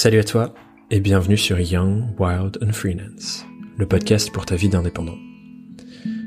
Salut 0.00 0.20
à 0.20 0.22
toi 0.22 0.54
et 0.92 1.00
bienvenue 1.00 1.36
sur 1.36 1.58
Young, 1.58 2.04
Wild 2.20 2.58
and 2.62 2.70
Freelance, 2.70 3.44
le 3.78 3.84
podcast 3.84 4.30
pour 4.30 4.46
ta 4.46 4.54
vie 4.54 4.68
d'indépendant. 4.68 5.16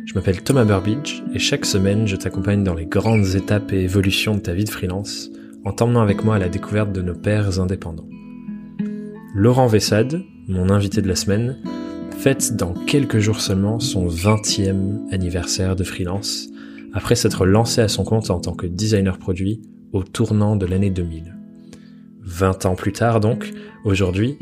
Je 0.06 0.14
m'appelle 0.14 0.44
Thomas 0.44 0.66
Burbidge 0.66 1.24
et 1.34 1.40
chaque 1.40 1.66
semaine 1.66 2.06
je 2.06 2.18
t'accompagne 2.18 2.66
dans 2.66 2.74
les 2.74 2.86
grandes 2.86 3.34
étapes 3.34 3.72
et 3.72 3.80
évolutions 3.84 4.36
de 4.36 4.42
ta 4.42 4.54
vie 4.54 4.66
de 4.66 4.70
freelance 4.70 5.30
en 5.64 5.72
t'emmenant 5.72 6.02
avec 6.02 6.26
moi 6.26 6.36
à 6.36 6.40
la 6.40 6.50
découverte 6.50 6.92
de 6.92 7.02
nos 7.02 7.16
pères 7.16 7.62
indépendants. 7.62 8.10
Laurent 9.34 9.68
Vessade, 9.68 10.22
mon 10.50 10.70
invité 10.70 11.02
de 11.02 11.08
la 11.08 11.16
semaine, 11.16 11.58
fête 12.18 12.58
dans 12.58 12.74
quelques 12.74 13.20
jours 13.20 13.40
seulement 13.40 13.80
son 13.80 14.06
20e 14.06 15.14
anniversaire 15.14 15.78
de 15.78 15.86
freelance 15.86 16.50
après 16.92 17.16
s'être 17.16 17.46
lancé 17.46 17.80
à 17.80 17.88
son 17.88 18.04
compte 18.04 18.32
en 18.32 18.42
tant 18.42 18.54
que 18.54 18.68
designer 18.68 19.18
produit 19.18 19.62
au 19.94 20.04
tournant 20.04 20.58
de 20.58 20.66
l'année 20.66 20.90
2000. 20.90 21.38
20 22.24 22.66
ans 22.66 22.76
plus 22.76 22.94
tard 22.94 23.20
donc, 23.20 23.52
aujourd'hui, 23.84 24.38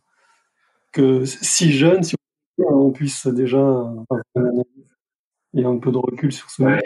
que 0.92 1.26
si 1.26 1.74
jeune, 1.74 2.04
si 2.04 2.15
on 2.58 2.92
puisse 2.92 3.28
déjà 3.28 3.60
et 5.56 5.64
un 5.64 5.78
peu 5.78 5.92
de 5.92 5.98
recul 5.98 6.32
sur 6.32 6.50
ce 6.50 6.62
ouais. 6.64 6.82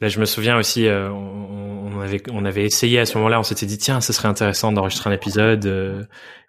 Là, 0.00 0.08
je 0.08 0.20
me 0.20 0.26
souviens 0.26 0.58
aussi, 0.58 0.86
euh, 0.86 1.10
on, 1.10 2.00
avait, 2.00 2.22
on 2.30 2.44
avait 2.44 2.64
essayé 2.64 2.98
à 2.98 3.06
ce 3.06 3.16
moment-là, 3.18 3.40
on 3.40 3.42
s'était 3.42 3.66
dit 3.66 3.78
tiens, 3.78 4.00
ce 4.00 4.12
serait 4.12 4.28
intéressant 4.28 4.72
d'enregistrer 4.72 5.10
un 5.10 5.12
épisode. 5.14 5.64
Euh, 5.66 6.04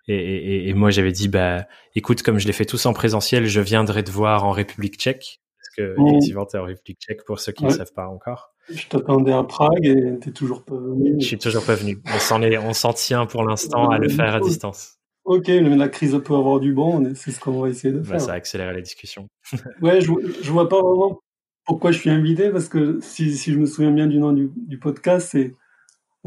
et, 0.07 0.69
et, 0.69 0.73
moi, 0.73 0.91
j'avais 0.91 1.11
dit 1.11 1.29
bah, 1.29 1.65
écoute, 1.95 2.21
comme 2.21 2.37
je 2.37 2.45
l'ai 2.45 2.53
fait 2.53 2.65
tous 2.65 2.85
en 2.85 2.93
présentiel, 2.93 3.45
je 3.47 3.61
viendrai 3.61 4.03
te 4.03 4.11
voir 4.11 4.43
en 4.43 4.51
République 4.51 4.95
Tchèque, 4.95 5.39
parce 5.57 5.75
que 5.77 5.99
mmh. 5.99 6.07
effectivement, 6.07 6.45
t'es 6.45 6.57
en 6.57 6.65
République 6.65 6.99
Tchèque 6.99 7.23
pour 7.25 7.39
ceux 7.39 7.53
qui 7.53 7.63
ne 7.63 7.69
savent 7.69 7.93
pas 7.93 8.07
encore. 8.07 8.51
Je 8.69 8.87
t'attendais 8.87 9.31
à 9.31 9.43
Prague 9.43 9.85
et 9.85 10.19
t'es 10.19 10.31
toujours 10.31 10.63
pas 10.63 10.75
venu. 10.75 11.15
Je 11.19 11.25
suis 11.25 11.37
toujours 11.37 11.65
pas 11.65 11.75
venu. 11.75 12.01
On 12.13 12.19
s'en 12.19 12.41
est, 12.41 12.57
on 12.57 12.73
s'en 12.73 12.93
tient 12.93 13.25
pour 13.25 13.43
l'instant 13.43 13.89
à 13.89 13.97
le 13.97 14.09
faire 14.09 14.35
à 14.35 14.39
distance. 14.39 14.94
Ok, 15.25 15.47
mais 15.47 15.75
la 15.75 15.89
crise 15.89 16.19
peut 16.23 16.35
avoir 16.35 16.59
du 16.59 16.71
bon, 16.71 17.13
c'est 17.15 17.31
ce 17.31 17.39
qu'on 17.39 17.59
va 17.59 17.69
essayer 17.69 17.91
de 17.91 17.99
bah, 17.99 18.11
faire. 18.11 18.21
ça 18.21 18.33
accélère 18.33 18.71
la 18.71 18.81
discussion. 18.81 19.27
ouais, 19.81 19.99
je, 19.99 20.11
je 20.43 20.51
vois 20.51 20.69
pas 20.69 20.81
vraiment 20.81 21.19
pourquoi 21.65 21.91
je 21.91 21.99
suis 21.99 22.11
invité, 22.11 22.51
parce 22.51 22.69
que 22.69 22.99
si, 23.01 23.35
si 23.35 23.51
je 23.51 23.57
me 23.57 23.65
souviens 23.65 23.91
bien 23.91 24.05
du 24.05 24.19
nom 24.19 24.31
du, 24.31 24.51
du 24.55 24.77
podcast, 24.77 25.29
c'est 25.31 25.55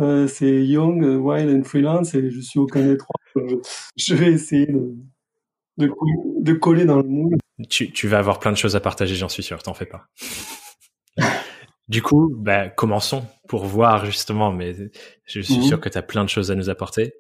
euh, 0.01 0.29
Young, 0.41 1.03
Wild 1.05 1.49
and 1.49 1.63
Freelance, 1.63 2.15
et 2.15 2.31
je 2.31 2.41
suis 2.41 2.59
aucun 2.59 2.85
des 2.85 2.97
trois. 2.97 3.15
Je, 3.97 4.15
vais 4.15 4.33
essayer 4.33 4.67
de, 4.67 4.97
de, 5.77 5.93
de, 6.41 6.53
coller 6.55 6.85
dans 6.85 6.97
le 6.97 7.09
moule. 7.09 7.37
Tu, 7.69 7.93
tu 7.93 8.09
vas 8.09 8.19
avoir 8.19 8.41
plein 8.41 8.51
de 8.51 8.57
choses 8.57 8.75
à 8.75 8.81
partager, 8.81 9.15
j'en 9.15 9.29
suis 9.29 9.45
sûr, 9.45 9.63
t'en 9.63 9.75
fais 9.75 9.87
pas. 9.87 10.07
Du 11.89 12.03
coup, 12.03 12.35
bah, 12.37 12.69
commençons 12.69 13.25
pour 13.49 13.65
voir 13.65 14.05
justement, 14.05 14.53
mais 14.53 14.75
je 15.25 15.41
suis 15.41 15.57
mhm. 15.57 15.63
sûr 15.63 15.81
que 15.81 15.89
tu 15.89 15.97
as 15.97 16.03
plein 16.03 16.23
de 16.23 16.29
choses 16.29 16.51
à 16.51 16.55
nous 16.55 16.69
apporter. 16.69 17.15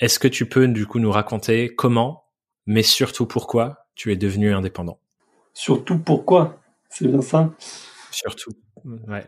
Est-ce 0.00 0.20
que 0.20 0.28
tu 0.28 0.48
peux 0.48 0.68
du 0.68 0.86
coup 0.86 1.00
nous 1.00 1.10
raconter 1.10 1.74
comment, 1.74 2.24
mais 2.66 2.82
surtout 2.82 3.26
pourquoi 3.26 3.86
tu 3.96 4.12
es 4.12 4.16
devenu 4.16 4.52
indépendant? 4.52 5.00
Surtout 5.54 5.98
pourquoi, 5.98 6.60
c'est 6.88 7.08
bien 7.08 7.20
ça? 7.20 7.52
Surtout, 8.12 8.52
ouais. 8.84 9.26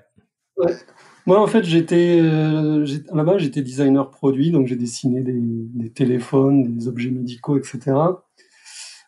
Moi, 1.26 1.40
en 1.40 1.46
fait, 1.48 1.64
j'étais 1.64 2.20
euh, 2.22 2.86
là-bas, 3.12 3.38
j'étais 3.38 3.62
designer 3.62 4.10
produit, 4.10 4.52
donc 4.52 4.68
j'ai 4.68 4.76
dessiné 4.76 5.22
des, 5.22 5.90
téléphones, 5.90 6.62
des 6.76 6.86
objets 6.86 7.10
médicaux, 7.10 7.58
etc. 7.58 7.92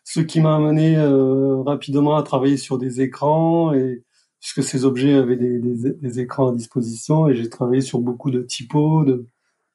Ce 0.03 0.19
qui 0.19 0.41
m'a 0.41 0.55
amené 0.55 0.97
euh, 0.97 1.61
rapidement 1.61 2.17
à 2.17 2.23
travailler 2.23 2.57
sur 2.57 2.77
des 2.77 3.01
écrans, 3.01 3.73
et 3.73 4.03
puisque 4.41 4.63
ces 4.63 4.83
objets 4.83 5.13
avaient 5.13 5.37
des, 5.37 5.59
des 5.59 6.19
écrans 6.19 6.49
à 6.49 6.53
disposition, 6.53 7.29
et 7.29 7.35
j'ai 7.35 7.49
travaillé 7.49 7.81
sur 7.81 7.99
beaucoup 7.99 8.31
de 8.31 8.41
typos, 8.41 9.05
de, 9.05 9.25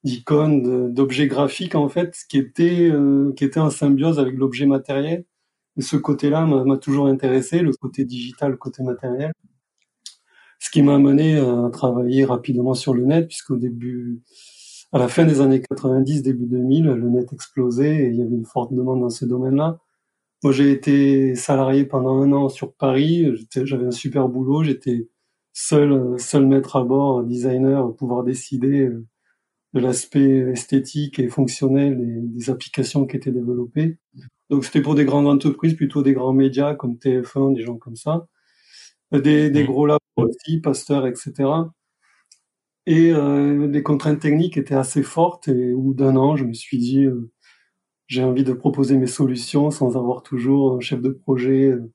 d'icônes, 0.08 0.92
d'objets 0.92 1.26
graphiques 1.26 1.74
en 1.74 1.88
fait, 1.88 2.16
qui 2.28 2.38
étaient 2.38 2.88
euh, 2.90 3.32
qui 3.36 3.46
en 3.58 3.70
symbiose 3.70 4.18
avec 4.18 4.34
l'objet 4.36 4.66
matériel. 4.66 5.24
Et 5.76 5.82
ce 5.82 5.96
côté-là 5.96 6.44
m'a 6.46 6.76
toujours 6.78 7.06
intéressé, 7.06 7.60
le 7.60 7.72
côté 7.72 8.04
digital, 8.04 8.52
le 8.52 8.56
côté 8.56 8.82
matériel. 8.82 9.32
Ce 10.58 10.70
qui 10.70 10.82
m'a 10.82 10.96
amené 10.96 11.38
à 11.38 11.70
travailler 11.72 12.24
rapidement 12.24 12.74
sur 12.74 12.94
le 12.94 13.04
net, 13.04 13.28
puisqu'au 13.28 13.56
début, 13.56 14.22
à 14.92 14.98
la 14.98 15.08
fin 15.08 15.24
des 15.24 15.40
années 15.40 15.60
90, 15.60 16.22
début 16.22 16.46
2000, 16.46 16.86
le 16.86 17.08
net 17.10 17.32
explosait 17.32 17.96
et 17.96 18.08
il 18.08 18.16
y 18.16 18.22
avait 18.22 18.34
une 18.34 18.44
forte 18.44 18.72
demande 18.72 19.00
dans 19.00 19.10
ce 19.10 19.24
domaine-là. 19.24 19.78
Moi, 20.42 20.52
j'ai 20.52 20.72
été 20.72 21.34
salarié 21.36 21.84
pendant 21.84 22.20
un 22.22 22.32
an 22.32 22.48
sur 22.48 22.72
Paris. 22.74 23.26
J'avais 23.54 23.86
un 23.86 23.90
super 23.92 24.28
boulot. 24.28 24.64
J'étais 24.64 25.08
seul, 25.52 26.18
seul 26.18 26.46
maître 26.46 26.76
à 26.76 26.84
bord, 26.84 27.24
designer, 27.24 27.94
pouvoir 27.96 28.24
décider 28.24 28.86
euh, 28.86 29.06
de 29.74 29.80
l'aspect 29.80 30.50
esthétique 30.52 31.18
et 31.18 31.28
fonctionnel 31.28 31.98
des, 32.34 32.50
applications 32.50 33.06
qui 33.06 33.16
étaient 33.16 33.32
développées. 33.32 33.98
Donc 34.50 34.64
c'était 34.64 34.82
pour 34.82 34.94
des 34.94 35.04
grandes 35.04 35.26
entreprises, 35.26 35.74
plutôt 35.74 36.02
des 36.02 36.14
grands 36.14 36.32
médias 36.32 36.74
comme 36.74 36.94
TF1, 36.96 37.54
des 37.54 37.62
gens 37.62 37.76
comme 37.76 37.96
ça, 37.96 38.26
des, 39.12 39.50
des 39.50 39.64
gros 39.64 39.86
labos 39.86 40.00
aussi, 40.16 40.60
Pasteur, 40.60 41.06
etc. 41.06 41.44
Et 42.88 43.12
euh, 43.12 43.68
les 43.68 43.82
contraintes 43.82 44.20
techniques 44.20 44.56
étaient 44.56 44.74
assez 44.74 45.02
fortes 45.02 45.48
et 45.48 45.74
au 45.74 45.80
bout 45.82 45.94
d'un 45.94 46.16
an, 46.16 46.36
je 46.36 46.44
me 46.44 46.54
suis 46.54 46.78
dit, 46.78 47.04
euh, 47.04 47.30
j'ai 48.06 48.24
envie 48.24 48.44
de 48.44 48.54
proposer 48.54 48.96
mes 48.96 49.06
solutions 49.06 49.70
sans 49.70 49.98
avoir 49.98 50.22
toujours 50.22 50.74
un 50.76 50.80
chef 50.80 51.02
de 51.02 51.10
projet, 51.10 51.66
euh, 51.66 51.92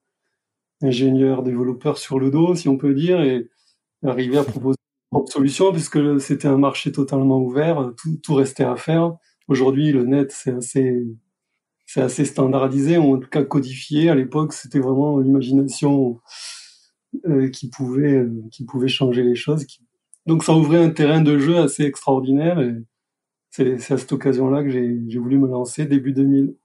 ingénieur, 0.83 1.43
développeur 1.43 1.97
sur 1.97 2.19
le 2.19 2.31
dos, 2.31 2.55
si 2.55 2.69
on 2.69 2.77
peut 2.77 2.93
dire, 2.93 3.21
et 3.21 3.49
arriver 4.05 4.37
à 4.37 4.43
proposer 4.43 4.77
solution 5.27 5.71
puisque 5.71 6.19
c'était 6.19 6.47
un 6.47 6.57
marché 6.57 6.91
totalement 6.91 7.39
ouvert, 7.39 7.91
tout, 7.97 8.17
tout 8.21 8.35
restait 8.35 8.63
à 8.63 8.75
faire. 8.75 9.13
Aujourd'hui, 9.47 9.91
le 9.91 10.05
net, 10.05 10.31
c'est 10.31 10.53
assez, 10.53 11.05
c'est 11.85 12.01
assez 12.01 12.25
standardisé, 12.25 12.97
en 12.97 13.17
tout 13.17 13.29
cas 13.29 13.43
codifié. 13.43 14.09
À 14.09 14.15
l'époque, 14.15 14.53
c'était 14.53 14.79
vraiment 14.79 15.19
l'imagination 15.19 16.19
euh, 17.27 17.49
qui 17.49 17.69
pouvait, 17.69 18.25
qui 18.51 18.65
pouvait 18.65 18.87
changer 18.87 19.23
les 19.23 19.35
choses. 19.35 19.65
donc 20.25 20.43
ça 20.43 20.53
ouvrait 20.53 20.83
un 20.83 20.89
terrain 20.89 21.21
de 21.21 21.37
jeu 21.37 21.57
assez 21.57 21.83
extraordinaire 21.83 22.59
et 22.59 22.73
c'est 23.51 23.91
à 23.91 23.97
cette 23.99 24.11
occasion-là 24.11 24.63
que 24.63 24.69
j'ai 24.69 25.19
voulu 25.19 25.37
me 25.37 25.47
lancer 25.47 25.85
début 25.85 26.11
2000. 26.11 26.55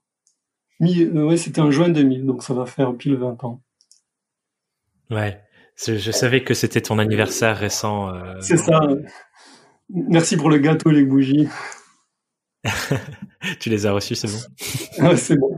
Mi, 0.81 1.05
ouais, 1.05 1.37
c'était 1.37 1.61
en 1.61 1.71
juin 1.71 1.91
2000, 1.91 2.25
donc 2.25 2.43
ça 2.43 2.55
va 2.55 2.65
faire 2.65 2.97
pile 2.97 3.17
20 3.17 3.45
ans. 3.45 3.63
Ouais, 5.11 5.39
je 5.87 6.11
savais 6.11 6.43
que 6.43 6.55
c'était 6.55 6.81
ton 6.81 6.99
anniversaire 6.99 7.57
récent. 7.57 8.15
Euh... 8.15 8.35
C'est 8.41 8.57
ça. 8.57 8.81
Merci 9.91 10.37
pour 10.37 10.51
le 10.51 10.59
gâteau 10.59 10.91
et 10.91 10.95
les 10.95 11.05
bougies. 11.05 11.49
tu 13.61 13.71
les 13.71 13.87
as 13.87 13.93
reçus, 13.93 14.15
c'est 14.15 14.29
bon? 14.29 15.09
ouais, 15.09 15.17
c'est 15.17 15.37
bon. 15.37 15.57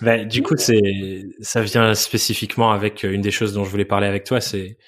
Bah, 0.00 0.24
du 0.24 0.42
coup, 0.42 0.54
c'est 0.56 1.24
ça 1.40 1.62
vient 1.62 1.94
spécifiquement 1.94 2.72
avec 2.72 3.02
une 3.04 3.20
des 3.20 3.30
choses 3.30 3.54
dont 3.54 3.64
je 3.64 3.70
voulais 3.70 3.84
parler 3.84 4.06
avec 4.06 4.24
toi. 4.24 4.40
C'est 4.40 4.78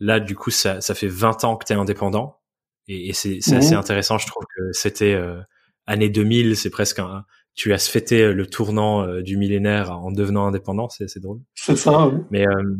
là, 0.00 0.20
du 0.20 0.34
coup, 0.36 0.50
ça, 0.50 0.80
ça 0.80 0.94
fait 0.94 1.08
20 1.08 1.44
ans 1.44 1.56
que 1.56 1.64
tu 1.64 1.72
es 1.72 1.76
indépendant 1.76 2.40
et, 2.86 3.08
et 3.08 3.12
c'est 3.12 3.38
assez 3.38 3.72
mhm. 3.72 3.78
intéressant. 3.78 4.18
Je 4.18 4.26
trouve 4.26 4.44
que 4.56 4.72
c'était 4.72 5.14
euh, 5.14 5.40
année 5.86 6.08
2000, 6.08 6.56
c'est 6.56 6.70
presque 6.70 6.98
un. 6.98 7.24
Tu 7.58 7.72
as 7.72 7.90
fêté 7.90 8.32
le 8.32 8.46
tournant 8.46 9.02
euh, 9.02 9.20
du 9.20 9.36
millénaire 9.36 9.90
en 9.90 10.12
devenant 10.12 10.46
indépendant, 10.46 10.88
c'est 10.88 11.18
drôle. 11.18 11.40
C'est 11.54 11.76
ça. 11.76 12.06
Oui. 12.06 12.20
Mais 12.30 12.46
euh, 12.46 12.76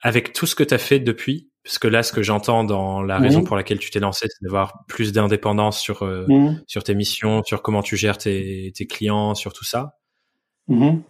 avec 0.00 0.32
tout 0.32 0.46
ce 0.46 0.54
que 0.54 0.64
tu 0.64 0.72
as 0.72 0.78
fait 0.78 1.00
depuis, 1.00 1.50
parce 1.64 1.78
que 1.78 1.86
là, 1.86 2.02
ce 2.02 2.12
que 2.12 2.22
j'entends 2.22 2.64
dans 2.64 3.02
la 3.02 3.18
raison 3.18 3.44
pour 3.44 3.56
laquelle 3.56 3.78
tu 3.78 3.90
t'es 3.90 4.00
lancé, 4.00 4.26
c'est 4.30 4.42
d'avoir 4.42 4.86
plus 4.88 5.12
d'indépendance 5.12 5.80
sur 5.80 6.02
mhm. 6.02 6.62
sur 6.66 6.82
tes 6.82 6.94
missions, 6.94 7.42
sur 7.44 7.60
comment 7.60 7.82
tu 7.82 7.96
gères 7.98 8.16
tes, 8.16 8.72
tes 8.74 8.86
clients, 8.86 9.34
sur 9.34 9.52
tout 9.52 9.64
ça. 9.64 9.98
Mm-hmm. 10.68 11.02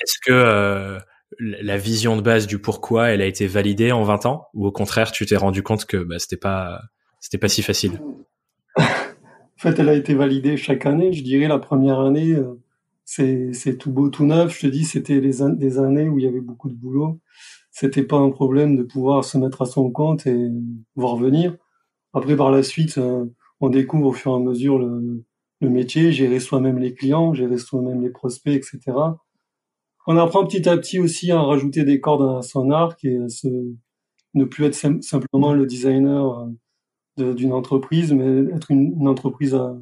Est-ce 0.00 0.18
que 0.24 0.32
euh, 0.32 0.98
la 1.38 1.76
vision 1.76 2.16
de 2.16 2.22
base 2.22 2.46
du 2.46 2.58
pourquoi, 2.58 3.08
elle 3.08 3.20
a 3.20 3.26
été 3.26 3.46
validée 3.46 3.92
en 3.92 4.02
20 4.02 4.26
ans, 4.26 4.48
ou 4.54 4.66
au 4.66 4.72
contraire, 4.72 5.12
tu 5.12 5.26
t'es 5.26 5.36
rendu 5.36 5.62
compte 5.62 5.84
que 5.86 5.96
bah, 5.96 6.18
c'était 6.18 6.36
pas 6.36 6.80
c'était 7.20 7.38
pas 7.38 7.48
si 7.48 7.62
facile? 7.62 8.00
En 9.58 9.60
fait, 9.60 9.80
elle 9.80 9.88
a 9.88 9.94
été 9.94 10.14
validée 10.14 10.56
chaque 10.56 10.86
année. 10.86 11.12
Je 11.12 11.24
dirais 11.24 11.48
la 11.48 11.58
première 11.58 11.98
année, 11.98 12.32
euh, 12.32 12.54
c'est 13.04 13.76
tout 13.76 13.90
beau, 13.90 14.08
tout 14.08 14.24
neuf. 14.24 14.54
Je 14.56 14.68
te 14.68 14.72
dis, 14.72 14.84
c'était 14.84 15.20
des, 15.20 15.38
des 15.56 15.78
années 15.80 16.08
où 16.08 16.20
il 16.20 16.24
y 16.24 16.28
avait 16.28 16.40
beaucoup 16.40 16.68
de 16.68 16.74
boulot. 16.74 17.18
C'était 17.72 18.04
pas 18.04 18.18
un 18.18 18.30
problème 18.30 18.76
de 18.76 18.84
pouvoir 18.84 19.24
se 19.24 19.36
mettre 19.36 19.62
à 19.62 19.66
son 19.66 19.90
compte 19.90 20.28
et 20.28 20.48
voir 20.94 21.16
venir. 21.16 21.56
Après, 22.12 22.36
par 22.36 22.52
la 22.52 22.62
suite, 22.62 22.98
euh, 22.98 23.24
on 23.60 23.68
découvre 23.68 24.06
au 24.06 24.12
fur 24.12 24.32
et 24.32 24.36
à 24.36 24.38
mesure 24.38 24.78
le, 24.78 25.24
le 25.60 25.68
métier, 25.68 26.12
gérer 26.12 26.38
soi-même 26.38 26.78
les 26.78 26.94
clients, 26.94 27.34
gérer 27.34 27.58
soi-même 27.58 28.00
les 28.00 28.10
prospects, 28.10 28.54
etc. 28.54 28.96
On 30.06 30.16
apprend 30.18 30.46
petit 30.46 30.68
à 30.68 30.76
petit 30.76 31.00
aussi 31.00 31.32
à 31.32 31.40
rajouter 31.40 31.82
des 31.84 32.00
cordes 32.00 32.38
à 32.38 32.42
son 32.42 32.70
arc 32.70 33.04
et 33.04 33.18
à 33.18 33.28
se, 33.28 33.48
ne 34.34 34.44
plus 34.44 34.66
être 34.66 35.02
simplement 35.02 35.52
le 35.52 35.66
designer 35.66 36.38
euh, 36.38 36.46
d'une 37.20 37.52
entreprise, 37.52 38.12
mais 38.12 38.54
être 38.54 38.70
une, 38.70 39.08
entreprise 39.08 39.54
à 39.54 39.76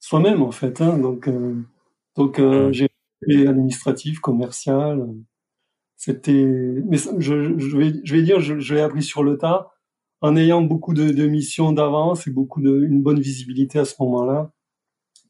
soi-même 0.00 0.42
en 0.42 0.50
fait. 0.50 0.80
Hein. 0.80 0.98
Donc, 0.98 1.28
euh, 1.28 1.54
donc 2.16 2.38
euh, 2.38 2.72
j'ai 2.72 3.46
administratif, 3.46 4.20
commercial. 4.20 5.08
C'était, 5.96 6.44
mais 6.86 6.96
je, 7.18 7.58
je, 7.58 7.76
vais, 7.76 7.92
je 8.04 8.14
vais 8.14 8.22
dire, 8.22 8.40
je, 8.40 8.60
je 8.60 8.74
l'ai 8.74 8.80
appris 8.80 9.02
sur 9.02 9.24
le 9.24 9.36
tas, 9.36 9.72
en 10.20 10.36
ayant 10.36 10.62
beaucoup 10.62 10.94
de, 10.94 11.10
de 11.10 11.26
missions 11.26 11.72
d'avance 11.72 12.26
et 12.28 12.30
beaucoup 12.30 12.60
de, 12.60 12.84
une 12.84 13.02
bonne 13.02 13.20
visibilité 13.20 13.80
à 13.80 13.84
ce 13.84 13.94
moment-là 14.00 14.52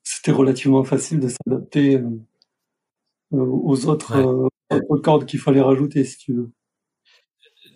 c'était 0.08 0.32
relativement 0.32 0.84
facile 0.84 1.20
de 1.20 1.28
s'adapter 1.28 1.96
euh, 1.96 2.08
euh, 3.34 3.44
aux 3.44 3.86
autres, 3.86 4.16
euh, 4.16 4.78
cordes 5.02 5.26
qu'il 5.26 5.38
fallait 5.38 5.60
rajouter, 5.60 6.02
si 6.04 6.16
tu 6.16 6.32
veux. 6.32 6.50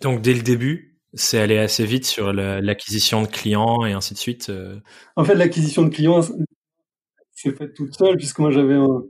Donc 0.01 0.21
dès 0.21 0.33
le 0.33 0.41
début, 0.41 0.92
c'est 1.13 1.39
allé 1.39 1.57
assez 1.57 1.85
vite 1.85 2.05
sur 2.05 2.33
l'acquisition 2.33 3.21
de 3.21 3.27
clients 3.27 3.85
et 3.85 3.93
ainsi 3.93 4.13
de 4.13 4.19
suite. 4.19 4.51
En 5.15 5.23
fait, 5.23 5.35
l'acquisition 5.35 5.83
de 5.83 5.89
clients, 5.89 6.21
c'est 7.31 7.57
fait 7.57 7.73
toute 7.73 7.93
seule, 7.95 8.17
puisque 8.17 8.39
moi 8.39 8.51
j'avais 8.51 8.73
un, 8.73 9.03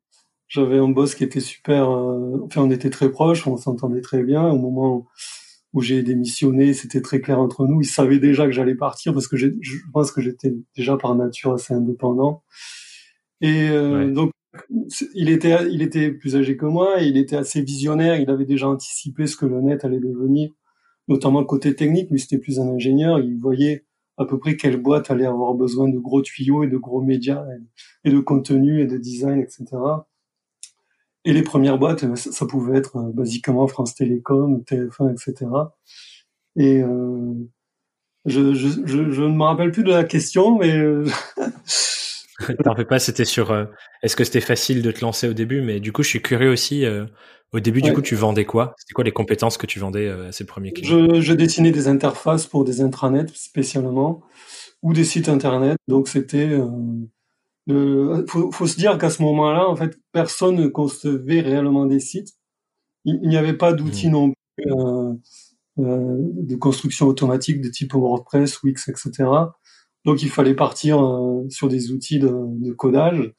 j'avais 0.48 0.78
un 0.78 0.90
boss 0.90 1.16
qui 1.16 1.24
était 1.24 1.40
super. 1.40 1.90
enfin, 1.90 2.62
on 2.62 2.72
était 2.72 2.90
très 2.90 3.10
proches, 3.10 3.48
on 3.48 3.58
s'entendait 3.58 4.02
très 4.02 4.24
bien. 4.24 4.48
Au 4.48 4.58
moment 4.58 5.08
où 5.74 5.82
j'ai 5.82 6.04
démissionné, 6.04 6.74
c'était 6.74 7.02
très 7.02 7.20
clair 7.20 7.40
entre 7.40 7.66
nous. 7.66 7.82
Il 7.82 7.88
savait 7.88 8.20
déjà 8.20 8.46
que 8.46 8.52
j'allais 8.52 8.76
partir 8.76 9.14
parce 9.14 9.28
que 9.28 9.36
je 9.36 9.50
pense 9.92 10.12
que 10.12 10.22
j'étais 10.22 10.54
déjà 10.76 10.98
par 10.98 11.16
nature 11.16 11.54
assez 11.54 11.74
indépendant. 11.74 12.44
Et 13.42 13.70
euh, 13.70 14.12
donc, 14.12 14.32
il 15.16 15.30
était, 15.30 15.68
il 15.72 15.82
était 15.82 16.12
plus 16.12 16.36
âgé 16.36 16.56
que 16.56 16.66
moi 16.68 17.02
et 17.02 17.08
il 17.08 17.18
était 17.18 17.36
assez 17.36 17.62
visionnaire. 17.64 18.18
Il 18.18 18.30
avait 18.30 18.46
déjà 18.46 18.68
anticipé 18.68 19.26
ce 19.26 19.36
que 19.36 19.48
le 19.48 19.62
net 19.62 19.84
allait 19.84 20.00
devenir, 20.00 20.52
notamment 21.08 21.44
côté 21.44 21.76
technique. 21.76 22.10
Lui, 22.10 22.20
c'était 22.20 22.38
plus 22.38 22.60
un 22.60 22.68
ingénieur. 22.68 23.20
Il 23.20 23.38
voyait 23.40 23.86
à 24.18 24.26
peu 24.26 24.38
près 24.38 24.56
quelle 24.56 24.78
boîte 24.78 25.10
allait 25.12 25.26
avoir 25.26 25.54
besoin 25.54 25.90
de 25.90 25.98
gros 25.98 26.22
tuyaux 26.22 26.64
et 26.64 26.68
de 26.68 26.78
gros 26.78 27.02
médias 27.02 27.46
et, 28.04 28.12
de 28.12 28.20
contenu 28.20 28.82
et 28.82 28.86
de 28.86 28.98
design, 28.98 29.40
etc. 29.40 29.66
Et 31.26 31.34
les 31.34 31.44
premières 31.44 31.78
boîtes, 31.78 32.16
ça, 32.16 32.46
pouvait 32.46 32.78
être 32.78 32.98
euh, 32.98 33.12
basiquement 33.14 33.66
France 33.68 33.96
Télécom, 33.96 34.64
TF1, 34.68 35.14
etc. 35.14 35.50
Et 36.58 36.82
euh, 36.82 37.34
je, 38.26 38.54
je, 38.54 38.68
je, 38.86 39.12
je, 39.12 39.22
ne 39.24 39.36
me 39.36 39.44
rappelle 39.44 39.72
plus 39.72 39.84
de 39.84 39.92
la 39.92 40.04
question, 40.04 40.58
mais 40.58 40.76
euh, 40.76 41.06
T'en 42.64 42.76
fais 42.76 42.86
pas, 42.86 43.00
c'était 43.00 43.26
sur. 43.26 43.52
Euh, 43.52 43.66
est-ce 44.02 44.16
que 44.16 44.24
c'était 44.24 44.42
facile 44.42 44.82
de 44.82 44.92
te 44.92 45.02
lancer 45.02 45.28
au 45.28 45.34
début? 45.34 45.62
Mais 45.62 45.80
du 45.80 45.92
coup, 45.92 46.04
je 46.04 46.10
suis 46.10 46.22
curieux 46.22 46.52
aussi. 46.52 46.86
Euh, 46.86 47.06
au 47.52 47.60
début, 47.60 47.82
du 47.84 47.94
coup, 47.94 48.02
tu 48.02 48.16
vendais 48.16 48.46
quoi? 48.46 48.74
C'était 48.80 48.94
quoi 48.94 49.04
les 49.04 49.12
compétences 49.12 49.58
que 49.58 49.68
tu 49.68 49.78
vendais 49.80 50.08
euh, 50.08 50.30
à 50.30 50.32
ces 50.32 50.44
premiers 50.44 50.74
clients? 50.74 51.14
Je, 51.14 51.22
je, 51.22 51.34
dessinais 51.34 51.72
des 51.72 51.88
interfaces 51.88 52.48
pour 52.48 52.64
des 52.64 52.82
intranets 52.82 53.28
spécialement 53.36 54.24
ou 54.82 54.94
des 54.94 55.04
sites 55.04 55.30
internet. 55.30 55.78
Donc 55.88 56.08
c'était. 56.08 56.50
Euh, 57.70 58.26
faut, 58.28 58.52
faut, 58.52 58.68
se 58.68 58.76
dire 58.76 58.98
qu'à 58.98 59.12
ce 59.12 59.22
moment-là, 59.22 59.70
en 59.70 59.76
fait, 59.76 59.98
personne 60.12 60.56
ne 60.56 60.68
concevait 60.68 61.42
réellement 61.42 61.86
des 61.86 62.00
sites. 62.00 62.34
Il, 63.06 63.20
n'y 63.22 63.38
avait 63.38 63.54
pas 63.54 63.74
d'outils 63.74 64.10
mmh. 64.10 64.12
non 64.12 64.34
plus 64.58 64.66
de 65.78 66.56
construction 66.56 67.08
automatique 67.08 67.62
de 67.62 67.70
type 67.70 67.94
WordPress, 67.94 68.64
Wix, 68.64 68.88
etc. 68.88 69.26
Donc 70.06 70.22
il 70.22 70.30
fallait 70.30 70.56
partir 70.56 71.04
euh, 71.04 71.48
sur 71.50 71.68
des 71.68 71.92
outils 71.92 72.20
de, 72.20 72.74
codage. 72.74 73.34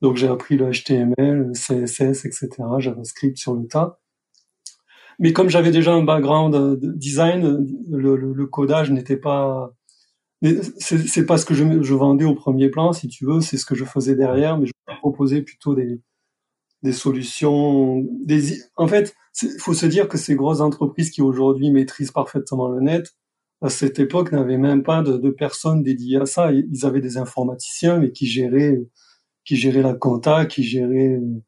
Donc 0.00 0.16
j'ai 0.16 0.28
appris 0.28 0.56
le 0.56 0.70
HTML, 0.70 1.52
CSS, 1.52 2.24
etc., 2.24 2.48
JavaScript 2.78 3.36
sur 3.36 3.54
le 3.54 3.66
tas. 3.66 4.00
Mais 5.18 5.32
comme 5.32 5.48
j'avais 5.48 5.70
déjà 5.70 5.92
un 5.92 6.02
background 6.02 6.54
de 6.54 6.92
design, 6.92 7.66
le, 7.88 8.16
le, 8.16 8.32
le 8.32 8.46
codage 8.46 8.90
n'était 8.90 9.16
pas 9.16 9.72
c'est 10.78 11.26
pas 11.26 11.38
ce 11.38 11.44
que 11.44 11.54
je, 11.54 11.94
vendais 11.94 12.24
au 12.24 12.34
premier 12.34 12.68
plan, 12.68 12.92
si 12.92 13.08
tu 13.08 13.24
veux, 13.24 13.40
c'est 13.40 13.56
ce 13.56 13.64
que 13.64 13.74
je 13.74 13.84
faisais 13.84 14.16
derrière, 14.16 14.58
mais 14.58 14.66
je 14.66 14.72
proposais 14.98 15.42
plutôt 15.42 15.74
des, 15.74 16.00
solutions. 16.92 18.04
En 18.76 18.88
fait, 18.88 19.14
il 19.42 19.60
faut 19.60 19.74
se 19.74 19.86
dire 19.86 20.08
que 20.08 20.18
ces 20.18 20.34
grosses 20.34 20.60
entreprises 20.60 21.10
qui 21.10 21.22
aujourd'hui 21.22 21.70
maîtrisent 21.70 22.10
parfaitement 22.10 22.68
le 22.68 22.80
net, 22.80 23.14
à 23.62 23.68
cette 23.68 23.98
époque, 24.00 24.32
n'avaient 24.32 24.58
même 24.58 24.82
pas 24.82 25.02
de, 25.02 25.16
de, 25.16 25.30
personnes 25.30 25.82
dédiées 25.82 26.18
à 26.18 26.26
ça. 26.26 26.52
Ils 26.52 26.84
avaient 26.84 27.00
des 27.00 27.16
informaticiens, 27.16 27.98
mais 27.98 28.10
qui 28.10 28.26
géraient, 28.26 28.82
qui 29.44 29.56
géraient 29.56 29.82
la 29.82 29.94
compta, 29.94 30.46
qui 30.46 30.64
géraient 30.64 31.16
euh, 31.16 31.42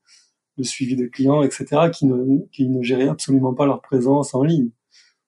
le 0.57 0.65
suivi 0.65 0.95
des 0.97 1.11
clients, 1.11 1.43
etc., 1.43 1.91
qui 1.93 2.07
ne, 2.07 2.47
qui 2.53 2.69
ne 2.69 2.83
géraient 2.83 3.09
absolument 3.09 3.53
pas 3.53 3.67
leur 3.67 3.83
présence 3.83 4.35
en 4.35 4.45
ligne. 4.45 4.71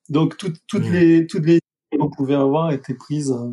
Donc, 0.09 0.37
toutes, 0.37 0.59
toutes 0.69 0.87
mmh. 0.87 0.93
les, 0.93 1.27
toutes 1.27 1.47
les 1.47 1.59
qu'on 1.99 2.11
pouvait 2.11 2.35
avoir 2.35 2.71
étaient 2.73 2.95
prises, 2.95 3.33
euh, 3.33 3.51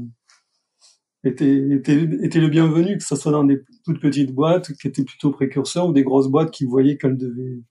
étaient, 1.24 1.72
étaient, 1.72 2.08
étaient 2.22 2.40
le 2.40 2.50
bienvenu, 2.50 2.98
que 2.98 3.04
ce 3.04 3.16
soit 3.16 3.32
dans 3.32 3.44
des 3.44 3.62
toutes 3.86 4.00
petites 4.00 4.34
boîtes 4.34 4.74
qui 4.74 4.88
étaient 4.88 5.04
plutôt 5.04 5.32
précurseurs 5.32 5.88
ou 5.88 5.94
des 5.94 6.04
grosses 6.04 6.28
boîtes 6.28 6.52
qui 6.52 6.66
voyaient 6.66 6.98
qu'elles 6.98 7.18
devaient, 7.18 7.62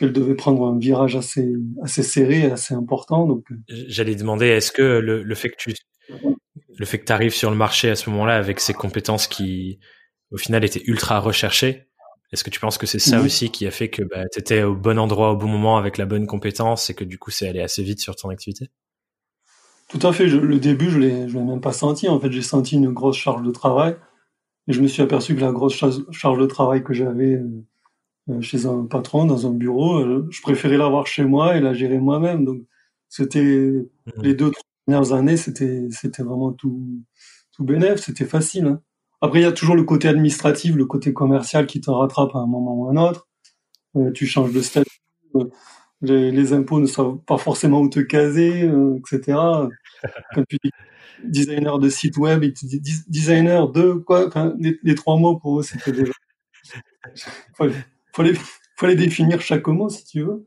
qu'elle 0.00 0.12
devait 0.12 0.34
prendre 0.34 0.66
un 0.66 0.78
virage 0.78 1.14
assez 1.14 1.52
assez 1.82 2.02
serré, 2.02 2.44
assez 2.44 2.74
important. 2.74 3.26
Donc 3.26 3.44
euh. 3.52 3.56
j'allais 3.68 4.14
demander 4.14 4.46
est-ce 4.46 4.72
que 4.72 4.82
le, 4.82 5.22
le, 5.22 5.34
fait 5.34 5.50
que 5.50 5.56
tu 5.58 5.74
le 6.08 6.86
fait 6.86 6.98
que 6.98 7.04
tu 7.04 7.12
arrives 7.12 7.34
sur 7.34 7.50
le 7.50 7.56
marché 7.56 7.90
à 7.90 7.96
ce 7.96 8.08
moment-là 8.08 8.36
avec 8.36 8.60
ces 8.60 8.72
compétences 8.72 9.26
qui 9.26 9.78
au 10.30 10.38
final 10.38 10.64
étaient 10.64 10.82
ultra 10.86 11.20
recherchées, 11.20 11.88
est-ce 12.32 12.44
que 12.44 12.50
tu 12.50 12.60
penses 12.60 12.78
que 12.78 12.86
c'est 12.86 12.98
ça 12.98 13.20
aussi 13.20 13.50
qui 13.50 13.66
a 13.66 13.70
fait 13.70 13.90
que 13.90 14.02
bah, 14.02 14.24
tu 14.32 14.38
étais 14.38 14.62
au 14.62 14.74
bon 14.74 14.98
endroit 14.98 15.32
au 15.32 15.36
bon 15.36 15.48
moment 15.48 15.76
avec 15.76 15.98
la 15.98 16.06
bonne 16.06 16.26
compétence 16.26 16.88
et 16.88 16.94
que 16.94 17.04
du 17.04 17.18
coup 17.18 17.30
c'est 17.30 17.48
allé 17.48 17.60
assez 17.60 17.82
vite 17.82 18.00
sur 18.00 18.16
ton 18.16 18.30
activité? 18.30 18.70
Tout 19.88 20.06
à 20.06 20.12
fait. 20.12 20.26
le 20.26 20.58
début, 20.60 20.88
je 20.88 21.00
je 21.00 21.36
l'ai 21.36 21.44
même 21.44 21.60
pas 21.60 21.72
senti. 21.72 22.08
En 22.08 22.20
fait, 22.20 22.30
j'ai 22.30 22.42
senti 22.42 22.76
une 22.76 22.92
grosse 22.92 23.16
charge 23.16 23.42
de 23.42 23.50
travail 23.50 23.96
et 24.68 24.72
je 24.72 24.80
me 24.80 24.86
suis 24.86 25.02
aperçu 25.02 25.34
que 25.34 25.40
la 25.40 25.50
grosse 25.50 25.74
charge 25.74 26.38
de 26.38 26.46
travail 26.46 26.84
que 26.84 26.94
j'avais 26.94 27.34
euh, 27.34 27.66
chez 28.40 28.66
un 28.66 28.86
patron 28.86 29.26
dans 29.26 29.46
un 29.46 29.52
bureau. 29.52 29.98
Euh, 29.98 30.26
je 30.30 30.42
préférais 30.42 30.76
l'avoir 30.76 31.06
chez 31.06 31.24
moi 31.24 31.56
et 31.56 31.60
la 31.60 31.72
gérer 31.72 31.98
moi-même. 31.98 32.44
Donc 32.44 32.62
c'était 33.08 33.42
mmh. 33.42 34.22
les 34.22 34.34
deux 34.34 34.52
premières 34.86 35.12
années, 35.12 35.36
c'était 35.36 35.88
c'était 35.90 36.22
vraiment 36.22 36.52
tout 36.52 37.02
tout 37.52 37.64
bénéf, 37.64 38.00
c'était 38.00 38.24
facile. 38.24 38.66
Hein. 38.66 38.80
Après 39.20 39.40
il 39.40 39.42
y 39.42 39.46
a 39.46 39.52
toujours 39.52 39.76
le 39.76 39.84
côté 39.84 40.08
administratif, 40.08 40.74
le 40.74 40.86
côté 40.86 41.12
commercial 41.12 41.66
qui 41.66 41.80
te 41.80 41.90
rattrape 41.90 42.34
à 42.34 42.38
un 42.38 42.46
moment 42.46 42.74
ou 42.74 42.88
à 42.88 42.92
un 42.92 42.96
autre. 42.96 43.28
Euh, 43.96 44.12
tu 44.12 44.26
changes 44.26 44.52
de 44.52 44.60
statut. 44.60 44.90
les, 46.02 46.52
impôts 46.52 46.80
ne 46.80 46.86
savent 46.86 47.18
pas 47.26 47.38
forcément 47.38 47.80
où 47.80 47.88
te 47.88 48.00
caser, 48.00 48.62
euh, 48.62 48.96
etc. 48.98 49.38
Quand 50.34 50.44
tu 50.48 50.58
dis 50.62 50.70
designer 51.24 51.78
de 51.78 51.88
site 51.88 52.16
web, 52.16 52.42
et 52.44 52.52
tu 52.52 52.66
dis 52.66 52.80
designer 53.08 53.68
de 53.68 53.92
quoi, 53.92 54.26
enfin, 54.26 54.54
les, 54.58 54.94
trois 54.94 55.16
mots 55.16 55.36
pour 55.36 55.60
eux, 55.60 55.62
c'était 55.62 55.92
déjà. 55.92 56.12
Fallait, 58.12 58.34
fallait, 58.34 58.46
fallait 58.76 58.96
définir 58.96 59.40
chaque 59.40 59.66
mot 59.68 59.88
si 59.88 60.04
tu 60.04 60.22
veux. 60.22 60.46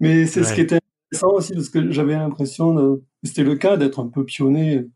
Mais 0.00 0.26
c'est 0.26 0.44
ce 0.44 0.54
qui 0.54 0.60
était 0.60 0.78
intéressant 1.10 1.34
aussi 1.36 1.54
parce 1.54 1.70
que 1.70 1.90
j'avais 1.90 2.14
l'impression, 2.14 2.74
de... 2.74 3.02
c'était 3.22 3.44
le 3.44 3.56
cas 3.56 3.76
d'être 3.76 4.00
un 4.00 4.08
peu 4.08 4.24
pionnier, 4.24 4.86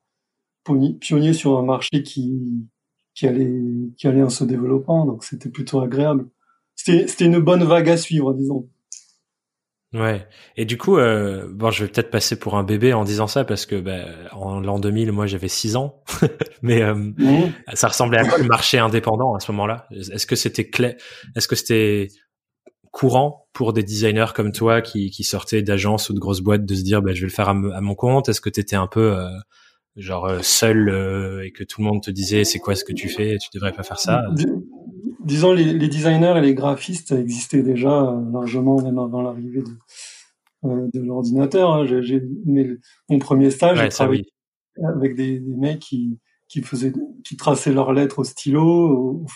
pionnier 1.01 1.33
sur 1.33 1.59
un 1.59 1.63
marché 1.63 2.03
qui 2.03 2.67
qui 3.15 3.27
allait 3.27 3.63
qui 3.97 4.07
allait 4.07 4.23
en 4.23 4.31
se 4.31 4.45
développant, 4.45 5.07
donc 5.07 5.25
c'était 5.25 5.49
plutôt 5.49 5.81
agréable. 5.81 6.29
C'était 6.77 7.07
c'était 7.09 7.27
une 7.27 7.39
bonne 7.39 7.65
vague 7.65 7.89
à 7.89 7.97
suivre, 7.97 8.35
disons. 8.35 8.69
Ouais. 9.93 10.29
Et 10.57 10.67
du 10.67 10.79
coup, 10.79 10.99
euh, 10.99 11.49
bon, 11.51 11.71
je 11.71 11.85
vais 11.85 11.91
peut-être 11.91 12.11
passer 12.11 12.39
pour 12.39 12.57
un 12.57 12.63
bébé 12.63 12.93
en 12.93 13.03
disant 13.03 13.27
ça 13.27 13.45
parce 13.45 13.67
que 13.67 13.81
bah, 13.81 14.05
en 14.31 14.61
l'an 14.61 14.79
2000, 14.79 15.11
moi, 15.11 15.27
j'avais 15.27 15.49
6 15.49 15.75
ans. 15.77 16.03
Mais 16.63 16.83
euh, 16.83 16.95
mmh. 16.95 17.53
ça 17.75 17.89
ressemblait 17.89 18.19
à 18.19 18.25
quoi 18.25 18.39
le 18.39 18.45
marché 18.45 18.79
indépendant 18.79 19.35
à 19.35 19.41
ce 19.41 19.51
moment-là? 19.51 19.87
Est-ce 19.91 20.27
que 20.27 20.37
c'était 20.37 20.69
clair 20.69 20.95
Est-ce 21.35 21.49
que 21.49 21.57
c'était 21.57 22.09
courant 22.91 23.49
pour 23.53 23.73
des 23.73 23.83
designers 23.83 24.33
comme 24.35 24.53
toi 24.53 24.81
qui, 24.81 25.11
qui 25.11 25.25
sortaient 25.25 25.63
d'agences 25.63 26.11
ou 26.11 26.13
de 26.13 26.19
grosses 26.19 26.41
boîtes 26.41 26.65
de 26.65 26.75
se 26.75 26.83
dire 26.83 27.03
bah, 27.03 27.13
je 27.13 27.21
vais 27.21 27.27
le 27.27 27.33
faire 27.33 27.49
à, 27.49 27.55
mon 27.55 27.95
compte? 27.95 28.29
Est-ce 28.29 28.41
que 28.41 28.51
tu 28.51 28.61
étais 28.61 28.77
un 28.77 28.87
peu 28.87 29.17
euh, 29.17 29.29
genre 29.97 30.27
euh, 30.27 30.39
seul 30.43 30.89
euh, 30.89 31.45
et 31.45 31.53
que 31.53 31.65
tout 31.65 31.81
le 31.81 31.87
monde 31.87 32.03
te 32.03 32.11
disait 32.11 32.45
c'est 32.45 32.59
quoi 32.59 32.75
ce 32.75 32.85
que 32.85 32.93
tu 32.93 33.09
fais? 33.09 33.39
Tu 33.39 33.49
devrais 33.55 33.73
pas 33.73 33.83
faire 33.83 33.99
ça? 33.99 34.23
Disons, 35.25 35.53
les, 35.53 35.73
les, 35.73 35.89
designers 35.89 36.35
et 36.37 36.41
les 36.41 36.55
graphistes 36.55 37.13
existaient 37.13 37.63
déjà 37.63 38.03
euh, 38.03 38.33
largement 38.33 38.81
même 38.83 38.99
avant 38.99 39.23
l'arrivée 39.23 39.63
de, 39.63 40.69
euh, 40.69 40.89
de 40.93 41.01
l'ordinateur. 41.01 41.73
Hein. 41.73 41.87
J'ai, 41.87 42.23
mon 43.09 43.19
premier 43.19 43.51
stage, 43.51 43.79
j'ai 43.79 43.89
travaillé 43.89 44.27
avec 44.83 45.15
des, 45.15 45.41
des, 45.41 45.57
mecs 45.57 45.81
qui, 45.81 46.19
qui 46.49 46.63
faisaient, 46.63 46.93
qui 47.25 47.37
traçaient 47.37 47.73
leurs 47.73 47.93
lettres 47.93 48.21
au 48.21 48.25
stylo, 48.25 48.65
au, 48.65 49.27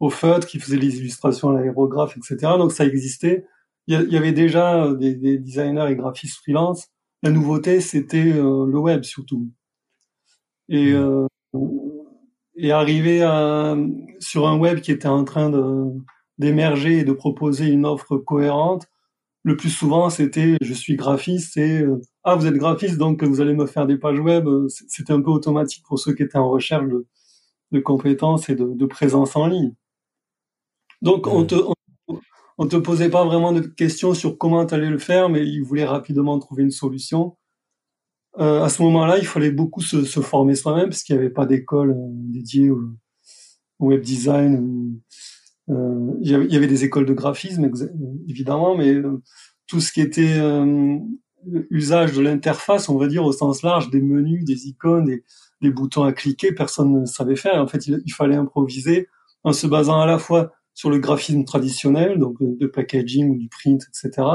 au 0.00 0.10
feutre, 0.10 0.46
qui 0.46 0.58
faisaient 0.58 0.76
les 0.76 0.98
illustrations 0.98 1.50
à 1.50 1.60
l'aérographe, 1.60 2.16
etc. 2.16 2.52
Donc 2.58 2.72
ça 2.72 2.84
existait. 2.84 3.46
Il 3.88 3.94
y, 4.10 4.16
avait 4.16 4.32
déjà 4.32 4.92
des, 4.94 5.14
des, 5.14 5.38
designers 5.38 5.86
et 5.88 5.94
graphistes 5.94 6.38
freelance. 6.38 6.88
La 7.22 7.30
nouveauté, 7.30 7.80
c'était 7.80 8.32
euh, 8.32 8.66
le 8.66 8.78
web 8.78 9.04
surtout. 9.04 9.48
Et 10.68 10.92
mmh 10.92 11.25
et 12.56 12.72
arriver 12.72 13.22
à, 13.22 13.76
sur 14.18 14.46
un 14.46 14.58
web 14.58 14.80
qui 14.80 14.90
était 14.90 15.08
en 15.08 15.24
train 15.24 15.50
d'émerger 16.38 16.98
et 16.98 17.04
de 17.04 17.12
proposer 17.12 17.66
une 17.66 17.86
offre 17.86 18.16
cohérente, 18.16 18.88
le 19.46 19.56
plus 19.56 19.70
souvent 19.70 20.10
c'était 20.10 20.56
je 20.60 20.74
suis 20.74 20.96
graphiste 20.96 21.56
et 21.56 21.82
euh, 21.82 22.00
ah 22.24 22.34
vous 22.34 22.48
êtes 22.48 22.56
graphiste 22.56 22.98
donc 22.98 23.22
vous 23.22 23.40
allez 23.40 23.54
me 23.54 23.66
faire 23.66 23.86
des 23.86 23.96
pages 23.96 24.18
web. 24.18 24.48
C'était 24.68 25.12
un 25.12 25.22
peu 25.22 25.30
automatique 25.30 25.84
pour 25.86 26.00
ceux 26.00 26.14
qui 26.14 26.24
étaient 26.24 26.36
en 26.36 26.50
recherche 26.50 26.88
de, 26.88 27.06
de 27.70 27.78
compétences 27.78 28.48
et 28.48 28.56
de, 28.56 28.64
de, 28.64 28.86
présence 28.86 29.36
en 29.36 29.46
ligne. 29.46 29.72
Donc 31.00 31.28
on 31.28 31.44
te 31.44 31.54
on, 32.58 32.66
te 32.66 32.76
posait 32.76 33.10
pas 33.10 33.24
vraiment 33.24 33.52
de 33.52 33.60
questions 33.60 34.14
sur 34.14 34.36
comment 34.36 34.66
tu 34.66 34.74
allais 34.74 34.90
le 34.90 34.98
faire, 34.98 35.28
mais 35.28 35.46
ils 35.46 35.62
voulaient 35.62 35.84
rapidement 35.84 36.38
trouver 36.40 36.64
une 36.64 36.70
solution. 36.72 37.36
Euh, 38.38 38.62
à 38.62 38.68
ce 38.68 38.82
moment-là, 38.82 39.18
il 39.18 39.26
fallait 39.26 39.50
beaucoup 39.50 39.80
se, 39.80 40.04
se 40.04 40.20
former 40.20 40.54
soi-même 40.54 40.88
parce 40.88 41.02
qu'il 41.02 41.16
n'y 41.16 41.20
avait 41.22 41.30
pas 41.30 41.46
d'école 41.46 41.90
euh, 41.90 42.08
dédiée 42.10 42.70
au, 42.70 42.82
web 43.78 44.02
design. 44.02 45.00
Euh, 45.68 46.12
il, 46.20 46.30
y 46.30 46.34
avait, 46.34 46.44
il, 46.46 46.52
y 46.52 46.56
avait, 46.56 46.66
des 46.66 46.84
écoles 46.84 47.06
de 47.06 47.12
graphisme, 47.12 47.70
évidemment, 48.28 48.76
mais 48.76 48.94
euh, 48.94 49.22
tout 49.66 49.80
ce 49.80 49.92
qui 49.92 50.00
était 50.00 50.40
usage 51.70 52.12
de 52.12 52.22
l'interface, 52.22 52.88
on 52.88 52.96
va 52.96 53.06
dire 53.06 53.24
au 53.24 53.32
sens 53.32 53.62
large, 53.62 53.90
des 53.90 54.00
menus, 54.00 54.44
des 54.44 54.68
icônes, 54.68 55.04
des, 55.04 55.24
des 55.60 55.70
boutons 55.70 56.04
à 56.04 56.12
cliquer, 56.12 56.52
personne 56.52 57.00
ne 57.00 57.04
savait 57.04 57.36
faire. 57.36 57.60
En 57.60 57.66
fait, 57.66 57.86
il, 57.86 58.00
il, 58.04 58.12
fallait 58.12 58.36
improviser 58.36 59.08
en 59.44 59.52
se 59.52 59.66
basant 59.66 60.00
à 60.00 60.06
la 60.06 60.18
fois 60.18 60.52
sur 60.72 60.90
le 60.90 60.98
graphisme 60.98 61.44
traditionnel, 61.44 62.18
donc 62.18 62.36
de 62.40 62.66
packaging 62.66 63.30
ou 63.30 63.36
du 63.36 63.48
print, 63.48 63.82
etc. 63.82 64.26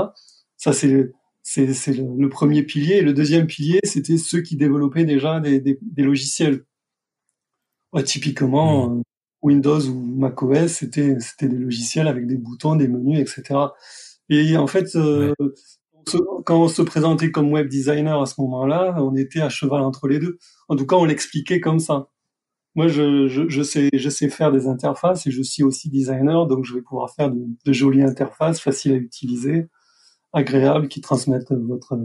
Ça, 0.57 0.73
c'est 0.73 1.11
c'est 1.43 1.65
le, 1.65 2.29
premier 2.29 2.63
pilier. 2.63 2.95
Et 2.95 3.01
le 3.01 3.13
deuxième 3.13 3.47
pilier, 3.47 3.79
c'était 3.83 4.17
ceux 4.17 4.41
qui 4.41 4.55
développaient 4.55 5.05
déjà 5.05 5.39
des, 5.39 5.59
des, 5.59 5.79
des 5.81 6.03
logiciels. 6.03 6.65
Ouais, 7.93 8.03
typiquement, 8.03 8.89
mmh. 8.89 8.99
euh, 8.99 9.01
Windows 9.41 9.81
ou 9.87 9.99
macOS, 10.17 10.71
c'était 10.71 11.19
c'était 11.19 11.47
des 11.47 11.57
logiciels 11.57 12.07
avec 12.07 12.27
des 12.27 12.37
boutons, 12.37 12.75
des 12.75 12.87
menus, 12.87 13.19
etc. 13.19 13.59
Et 14.29 14.55
en 14.55 14.67
fait, 14.67 14.95
euh, 14.95 15.33
quand 16.45 16.63
on 16.63 16.67
se 16.67 16.81
présentait 16.81 17.31
comme 17.31 17.51
web 17.51 17.67
designer 17.67 18.21
à 18.21 18.25
ce 18.25 18.39
moment-là, 18.41 18.95
on 18.99 19.15
était 19.15 19.41
à 19.41 19.49
cheval 19.49 19.81
entre 19.81 20.07
les 20.07 20.19
deux. 20.19 20.37
En 20.69 20.75
tout 20.75 20.85
cas, 20.85 20.95
on 20.95 21.05
l'expliquait 21.05 21.59
comme 21.59 21.79
ça. 21.79 22.07
Moi, 22.75 22.87
je, 22.87 23.27
je, 23.27 23.49
je, 23.49 23.63
sais, 23.63 23.89
je 23.93 24.09
sais 24.09 24.29
faire 24.29 24.51
des 24.51 24.67
interfaces 24.67 25.27
et 25.27 25.31
je 25.31 25.41
suis 25.41 25.63
aussi 25.63 25.89
designer, 25.89 26.47
donc 26.47 26.63
je 26.63 26.73
vais 26.73 26.81
pouvoir 26.81 27.13
faire 27.13 27.29
de, 27.29 27.41
de 27.65 27.73
jolies 27.73 28.03
interfaces 28.03 28.61
faciles 28.61 28.93
à 28.93 28.95
utiliser 28.95 29.67
agréables 30.33 30.87
qui 30.87 31.01
transmettent 31.01 31.51
votre 31.51 31.97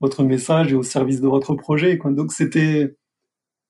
votre 0.00 0.24
message 0.24 0.72
et 0.72 0.74
au 0.74 0.82
service 0.82 1.20
de 1.20 1.28
votre 1.28 1.54
projet. 1.54 1.98
Quoi. 1.98 2.12
Donc 2.12 2.32
c'était 2.32 2.96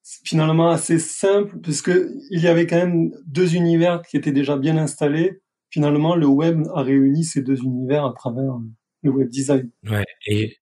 finalement 0.02 0.70
assez 0.70 0.98
simple 0.98 1.58
puisque 1.62 1.92
il 2.30 2.40
y 2.40 2.48
avait 2.48 2.66
quand 2.66 2.76
même 2.76 3.12
deux 3.26 3.54
univers 3.54 4.02
qui 4.02 4.16
étaient 4.16 4.32
déjà 4.32 4.56
bien 4.56 4.76
installés. 4.76 5.40
Finalement, 5.70 6.14
le 6.14 6.26
web 6.26 6.62
a 6.74 6.82
réuni 6.82 7.24
ces 7.24 7.42
deux 7.42 7.60
univers 7.62 8.04
à 8.04 8.12
travers 8.12 8.58
le 9.02 9.10
web 9.10 9.28
design. 9.28 9.70
Ouais, 9.88 10.04
et 10.26 10.56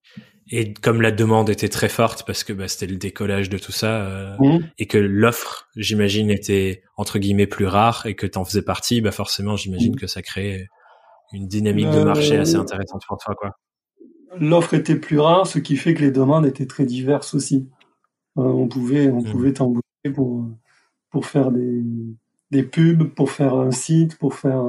et 0.50 0.75
comme 0.75 1.00
la 1.00 1.12
demande 1.12 1.49
était 1.49 1.68
très 1.68 1.88
forte 1.88 2.26
parce 2.26 2.44
que 2.44 2.52
bah, 2.52 2.68
c'était 2.68 2.90
le 2.90 2.99
décollage 2.99 3.49
de 3.49 3.59
tout 3.59 3.73
ça 3.73 4.06
euh, 4.06 4.37
mmh. 4.38 4.71
et 4.78 4.87
que 4.87 4.99
l'offre, 4.99 5.68
j'imagine, 5.76 6.30
était 6.30 6.82
entre 6.97 7.18
guillemets 7.18 7.47
plus 7.47 7.66
rare 7.66 8.04
et 8.06 8.14
que 8.14 8.26
tu 8.26 8.38
en 8.38 8.44
faisais 8.44 8.62
partie, 8.62 9.00
bah 9.00 9.12
forcément, 9.12 9.56
j'imagine 9.56 9.94
mmh. 9.94 9.97
que 9.97 10.06
ça 10.06 10.21
créait 10.21 10.66
une 11.32 11.48
dynamique 11.48 11.90
de 11.90 12.04
marché 12.04 12.36
assez 12.36 12.56
euh, 12.56 12.60
intéressante 12.60 13.02
pour 13.06 13.18
toi, 13.18 13.34
quoi. 13.34 13.58
L'offre 14.38 14.74
était 14.74 14.96
plus 14.96 15.18
rare, 15.18 15.46
ce 15.46 15.58
qui 15.58 15.76
fait 15.76 15.94
que 15.94 16.00
les 16.02 16.10
demandes 16.10 16.46
étaient 16.46 16.66
très 16.66 16.86
diverses 16.86 17.34
aussi. 17.34 17.68
Euh, 18.38 18.42
on 18.42 18.66
pouvait, 18.66 19.10
on 19.10 19.20
mmh. 19.20 19.30
pouvait 19.30 19.52
t'embaucher 19.52 20.14
pour 20.14 20.48
pour 21.10 21.26
faire 21.26 21.52
des 21.52 21.82
des 22.50 22.62
pubs, 22.62 23.14
pour 23.14 23.30
faire 23.30 23.54
un 23.54 23.70
site, 23.70 24.18
pour 24.18 24.34
faire 24.34 24.62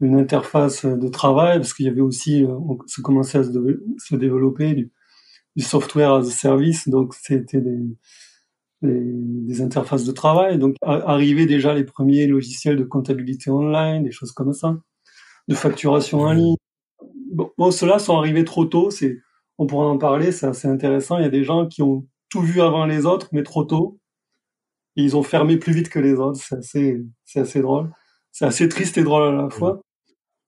une 0.00 0.14
interface 0.16 0.86
de 0.86 1.08
travail, 1.08 1.58
parce 1.58 1.74
qu'il 1.74 1.86
y 1.86 1.88
avait 1.88 2.00
aussi, 2.00 2.44
euh, 2.44 2.48
on, 2.48 2.78
ça 2.86 3.02
commençait 3.02 3.38
à 3.38 3.44
se, 3.44 4.16
développer 4.16 4.74
du, 4.74 4.92
du, 5.56 5.62
software 5.62 6.12
as 6.12 6.26
a 6.26 6.30
service, 6.30 6.88
donc 6.88 7.14
c'était 7.14 7.60
des, 7.60 7.78
des, 8.82 9.02
des, 9.12 9.60
interfaces 9.60 10.04
de 10.04 10.12
travail. 10.12 10.58
Donc 10.58 10.76
arrivaient 10.82 11.46
déjà 11.46 11.74
les 11.74 11.84
premiers 11.84 12.26
logiciels 12.26 12.76
de 12.76 12.84
comptabilité 12.84 13.50
online, 13.50 14.04
des 14.04 14.12
choses 14.12 14.32
comme 14.32 14.52
ça 14.52 14.80
de 15.50 15.54
facturation 15.54 16.20
en 16.20 16.32
ligne. 16.32 16.56
Bon, 17.32 17.50
bon 17.58 17.70
ceux-là 17.70 17.98
sont 17.98 18.16
arrivés 18.16 18.44
trop 18.44 18.64
tôt. 18.64 18.90
C'est, 18.90 19.18
on 19.58 19.66
pourra 19.66 19.86
en 19.86 19.98
parler. 19.98 20.32
C'est 20.32 20.46
assez 20.46 20.68
intéressant. 20.68 21.18
Il 21.18 21.22
y 21.22 21.26
a 21.26 21.30
des 21.30 21.44
gens 21.44 21.66
qui 21.66 21.82
ont 21.82 22.06
tout 22.30 22.40
vu 22.40 22.62
avant 22.62 22.86
les 22.86 23.04
autres, 23.04 23.28
mais 23.32 23.42
trop 23.42 23.64
tôt. 23.64 23.98
Et 24.96 25.02
ils 25.02 25.16
ont 25.16 25.22
fermé 25.22 25.56
plus 25.58 25.72
vite 25.72 25.88
que 25.88 25.98
les 25.98 26.14
autres. 26.14 26.40
C'est 26.40 26.56
assez, 26.56 27.02
c'est 27.24 27.40
assez 27.40 27.60
drôle. 27.60 27.92
C'est 28.32 28.46
assez 28.46 28.68
triste 28.68 28.96
et 28.96 29.02
drôle 29.02 29.24
à 29.24 29.32
la 29.32 29.50
fois. 29.50 29.82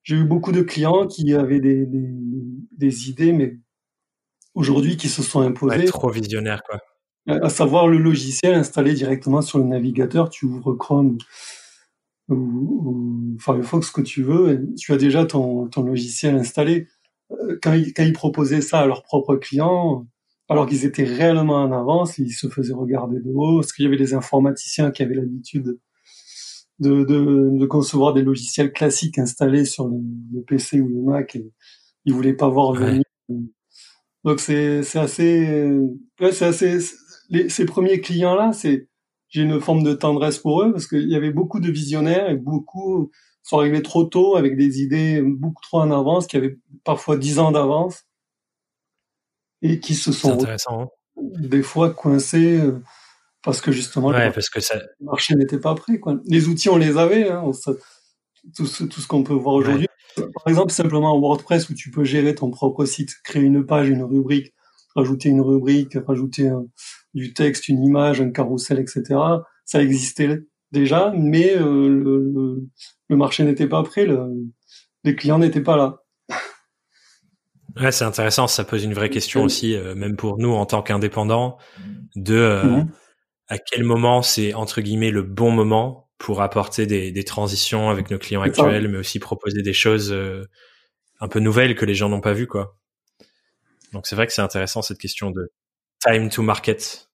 J'ai 0.04 0.16
eu 0.16 0.24
beaucoup 0.24 0.52
de 0.52 0.62
clients 0.62 1.06
qui 1.06 1.34
avaient 1.34 1.60
des, 1.60 1.84
des, 1.86 2.08
des 2.72 3.10
idées, 3.10 3.32
mais 3.32 3.58
aujourd'hui 4.54 4.96
qui 4.96 5.08
se 5.08 5.22
sont 5.22 5.40
imposés. 5.40 5.78
Ouais, 5.78 5.84
trop 5.84 6.10
visionnaire, 6.10 6.62
quoi. 6.62 6.78
À 7.26 7.48
savoir 7.48 7.86
le 7.86 7.98
logiciel 7.98 8.54
installé 8.54 8.94
directement 8.94 9.42
sur 9.42 9.58
le 9.58 9.64
navigateur. 9.64 10.28
Tu 10.28 10.46
ouvres 10.46 10.74
Chrome 10.74 11.18
ou, 12.28 13.36
Firefox, 13.38 13.88
ce 13.88 13.92
que 13.92 14.00
tu 14.00 14.22
veux, 14.22 14.66
tu 14.76 14.92
as 14.92 14.96
déjà 14.96 15.24
ton, 15.24 15.68
ton 15.68 15.82
logiciel 15.82 16.36
installé. 16.36 16.88
Euh, 17.30 17.58
quand 17.62 17.72
ils, 17.72 17.92
quand 17.92 18.04
ils 18.04 18.12
proposaient 18.12 18.60
ça 18.60 18.80
à 18.80 18.86
leurs 18.86 19.02
propres 19.02 19.36
clients, 19.36 20.06
alors 20.48 20.66
qu'ils 20.66 20.84
étaient 20.84 21.04
réellement 21.04 21.62
en 21.62 21.72
avance, 21.72 22.18
ils 22.18 22.32
se 22.32 22.48
faisaient 22.48 22.74
regarder 22.74 23.20
de 23.20 23.30
haut, 23.30 23.60
parce 23.60 23.72
qu'il 23.72 23.84
y 23.84 23.88
avait 23.88 23.96
des 23.96 24.14
informaticiens 24.14 24.90
qui 24.90 25.02
avaient 25.02 25.14
l'habitude 25.14 25.78
de, 26.78 27.04
de, 27.04 27.50
de, 27.58 27.66
concevoir 27.66 28.12
des 28.12 28.22
logiciels 28.22 28.72
classiques 28.72 29.18
installés 29.18 29.64
sur 29.64 29.88
le, 29.88 29.98
le 30.32 30.42
PC 30.42 30.80
ou 30.80 30.88
le 30.88 31.02
Mac, 31.02 31.36
et 31.36 31.50
ils 32.04 32.12
voulaient 32.12 32.34
pas 32.34 32.48
voir 32.48 32.72
venir. 32.72 33.04
Donc 34.24 34.40
c'est 34.40 34.82
c'est 34.82 34.98
assez, 34.98 35.68
ouais, 36.20 36.32
c'est 36.32 36.44
assez, 36.44 36.78
les, 37.30 37.48
ces 37.48 37.64
premiers 37.64 38.00
clients 38.00 38.34
là, 38.34 38.52
c'est 38.52 38.88
j'ai 39.32 39.42
une 39.42 39.60
forme 39.60 39.82
de 39.82 39.94
tendresse 39.94 40.38
pour 40.38 40.62
eux 40.62 40.72
parce 40.72 40.86
qu'il 40.86 41.08
y 41.08 41.16
avait 41.16 41.32
beaucoup 41.32 41.58
de 41.58 41.70
visionnaires 41.70 42.28
et 42.28 42.36
beaucoup 42.36 43.10
sont 43.42 43.58
arrivés 43.58 43.82
trop 43.82 44.04
tôt 44.04 44.36
avec 44.36 44.56
des 44.56 44.82
idées 44.82 45.22
beaucoup 45.22 45.62
trop 45.62 45.80
en 45.80 45.90
avance, 45.90 46.26
qui 46.26 46.36
avaient 46.36 46.58
parfois 46.84 47.16
dix 47.16 47.38
ans 47.38 47.50
d'avance 47.50 48.04
et 49.62 49.80
qui 49.80 49.94
se 49.94 50.12
sont 50.12 50.38
hein. 50.46 50.88
des 51.16 51.62
fois 51.62 51.90
coincés 51.90 52.58
euh, 52.60 52.82
parce 53.42 53.60
que 53.60 53.72
justement 53.72 54.08
ouais, 54.08 54.26
le, 54.26 54.32
parce 54.32 54.50
que 54.50 54.60
ça... 54.60 54.78
marché 55.00 55.34
n'était 55.34 55.58
pas 55.58 55.74
prêt. 55.74 55.98
Quoi. 55.98 56.20
Les 56.26 56.48
outils, 56.48 56.68
on 56.68 56.76
les 56.76 56.98
avait, 56.98 57.30
hein, 57.30 57.50
tout, 58.54 58.66
ce, 58.66 58.84
tout 58.84 59.00
ce 59.00 59.08
qu'on 59.08 59.24
peut 59.24 59.34
voir 59.34 59.54
aujourd'hui. 59.54 59.88
par 60.14 60.46
exemple, 60.46 60.72
simplement 60.72 61.14
en 61.14 61.18
WordPress 61.18 61.70
où 61.70 61.74
tu 61.74 61.90
peux 61.90 62.04
gérer 62.04 62.34
ton 62.34 62.50
propre 62.50 62.84
site, 62.84 63.14
créer 63.24 63.42
une 63.42 63.64
page, 63.64 63.88
une 63.88 64.02
rubrique, 64.02 64.52
rajouter 64.94 65.30
une 65.30 65.40
rubrique, 65.40 65.96
rajouter 66.06 66.50
du 67.14 67.34
texte, 67.34 67.68
une 67.68 67.84
image, 67.84 68.20
un 68.20 68.30
carrousel, 68.30 68.78
etc. 68.78 69.20
Ça 69.64 69.82
existait 69.82 70.40
déjà, 70.72 71.12
mais 71.16 71.54
euh, 71.56 71.88
le, 71.88 72.68
le, 73.08 73.16
marché 73.16 73.44
n'était 73.44 73.68
pas 73.68 73.82
prêt, 73.82 74.06
le, 74.06 74.18
les 75.04 75.14
clients 75.14 75.38
n'étaient 75.38 75.62
pas 75.62 75.76
là. 75.76 75.98
Ouais, 77.80 77.92
c'est 77.92 78.04
intéressant. 78.04 78.46
Ça 78.48 78.64
pose 78.64 78.84
une 78.84 78.94
vraie 78.94 79.10
question 79.10 79.44
aussi, 79.44 79.74
euh, 79.74 79.94
même 79.94 80.16
pour 80.16 80.38
nous 80.38 80.52
en 80.52 80.66
tant 80.66 80.82
qu'indépendants, 80.82 81.58
de 82.16 82.34
euh, 82.34 82.62
mhm. 82.64 82.90
à 83.48 83.58
quel 83.58 83.84
moment 83.84 84.22
c'est 84.22 84.52
entre 84.54 84.80
guillemets 84.80 85.10
le 85.10 85.22
bon 85.22 85.50
moment 85.50 86.10
pour 86.18 86.42
apporter 86.42 86.86
des, 86.86 87.12
des 87.12 87.24
transitions 87.24 87.90
avec 87.90 88.10
nos 88.10 88.18
clients 88.18 88.42
actuels, 88.42 88.88
mais 88.88 88.98
aussi 88.98 89.18
proposer 89.18 89.62
des 89.62 89.72
choses 89.72 90.14
un 91.20 91.28
peu 91.28 91.40
nouvelles 91.40 91.74
que 91.74 91.84
les 91.84 91.94
gens 91.94 92.08
n'ont 92.08 92.20
pas 92.20 92.32
vues, 92.32 92.46
quoi. 92.46 92.76
Donc 93.92 94.06
c'est 94.06 94.14
vrai 94.14 94.26
que 94.26 94.32
c'est 94.32 94.42
intéressant 94.42 94.82
cette 94.82 94.98
question 94.98 95.30
de 95.30 95.50
time 96.04 96.28
to 96.28 96.42
market. 96.42 97.08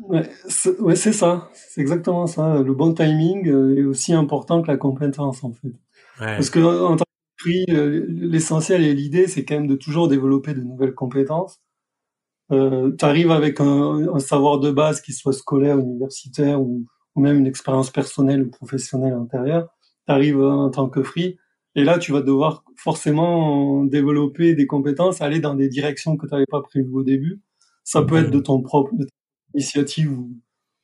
Ouais, 0.00 0.28
c'est 0.50 1.12
ça. 1.12 1.50
C'est 1.54 1.80
exactement 1.80 2.26
ça. 2.26 2.60
Le 2.62 2.74
bon 2.74 2.92
timing 2.94 3.48
euh, 3.48 3.76
est 3.76 3.84
aussi 3.84 4.12
important 4.12 4.62
que 4.62 4.68
la 4.68 4.76
compétence, 4.76 5.44
en 5.44 5.52
fait. 5.52 5.72
Parce 6.18 6.50
que 6.50 6.60
en 6.60 6.96
tant 6.96 7.04
que 7.04 7.42
prix, 7.42 7.64
euh, 7.70 8.04
l'essentiel 8.08 8.84
et 8.84 8.94
l'idée, 8.94 9.28
c'est 9.28 9.44
quand 9.44 9.54
même 9.54 9.66
de 9.66 9.76
toujours 9.76 10.08
développer 10.08 10.54
de 10.54 10.60
nouvelles 10.60 10.94
compétences. 10.94 11.60
Euh, 12.52 12.92
tu 12.98 13.04
arrives 13.04 13.30
avec 13.30 13.60
un, 13.60 14.18
savoir 14.18 14.58
de 14.58 14.70
base, 14.70 15.00
qui 15.00 15.12
soit 15.12 15.32
scolaire, 15.32 15.78
universitaire 15.78 16.60
ou, 16.60 16.86
ou 17.14 17.20
même 17.20 17.38
une 17.38 17.46
expérience 17.46 17.90
personnelle 17.90 18.42
ou 18.42 18.50
professionnelle 18.50 19.14
antérieure. 19.14 19.68
Tu 20.06 20.12
arrives 20.12 20.40
en 20.42 20.70
tant 20.70 20.88
que 20.88 21.02
free, 21.02 21.38
et 21.76 21.84
là, 21.84 21.98
tu 21.98 22.12
vas 22.12 22.22
devoir 22.22 22.64
forcément 22.76 23.84
développer 23.84 24.54
des 24.54 24.66
compétences, 24.66 25.20
aller 25.20 25.40
dans 25.40 25.54
des 25.54 25.68
directions 25.68 26.16
que 26.16 26.26
tu 26.26 26.32
n'avais 26.32 26.46
pas 26.46 26.62
prévues 26.62 26.92
au 26.92 27.02
début. 27.02 27.40
Ça 27.84 28.02
peut 28.02 28.16
être 28.16 28.30
de 28.30 28.40
ton 28.40 28.62
propre, 28.62 28.92
initiative 29.54 30.18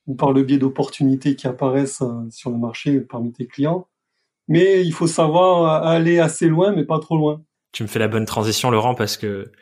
ou, 0.06 0.14
par 0.16 0.32
le 0.32 0.42
biais 0.42 0.58
d'opportunités 0.58 1.36
qui 1.36 1.46
apparaissent 1.46 2.02
euh, 2.02 2.28
sur 2.30 2.50
le 2.50 2.58
marché 2.58 3.00
parmi 3.00 3.32
tes 3.32 3.46
clients. 3.46 3.88
Mais 4.48 4.84
il 4.84 4.92
faut 4.92 5.06
savoir 5.06 5.86
aller 5.86 6.18
assez 6.18 6.48
loin, 6.48 6.72
mais 6.72 6.84
pas 6.84 6.98
trop 6.98 7.16
loin. 7.16 7.44
Tu 7.72 7.84
me 7.84 7.88
fais 7.88 8.00
la 8.00 8.08
bonne 8.08 8.24
transition, 8.24 8.70
Laurent, 8.70 8.96
parce 8.96 9.16
que 9.16 9.52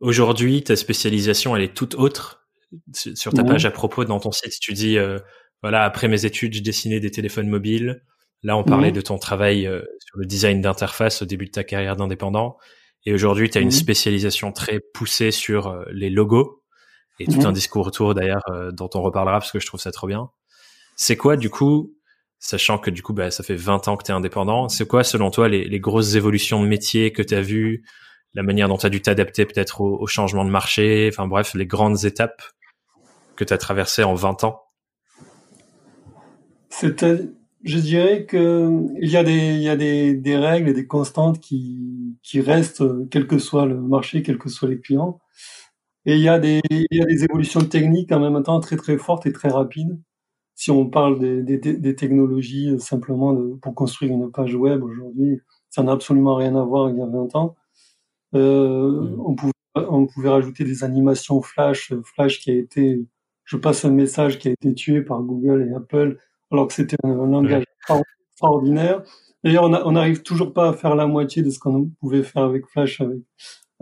aujourd'hui, 0.00 0.62
ta 0.62 0.76
spécialisation, 0.76 1.56
elle 1.56 1.62
est 1.62 1.74
toute 1.74 1.94
autre. 1.94 2.46
Sur 2.92 3.32
ta 3.32 3.44
page 3.44 3.66
à 3.66 3.70
propos 3.70 4.04
dans 4.04 4.20
ton 4.20 4.32
site, 4.32 4.54
tu 4.60 4.72
dis, 4.72 4.98
euh, 4.98 5.18
voilà, 5.62 5.84
après 5.84 6.08
mes 6.08 6.26
études, 6.26 6.54
je 6.54 6.62
dessinais 6.62 7.00
des 7.00 7.10
téléphones 7.10 7.48
mobiles. 7.48 8.02
Là, 8.42 8.56
on 8.56 8.64
parlait 8.64 8.92
de 8.92 9.00
ton 9.00 9.18
travail 9.18 9.66
euh, 9.66 9.82
sur 10.00 10.18
le 10.18 10.26
design 10.26 10.60
d'interface 10.60 11.22
au 11.22 11.24
début 11.24 11.46
de 11.46 11.52
ta 11.52 11.64
carrière 11.64 11.96
d'indépendant. 11.96 12.58
Et 13.04 13.12
aujourd'hui, 13.12 13.50
tu 13.50 13.58
as 13.58 13.60
une 13.60 13.70
spécialisation 13.70 14.52
très 14.52 14.80
poussée 14.94 15.30
sur 15.30 15.84
les 15.90 16.08
logos 16.08 16.62
et 17.22 17.26
tout 17.26 17.40
un 17.46 17.48
mhm. 17.48 17.54
discours 17.54 17.86
autour 17.86 18.14
d'ailleurs 18.14 18.42
euh, 18.50 18.70
dont 18.72 18.90
on 18.94 19.02
reparlera 19.02 19.38
parce 19.38 19.52
que 19.52 19.60
je 19.60 19.66
trouve 19.66 19.80
ça 19.80 19.92
trop 19.92 20.06
bien. 20.06 20.30
C'est 20.96 21.16
quoi 21.16 21.36
du 21.36 21.50
coup, 21.50 21.94
sachant 22.38 22.78
que 22.78 22.90
du 22.90 23.02
coup 23.02 23.12
bah, 23.12 23.30
ça 23.30 23.42
fait 23.42 23.54
20 23.54 23.88
ans 23.88 23.96
que 23.96 24.04
tu 24.04 24.10
es 24.10 24.14
indépendant, 24.14 24.68
c'est 24.68 24.86
quoi 24.86 25.04
selon 25.04 25.30
toi 25.30 25.48
les, 25.48 25.64
les, 25.64 25.80
grosses 25.80 26.14
évolutions 26.14 26.62
de 26.62 26.68
métier 26.68 27.12
que 27.12 27.22
tu 27.22 27.34
as 27.34 27.42
vues, 27.42 27.84
la 28.34 28.42
manière 28.42 28.68
dont 28.68 28.76
tu 28.76 28.86
as 28.86 28.90
dû 28.90 29.00
t'adapter 29.00 29.46
peut-être 29.46 29.80
au, 29.80 30.00
au, 30.00 30.06
changement 30.06 30.44
de 30.44 30.50
marché, 30.50 31.08
enfin 31.12 31.26
bref, 31.26 31.54
les 31.54 31.66
grandes 31.66 32.04
étapes 32.04 32.42
que 33.36 33.44
tu 33.44 33.52
as 33.52 33.58
traversées 33.58 34.04
en 34.04 34.14
20 34.14 34.44
ans? 34.44 34.62
C'était 36.68 37.20
je 37.62 37.78
dirais 37.78 38.26
que 38.26 38.86
il 39.00 39.10
y 39.10 39.16
a 39.16 39.24
des 39.24 40.36
règles 40.36 40.68
et 40.68 40.72
des 40.74 40.86
constantes 40.86 41.40
qui 41.40 42.16
restent 42.34 42.84
quel 43.10 43.26
que 43.26 43.38
soit 43.38 43.66
le 43.66 43.80
marché, 43.80 44.22
quels 44.22 44.38
que 44.38 44.48
soient 44.48 44.68
les 44.68 44.80
clients. 44.80 45.20
Et 46.04 46.16
il 46.16 46.20
y 46.20 46.28
a 46.28 46.38
des, 46.38 46.60
évolutions 46.90 47.60
techniques 47.64 48.10
en 48.12 48.20
même 48.20 48.42
temps 48.42 48.60
très 48.60 48.76
très 48.76 48.98
fortes 48.98 49.26
et 49.26 49.32
très 49.32 49.48
rapides. 49.48 50.00
Si 50.54 50.70
on 50.70 50.88
parle 50.90 51.18
des, 51.44 51.96
technologies 51.96 52.70
euh, 52.70 52.78
simplement 52.78 53.36
pour 53.60 53.74
construire 53.74 54.12
une 54.12 54.30
page 54.30 54.54
web 54.54 54.82
aujourd'hui, 54.82 55.40
ça 55.70 55.82
n'a 55.82 55.92
absolument 55.92 56.36
rien 56.36 56.56
à 56.56 56.64
voir 56.64 56.90
il 56.90 56.98
y 56.98 57.02
a 57.02 57.06
20 57.06 57.36
ans. 57.36 57.56
Euh, 58.34 59.16
on, 59.24 59.34
pouvait, 59.34 59.52
on 59.76 60.06
pouvait 60.06 60.28
rajouter 60.30 60.64
des 60.64 60.84
animations 60.84 61.42
Flash, 61.42 61.92
Flash 62.04 62.40
qui 62.40 62.50
a 62.50 62.54
été, 62.54 63.06
je 63.44 63.56
passe 63.56 63.84
un 63.84 63.90
message 63.90 64.38
qui 64.38 64.48
a 64.48 64.52
été 64.52 64.74
tué 64.74 65.02
par 65.02 65.22
Google 65.22 65.68
et 65.70 65.74
Apple, 65.74 66.18
alors 66.52 66.68
que 66.68 66.74
c'était 66.74 66.96
un, 67.02 67.14
langage 67.14 67.64
extraordinaire. 68.30 69.02
D'ailleurs, 69.42 69.64
on 69.64 69.92
n'arrive 69.92 70.22
toujours 70.22 70.52
pas 70.52 70.68
à 70.68 70.72
faire 70.72 70.94
la 70.94 71.06
moitié 71.06 71.42
de 71.42 71.50
ce 71.50 71.58
qu'on 71.58 71.90
pouvait 72.00 72.22
faire 72.22 72.44
avec 72.44 72.66
Flash, 72.66 73.00
avec 73.00 73.20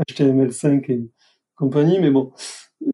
HTML5 0.09 0.91
et, 0.91 1.11
compagnie, 1.55 1.99
mais 2.01 2.11
bon, 2.11 2.33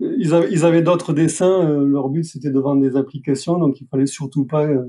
ils 0.01 0.35
avaient, 0.35 0.49
ils 0.51 0.65
avaient 0.65 0.83
d'autres 0.83 1.13
dessins. 1.13 1.71
Euh, 1.71 1.87
leur 1.87 2.09
but, 2.09 2.25
c'était 2.25 2.51
de 2.51 2.59
vendre 2.59 2.83
des 2.83 2.97
applications, 2.97 3.59
donc 3.59 3.81
il 3.81 3.87
fallait 3.87 4.07
surtout 4.07 4.45
pas 4.45 4.67
euh, 4.67 4.85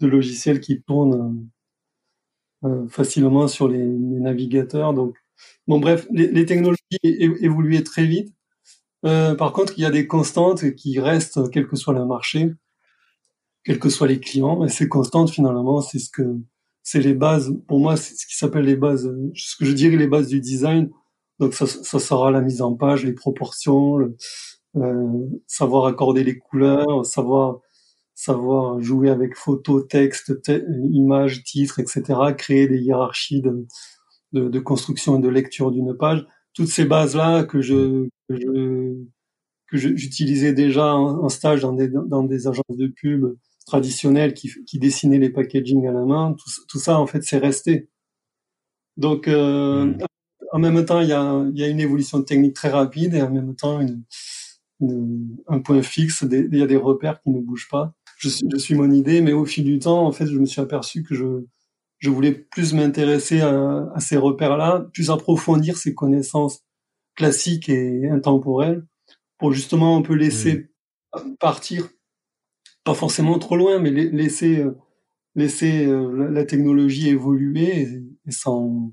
de 0.00 0.06
logiciels 0.06 0.60
qui 0.60 0.80
tournent 0.82 1.46
euh, 2.64 2.88
facilement 2.88 3.46
sur 3.46 3.68
les, 3.68 3.84
navigateurs. 3.84 4.94
Donc, 4.94 5.16
bon, 5.66 5.78
bref, 5.78 6.06
les, 6.10 6.46
technologies 6.46 6.80
évoluaient 7.02 7.82
très 7.82 8.06
vite. 8.06 8.34
par 9.02 9.52
contre, 9.52 9.74
il 9.76 9.82
y 9.82 9.86
a 9.86 9.90
des 9.90 10.06
constantes 10.06 10.74
qui 10.74 10.98
restent, 11.00 11.50
quel 11.50 11.66
que 11.66 11.76
soit 11.76 11.94
le 11.94 12.06
marché, 12.06 12.54
quels 13.64 13.78
que 13.78 13.88
soient 13.88 14.08
les 14.08 14.20
clients. 14.20 14.64
Et 14.64 14.68
ces 14.68 14.88
constantes, 14.88 15.30
finalement, 15.30 15.80
c'est 15.80 15.98
ce 15.98 16.10
que 16.10 16.36
c'est 16.82 17.00
les 17.00 17.14
bases. 17.14 17.54
Pour 17.68 17.80
moi, 17.80 17.96
c'est 17.96 18.14
ce 18.14 18.26
qui 18.26 18.36
s'appelle 18.36 18.64
les 18.64 18.76
bases, 18.76 19.12
ce 19.34 19.56
que 19.56 19.64
je 19.64 19.72
dirais 19.72 19.96
les 19.96 20.08
bases 20.08 20.28
du 20.28 20.40
design 20.40 20.90
donc 21.40 21.54
ça, 21.54 21.66
ça 21.66 21.98
sera 21.98 22.30
la 22.30 22.42
mise 22.42 22.60
en 22.62 22.74
page, 22.74 23.04
les 23.04 23.14
proportions, 23.14 23.98
euh, 24.76 25.26
savoir 25.46 25.86
accorder 25.86 26.22
les 26.22 26.38
couleurs, 26.38 27.04
savoir 27.04 27.60
savoir 28.14 28.78
jouer 28.82 29.08
avec 29.08 29.34
photo, 29.34 29.80
texte, 29.80 30.34
image, 30.92 31.42
titre, 31.44 31.80
etc. 31.80 32.02
Créer 32.36 32.68
des 32.68 32.78
hiérarchies 32.78 33.40
de, 33.40 33.66
de, 34.32 34.48
de 34.48 34.60
construction 34.60 35.18
et 35.18 35.22
de 35.22 35.28
lecture 35.30 35.70
d'une 35.72 35.96
page. 35.96 36.26
Toutes 36.52 36.68
ces 36.68 36.84
bases-là 36.84 37.44
que 37.44 37.62
je 37.62 38.06
que 38.28 38.36
je 38.36 38.96
que 39.68 39.78
j'utilisais 39.78 40.52
déjà 40.52 40.94
en, 40.94 41.28
stage 41.30 41.62
dans 41.62 41.72
des 41.72 41.88
dans 41.88 42.24
des 42.24 42.46
agences 42.48 42.64
de 42.76 42.88
pub 42.88 43.36
traditionnelles 43.70 44.34
qui, 44.34 44.50
qui 44.66 44.78
dessinaient 44.78 45.18
les 45.18 45.30
packaging 45.30 45.86
à 45.86 45.92
la 45.92 46.04
main. 46.04 46.34
Tout, 46.34 46.50
tout 46.68 46.78
ça 46.78 46.98
en 46.98 47.06
fait 47.06 47.22
c'est 47.22 47.38
resté. 47.38 47.88
Donc 48.96 49.28
euh, 49.28 49.86
mmh 49.86 49.98
en 50.52 50.58
même 50.58 50.84
temps, 50.84 51.00
il 51.00 51.08
y 51.08 51.12
a, 51.12 51.44
y 51.54 51.62
a 51.62 51.68
une 51.68 51.80
évolution 51.80 52.22
technique 52.22 52.54
très 52.54 52.70
rapide 52.70 53.14
et 53.14 53.22
en 53.22 53.30
même 53.30 53.54
temps 53.54 53.80
une, 53.80 54.04
un 55.48 55.60
point 55.60 55.82
fixe. 55.82 56.24
il 56.30 56.56
y 56.56 56.62
a 56.62 56.66
des 56.66 56.76
repères 56.76 57.20
qui 57.22 57.30
ne 57.30 57.40
bougent 57.40 57.68
pas. 57.68 57.94
Je, 58.18 58.28
je, 58.28 58.56
suis 58.58 58.74
mon 58.74 58.90
idée, 58.90 59.20
mais 59.20 59.32
au 59.32 59.44
fil 59.44 59.64
du 59.64 59.78
temps, 59.78 60.06
en 60.06 60.12
fait, 60.12 60.26
je 60.26 60.38
me 60.38 60.46
suis 60.46 60.60
aperçu 60.60 61.02
que 61.02 61.14
je, 61.14 61.46
je 61.98 62.10
voulais 62.10 62.32
plus 62.32 62.74
m'intéresser 62.74 63.40
à, 63.40 63.90
à, 63.94 64.00
ces 64.00 64.16
repères-là, 64.16 64.86
plus 64.92 65.10
approfondir 65.10 65.78
ces 65.78 65.94
connaissances 65.94 66.60
classiques 67.14 67.68
et 67.68 68.08
intemporelles, 68.08 68.84
pour 69.38 69.52
justement 69.52 69.96
un 69.96 70.02
peu 70.02 70.14
laisser 70.14 70.70
mmh. 71.14 71.34
partir, 71.38 71.88
pas 72.84 72.94
forcément 72.94 73.38
trop 73.38 73.56
loin, 73.56 73.78
mais 73.78 73.90
laisser 73.90 74.64
laisser 75.36 75.86
euh, 75.86 76.30
la 76.30 76.44
technologie 76.44 77.08
évoluer 77.08 77.82
et, 77.82 78.02
et 78.26 78.32
s'en 78.32 78.92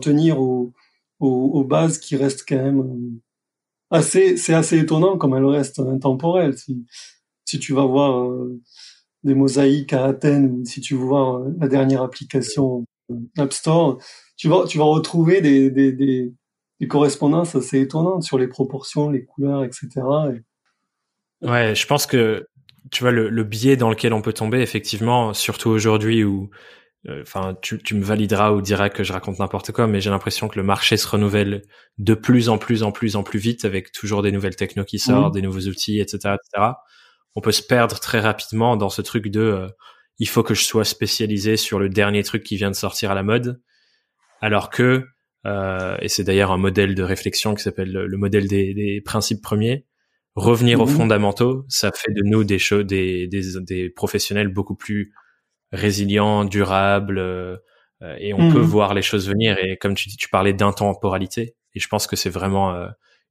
tenir 0.00 0.40
aux, 0.40 1.64
bases 1.64 1.98
qui 1.98 2.16
restent 2.16 2.44
quand 2.48 2.56
même 2.56 2.80
euh, 2.80 3.20
assez, 3.90 4.36
c'est 4.36 4.54
assez 4.54 4.78
étonnant 4.78 5.16
comme 5.16 5.34
elles 5.34 5.44
restent 5.44 5.80
intemporelles. 5.80 6.56
Si, 7.44 7.58
tu 7.58 7.72
vas 7.72 7.86
voir 7.86 8.28
euh, 8.28 8.60
des 9.22 9.34
mosaïques 9.34 9.92
à 9.92 10.04
Athènes 10.04 10.50
ou 10.50 10.64
si 10.64 10.80
tu 10.80 10.96
euh, 10.96 11.50
la 11.58 11.68
dernière 11.68 12.02
application 12.02 12.84
App 13.38 13.52
Store, 13.52 13.98
tu 14.36 14.48
vas, 14.48 14.64
retrouver 14.84 15.40
des 15.40 16.88
correspondances 16.88 17.54
assez 17.54 17.80
étonnantes 17.80 18.24
sur 18.24 18.38
les 18.38 18.48
proportions, 18.48 19.08
les 19.08 19.24
couleurs, 19.24 19.64
etc. 19.64 19.88
Ouais, 21.42 21.74
je 21.74 21.86
pense 21.86 22.06
que 22.06 22.46
tu 22.90 23.02
vois 23.02 23.12
le, 23.12 23.28
le 23.28 23.44
biais 23.44 23.76
dans 23.76 23.90
lequel 23.90 24.12
on 24.12 24.22
peut 24.22 24.32
tomber 24.32 24.60
effectivement, 24.60 25.34
surtout 25.34 25.70
aujourd'hui 25.70 26.24
où 26.24 26.50
euh, 27.08 27.22
enfin, 27.22 27.56
tu, 27.62 27.78
tu, 27.78 27.94
me 27.94 28.02
valideras 28.02 28.52
ou 28.52 28.60
diras 28.60 28.88
que 28.88 29.04
je 29.04 29.12
raconte 29.12 29.38
n'importe 29.38 29.70
quoi, 29.72 29.86
mais 29.86 30.00
j'ai 30.00 30.10
l'impression 30.10 30.48
que 30.48 30.58
le 30.58 30.64
marché 30.64 30.96
se 30.96 31.06
renouvelle 31.06 31.62
de 31.98 32.14
plus 32.14 32.48
en 32.48 32.58
plus 32.58 32.82
en 32.82 32.90
plus 32.90 33.14
en 33.14 33.22
plus 33.22 33.38
vite 33.38 33.64
avec 33.64 33.92
toujours 33.92 34.22
des 34.22 34.32
nouvelles 34.32 34.56
technos 34.56 34.84
qui 34.84 34.98
sortent, 34.98 35.34
des 35.34 35.42
nouveaux 35.42 35.68
outils, 35.68 36.00
etc., 36.00 36.34
etc. 36.34 36.72
On 37.36 37.40
peut 37.40 37.52
se 37.52 37.62
perdre 37.62 38.00
très 38.00 38.18
rapidement 38.18 38.76
dans 38.76 38.88
ce 38.88 39.02
truc 39.02 39.28
de 39.28 39.40
euh, 39.40 39.68
il 40.18 40.28
faut 40.28 40.42
que 40.42 40.54
je 40.54 40.64
sois 40.64 40.84
spécialisé 40.84 41.56
sur 41.56 41.78
le 41.78 41.88
dernier 41.88 42.22
truc 42.22 42.42
qui 42.42 42.56
vient 42.56 42.70
de 42.70 42.76
sortir 42.76 43.10
à 43.10 43.14
la 43.14 43.22
mode, 43.22 43.60
alors 44.40 44.70
que 44.70 45.06
euh, 45.46 45.96
et 46.00 46.08
c'est 46.08 46.24
d'ailleurs 46.24 46.50
un 46.50 46.56
modèle 46.56 46.94
de 46.96 47.02
réflexion 47.04 47.54
qui 47.54 47.62
s'appelle 47.62 47.92
le, 47.92 48.16
modèle 48.16 48.48
des, 48.48 48.74
des, 48.74 49.00
principes 49.00 49.42
premiers. 49.42 49.86
Revenir 50.36 50.82
aux 50.82 50.86
fondamentaux, 50.86 51.64
ça 51.66 51.90
fait 51.92 52.12
de 52.12 52.22
nous 52.22 52.44
des, 52.44 52.58
des, 52.84 53.26
des, 53.26 53.42
des 53.62 53.88
professionnels 53.88 54.48
beaucoup 54.48 54.74
plus 54.74 55.14
résilient, 55.72 56.44
durable, 56.44 57.18
euh, 57.18 57.56
et 58.18 58.34
on 58.34 58.52
peut 58.52 58.60
mhm. 58.60 58.66
voir 58.66 58.92
les 58.92 59.00
choses 59.00 59.26
venir. 59.26 59.56
Et 59.58 59.78
comme 59.78 59.94
tu 59.94 60.10
dis, 60.10 60.18
tu 60.18 60.28
parlais 60.28 60.52
d'intemporalité, 60.52 61.54
et 61.74 61.80
je 61.80 61.88
pense 61.88 62.06
que 62.06 62.16
c'est 62.16 62.28
vraiment 62.28 62.86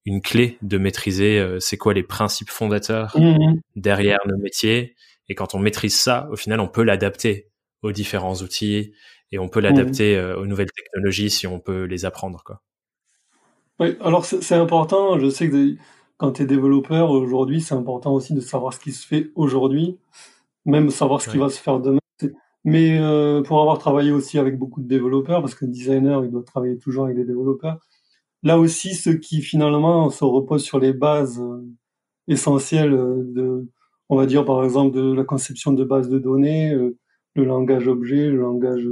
une 0.06 0.20
clé 0.22 0.58
de 0.64 0.80
maîtriser 0.80 1.58
c'est 1.60 1.78
quoi 1.78 1.94
les 1.94 2.02
principes 2.02 2.50
fondateurs 2.50 3.16
mhm. 3.16 3.62
derrière 3.76 4.18
nos 4.28 4.38
métiers. 4.38 4.96
Et 5.30 5.36
quand 5.36 5.54
on 5.54 5.60
maîtrise 5.60 5.96
ça, 5.96 6.28
au 6.32 6.36
final, 6.36 6.60
on 6.60 6.68
peut 6.68 6.84
l'adapter 6.84 7.50
aux 7.84 7.92
différents 7.92 8.36
outils 8.38 8.94
et 9.32 9.38
on 9.38 9.48
peut 9.48 9.60
l'adapter 9.60 10.20
aux 10.20 10.48
nouvelles 10.48 10.72
technologies 10.72 11.30
si 11.30 11.46
on 11.46 11.60
peut 11.60 11.84
les 11.84 12.06
apprendre. 12.06 12.42
Quoi. 12.44 12.64
Oui, 13.80 13.96
alors 14.02 14.26
c'est 14.26 14.56
important. 14.56 15.20
Je 15.20 15.30
sais 15.30 15.50
que 15.50 15.76
quand 16.18 16.34
tu 16.34 16.44
es 16.44 16.46
développeur 16.46 17.12
aujourd'hui, 17.12 17.62
c'est 17.62 17.76
important 17.76 18.14
aussi 18.14 18.34
de 18.34 18.40
savoir 18.40 18.74
ce 18.74 18.80
qui 18.80 18.92
se 18.92 19.06
fait 19.06 19.32
aujourd'hui, 19.36 19.98
même 20.66 20.90
savoir 20.90 21.22
ce 21.22 21.30
qui 21.30 21.38
va 21.38 21.50
se 21.50 21.60
faire 21.60 21.80
demain. 21.80 22.00
Mais 22.64 22.98
euh, 23.00 23.44
pour 23.44 23.62
avoir 23.62 23.78
travaillé 23.78 24.12
aussi 24.12 24.40
avec 24.40 24.58
beaucoup 24.58 24.82
de 24.82 24.88
développeurs, 24.88 25.42
parce 25.42 25.54
que 25.54 25.66
designer, 25.66 26.24
il 26.26 26.32
doit 26.32 26.44
travailler 26.44 26.78
toujours 26.80 27.06
avec 27.06 27.18
des 27.18 27.26
développeurs, 27.26 27.80
là 28.42 28.58
aussi, 28.58 28.96
ce 28.96 29.12
qui 29.12 29.42
finalement 29.42 30.10
se 30.10 30.24
repose 30.24 30.64
sur 30.64 30.80
les 30.80 30.94
bases 30.94 31.40
euh, 31.40 31.64
essentielles 32.28 32.92
de, 32.92 33.68
on 34.10 34.16
va 34.16 34.26
dire 34.26 34.46
par 34.46 34.64
exemple, 34.64 34.96
de 34.96 35.14
la 35.14 35.24
conception 35.24 35.74
de 35.74 35.84
bases 35.84 36.10
de 36.10 36.18
données, 36.18 36.74
euh, 36.74 36.98
le 37.36 37.44
langage 37.44 37.88
objet, 37.88 38.30
le 38.30 38.38
langage 38.38 38.88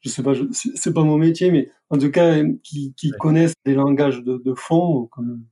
je 0.00 0.08
sais 0.12 0.22
pas, 0.22 0.34
c'est 0.52 0.94
pas 0.94 1.02
mon 1.02 1.16
métier, 1.16 1.50
mais 1.50 1.70
en 1.90 1.98
tout 1.98 2.10
cas, 2.10 2.36
qui, 2.62 2.94
qui 2.96 3.10
connaissent 3.10 3.54
des 3.64 3.74
langages 3.74 4.22
de, 4.22 4.36
de 4.36 4.54
fond, 4.54 5.06
comme 5.10 5.42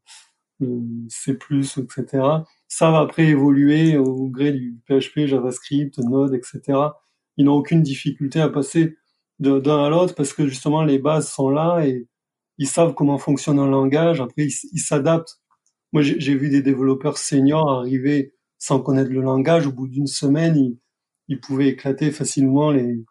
C+, 1.09 1.33
etc. 1.33 2.07
Ça 2.69 2.90
va 2.90 3.01
après 3.01 3.27
évoluer 3.27 3.97
au 3.97 4.29
gré 4.29 4.53
du 4.53 4.81
PHP, 4.87 5.27
JavaScript, 5.27 5.99
Node, 5.99 6.35
etc. 6.35 6.79
Ils 7.37 7.47
n'ont 7.47 7.55
aucune 7.55 7.83
difficulté 7.83 8.40
à 8.40 8.49
passer 8.49 8.97
d'un 9.40 9.85
à 9.85 9.88
l'autre 9.90 10.14
parce 10.14 10.33
que 10.33 10.47
justement 10.47 10.85
les 10.85 10.99
bases 10.99 11.29
sont 11.29 11.51
là 11.51 11.85
et 11.85 12.09
ils 12.59 12.69
savent 12.69 12.95
comment 12.95 13.19
fonctionne 13.19 13.59
un 13.59 13.69
langage. 13.69 14.21
Après, 14.21 14.47
ils 14.47 14.81
s'adaptent. 14.81 15.40
Moi, 15.93 16.03
j'ai 16.03 16.35
vu 16.35 16.49
des 16.51 16.62
développeurs 16.62 17.19
seniors 17.19 17.69
arriver 17.71 18.35
sans 18.59 18.81
connaître 18.81 19.11
le 19.11 19.21
langage. 19.21 19.67
Au 19.67 19.73
bout 19.73 19.88
d'une 19.88 20.07
semaine, 20.07 20.77
ils, 21.29 21.40
pouvaient 21.40 21.69
éclater 21.69 22.11
facilement 22.11 22.71
les, 22.71 23.05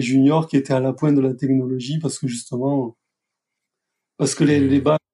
juniors 0.00 0.48
qui 0.48 0.56
étaient 0.56 0.72
à 0.72 0.80
la 0.80 0.92
pointe 0.92 1.16
de 1.16 1.20
la 1.20 1.34
technologie 1.34 1.98
parce 1.98 2.18
que 2.18 2.26
justement, 2.28 2.96
parce 4.18 4.34
que 4.34 4.44
les, 4.44 4.60
les 4.60 4.80
bases, 4.80 4.98
euh, 4.98 5.05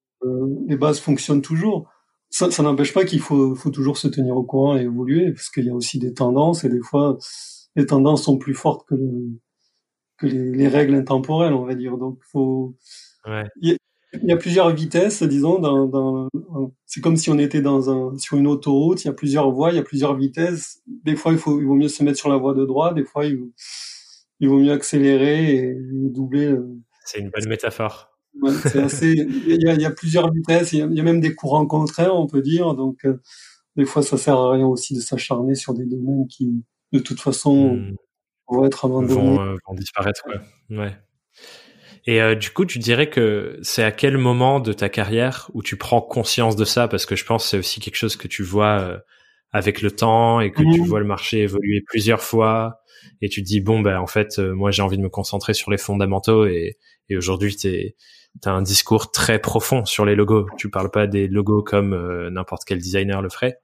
les 0.67 0.77
bases 0.77 0.99
fonctionnent 0.99 1.41
toujours. 1.41 1.89
Ça, 2.29 2.49
ça 2.49 2.63
n'empêche 2.63 2.93
pas 2.93 3.05
qu'il 3.05 3.19
faut, 3.19 3.55
faut 3.55 3.69
toujours 3.69 3.97
se 3.97 4.07
tenir 4.07 4.35
au 4.35 4.43
courant 4.43 4.75
et 4.75 4.81
évoluer 4.81 5.31
parce 5.31 5.49
qu'il 5.49 5.65
y 5.65 5.69
a 5.69 5.73
aussi 5.73 5.99
des 5.99 6.13
tendances 6.13 6.63
et 6.63 6.69
des 6.69 6.81
fois, 6.81 7.17
les 7.75 7.85
tendances 7.85 8.23
sont 8.23 8.37
plus 8.37 8.55
fortes 8.55 8.87
que, 8.87 8.95
le, 8.95 9.39
que 10.17 10.25
les, 10.25 10.51
les, 10.51 10.67
règles 10.67 10.95
intemporelles, 10.95 11.53
on 11.53 11.65
va 11.65 11.75
dire. 11.75 11.97
Donc, 11.97 12.19
faut. 12.31 12.75
Ouais. 13.27 13.45
Il, 13.61 13.77
y 14.23 14.31
a, 14.31 14.37
plusieurs 14.37 14.73
vitesses, 14.73 15.23
disons. 15.23 15.59
Dans, 15.59 15.85
dans, 15.85 16.29
c'est 16.85 17.01
comme 17.01 17.17
si 17.17 17.29
on 17.29 17.37
était 17.37 17.61
dans 17.61 17.89
un, 17.89 18.17
sur 18.17 18.37
une 18.37 18.47
autoroute. 18.47 19.03
Il 19.03 19.07
y 19.07 19.11
a 19.11 19.13
plusieurs 19.13 19.51
voies, 19.51 19.71
il 19.71 19.75
y 19.75 19.79
a 19.79 19.83
plusieurs 19.83 20.15
vitesses. 20.15 20.81
Des 20.87 21.15
fois, 21.15 21.31
il 21.33 21.37
faut, 21.37 21.59
il 21.59 21.65
vaut 21.65 21.75
mieux 21.75 21.87
se 21.87 22.03
mettre 22.03 22.17
sur 22.17 22.29
la 22.29 22.37
voie 22.37 22.53
de 22.53 22.65
droite. 22.65 22.95
Des 22.95 23.05
fois, 23.05 23.25
il, 23.25 23.39
il 24.39 24.49
vaut 24.49 24.59
mieux 24.59 24.71
accélérer 24.71 25.55
et 25.55 25.75
doubler. 25.79 26.47
Euh. 26.47 26.67
C'est 27.05 27.19
une 27.19 27.29
bonne 27.29 27.47
métaphore. 27.47 28.12
Assez. 28.75 29.13
Il 29.13 29.61
y, 29.61 29.67
a, 29.67 29.73
il 29.73 29.81
y, 29.81 29.85
a, 29.85 29.91
plusieurs 29.91 30.31
vitesses. 30.31 30.73
Il 30.73 30.79
y, 30.93 30.99
a, 30.99 31.03
même 31.03 31.21
des 31.21 31.35
courants 31.35 31.65
contraires, 31.65 32.15
on 32.15 32.27
peut 32.27 32.41
dire. 32.41 32.73
Donc, 32.75 33.05
euh, 33.05 33.21
des 33.75 33.85
fois, 33.85 34.01
ça 34.01 34.17
sert 34.17 34.35
à 34.35 34.51
rien 34.51 34.65
aussi 34.65 34.95
de 34.95 34.99
s'acharner 34.99 35.55
sur 35.55 35.73
des 35.73 35.85
domaines 35.85 36.27
qui, 36.27 36.63
de 36.91 36.99
toute 36.99 37.19
façon, 37.19 37.75
hmm. 37.75 37.95
vont 38.49 38.65
être 38.65 38.85
abandonnés. 38.85 39.13
Vont, 39.13 39.41
euh, 39.41 39.55
vont 39.67 39.75
disparaître. 39.75 40.23
Ouais. 40.27 40.77
ouais. 40.77 40.97
Et 42.05 42.21
euh, 42.21 42.35
du 42.35 42.49
coup, 42.49 42.65
tu 42.65 42.79
dirais 42.79 43.09
que 43.09 43.59
c'est 43.61 43.83
à 43.83 43.91
quel 43.91 44.17
moment 44.17 44.59
de 44.59 44.73
ta 44.73 44.89
carrière 44.89 45.49
où 45.53 45.63
tu 45.63 45.77
prends 45.77 46.01
conscience 46.01 46.55
de 46.55 46.65
ça? 46.65 46.87
Parce 46.87 47.05
que 47.05 47.15
je 47.15 47.25
pense 47.25 47.43
que 47.43 47.49
c'est 47.49 47.57
aussi 47.57 47.79
quelque 47.79 47.95
chose 47.95 48.17
que 48.17 48.27
tu 48.27 48.43
vois 48.43 49.01
avec 49.51 49.81
le 49.81 49.91
temps 49.91 50.41
et 50.41 50.51
que 50.51 50.61
tu 50.61 50.81
mmh. 50.81 50.85
vois 50.85 50.99
le 50.99 51.05
marché 51.05 51.43
évoluer 51.43 51.81
plusieurs 51.87 52.21
fois 52.21 52.83
et 53.21 53.29
tu 53.29 53.41
te 53.41 53.47
dis 53.47 53.61
bon 53.61 53.79
ben 53.79 53.99
en 53.99 54.07
fait 54.07 54.39
euh, 54.39 54.53
moi 54.53 54.71
j'ai 54.71 54.81
envie 54.81 54.97
de 54.97 55.01
me 55.01 55.09
concentrer 55.09 55.53
sur 55.53 55.71
les 55.71 55.77
fondamentaux 55.77 56.45
et, 56.45 56.77
et 57.09 57.17
aujourd'hui 57.17 57.55
tu 57.55 57.93
as 58.45 58.51
un 58.51 58.61
discours 58.61 59.11
très 59.11 59.39
profond 59.39 59.85
sur 59.85 60.05
les 60.05 60.15
logos. 60.15 60.47
Tu 60.57 60.69
parles 60.69 60.91
pas 60.91 61.07
des 61.07 61.27
logos 61.27 61.63
comme 61.63 61.93
euh, 61.93 62.29
n'importe 62.29 62.63
quel 62.65 62.79
designer 62.79 63.21
le 63.21 63.29
ferait. 63.29 63.59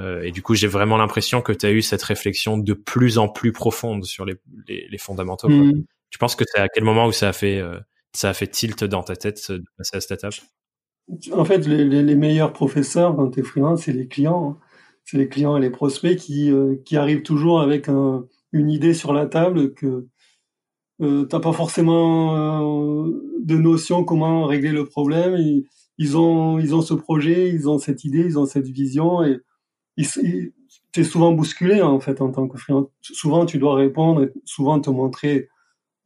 Euh, 0.00 0.22
et 0.22 0.32
du 0.32 0.42
coup, 0.42 0.54
j'ai 0.54 0.66
vraiment 0.66 0.96
l'impression 0.96 1.40
que 1.40 1.52
tu 1.52 1.66
as 1.66 1.70
eu 1.70 1.82
cette 1.82 2.02
réflexion 2.02 2.58
de 2.58 2.72
plus 2.72 3.18
en 3.18 3.28
plus 3.28 3.52
profonde 3.52 4.04
sur 4.04 4.24
les, 4.24 4.34
les, 4.66 4.88
les 4.90 4.98
fondamentaux. 4.98 5.48
Mmh. 5.48 5.84
Tu 6.10 6.18
penses 6.18 6.34
que 6.34 6.44
c'est 6.46 6.60
à 6.60 6.68
quel 6.68 6.84
moment 6.84 7.06
où 7.06 7.12
ça 7.12 7.28
a 7.28 7.32
fait 7.32 7.62
ça 8.12 8.30
a 8.30 8.34
fait 8.34 8.46
tilt 8.46 8.84
dans 8.84 9.02
ta 9.02 9.16
tête 9.16 9.50
de 9.50 9.64
passer 9.76 9.96
à 9.96 10.00
cette 10.00 10.12
étape? 10.12 10.34
En 11.32 11.44
fait, 11.44 11.66
les, 11.66 11.84
les 11.84 12.14
meilleurs 12.16 12.52
professeurs 12.52 13.14
quand 13.14 13.30
tu 13.30 13.40
es 13.40 13.42
freelance, 13.42 13.82
c'est 13.82 13.92
les 13.92 14.08
clients. 14.08 14.58
Hein 14.58 14.64
c'est 15.04 15.18
les 15.18 15.28
clients 15.28 15.56
et 15.56 15.60
les 15.60 15.70
prospects 15.70 16.16
qui, 16.16 16.50
euh, 16.50 16.76
qui 16.84 16.96
arrivent 16.96 17.22
toujours 17.22 17.60
avec 17.60 17.88
un, 17.88 18.26
une 18.52 18.70
idée 18.70 18.94
sur 18.94 19.12
la 19.12 19.26
table 19.26 19.74
que 19.74 20.06
euh, 21.00 21.24
t'as 21.24 21.40
pas 21.40 21.52
forcément 21.52 23.06
euh, 23.06 23.10
de 23.42 23.56
notion 23.56 24.04
comment 24.04 24.46
régler 24.46 24.72
le 24.72 24.84
problème. 24.86 25.36
Ils, 25.36 25.66
ils, 25.98 26.16
ont 26.16 26.58
ils 26.58 26.74
ont 26.74 26.82
ce 26.82 26.94
projet, 26.94 27.50
ils 27.50 27.68
ont 27.68 27.78
cette 27.78 28.04
idée, 28.04 28.20
ils 28.24 28.38
ont 28.38 28.46
cette 28.46 28.68
vision 28.68 29.24
et 29.24 29.38
ils, 29.96 30.52
t'es 30.92 31.04
souvent 31.04 31.32
bousculé 31.32 31.82
en 31.82 32.00
fait 32.00 32.20
en 32.20 32.30
tant 32.30 32.48
que 32.48 32.58
freelance. 32.58 32.88
Souvent 33.02 33.46
tu 33.46 33.58
dois 33.58 33.74
répondre, 33.74 34.24
et 34.24 34.32
souvent 34.44 34.80
te 34.80 34.90
montrer 34.90 35.48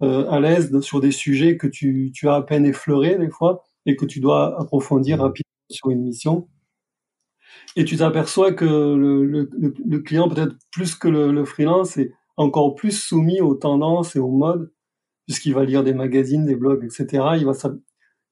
euh, 0.02 0.28
à 0.30 0.40
l'aise 0.40 0.78
sur 0.80 1.00
des 1.00 1.12
sujets 1.12 1.56
que 1.56 1.66
tu, 1.66 2.10
tu 2.14 2.28
as 2.28 2.34
à 2.36 2.42
peine 2.42 2.66
effleurés 2.66 3.16
des 3.18 3.30
fois 3.30 3.64
et 3.86 3.96
que 3.96 4.06
tu 4.06 4.20
dois 4.20 4.60
approfondir 4.60 5.18
rapidement 5.20 5.44
sur 5.70 5.90
une 5.90 6.02
mission 6.02 6.48
et 7.76 7.84
tu 7.84 7.96
t'aperçois 7.96 8.52
que 8.52 8.64
le, 8.64 9.24
le, 9.24 9.50
le 9.86 9.98
client, 10.00 10.28
peut-être 10.28 10.56
plus 10.70 10.94
que 10.94 11.08
le, 11.08 11.32
le, 11.32 11.44
freelance, 11.44 11.96
est 11.96 12.12
encore 12.36 12.74
plus 12.74 12.92
soumis 12.92 13.40
aux 13.40 13.54
tendances 13.54 14.16
et 14.16 14.18
aux 14.18 14.30
modes, 14.30 14.72
puisqu'il 15.28 15.52
va 15.52 15.64
lire 15.64 15.84
des 15.84 15.92
magazines, 15.92 16.46
des 16.46 16.56
blogs, 16.56 16.82
etc. 16.82 17.24
Il 17.36 17.44
va, 17.44 17.52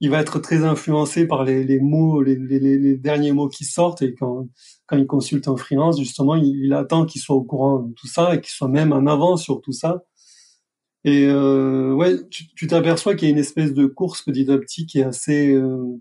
il 0.00 0.10
va 0.10 0.20
être 0.20 0.38
très 0.38 0.64
influencé 0.64 1.26
par 1.26 1.44
les, 1.44 1.62
les 1.62 1.78
mots, 1.78 2.22
les, 2.22 2.36
les, 2.36 2.58
les, 2.58 2.96
derniers 2.96 3.32
mots 3.32 3.48
qui 3.48 3.64
sortent. 3.64 4.00
Et 4.00 4.14
quand, 4.14 4.48
quand 4.86 4.96
il 4.96 5.06
consulte 5.06 5.46
un 5.46 5.58
freelance, 5.58 5.98
justement, 5.98 6.34
il, 6.34 6.64
il 6.64 6.72
attend 6.72 7.04
qu'il 7.04 7.20
soit 7.20 7.36
au 7.36 7.44
courant 7.44 7.80
de 7.80 7.92
tout 7.92 8.06
ça 8.06 8.34
et 8.34 8.40
qu'il 8.40 8.50
soit 8.50 8.68
même 8.68 8.94
en 8.94 9.06
avant 9.06 9.36
sur 9.36 9.60
tout 9.60 9.72
ça. 9.72 10.04
Et 11.04 11.26
euh, 11.26 11.92
ouais, 11.92 12.16
tu 12.30 12.66
t'aperçois 12.66 13.14
qu'il 13.14 13.28
y 13.28 13.30
a 13.30 13.34
une 13.34 13.38
espèce 13.38 13.74
de 13.74 13.86
course 13.86 14.22
petit 14.22 14.50
à 14.50 14.58
petit 14.58 14.86
qui 14.86 15.00
est 15.00 15.04
assez 15.04 15.52
euh, 15.52 16.00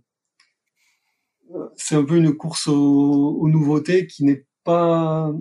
c'est 1.76 1.96
un 1.96 2.04
peu 2.04 2.18
une 2.18 2.36
course 2.36 2.68
aux, 2.68 3.48
nouveautés 3.48 4.08
qui 4.08 4.24
n'est 4.24 4.46
pas, 4.64 5.32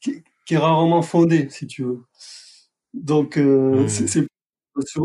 qui, 0.00 0.22
est 0.50 0.58
rarement 0.58 1.02
fondée, 1.02 1.48
si 1.50 1.66
tu 1.66 1.84
veux. 1.84 2.02
Donc, 2.94 3.38
euh, 3.38 3.84
hmm. 3.84 3.88
c'est 3.88 4.26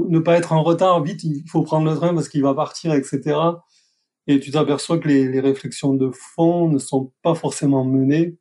ne 0.10 0.20
pas 0.20 0.38
être 0.38 0.54
en 0.54 0.64
retard 0.64 1.04
vite, 1.04 1.24
il 1.24 1.44
faut 1.50 1.64
prendre 1.64 1.90
le 1.90 1.96
train 1.96 2.14
parce 2.14 2.30
qu'il 2.30 2.42
va 2.42 2.54
partir, 2.54 2.94
etc. 2.94 3.38
Et 4.28 4.40
tu 4.40 4.52
t'aperçois 4.52 5.00
que 5.00 5.08
les, 5.08 5.40
réflexions 5.40 5.94
de 5.94 6.12
fond 6.12 6.70
ne 6.70 6.80
sont 6.80 7.14
pas 7.22 7.36
forcément 7.36 7.86
menées. 7.86 8.38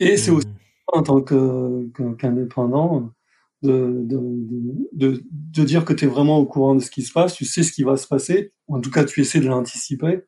Et 0.00 0.16
c'est 0.16 0.30
hmm. 0.30 0.36
aussi 0.36 0.48
en 0.88 1.02
tant 1.02 1.20
qu'indépendant 1.22 3.10
de, 3.62 4.02
de, 4.02 4.20
de, 4.92 5.24
de, 5.30 5.64
dire 5.64 5.84
que 5.84 5.92
tu 5.92 6.04
es 6.04 6.08
vraiment 6.08 6.38
au 6.38 6.46
courant 6.46 6.74
de 6.74 6.80
ce 6.80 6.90
qui 6.90 7.02
se 7.02 7.12
passe, 7.12 7.34
tu 7.34 7.44
sais 7.44 7.62
ce 7.62 7.72
qui 7.72 7.82
va 7.82 7.96
se 7.96 8.06
passer, 8.06 8.52
en 8.68 8.80
tout 8.80 8.90
cas 8.90 9.04
tu 9.04 9.20
essaies 9.20 9.40
de 9.40 9.48
l'anticiper. 9.48 10.20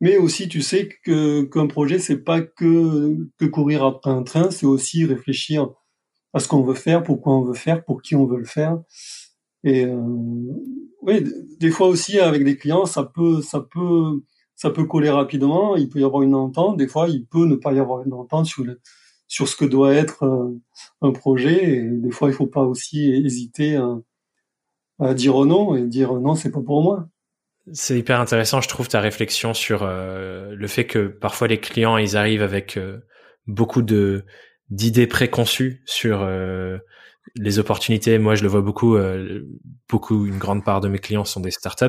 Mais 0.00 0.16
aussi, 0.16 0.48
tu 0.48 0.62
sais 0.62 0.88
que 1.04 1.42
qu'un 1.42 1.66
projet, 1.66 1.98
c'est 1.98 2.18
pas 2.18 2.40
que 2.40 3.28
que 3.38 3.44
courir 3.44 3.84
après 3.84 4.10
un 4.10 4.22
train, 4.22 4.50
c'est 4.50 4.66
aussi 4.66 5.04
réfléchir 5.04 5.70
à 6.32 6.40
ce 6.40 6.48
qu'on 6.48 6.62
veut 6.62 6.74
faire, 6.74 7.02
pourquoi 7.02 7.34
on 7.34 7.42
veut 7.42 7.54
faire, 7.54 7.84
pour 7.84 8.02
qui 8.02 8.14
on 8.14 8.26
veut 8.26 8.38
le 8.38 8.44
faire. 8.44 8.78
Et 9.64 9.84
euh, 9.84 10.00
oui, 11.02 11.24
des 11.58 11.70
fois 11.70 11.88
aussi 11.88 12.18
avec 12.18 12.44
des 12.44 12.56
clients, 12.56 12.86
ça 12.86 13.04
peut 13.04 13.42
ça 13.42 13.60
peut 13.60 14.22
ça 14.54 14.70
peut 14.70 14.84
coller 14.84 15.10
rapidement. 15.10 15.76
Il 15.76 15.88
peut 15.88 16.00
y 16.00 16.04
avoir 16.04 16.22
une 16.22 16.34
entente. 16.34 16.76
Des 16.76 16.88
fois, 16.88 17.08
il 17.08 17.26
peut 17.26 17.46
ne 17.46 17.56
pas 17.56 17.72
y 17.72 17.78
avoir 17.78 18.02
une 18.02 18.12
entente 18.12 18.46
sur 18.46 18.64
le, 18.64 18.80
sur 19.26 19.48
ce 19.48 19.56
que 19.56 19.64
doit 19.64 19.94
être 19.94 20.24
euh, 20.24 20.60
un 21.00 21.12
projet. 21.12 21.76
Et 21.76 21.82
des 21.82 22.10
fois, 22.10 22.28
il 22.28 22.34
faut 22.34 22.46
pas 22.46 22.64
aussi 22.64 23.10
hésiter 23.10 23.76
à, 23.76 23.96
à 24.98 25.14
dire 25.14 25.34
non 25.44 25.74
et 25.74 25.82
dire 25.82 26.12
non, 26.14 26.34
c'est 26.34 26.50
pas 26.50 26.60
pour 26.60 26.82
moi. 26.82 27.08
C'est 27.72 27.98
hyper 27.98 28.20
intéressant, 28.20 28.60
je 28.60 28.68
trouve, 28.68 28.88
ta 28.88 29.00
réflexion 29.00 29.54
sur 29.54 29.82
euh, 29.82 30.54
le 30.54 30.66
fait 30.66 30.86
que 30.86 31.08
parfois 31.08 31.46
les 31.46 31.58
clients, 31.58 31.96
ils 31.96 32.16
arrivent 32.16 32.42
avec 32.42 32.76
euh, 32.76 32.98
beaucoup 33.46 33.82
de 33.82 34.24
d'idées 34.70 35.06
préconçues 35.06 35.82
sur 35.84 36.22
euh, 36.22 36.78
les 37.36 37.58
opportunités. 37.58 38.18
Moi, 38.18 38.34
je 38.34 38.42
le 38.42 38.48
vois 38.48 38.62
beaucoup. 38.62 38.96
beaucoup, 39.88 40.26
une 40.26 40.38
grande 40.38 40.64
part 40.64 40.80
de 40.80 40.88
mes 40.88 40.98
clients 40.98 41.24
sont 41.24 41.40
des 41.40 41.50
startups. 41.50 41.86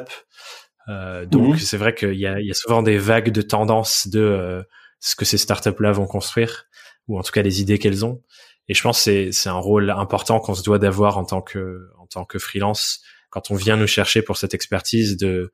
donc, 0.87 1.53
mhm. 1.53 1.57
c'est 1.57 1.77
vrai 1.77 1.95
qu'il 1.95 2.15
y 2.15 2.27
a, 2.27 2.39
il 2.39 2.47
y 2.47 2.51
a 2.51 2.55
souvent 2.55 2.83
des 2.83 2.97
vagues 2.97 3.31
de 3.31 3.41
tendances 3.41 4.07
de 4.07 4.63
ce 4.99 5.15
que 5.15 5.25
ces 5.25 5.37
startups-là 5.37 5.91
vont 5.91 6.05
construire, 6.05 6.65
ou 7.07 7.17
en 7.17 7.23
tout 7.23 7.31
cas 7.31 7.41
les 7.41 7.61
idées 7.61 7.79
qu'elles 7.79 8.05
ont. 8.05 8.21
Et 8.67 8.73
je 8.73 8.81
pense 8.81 8.99
que 8.99 9.03
c'est 9.03 9.31
c'est 9.31 9.49
un 9.49 9.59
rôle 9.59 9.89
important 9.89 10.39
qu'on 10.39 10.53
se 10.53 10.63
doit 10.63 10.79
d'avoir 10.79 11.17
en 11.17 11.25
tant 11.25 11.41
que 11.41 11.89
en 11.97 12.05
tant 12.05 12.23
que 12.23 12.39
freelance 12.39 13.01
quand 13.29 13.51
on 13.51 13.55
vient 13.55 13.75
nous 13.75 13.87
chercher 13.87 14.21
pour 14.21 14.37
cette 14.37 14.53
expertise 14.53 15.17
de 15.17 15.51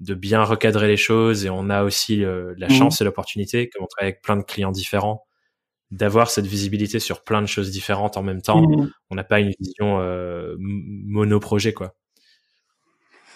de 0.00 0.14
bien 0.14 0.42
recadrer 0.42 0.86
les 0.86 0.96
choses 0.96 1.44
et 1.44 1.50
on 1.50 1.70
a 1.70 1.82
aussi 1.82 2.18
la 2.18 2.68
mmh. 2.68 2.70
chance 2.70 3.00
et 3.00 3.04
l'opportunité 3.04 3.68
comme 3.70 3.84
on 3.84 3.86
travaille 3.86 4.10
avec 4.10 4.22
plein 4.22 4.36
de 4.36 4.42
clients 4.42 4.70
différents 4.72 5.27
d'avoir 5.90 6.30
cette 6.30 6.46
visibilité 6.46 6.98
sur 6.98 7.24
plein 7.24 7.40
de 7.40 7.46
choses 7.46 7.70
différentes 7.70 8.16
en 8.16 8.22
même 8.22 8.42
temps. 8.42 8.62
Mmh. 8.62 8.90
On 9.10 9.14
n'a 9.14 9.24
pas 9.24 9.40
une 9.40 9.52
vision 9.58 10.00
euh, 10.00 10.56
monoprojet 10.58 11.72
quoi. 11.72 11.94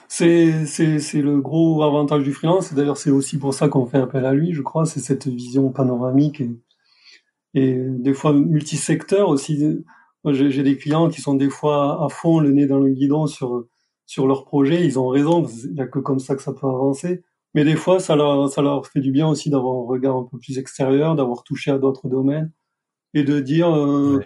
C'est 0.09 0.67
c'est 0.67 0.99
c'est 0.99 1.23
le 1.23 1.41
gros 1.41 1.83
avantage 1.83 2.23
du 2.23 2.35
freelance. 2.35 2.75
D'ailleurs, 2.75 2.99
c'est 2.99 3.11
aussi 3.11 3.38
pour 3.38 3.55
ça 3.55 3.69
qu'on 3.69 3.87
fait 3.87 3.97
appel 3.97 4.27
à 4.27 4.35
lui, 4.35 4.53
je 4.53 4.61
crois. 4.61 4.85
C'est 4.85 5.01
cette 5.01 5.27
vision 5.27 5.71
panoramique 5.71 6.43
et, 6.43 6.51
et 7.55 7.79
des 7.79 8.12
fois 8.12 8.35
multisecteur 8.35 9.31
aussi. 9.31 9.83
J'ai 10.27 10.62
des 10.62 10.77
clients 10.77 11.09
qui 11.09 11.23
sont 11.23 11.35
des 11.35 11.49
fois 11.49 12.05
à 12.05 12.11
fond 12.11 12.41
le 12.41 12.53
nez 12.53 12.67
dans 12.67 12.79
le 12.79 12.91
guidon 12.91 13.27
sur 13.27 13.65
sur 14.05 14.27
leur 14.27 14.45
projet. 14.45 14.85
Ils 14.85 14.99
ont 14.99 15.09
raison. 15.09 15.47
Il 15.65 15.73
n'y 15.73 15.81
a 15.81 15.87
que 15.87 15.99
comme 15.99 16.19
ça 16.19 16.37
que 16.37 16.43
ça 16.43 16.53
peut 16.53 16.67
avancer. 16.67 17.23
Mais 17.55 17.65
des 17.65 17.77
fois, 17.77 18.01
ça 18.01 18.17
leur 18.17 18.49
ça 18.51 18.62
leur 18.62 18.87
fait 18.87 19.01
du 19.01 19.12
bien 19.12 19.29
aussi 19.29 19.51
d'avoir 19.51 19.75
un 19.75 19.87
regard 19.87 20.17
un 20.17 20.25
peu 20.25 20.38
plus 20.38 20.59
extérieur, 20.59 21.15
d'avoir 21.17 21.45
touché 21.45 21.71
à 21.71 21.79
d'autres 21.79 22.09
domaines 22.09 22.51
et 23.15 23.25
de 23.25 23.41
dire 23.41 23.75
euh, 23.75 24.21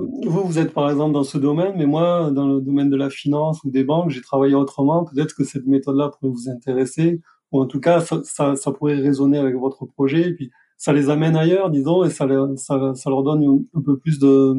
vous, 0.00 0.44
vous 0.44 0.58
êtes 0.58 0.72
par 0.72 0.90
exemple 0.90 1.12
dans 1.12 1.24
ce 1.24 1.38
domaine, 1.38 1.74
mais 1.76 1.86
moi, 1.86 2.30
dans 2.30 2.46
le 2.48 2.60
domaine 2.60 2.90
de 2.90 2.96
la 2.96 3.10
finance 3.10 3.62
ou 3.64 3.70
des 3.70 3.84
banques, 3.84 4.10
j'ai 4.10 4.22
travaillé 4.22 4.54
autrement. 4.54 5.04
Peut-être 5.04 5.34
que 5.34 5.44
cette 5.44 5.66
méthode-là 5.66 6.10
pourrait 6.10 6.32
vous 6.32 6.48
intéresser, 6.48 7.20
ou 7.52 7.60
en 7.60 7.66
tout 7.66 7.80
cas, 7.80 8.00
ça, 8.00 8.20
ça, 8.24 8.56
ça, 8.56 8.72
pourrait 8.72 8.96
résonner 8.96 9.38
avec 9.38 9.56
votre 9.56 9.84
projet. 9.86 10.28
Et 10.28 10.34
puis, 10.34 10.50
ça 10.78 10.92
les 10.92 11.10
amène 11.10 11.36
ailleurs, 11.36 11.70
disons, 11.70 12.04
et 12.04 12.10
ça, 12.10 12.26
ça, 12.56 12.94
ça 12.94 13.10
leur 13.10 13.22
donne 13.22 13.64
un 13.74 13.82
peu 13.82 13.98
plus 13.98 14.18
de, 14.18 14.54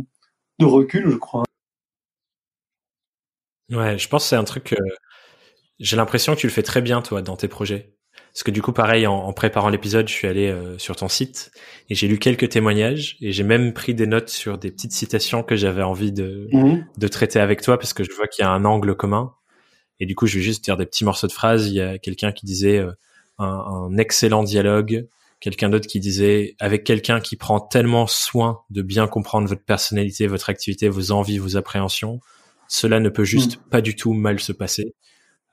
de 0.59 0.65
recul, 0.65 1.09
je 1.09 1.17
crois. 1.17 1.43
Ouais, 3.71 3.97
je 3.97 4.07
pense 4.07 4.23
que 4.23 4.29
c'est 4.29 4.35
un 4.35 4.43
truc. 4.43 4.73
Euh, 4.73 4.95
j'ai 5.79 5.95
l'impression 5.97 6.35
que 6.35 6.39
tu 6.39 6.47
le 6.47 6.53
fais 6.53 6.63
très 6.63 6.81
bien, 6.81 7.01
toi, 7.01 7.21
dans 7.21 7.35
tes 7.37 7.47
projets. 7.47 7.95
Parce 8.33 8.43
que 8.43 8.51
du 8.51 8.61
coup, 8.61 8.73
pareil, 8.73 9.05
en, 9.05 9.31
préparant 9.33 9.69
l'épisode, 9.69 10.07
je 10.07 10.13
suis 10.13 10.27
allé 10.27 10.47
euh, 10.47 10.77
sur 10.79 10.95
ton 10.95 11.07
site 11.07 11.51
et 11.89 11.95
j'ai 11.95 12.07
lu 12.07 12.17
quelques 12.17 12.49
témoignages 12.49 13.17
et 13.21 13.31
j'ai 13.31 13.43
même 13.43 13.73
pris 13.73 13.93
des 13.93 14.07
notes 14.07 14.29
sur 14.29 14.57
des 14.57 14.71
petites 14.71 14.91
citations 14.91 15.43
que 15.43 15.55
j'avais 15.55 15.83
envie 15.83 16.11
de, 16.11 16.47
mhm. 16.51 16.85
de 16.97 17.07
traiter 17.07 17.39
avec 17.39 17.61
toi 17.61 17.77
parce 17.77 17.93
que 17.93 18.03
je 18.03 18.11
vois 18.11 18.27
qu'il 18.27 18.43
y 18.43 18.47
a 18.47 18.51
un 18.51 18.65
angle 18.65 18.95
commun. 18.95 19.33
Et 19.99 20.07
du 20.07 20.15
coup, 20.15 20.25
je 20.25 20.37
vais 20.37 20.43
juste 20.43 20.63
dire 20.63 20.77
des 20.77 20.87
petits 20.87 21.05
morceaux 21.05 21.27
de 21.27 21.31
phrases. 21.31 21.67
Il 21.67 21.75
y 21.75 21.81
a 21.81 21.99
quelqu'un 21.99 22.31
qui 22.31 22.47
disait 22.47 22.79
euh, 22.79 22.91
un, 23.37 23.45
un, 23.45 23.97
excellent 23.97 24.43
dialogue, 24.43 25.07
quelqu'un 25.39 25.69
d'autre 25.69 25.87
qui 25.87 25.99
disait 25.99 26.55
avec 26.59 26.83
quelqu'un 26.83 27.19
qui 27.19 27.35
prend 27.35 27.59
tellement 27.59 28.07
soin 28.07 28.61
de 28.71 28.81
bien 28.81 29.05
comprendre 29.05 29.47
votre 29.47 29.63
personnalité, 29.63 30.25
votre 30.25 30.49
activité, 30.49 30.89
vos 30.89 31.11
envies, 31.11 31.37
vos 31.37 31.55
appréhensions, 31.55 32.19
cela 32.67 32.99
ne 32.99 33.09
peut 33.09 33.25
juste 33.25 33.57
mhm. 33.57 33.69
pas 33.69 33.81
du 33.81 33.95
tout 33.95 34.13
mal 34.13 34.39
se 34.39 34.51
passer. 34.51 34.95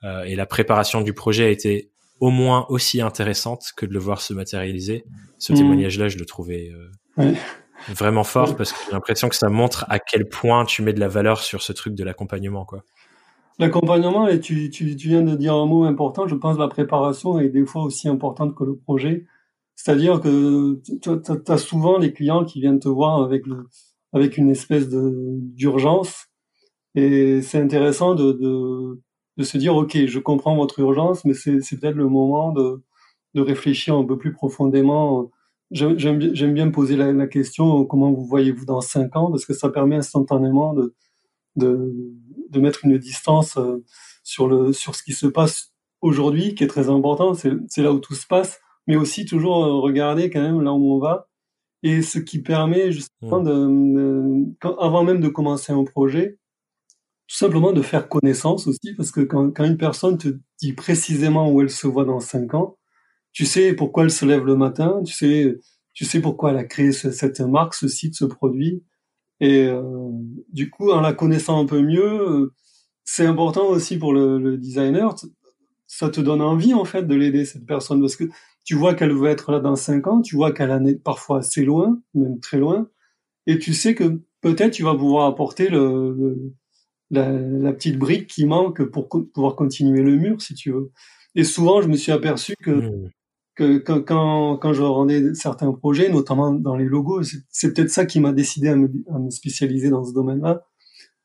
Euh, 0.03 0.23
et 0.23 0.35
la 0.35 0.47
préparation 0.47 1.01
du 1.01 1.13
projet 1.13 1.45
a 1.45 1.49
été 1.49 1.90
au 2.21 2.29
moins 2.29 2.65
aussi 2.69 3.01
intéressante 3.01 3.71
que 3.75 3.85
de 3.85 3.93
le 3.93 3.99
voir 3.99 4.21
se 4.21 4.33
matérialiser. 4.33 5.03
Ce 5.39 5.51
mmh. 5.51 5.55
témoignage-là, 5.55 6.07
je 6.07 6.17
le 6.19 6.25
trouvais 6.25 6.71
euh, 7.17 7.33
vraiment 7.89 8.23
fort 8.23 8.55
parce 8.55 8.71
que 8.71 8.77
j'ai 8.85 8.91
l'impression 8.93 9.27
que 9.27 9.35
ça 9.35 9.49
montre 9.49 9.85
à 9.89 9.97
quel 9.97 10.29
point 10.29 10.63
tu 10.63 10.83
mets 10.83 10.93
de 10.93 10.99
la 10.99 11.07
valeur 11.07 11.41
sur 11.41 11.63
ce 11.63 11.73
truc 11.73 11.95
de 11.95 12.03
l'accompagnement, 12.03 12.63
quoi. 12.63 12.83
L'accompagnement, 13.59 14.27
et 14.27 14.39
tu, 14.39 14.69
tu, 14.69 14.95
tu, 14.95 15.09
viens 15.09 15.21
de 15.21 15.35
dire 15.35 15.53
un 15.53 15.65
mot 15.65 15.83
important, 15.83 16.27
je 16.27 16.35
pense 16.35 16.57
la 16.57 16.67
préparation 16.67 17.37
est 17.37 17.49
des 17.49 17.65
fois 17.65 17.83
aussi 17.83 18.07
importante 18.07 18.55
que 18.55 18.63
le 18.63 18.75
projet. 18.75 19.25
C'est-à-dire 19.75 20.21
que 20.21 20.79
tu 21.01 21.51
as 21.51 21.57
souvent 21.57 21.97
les 21.97 22.13
clients 22.13 22.45
qui 22.45 22.61
viennent 22.61 22.79
te 22.79 22.87
voir 22.87 23.21
avec, 23.21 23.45
le, 23.45 23.67
avec 24.13 24.37
une 24.37 24.49
espèce 24.49 24.87
d'urgence. 24.89 26.27
Et 26.95 27.41
c'est 27.41 27.59
intéressant 27.59 28.15
de, 28.15 28.31
de, 28.31 29.01
de 29.37 29.43
se 29.43 29.57
dire, 29.57 29.75
OK, 29.75 29.97
je 30.05 30.19
comprends 30.19 30.55
votre 30.55 30.79
urgence, 30.79 31.25
mais 31.25 31.33
c'est 31.33 31.59
peut-être 31.79 31.95
le 31.95 32.07
moment 32.07 32.51
de, 32.51 32.83
de 33.33 33.41
réfléchir 33.41 33.95
un 33.95 34.05
peu 34.05 34.17
plus 34.17 34.33
profondément. 34.33 35.31
J'aime 35.71 36.53
bien 36.53 36.69
poser 36.69 36.97
la, 36.97 37.27
question, 37.27 37.85
comment 37.85 38.11
vous 38.11 38.25
voyez-vous 38.25 38.65
dans 38.65 38.81
cinq 38.81 39.15
ans, 39.15 39.31
parce 39.31 39.45
que 39.45 39.53
ça 39.53 39.69
permet 39.69 39.95
instantanément 39.95 40.73
de, 40.73 40.93
de, 41.55 41.93
de 42.49 42.59
mettre 42.59 42.85
une 42.85 42.97
distance 42.97 43.57
euh, 43.57 43.83
sur, 44.23 44.47
le, 44.47 44.73
sur 44.73 44.95
ce 44.95 45.03
qui 45.03 45.13
se 45.13 45.27
passe 45.27 45.73
aujourd'hui, 46.01 46.55
qui 46.55 46.63
est 46.63 46.67
très 46.67 46.89
important, 46.89 47.33
c'est 47.33 47.81
là 47.81 47.93
où 47.93 47.99
tout 47.99 48.15
se 48.15 48.27
passe, 48.27 48.59
mais 48.87 48.95
aussi 48.95 49.25
toujours 49.25 49.63
euh, 49.63 49.79
regarder 49.79 50.29
quand 50.29 50.41
même 50.41 50.61
là 50.61 50.73
où 50.73 50.93
on 50.93 50.99
va, 50.99 51.27
et 51.83 52.01
ce 52.01 52.19
qui 52.19 52.41
permet 52.41 52.91
justement 52.91 53.41
mmh. 53.41 53.43
de, 53.43 54.79
avant 54.79 55.03
même 55.03 55.21
de 55.21 55.29
commencer 55.29 55.71
un 55.71 55.83
projet, 55.83 56.37
tout 57.31 57.37
simplement 57.37 57.71
de 57.71 57.81
faire 57.81 58.09
connaissance 58.09 58.67
aussi, 58.67 58.93
parce 58.97 59.09
que 59.09 59.21
quand, 59.21 59.51
quand, 59.51 59.63
une 59.63 59.77
personne 59.77 60.17
te 60.17 60.27
dit 60.61 60.73
précisément 60.73 61.49
où 61.49 61.61
elle 61.61 61.69
se 61.69 61.87
voit 61.87 62.03
dans 62.03 62.19
cinq 62.19 62.53
ans, 62.53 62.77
tu 63.31 63.45
sais 63.45 63.73
pourquoi 63.73 64.03
elle 64.03 64.11
se 64.11 64.25
lève 64.25 64.45
le 64.45 64.57
matin, 64.57 65.01
tu 65.05 65.13
sais, 65.13 65.57
tu 65.93 66.03
sais 66.03 66.19
pourquoi 66.19 66.51
elle 66.51 66.57
a 66.57 66.65
créé 66.65 66.91
cette 66.91 67.39
marque, 67.39 67.73
ce 67.75 67.87
site, 67.87 68.15
ce 68.15 68.25
produit. 68.25 68.83
Et 69.39 69.65
euh, 69.67 70.09
du 70.51 70.69
coup, 70.69 70.91
en 70.91 70.99
la 70.99 71.13
connaissant 71.13 71.61
un 71.61 71.65
peu 71.65 71.81
mieux, 71.81 72.51
c'est 73.05 73.25
important 73.25 73.65
aussi 73.69 73.97
pour 73.97 74.11
le, 74.11 74.37
le, 74.37 74.57
designer. 74.57 75.15
Ça 75.87 76.09
te 76.09 76.19
donne 76.19 76.41
envie 76.41 76.73
en 76.73 76.83
fait 76.83 77.03
de 77.07 77.15
l'aider 77.15 77.45
cette 77.45 77.65
personne 77.65 78.01
parce 78.01 78.17
que 78.17 78.25
tu 78.65 78.75
vois 78.75 78.93
qu'elle 78.93 79.13
veut 79.13 79.29
être 79.29 79.53
là 79.53 79.61
dans 79.61 79.77
cinq 79.77 80.05
ans, 80.07 80.21
tu 80.21 80.35
vois 80.35 80.51
qu'elle 80.51 80.71
en 80.71 80.83
est 80.85 81.01
parfois 81.01 81.39
assez 81.39 81.63
loin, 81.63 81.97
même 82.13 82.41
très 82.41 82.57
loin, 82.57 82.89
et 83.47 83.57
tu 83.57 83.73
sais 83.73 83.95
que 83.95 84.19
peut-être 84.41 84.73
tu 84.73 84.83
vas 84.83 84.95
pouvoir 84.95 85.27
apporter 85.27 85.69
le, 85.69 86.13
le 86.13 86.53
la, 87.11 87.73
petite 87.73 87.97
brique 87.97 88.27
qui 88.27 88.45
manque 88.45 88.83
pour 88.83 89.09
pouvoir 89.09 89.55
continuer 89.55 90.01
le 90.01 90.15
mur, 90.15 90.41
si 90.41 90.53
tu 90.53 90.71
veux. 90.71 90.91
Et 91.35 91.43
souvent, 91.43 91.81
je 91.81 91.87
me 91.87 91.95
suis 91.95 92.11
aperçu 92.11 92.55
que, 92.61 92.71
mmh. 92.71 93.09
que, 93.55 93.77
quand, 93.99 94.57
quand 94.57 94.73
je 94.73 94.81
rendais 94.81 95.33
certains 95.33 95.71
projets, 95.71 96.09
notamment 96.09 96.51
dans 96.51 96.75
les 96.75 96.85
logos, 96.85 97.23
c'est 97.49 97.73
peut-être 97.73 97.89
ça 97.89 98.05
qui 98.05 98.19
m'a 98.19 98.31
décidé 98.31 98.69
à 98.69 98.75
me, 98.75 98.89
à 99.13 99.19
me, 99.19 99.29
spécialiser 99.29 99.89
dans 99.89 100.03
ce 100.03 100.13
domaine-là. 100.13 100.65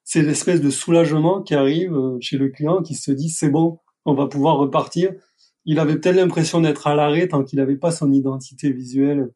C'est 0.05 0.23
l'espèce 0.23 0.61
de 0.61 0.71
soulagement 0.71 1.43
qui 1.43 1.55
arrive 1.55 1.95
euh, 1.95 2.17
chez 2.21 2.39
le 2.39 2.49
client, 2.49 2.83
qui 2.83 2.95
se 2.95 3.11
dit 3.11 3.29
c'est 3.29 3.49
bon, 3.49 3.81
on 4.05 4.15
va 4.15 4.27
pouvoir 4.27 4.57
repartir. 4.57 5.13
Il 5.65 5.81
avait 5.81 5.99
peut-être 5.99 6.17
l'impression 6.17 6.61
d'être 6.61 6.87
à 6.87 6.95
l'arrêt 6.95 7.27
tant 7.27 7.43
qu'il 7.43 7.59
n'avait 7.59 7.77
pas 7.77 7.91
son 7.91 8.13
identité 8.13 8.71
visuelle 8.71 9.31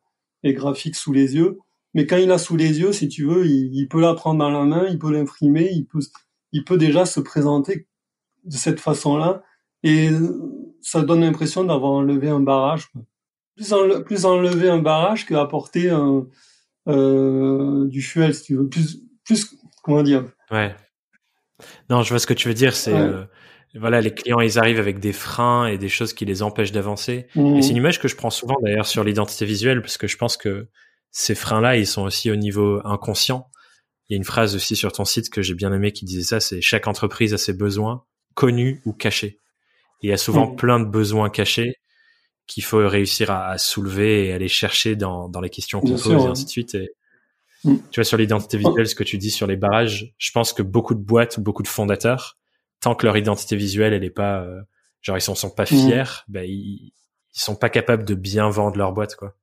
et 0.44 0.54
graphique 0.54 0.94
sous 0.94 1.12
les 1.12 1.34
yeux. 1.34 1.58
Mais 1.92 2.06
quand 2.06 2.18
il 2.18 2.30
a 2.30 2.38
sous 2.38 2.56
les 2.56 2.78
yeux, 2.78 2.92
si 2.92 3.08
tu 3.08 3.24
veux, 3.24 3.46
il, 3.46 3.74
il 3.74 3.88
peut 3.88 4.00
la 4.00 4.14
prendre 4.14 4.38
dans 4.38 4.50
la 4.50 4.64
main, 4.64 4.86
il 4.88 5.00
peut 5.00 5.12
l'imprimer, 5.12 5.70
il 5.72 5.86
peut, 5.86 5.98
il 6.52 6.64
peut 6.64 6.78
déjà 6.78 7.06
se 7.06 7.20
présenter 7.20 7.86
de 8.44 8.56
cette 8.56 8.80
façon-là 8.80 9.42
et 9.82 10.10
ça 10.82 11.02
donne 11.02 11.20
l'impression 11.20 11.64
d'avoir 11.64 11.92
enlevé 11.92 12.28
un 12.28 12.40
barrage. 12.40 12.88
Plus, 13.56 13.74
plus 14.04 14.24
enlever 14.24 14.68
un 14.68 14.78
barrage 14.78 15.26
qu'apporter 15.26 15.90
un, 15.90 16.26
euh, 16.88 17.86
du 17.86 18.02
fuel, 18.02 18.34
si 18.34 18.44
tu 18.44 18.56
veux. 18.56 18.68
Plus, 18.68 19.02
plus, 19.24 19.54
comment 19.82 20.02
dire? 20.02 20.24
Ouais. 20.50 20.74
Non, 21.88 22.02
je 22.02 22.10
vois 22.10 22.18
ce 22.18 22.26
que 22.26 22.34
tu 22.34 22.48
veux 22.48 22.54
dire. 22.54 22.74
C'est 22.74 22.94
euh, 22.94 23.24
voilà, 23.74 24.00
les 24.00 24.12
clients, 24.12 24.40
ils 24.40 24.58
arrivent 24.58 24.80
avec 24.80 24.98
des 24.98 25.12
freins 25.12 25.66
et 25.66 25.78
des 25.78 25.88
choses 25.88 26.12
qui 26.12 26.24
les 26.24 26.42
empêchent 26.42 26.72
d'avancer. 26.72 27.26
Mmh. 27.34 27.56
Et 27.56 27.62
c'est 27.62 27.70
une 27.70 27.76
image 27.76 28.00
que 28.00 28.08
je 28.08 28.16
prends 28.16 28.30
souvent 28.30 28.56
d'ailleurs 28.62 28.86
sur 28.86 29.04
l'identité 29.04 29.44
visuelle, 29.44 29.82
parce 29.82 29.98
que 29.98 30.06
je 30.06 30.16
pense 30.16 30.36
que 30.36 30.68
ces 31.10 31.34
freins-là, 31.34 31.76
ils 31.76 31.86
sont 31.86 32.02
aussi 32.02 32.30
au 32.30 32.36
niveau 32.36 32.80
inconscient. 32.84 33.48
Il 34.10 34.14
y 34.14 34.16
a 34.16 34.18
une 34.18 34.24
phrase 34.24 34.56
aussi 34.56 34.74
sur 34.74 34.90
ton 34.90 35.04
site 35.04 35.30
que 35.30 35.40
j'ai 35.40 35.54
bien 35.54 35.72
aimé 35.72 35.92
qui 35.92 36.04
disait 36.04 36.24
ça, 36.24 36.40
c'est 36.40 36.60
chaque 36.60 36.88
entreprise 36.88 37.32
a 37.32 37.38
ses 37.38 37.52
besoins 37.52 38.04
connus 38.34 38.82
ou 38.84 38.92
cachés. 38.92 39.38
Et 40.02 40.08
il 40.08 40.10
y 40.10 40.12
a 40.12 40.16
souvent 40.16 40.50
mmh. 40.50 40.56
plein 40.56 40.80
de 40.80 40.84
besoins 40.84 41.30
cachés 41.30 41.76
qu'il 42.48 42.64
faut 42.64 42.88
réussir 42.88 43.30
à, 43.30 43.56
soulever 43.56 44.26
et 44.26 44.32
aller 44.32 44.48
chercher 44.48 44.96
dans, 44.96 45.28
dans 45.28 45.40
les 45.40 45.48
questions 45.48 45.80
qu'on 45.80 45.96
pose 45.96 46.24
et 46.24 46.28
ainsi 46.28 46.44
de 46.44 46.50
suite. 46.50 46.74
Et, 46.74 46.90
mmh. 47.62 47.76
Tu 47.92 48.00
vois, 48.00 48.04
sur 48.04 48.16
l'identité 48.16 48.58
visuelle, 48.58 48.88
ce 48.88 48.96
que 48.96 49.04
tu 49.04 49.16
dis 49.16 49.30
sur 49.30 49.46
les 49.46 49.56
barrages, 49.56 50.12
je 50.18 50.32
pense 50.32 50.52
que 50.52 50.64
beaucoup 50.64 50.94
de 50.94 51.00
boîtes 51.00 51.38
ou 51.38 51.42
beaucoup 51.42 51.62
de 51.62 51.68
fondateurs, 51.68 52.36
tant 52.80 52.96
que 52.96 53.06
leur 53.06 53.16
identité 53.16 53.54
visuelle, 53.54 53.92
elle 53.92 54.02
est 54.02 54.10
pas, 54.10 54.40
euh, 54.40 54.60
genre 55.02 55.18
ils 55.18 55.22
sont, 55.22 55.36
sont 55.36 55.50
pas 55.50 55.62
mmh. 55.62 55.66
fiers, 55.66 56.24
ben 56.26 56.42
ils, 56.42 56.92
ils 57.32 57.40
sont 57.40 57.54
pas 57.54 57.70
capables 57.70 58.04
de 58.04 58.14
bien 58.14 58.50
vendre 58.50 58.76
leur 58.76 58.92
boîte, 58.92 59.14
quoi. 59.14 59.36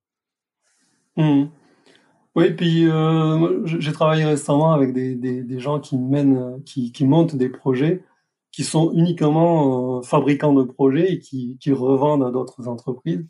Oui, 2.38 2.52
puis 2.52 2.88
euh, 2.88 3.66
j'ai 3.66 3.92
travaillé 3.92 4.24
récemment 4.24 4.72
avec 4.72 4.94
des, 4.94 5.16
des, 5.16 5.42
des, 5.42 5.60
gens 5.60 5.80
qui 5.80 5.98
mènent, 5.98 6.62
qui, 6.66 6.92
qui 6.92 7.04
montent 7.04 7.36
des 7.36 7.50
projets 7.50 8.04
qui 8.52 8.64
sont 8.64 8.92
uniquement 8.94 10.00
euh, 10.00 10.02
fabricants 10.04 10.54
de 10.54 10.64
projets 10.64 11.14
et 11.14 11.20
qui, 11.20 11.58
qui 11.60 11.72
revendent 11.72 12.24
à 12.24 12.30
d'autres 12.30 12.68
entreprises. 12.68 13.26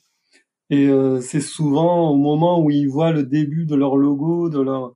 Et 0.70 0.88
euh, 0.90 1.22
c'est 1.22 1.42
souvent 1.42 2.12
au 2.12 2.18
moment 2.18 2.62
où 2.62 2.70
ils 2.70 2.88
voient 2.88 3.12
le 3.14 3.24
début 3.24 3.66
de 3.66 3.76
leur 3.76 3.96
logo, 3.98 4.50
de 4.50 4.60
leur 4.62 4.96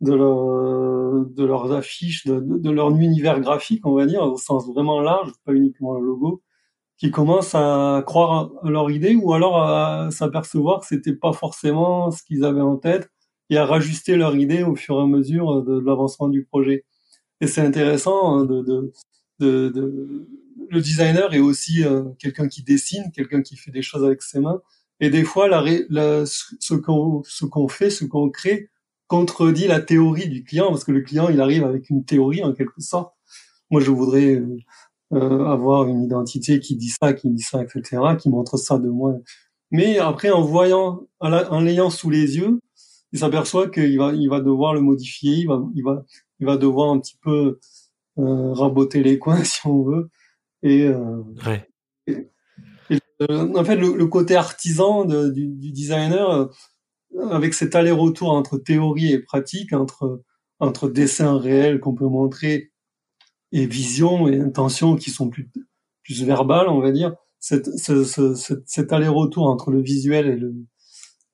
de 0.00 0.14
leur 0.14 1.26
de 1.26 1.44
leurs 1.44 1.72
affiches, 1.72 2.26
de, 2.26 2.40
de, 2.40 2.70
leur 2.70 2.90
univers 2.90 3.40
graphique, 3.40 3.86
on 3.86 3.94
va 3.94 4.06
dire, 4.06 4.22
au 4.22 4.36
sens 4.38 4.68
vraiment 4.68 5.00
large, 5.00 5.32
pas 5.44 5.54
uniquement 5.54 5.94
le 5.94 6.06
logo, 6.06 6.42
qui 6.98 7.10
commencent 7.10 7.54
à 7.56 8.02
croire 8.06 8.50
à 8.62 8.70
leur 8.70 8.90
idée 8.92 9.16
ou 9.16 9.32
alors 9.34 9.62
à 9.62 10.10
s'apercevoir 10.12 10.80
que 10.80 10.86
c'était 10.86 11.16
pas 11.16 11.32
forcément 11.32 12.10
ce 12.12 12.22
qu'ils 12.22 12.44
avaient 12.44 12.60
en 12.60 12.76
tête 12.76 13.10
et 13.50 13.56
à 13.56 13.66
rajuster 13.66 14.16
leur 14.16 14.36
idée 14.36 14.62
au 14.62 14.76
fur 14.76 14.96
et 14.98 15.02
à 15.02 15.06
mesure 15.06 15.62
de, 15.62 15.78
l'avancement 15.78 16.28
du 16.28 16.44
projet. 16.44 16.84
Et 17.40 17.46
c'est 17.46 17.60
intéressant 17.60 18.38
hein, 18.38 18.44
de, 18.44 18.62
de, 18.62 18.92
de, 19.40 20.28
le 20.70 20.80
designer 20.80 21.34
est 21.34 21.40
aussi 21.40 21.84
euh, 21.84 22.04
quelqu'un 22.18 22.48
qui 22.48 22.62
dessine, 22.62 23.10
quelqu'un 23.12 23.42
qui 23.42 23.56
fait 23.56 23.72
des 23.72 23.82
choses 23.82 24.04
avec 24.04 24.22
ses 24.22 24.40
mains. 24.40 24.60
Et 25.00 25.10
des 25.10 25.24
fois, 25.24 25.48
la, 25.48 25.64
la, 25.88 26.24
ce 26.26 26.74
qu'on 26.74 27.22
qu'on 27.50 27.68
fait, 27.68 27.90
ce 27.90 28.04
qu'on 28.04 28.30
crée, 28.30 28.70
contredit 29.08 29.66
la 29.66 29.80
théorie 29.80 30.28
du 30.28 30.44
client, 30.44 30.68
parce 30.68 30.84
que 30.84 30.92
le 30.92 31.00
client, 31.00 31.28
il 31.28 31.40
arrive 31.40 31.64
avec 31.64 31.90
une 31.90 32.04
théorie 32.04 32.44
en 32.44 32.52
quelque 32.52 32.80
sorte. 32.80 33.12
Moi, 33.70 33.80
je 33.80 33.90
voudrais 33.90 34.36
euh, 34.36 34.58
euh, 35.12 35.46
avoir 35.46 35.88
une 35.88 36.04
identité 36.04 36.60
qui 36.60 36.76
dit 36.76 36.90
ça, 36.90 37.12
qui 37.14 37.30
dit 37.30 37.42
ça, 37.42 37.62
etc., 37.62 38.02
qui 38.20 38.28
montre 38.28 38.56
ça 38.56 38.78
de 38.78 38.88
moi. 38.88 39.14
Mais 39.72 39.98
après, 39.98 40.30
en 40.30 40.42
voyant, 40.42 41.06
en 41.20 41.60
l'ayant 41.60 41.90
sous 41.90 42.10
les 42.10 42.36
yeux, 42.36 42.60
il 43.12 43.18
s'aperçoit 43.18 43.68
qu'il 43.68 43.98
va, 43.98 44.12
il 44.12 44.28
va 44.28 44.40
devoir 44.40 44.74
le 44.74 44.80
modifier, 44.80 45.34
il 45.38 45.46
va, 45.48 45.62
il 45.74 45.82
va, 45.82 46.04
il 46.38 46.46
va 46.46 46.56
devoir 46.56 46.90
un 46.90 47.00
petit 47.00 47.18
peu 47.22 47.58
euh, 48.18 48.52
raboter 48.52 49.02
les 49.02 49.18
coins, 49.18 49.44
si 49.44 49.66
on 49.66 49.82
veut. 49.82 50.10
Et, 50.62 50.84
euh, 50.84 51.22
ouais. 51.46 51.68
Euh, 53.22 53.54
en 53.54 53.64
fait, 53.64 53.76
le, 53.76 54.06
côté 54.06 54.34
artisan 54.34 55.04
du, 55.04 55.46
du, 55.48 55.72
designer, 55.72 56.30
euh, 56.30 57.26
avec 57.30 57.54
cet 57.54 57.74
aller-retour 57.74 58.30
entre 58.30 58.58
théorie 58.58 59.12
et 59.12 59.18
pratique, 59.18 59.72
entre 59.72 60.22
entre 60.58 60.90
dessin 60.90 61.38
réel 61.38 61.80
qu'on 61.80 61.94
peut 61.94 62.06
montrer 62.06 62.70
et 63.52 63.66
vision 63.66 64.28
et 64.28 64.38
intention 64.38 64.94
qui 64.96 65.10
sont 65.10 65.30
plus 65.30 65.50
plus 66.02 66.22
verbales, 66.24 66.68
on 66.68 66.80
va 66.80 66.92
dire, 66.92 67.14
cet, 67.38 67.66
ce, 67.78 68.04
ce, 68.04 68.34
cet 68.66 68.92
aller-retour 68.92 69.46
entre 69.46 69.70
le 69.70 69.80
visuel 69.80 70.26
et 70.26 70.36
le 70.36 70.54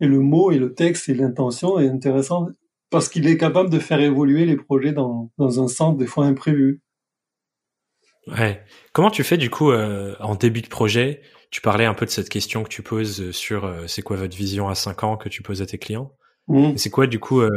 et 0.00 0.06
le 0.06 0.20
mot 0.20 0.50
et 0.50 0.58
le 0.58 0.74
texte 0.74 1.08
et 1.08 1.14
l'intention 1.14 1.78
est 1.78 1.88
intéressant 1.88 2.48
parce 2.90 3.08
qu'il 3.08 3.26
est 3.26 3.36
capable 3.36 3.70
de 3.70 3.78
faire 3.78 4.00
évoluer 4.00 4.44
les 4.46 4.56
projets 4.56 4.92
dans, 4.92 5.30
dans 5.38 5.62
un 5.62 5.68
sens 5.68 5.96
des 5.96 6.06
fois 6.06 6.26
imprévu. 6.26 6.80
Ouais. 8.26 8.62
Comment 8.92 9.10
tu 9.10 9.22
fais 9.22 9.36
du 9.36 9.50
coup 9.50 9.70
euh, 9.70 10.16
en 10.20 10.34
début 10.34 10.62
de 10.62 10.68
projet? 10.68 11.22
Tu 11.50 11.60
parlais 11.60 11.84
un 11.84 11.94
peu 11.94 12.06
de 12.06 12.10
cette 12.10 12.28
question 12.28 12.64
que 12.64 12.68
tu 12.68 12.82
poses 12.82 13.30
sur 13.30 13.64
euh, 13.64 13.86
c'est 13.86 14.02
quoi 14.02 14.16
votre 14.16 14.36
vision 14.36 14.68
à 14.68 14.74
5 14.74 15.04
ans 15.04 15.16
que 15.16 15.28
tu 15.28 15.42
poses 15.42 15.62
à 15.62 15.66
tes 15.66 15.78
clients? 15.78 16.12
Mmh. 16.48 16.76
C'est 16.76 16.90
quoi 16.90 17.06
du 17.06 17.20
coup 17.20 17.40
euh, 17.40 17.50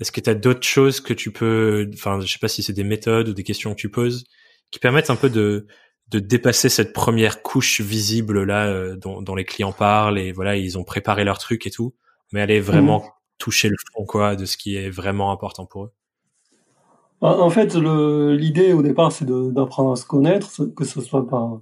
Est-ce 0.00 0.12
que 0.12 0.20
tu 0.20 0.28
as 0.28 0.34
d'autres 0.34 0.66
choses 0.66 1.00
que 1.00 1.14
tu 1.14 1.32
peux 1.32 1.90
Enfin, 1.94 2.20
je 2.20 2.30
sais 2.30 2.38
pas 2.38 2.48
si 2.48 2.62
c'est 2.62 2.72
des 2.74 2.84
méthodes 2.84 3.28
ou 3.28 3.32
des 3.32 3.42
questions 3.42 3.70
que 3.70 3.80
tu 3.80 3.90
poses 3.90 4.24
qui 4.70 4.78
permettent 4.78 5.10
un 5.10 5.16
peu 5.16 5.30
de 5.30 5.66
de 6.12 6.18
dépasser 6.18 6.68
cette 6.68 6.92
première 6.92 7.42
couche 7.42 7.80
visible 7.80 8.44
là 8.44 8.94
dont, 8.96 9.22
dont, 9.22 9.34
les 9.34 9.44
clients 9.44 9.72
parlent 9.72 10.18
et 10.18 10.32
voilà 10.32 10.56
ils 10.56 10.78
ont 10.78 10.84
préparé 10.84 11.24
leur 11.24 11.38
truc 11.38 11.66
et 11.66 11.70
tout, 11.70 11.94
mais 12.32 12.40
aller 12.40 12.60
vraiment 12.60 13.00
mmh. 13.00 13.10
toucher 13.38 13.68
le 13.68 13.76
fond 13.92 14.04
quoi 14.04 14.36
de 14.36 14.44
ce 14.44 14.56
qui 14.56 14.76
est 14.76 14.90
vraiment 14.90 15.32
important 15.32 15.66
pour 15.66 15.84
eux. 15.84 15.92
En 17.22 17.50
fait, 17.50 17.76
l'idée 17.76 18.72
au 18.72 18.82
départ, 18.82 19.12
c'est 19.12 19.24
d'apprendre 19.24 19.92
à 19.92 19.96
se 19.96 20.04
connaître, 20.04 20.66
que 20.74 20.84
ce 20.84 21.00
soit 21.00 21.28
par, 21.28 21.60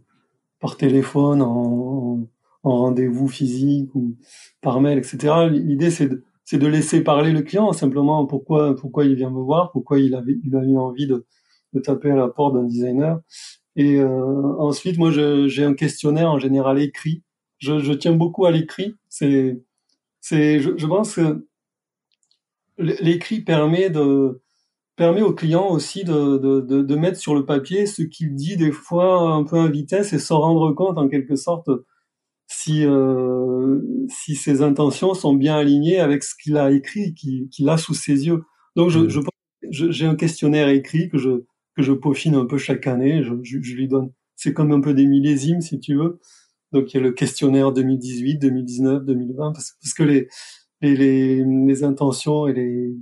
par 0.58 0.78
téléphone, 0.78 1.42
en, 1.42 2.26
en 2.62 2.76
rendez-vous 2.76 3.28
physique 3.28 3.94
ou 3.94 4.16
par 4.62 4.80
mail, 4.80 4.96
etc. 4.96 5.50
L'idée, 5.50 5.90
c'est 5.90 6.08
de, 6.08 6.24
de 6.50 6.66
laisser 6.66 7.02
parler 7.02 7.32
le 7.32 7.42
client, 7.42 7.72
simplement 7.72 8.24
pourquoi, 8.26 8.74
pourquoi 8.74 9.04
il 9.04 9.14
vient 9.14 9.30
me 9.30 9.42
voir, 9.42 9.70
pourquoi 9.72 9.98
il 9.98 10.14
avait, 10.14 10.38
il 10.44 10.56
a 10.56 10.64
eu 10.64 10.78
envie 10.78 11.06
de, 11.06 11.26
de 11.74 11.80
taper 11.80 12.10
à 12.10 12.16
la 12.16 12.28
porte 12.28 12.54
d'un 12.54 12.64
designer. 12.64 13.20
Et 13.76 13.96
euh, 13.96 14.56
ensuite, 14.58 14.98
moi, 14.98 15.10
j'ai 15.10 15.64
un 15.64 15.74
questionnaire 15.74 16.30
en 16.30 16.38
général 16.38 16.80
écrit. 16.80 17.22
Je, 17.58 17.78
je 17.78 17.92
tiens 17.92 18.12
beaucoup 18.12 18.46
à 18.46 18.50
l'écrit. 18.50 18.96
C'est, 19.08 19.60
c'est, 20.20 20.60
je, 20.60 20.76
je 20.76 20.86
pense 20.86 21.14
que 21.16 21.46
l'écrit 22.78 23.40
permet 23.42 23.90
de, 23.90 24.42
permet 24.96 25.22
au 25.22 25.32
client 25.32 25.68
aussi 25.70 26.04
de, 26.04 26.38
de, 26.38 26.60
de, 26.60 26.82
de 26.82 26.96
mettre 26.96 27.18
sur 27.18 27.34
le 27.34 27.46
papier 27.46 27.86
ce 27.86 28.02
qu'il 28.02 28.34
dit 28.34 28.56
des 28.56 28.72
fois 28.72 29.32
un 29.32 29.44
peu 29.44 29.58
à 29.58 29.68
vitesse 29.68 30.12
et 30.12 30.18
s'en 30.18 30.40
rendre 30.40 30.72
compte 30.72 30.98
en 30.98 31.08
quelque 31.08 31.36
sorte 31.36 31.70
si, 32.46 32.84
euh, 32.84 33.80
si 34.08 34.34
ses 34.34 34.60
intentions 34.60 35.14
sont 35.14 35.34
bien 35.34 35.56
alignées 35.56 36.00
avec 36.00 36.24
ce 36.24 36.34
qu'il 36.34 36.56
a 36.56 36.70
écrit, 36.72 37.14
qu'il 37.14 37.68
a 37.68 37.78
sous 37.78 37.94
ses 37.94 38.26
yeux. 38.26 38.42
Donc 38.76 38.90
je, 38.90 38.98
mmh. 38.98 39.22
je 39.70 39.90
j'ai 39.90 40.06
un 40.06 40.16
questionnaire 40.16 40.68
écrit 40.68 41.08
que 41.08 41.16
je 41.16 41.44
que 41.76 41.82
je 41.82 41.92
peaufine 41.92 42.34
un 42.34 42.46
peu 42.46 42.58
chaque 42.58 42.86
année. 42.86 43.22
Je, 43.22 43.34
je, 43.42 43.60
je 43.62 43.74
lui 43.74 43.88
donne, 43.88 44.12
c'est 44.36 44.52
comme 44.52 44.72
un 44.72 44.80
peu 44.80 44.94
des 44.94 45.06
millésimes 45.06 45.60
si 45.60 45.80
tu 45.80 45.96
veux. 45.96 46.20
Donc 46.72 46.92
il 46.92 46.98
y 46.98 47.00
a 47.00 47.02
le 47.02 47.12
questionnaire 47.12 47.72
2018, 47.72 48.38
2019, 48.38 49.04
2020 49.04 49.52
parce, 49.52 49.76
parce 49.82 49.94
que 49.94 50.02
les, 50.04 50.28
les, 50.82 50.96
les, 50.96 51.44
les 51.44 51.84
intentions 51.84 52.46
et 52.46 52.52
les 52.52 52.94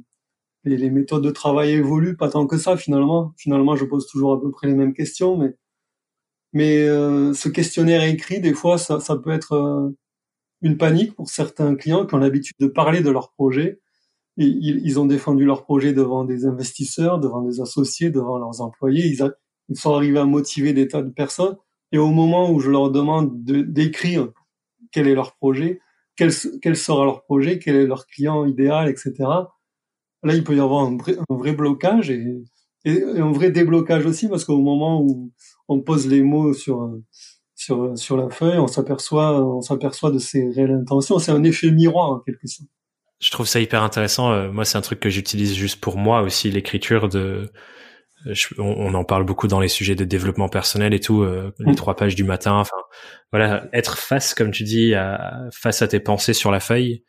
les, 0.64 0.90
méthodes 0.90 1.24
de 1.24 1.30
travail 1.30 1.72
évoluent 1.72 2.16
pas 2.16 2.28
tant 2.30 2.46
que 2.46 2.58
ça 2.58 2.76
finalement. 2.76 3.32
Finalement, 3.38 3.76
je 3.76 3.84
pose 3.84 4.06
toujours 4.06 4.32
à 4.32 4.40
peu 4.40 4.50
près 4.50 4.66
les 4.66 4.74
mêmes 4.74 4.94
questions, 4.94 5.36
mais 5.36 5.54
mais 6.52 6.88
euh, 6.88 7.34
ce 7.34 7.48
questionnaire 7.48 8.02
écrit, 8.04 8.40
des 8.40 8.54
fois, 8.54 8.78
ça, 8.78 9.00
ça 9.00 9.16
peut 9.16 9.30
être 9.30 9.52
euh, 9.52 9.90
une 10.62 10.78
panique 10.78 11.14
pour 11.14 11.28
certains 11.28 11.74
clients 11.76 12.06
qui 12.06 12.14
ont 12.14 12.18
l'habitude 12.18 12.56
de 12.58 12.68
parler 12.68 13.02
de 13.02 13.10
leur 13.10 13.32
projet. 13.32 13.80
Ils, 14.40 15.00
ont 15.00 15.06
défendu 15.06 15.44
leur 15.44 15.64
projet 15.64 15.92
devant 15.92 16.24
des 16.24 16.46
investisseurs, 16.46 17.18
devant 17.18 17.42
des 17.42 17.60
associés, 17.60 18.10
devant 18.10 18.38
leurs 18.38 18.60
employés. 18.60 19.06
Ils, 19.06 19.76
sont 19.76 19.94
arrivés 19.94 20.20
à 20.20 20.24
motiver 20.24 20.72
des 20.72 20.88
tas 20.88 21.02
de 21.02 21.10
personnes. 21.10 21.56
Et 21.92 21.98
au 21.98 22.10
moment 22.10 22.50
où 22.50 22.60
je 22.60 22.70
leur 22.70 22.90
demande 22.90 23.44
de, 23.44 23.62
d'écrire 23.62 24.28
quel 24.92 25.08
est 25.08 25.14
leur 25.14 25.34
projet, 25.36 25.80
quel, 26.16 26.32
sera 26.32 27.04
leur 27.04 27.24
projet, 27.24 27.58
quel 27.58 27.76
est 27.76 27.86
leur 27.86 28.06
client 28.06 28.46
idéal, 28.46 28.88
etc 28.88 29.24
là, 30.22 30.34
il 30.34 30.44
peut 30.44 30.56
y 30.56 30.60
avoir 30.60 30.86
un 30.86 30.96
vrai, 30.96 31.52
blocage 31.52 32.10
et, 32.10 32.42
un 32.84 33.32
vrai 33.32 33.50
déblocage 33.50 34.06
aussi 34.06 34.28
parce 34.28 34.44
qu'au 34.44 34.60
moment 34.60 35.02
où 35.02 35.32
on 35.68 35.80
pose 35.80 36.06
les 36.06 36.22
mots 36.22 36.54
sur 36.54 36.88
la 37.66 38.30
feuille, 38.30 38.58
on 38.58 38.66
s'aperçoit 38.66 39.44
on 39.44 39.60
s'aperçoit 39.60 40.10
de 40.10 40.18
ses 40.18 40.48
réelles 40.50 40.72
intentions. 40.72 41.18
C'est 41.18 41.32
un 41.32 41.44
effet 41.44 41.70
miroir 41.70 42.10
en 42.10 42.20
quelque 42.20 42.46
sorte. 42.46 42.70
Je 43.20 43.30
trouve 43.30 43.46
ça 43.46 43.60
hyper 43.60 43.82
intéressant. 43.82 44.32
Euh, 44.32 44.50
moi, 44.50 44.64
c'est 44.64 44.78
un 44.78 44.82
truc 44.82 45.00
que 45.00 45.10
j'utilise 45.10 45.54
juste 45.54 45.80
pour 45.80 45.96
moi 45.96 46.22
aussi, 46.22 46.50
l'écriture 46.50 47.08
de. 47.08 47.50
on, 48.58 48.94
en 48.94 49.04
parle 49.04 49.24
beaucoup 49.24 49.48
dans 49.48 49.60
les 49.60 49.68
sujets 49.68 49.94
de 49.94 50.04
développement 50.04 50.48
personnel 50.48 50.94
et 50.94 51.00
tout, 51.00 51.22
euh, 51.22 51.52
les 51.58 51.72
mm. 51.72 51.76
trois 51.76 51.96
pages 51.96 52.14
du 52.14 52.24
matin. 52.24 52.54
Enfin, 52.54 52.76
voilà, 53.32 53.66
être 53.72 53.98
face, 53.98 54.34
comme 54.34 54.50
tu 54.50 54.62
dis, 54.62 54.94
à, 54.94 55.48
face 55.52 55.82
à 55.82 55.88
tes 55.88 56.00
pensées 56.00 56.34
sur 56.34 56.50
la 56.50 56.60
feuille 56.60 57.02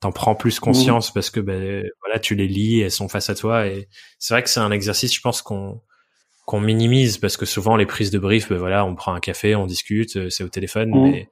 t'en 0.00 0.12
prends 0.12 0.34
plus 0.34 0.56
mmh. 0.56 0.60
conscience 0.60 1.12
parce 1.12 1.30
que 1.30 1.40
ben 1.40 1.84
voilà 2.00 2.18
tu 2.18 2.34
les 2.34 2.48
lis 2.48 2.80
elles 2.80 2.90
sont 2.90 3.08
face 3.08 3.30
à 3.30 3.34
toi 3.34 3.66
et 3.66 3.88
c'est 4.18 4.34
vrai 4.34 4.42
que 4.42 4.48
c'est 4.48 4.60
un 4.60 4.70
exercice 4.70 5.14
je 5.14 5.20
pense 5.20 5.42
qu'on 5.42 5.80
qu'on 6.46 6.60
minimise 6.60 7.18
parce 7.18 7.36
que 7.36 7.46
souvent 7.46 7.76
les 7.76 7.86
prises 7.86 8.10
de 8.10 8.18
brief 8.18 8.48
ben 8.48 8.56
voilà 8.56 8.84
on 8.84 8.94
prend 8.94 9.14
un 9.14 9.20
café 9.20 9.54
on 9.54 9.66
discute 9.66 10.16
euh, 10.16 10.30
c'est 10.30 10.42
au 10.42 10.48
téléphone 10.48 10.90
mmh. 10.90 11.10
mais 11.10 11.28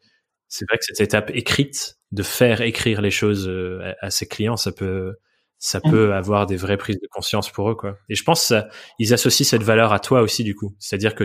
c'est 0.49 0.65
vrai 0.69 0.79
que 0.79 0.85
cette 0.85 1.01
étape 1.01 1.31
écrite 1.35 1.99
de 2.13 2.23
faire 2.23 2.63
écrire 2.63 3.01
les 3.01 3.11
choses 3.11 3.49
euh, 3.49 3.93
à, 4.01 4.11
ses 4.11 4.27
clients 4.27 4.57
ça 4.57 4.73
peut 4.73 5.15
ça 5.59 5.81
mmh. 5.85 5.91
peut 5.91 6.15
avoir 6.15 6.47
des 6.47 6.57
vraies 6.57 6.77
prises 6.77 7.01
de 7.01 7.09
conscience 7.11 7.51
pour 7.51 7.71
eux 7.71 7.75
quoi. 7.75 7.99
Et 8.09 8.15
je 8.15 8.23
pense 8.23 8.43
ça, 8.43 8.69
ils 8.99 9.13
associent 9.13 9.45
cette 9.47 9.63
valeur 9.63 9.93
à 9.93 9.99
toi 9.99 10.23
aussi 10.23 10.45
du 10.45 10.55
coup. 10.55 10.75
C'est-à-dire 10.79 11.15
que 11.15 11.25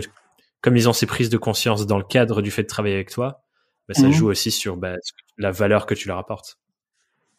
comme 0.60 0.76
ils 0.76 0.88
ont 0.88 0.92
ces 0.92 1.06
prises 1.06 1.30
de 1.30 1.38
conscience 1.38 1.86
dans 1.86 1.98
le 1.98 2.04
cadre 2.04 2.42
du 2.42 2.50
fait 2.50 2.62
de 2.62 2.68
travailler 2.68 2.96
avec 2.96 3.10
toi 3.10 3.44
ben, 3.88 3.94
ça 3.94 4.10
joue 4.10 4.28
aussi 4.30 4.50
sur 4.50 4.76
ben, 4.76 4.96
la 5.36 5.50
valeur 5.50 5.86
que 5.86 5.94
tu 5.94 6.08
leur 6.08 6.18
apportes. 6.18 6.58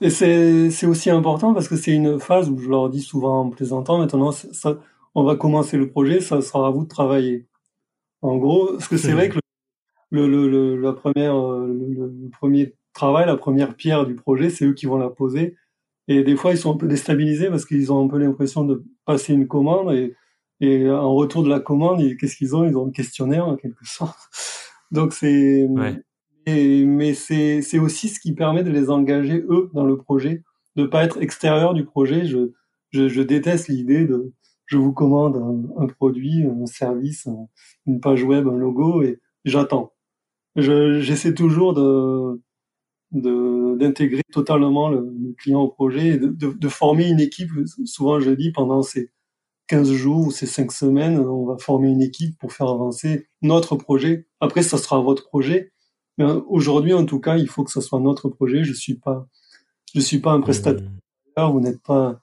Et 0.01 0.09
c'est 0.09 0.85
aussi 0.85 1.09
important 1.09 1.53
parce 1.53 1.67
que 1.67 1.75
c'est 1.75 1.91
une 1.91 2.19
phase 2.19 2.49
où 2.49 2.57
je 2.59 2.69
leur 2.69 2.89
dis 2.89 3.01
souvent 3.01 3.41
en 3.41 3.49
plaisantant, 3.49 3.97
maintenant, 3.97 4.31
ça, 4.31 4.77
on 5.15 5.23
va 5.23 5.35
commencer 5.35 5.77
le 5.77 5.89
projet, 5.89 6.19
ça 6.19 6.41
sera 6.41 6.67
à 6.67 6.69
vous 6.69 6.83
de 6.83 6.89
travailler. 6.89 7.47
En 8.21 8.37
gros, 8.37 8.73
parce 8.73 8.87
que 8.87 8.97
c'est 8.97 9.13
vrai 9.13 9.29
que 9.29 9.39
le, 10.11 10.27
le, 10.27 10.49
le, 10.49 10.75
la 10.81 10.93
première, 10.93 11.35
euh, 11.35 11.67
le, 11.67 12.29
premier 12.29 12.75
travail, 12.93 13.25
la 13.25 13.37
première 13.37 13.75
pierre 13.75 14.05
du 14.05 14.15
projet, 14.15 14.49
c'est 14.49 14.65
eux 14.65 14.73
qui 14.73 14.85
vont 14.85 14.97
la 14.97 15.09
poser. 15.09 15.55
Et 16.07 16.23
des 16.23 16.35
fois, 16.35 16.51
ils 16.51 16.57
sont 16.57 16.73
un 16.73 16.77
peu 16.77 16.87
déstabilisés 16.87 17.49
parce 17.49 17.65
qu'ils 17.65 17.91
ont 17.91 18.05
un 18.05 18.07
peu 18.07 18.17
l'impression 18.17 18.63
de 18.63 18.83
passer 19.05 19.33
une 19.33 19.47
commande 19.47 19.93
et, 19.93 20.15
et 20.61 20.89
en 20.89 21.13
retour 21.13 21.43
de 21.43 21.49
la 21.49 21.59
commande, 21.59 22.01
qu'est-ce 22.17 22.37
qu'ils 22.37 22.55
ont? 22.55 22.65
Ils 22.65 22.77
ont 22.77 22.87
un 22.87 22.91
questionnaire 22.91 23.47
en 23.47 23.55
quelque 23.55 23.85
sorte. 23.85 24.17
Donc 24.91 25.13
c'est 25.13 25.67
mais 26.47 27.13
c'est, 27.13 27.61
c'est 27.61 27.79
aussi 27.79 28.09
ce 28.09 28.19
qui 28.19 28.33
permet 28.33 28.63
de 28.63 28.69
les 28.69 28.89
engager 28.89 29.43
eux 29.49 29.69
dans 29.73 29.85
le 29.85 29.97
projet, 29.97 30.43
de 30.75 30.85
pas 30.85 31.03
être 31.03 31.21
extérieur 31.21 31.73
du 31.73 31.85
projet. 31.85 32.25
Je, 32.25 32.51
je, 32.91 33.07
je 33.07 33.21
déteste 33.21 33.67
l'idée 33.67 34.05
de 34.05 34.33
je 34.67 34.77
vous 34.77 34.93
commande 34.93 35.37
un, 35.77 35.87
produit, 35.87 36.43
un 36.43 36.65
service, 36.65 37.27
une 37.85 37.99
page 37.99 38.23
web, 38.23 38.47
un 38.47 38.57
logo 38.57 39.03
et 39.03 39.19
j'attends. 39.43 39.93
Je, 40.55 40.99
j'essaie 41.01 41.33
toujours 41.33 41.73
de, 41.73 42.41
de, 43.11 43.77
d'intégrer 43.77 44.23
totalement 44.31 44.89
le, 44.89 45.33
client 45.37 45.61
au 45.61 45.67
projet 45.67 46.07
et 46.07 46.17
de, 46.17 46.27
de, 46.27 46.51
de, 46.51 46.67
former 46.69 47.09
une 47.09 47.19
équipe. 47.19 47.49
Souvent, 47.85 48.19
je 48.19 48.31
dis, 48.31 48.51
pendant 48.51 48.81
ces 48.81 49.11
15 49.67 49.91
jours 49.93 50.27
ou 50.27 50.31
ces 50.31 50.45
5 50.45 50.71
semaines, 50.71 51.19
on 51.19 51.45
va 51.45 51.57
former 51.57 51.89
une 51.89 52.01
équipe 52.01 52.37
pour 52.37 52.53
faire 52.53 52.69
avancer 52.69 53.27
notre 53.41 53.75
projet. 53.75 54.27
Après, 54.39 54.63
ça 54.63 54.77
sera 54.77 54.99
votre 54.99 55.25
projet, 55.25 55.73
mais 56.17 56.25
aujourd'hui, 56.47 56.93
en 56.93 57.05
tout 57.05 57.19
cas, 57.19 57.37
il 57.37 57.47
faut 57.47 57.63
que 57.63 57.71
ce 57.71 57.81
soit 57.81 57.99
notre 57.99 58.29
projet. 58.29 58.63
Je 58.63 58.73
suis 58.73 58.95
pas, 58.95 59.27
je 59.93 59.99
suis 59.99 60.19
pas 60.19 60.31
un 60.31 60.41
prestataire. 60.41 60.87
Vous 61.37 61.59
n'êtes 61.59 61.81
pas. 61.81 62.21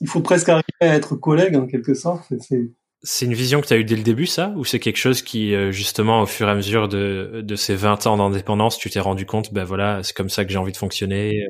il 0.00 0.08
faut 0.08 0.20
presque 0.20 0.48
arriver 0.48 0.64
à 0.80 0.94
être 0.94 1.14
collègue 1.14 1.56
en 1.56 1.66
quelque 1.66 1.94
sorte. 1.94 2.32
C'est 2.40 2.72
une 3.20 3.34
vision 3.34 3.60
que 3.60 3.66
tu 3.66 3.74
as 3.74 3.76
eue 3.76 3.84
dès 3.84 3.96
le 3.96 4.02
début, 4.02 4.26
ça? 4.26 4.52
Ou 4.56 4.64
c'est 4.64 4.78
quelque 4.78 4.96
chose 4.96 5.22
qui, 5.22 5.54
euh, 5.54 5.72
justement, 5.72 6.22
au 6.22 6.26
fur 6.26 6.48
et 6.48 6.50
à 6.52 6.54
mesure 6.54 6.88
de, 6.88 7.42
de 7.44 7.56
ces 7.56 7.74
20 7.74 8.06
ans 8.06 8.16
d'indépendance, 8.16 8.78
tu 8.78 8.90
t'es 8.90 9.00
rendu 9.00 9.26
compte, 9.26 9.52
ben 9.52 9.64
voilà, 9.64 10.02
c'est 10.02 10.16
comme 10.16 10.28
ça 10.28 10.44
que 10.44 10.52
j'ai 10.52 10.58
envie 10.58 10.72
de 10.72 10.76
fonctionner 10.76 11.46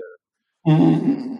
mmh, 0.64 0.72
mmh, 0.72 0.76
mmh. 0.76 1.38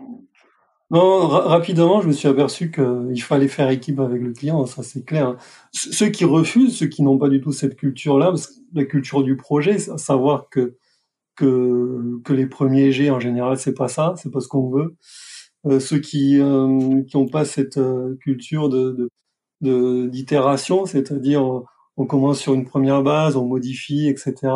Non, 0.93 1.27
rapidement, 1.27 2.03
je 2.03 2.09
me 2.09 2.13
suis 2.13 2.29
aperçu 2.29 2.71
qu'il 2.71 3.23
fallait 3.23 3.49
faire 3.49 3.71
équipe 3.71 3.99
avec 3.99 4.21
le 4.21 4.33
client, 4.35 4.67
ça 4.67 4.83
c'est 4.83 5.07
clair. 5.07 5.29
Hein. 5.29 5.37
Ceux 5.73 6.11
qui 6.11 6.27
refusent, 6.27 6.77
ceux 6.77 6.87
qui 6.87 7.03
n'ont 7.03 7.17
pas 7.17 7.31
du 7.31 7.41
tout 7.41 7.51
cette 7.51 7.77
culture-là, 7.77 8.35
la 8.75 8.85
culture 8.85 9.23
du 9.23 9.37
projet, 9.37 9.79
savoir 9.79 10.51
que 10.51 10.77
que, 11.35 12.21
que 12.25 12.35
les 12.35 12.47
premiers 12.47 12.93
G 12.93 13.11
en 13.11 13.21
général 13.21 13.57
c'est 13.59 13.73
pas 13.73 13.89
ça, 13.89 14.15
c'est 14.19 14.31
pas 14.31 14.41
ce 14.41 14.49
qu'on 14.49 14.69
veut. 14.69 14.97
Euh, 15.67 15.81
ceux 15.81 15.99
qui 15.99 16.39
euh, 16.41 17.03
qui 17.05 17.17
ont 17.17 17.29
pas 17.29 17.47
cette 17.47 17.79
euh, 17.79 18.17
culture 18.21 18.69
de 18.69 19.09
d'itération, 19.63 20.87
c'est-à-dire 20.87 21.43
on 21.97 22.07
commence 22.07 22.41
sur 22.41 22.55
une 22.55 22.65
première 22.65 23.03
base, 23.03 23.37
on 23.37 23.47
modifie, 23.47 24.09
etc. 24.09 24.53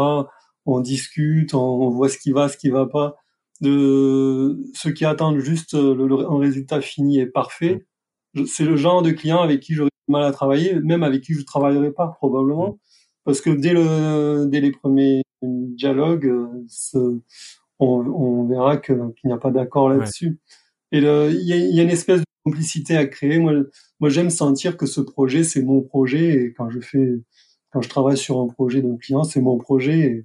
On 0.65 0.81
discute, 0.81 1.55
on, 1.55 1.91
voit 1.91 2.09
ce 2.09 2.19
qui 2.19 2.33
va, 2.33 2.49
ce 2.49 2.57
qui 2.57 2.71
va 2.71 2.87
pas. 2.87 3.17
De 3.61 4.59
ceux 4.75 4.91
qui 4.91 5.05
attendent 5.05 5.39
juste 5.39 5.75
le, 5.75 6.29
un 6.29 6.39
résultat 6.39 6.81
fini 6.81 7.21
et 7.21 7.27
parfait, 7.27 7.87
c'est 8.47 8.65
le 8.65 8.77
genre 8.77 9.03
de 9.03 9.13
client 9.13 9.41
avec 9.41 9.61
qui 9.61 9.75
j'aurais 9.75 9.91
du 10.09 10.13
mal 10.13 10.25
à 10.25 10.33
travailler, 10.33 10.75
même 10.81 11.03
avec 11.03 11.23
qui 11.23 11.35
je 11.35 11.43
travaillerai 11.45 11.93
pas 11.93 12.09
probablement, 12.09 12.79
parce 13.25 13.41
que 13.41 13.51
dès 13.51 13.73
le 13.73 14.47
dès 14.47 14.61
les 14.61 14.73
premiers 14.73 15.23
dialogue, 15.43 16.27
euh, 16.27 17.21
on, 17.79 18.45
verra 18.47 18.79
qu'il 18.79 18.99
n'y 19.25 19.33
a 19.33 19.39
pas 19.39 19.51
d'accord 19.51 19.91
là-dessus. 19.91 20.39
Et 20.93 20.99
il 20.99 21.05
y, 21.05 21.81
a, 21.81 21.83
une 21.83 21.91
espèce 21.91 22.23
complicité 22.47 22.97
à 22.97 23.07
créer. 23.07 23.39
Moi, 23.41 23.55
moi 23.99 24.09
j'aime 24.09 24.31
sentir 24.31 24.77
que 24.77 24.87
ce 24.87 25.01
projet, 25.01 25.43
c'est 25.43 25.63
mon 25.63 25.81
projet. 25.81 26.35
Et 26.35 26.53
quand 26.53 26.71
je 26.71 26.79
fais, 26.79 27.21
quand 27.73 27.83
je 27.83 27.89
travaille 27.89 28.17
sur 28.17 28.39
un 28.41 28.47
projet 28.47 28.83
d'un 28.83 28.97
client, 28.97 29.25
c'est 29.25 29.41
mon 29.41 29.59
projet. 29.59 29.99
Et 29.99 30.25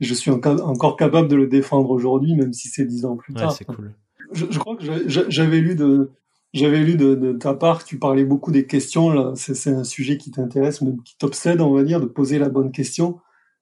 je 0.00 0.12
suis 0.12 0.30
encore 0.30 0.96
capable 0.96 1.28
de 1.28 1.36
le 1.36 1.46
défendre 1.46 1.90
aujourd'hui, 1.90 2.34
même 2.34 2.52
si 2.52 2.68
c'est 2.68 2.84
dix 2.84 3.06
ans 3.06 3.16
plus 3.16 3.32
tard. 3.32 3.56
Cool. 3.66 3.94
Je, 4.32 4.58
crois 4.58 4.76
que 4.76 4.84
j'avais 5.08 5.60
lu 5.60 5.74
de, 5.74 6.10
j'avais 6.52 6.84
lu 6.84 6.96
de, 6.96 7.32
ta 7.32 7.54
part, 7.54 7.84
tu 7.84 7.98
parlais 7.98 8.24
beaucoup 8.24 8.52
des 8.52 8.66
questions. 8.66 9.08
Là, 9.10 9.32
c'est 9.34 9.70
un 9.70 9.84
sujet 9.84 10.18
qui 10.18 10.30
t'intéresse, 10.30 10.82
même 10.82 11.02
qui 11.02 11.16
t'obsède, 11.16 11.62
on 11.62 11.72
va 11.72 11.84
dire, 11.84 12.00
de 12.00 12.06
poser 12.06 12.38
la 12.38 12.50
bonne 12.50 12.70
question. 12.70 13.18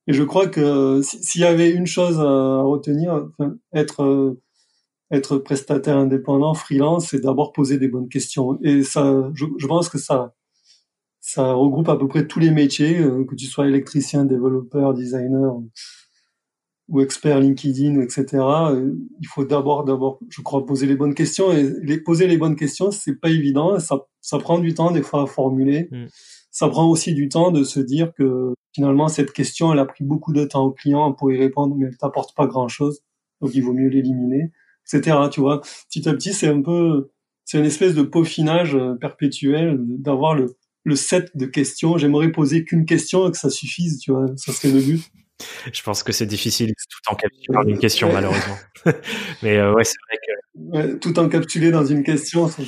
Et 0.08 0.12
je 0.12 0.24
crois 0.24 0.48
que 0.48 1.00
s'il 1.02 1.42
y 1.42 1.44
avait 1.44 1.70
une 1.70 1.86
chose 1.86 2.18
à 2.18 2.60
retenir, 2.62 3.28
être 3.72 4.02
euh, 4.02 4.40
être 5.10 5.38
prestataire 5.38 5.96
indépendant, 5.96 6.54
freelance, 6.54 7.08
c'est 7.08 7.20
d'abord 7.20 7.52
poser 7.52 7.78
des 7.78 7.88
bonnes 7.88 8.08
questions. 8.08 8.58
Et 8.62 8.82
ça, 8.82 9.30
je, 9.34 9.66
pense 9.66 9.88
que 9.88 9.98
ça 9.98 10.34
ça 11.20 11.52
regroupe 11.52 11.88
à 11.88 11.96
peu 11.96 12.08
près 12.08 12.26
tous 12.26 12.38
les 12.38 12.50
métiers, 12.50 12.98
euh, 13.00 13.24
que 13.24 13.34
tu 13.34 13.46
sois 13.46 13.66
électricien, 13.66 14.24
développeur, 14.24 14.94
designer 14.94 15.60
ou 16.88 17.02
expert 17.02 17.38
LinkedIn, 17.38 18.00
etc. 18.00 18.26
Euh, 18.32 18.94
il 19.20 19.26
faut 19.26 19.44
d'abord, 19.44 19.84
d'abord, 19.84 20.20
je 20.30 20.40
crois, 20.40 20.64
poser 20.64 20.86
les 20.86 20.96
bonnes 20.96 21.14
questions. 21.14 21.52
Et 21.52 21.70
les, 21.82 22.00
poser 22.00 22.26
les 22.26 22.38
bonnes 22.38 22.56
questions, 22.56 22.90
c'est 22.90 23.16
pas 23.16 23.28
évident. 23.28 23.78
Ça, 23.78 24.06
ça 24.22 24.38
prend 24.38 24.58
du 24.58 24.72
temps 24.72 24.90
des 24.90 25.02
fois 25.02 25.22
à 25.22 25.26
formuler. 25.26 25.88
Mm. 25.90 26.06
Ça 26.50 26.68
prend 26.68 26.88
aussi 26.88 27.12
du 27.12 27.28
temps 27.28 27.50
de 27.50 27.62
se 27.62 27.78
dire 27.78 28.12
que 28.14 28.54
finalement, 28.74 29.08
cette 29.08 29.32
question, 29.32 29.72
elle 29.72 29.78
a 29.78 29.84
pris 29.84 30.04
beaucoup 30.04 30.32
de 30.32 30.44
temps 30.44 30.64
au 30.64 30.70
client 30.70 31.12
pour 31.12 31.30
y 31.30 31.36
répondre, 31.36 31.76
mais 31.76 31.86
elle 31.86 31.96
t'apporte 31.98 32.34
pas 32.34 32.46
grand 32.46 32.68
chose. 32.68 33.00
Donc, 33.42 33.54
il 33.54 33.60
vaut 33.60 33.74
mieux 33.74 33.88
l'éliminer, 33.88 34.50
etc. 34.92 35.16
Tu 35.30 35.40
vois, 35.40 35.60
petit 35.88 36.08
à 36.08 36.12
petit, 36.14 36.32
c'est 36.32 36.48
un 36.48 36.62
peu, 36.62 37.10
c'est 37.44 37.58
une 37.58 37.64
espèce 37.64 37.94
de 37.94 38.02
peaufinage 38.02 38.74
euh, 38.74 38.94
perpétuel 38.94 39.76
d'avoir 39.78 40.34
le, 40.34 40.56
le 40.84 40.96
set 40.96 41.30
de 41.36 41.46
questions. 41.46 41.98
J'aimerais 41.98 42.30
poser 42.30 42.64
qu'une 42.64 42.84
question 42.84 43.28
et 43.28 43.30
que 43.30 43.38
ça 43.38 43.50
suffise, 43.50 43.98
tu 44.00 44.12
vois. 44.12 44.26
Ça 44.36 44.52
serait 44.52 44.72
le 44.72 44.80
but. 44.80 45.02
Je 45.72 45.82
pense 45.82 46.02
que 46.02 46.12
c'est 46.12 46.26
difficile 46.26 46.72
tout 46.90 47.12
encapsulé 47.12 47.46
dans 47.54 47.62
une 47.62 47.78
question, 47.78 48.12
malheureusement. 48.12 48.56
Mais 49.42 49.56
euh, 49.56 49.72
ouais, 49.72 49.84
c'est 49.84 49.96
vrai 50.08 50.18
que. 50.26 50.32
Ouais, 50.76 50.98
tout 50.98 51.16
encapsulé 51.18 51.70
dans 51.70 51.86
une 51.86 52.02
question, 52.02 52.48
ça 52.48 52.62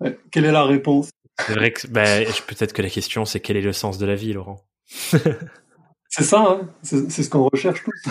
ouais. 0.00 0.18
Quelle 0.30 0.44
est 0.44 0.52
la 0.52 0.64
réponse? 0.64 1.10
C'est 1.46 1.54
vrai 1.54 1.72
que 1.72 1.86
bah, 1.86 2.04
peut-être 2.46 2.72
que 2.72 2.82
la 2.82 2.90
question, 2.90 3.24
c'est 3.24 3.40
quel 3.40 3.56
est 3.56 3.62
le 3.62 3.72
sens 3.72 3.98
de 3.98 4.06
la 4.06 4.14
vie, 4.14 4.32
Laurent? 4.32 4.64
C'est 6.08 6.24
ça, 6.24 6.40
hein 6.40 6.68
c'est 6.82 7.10
ce 7.10 7.28
qu'on 7.28 7.46
recherche 7.52 7.84
tous. 7.84 8.10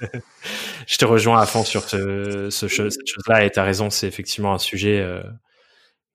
je 0.86 0.96
te 0.96 1.04
rejoins 1.04 1.40
à 1.40 1.46
fond 1.46 1.64
sur 1.64 1.88
ce, 1.88 2.48
ce 2.50 2.68
cette 2.68 3.06
chose-là 3.06 3.44
et 3.44 3.50
tu 3.50 3.58
as 3.58 3.64
raison, 3.64 3.90
c'est 3.90 4.06
effectivement 4.06 4.52
un 4.54 4.58
sujet 4.58 5.00
euh, 5.00 5.22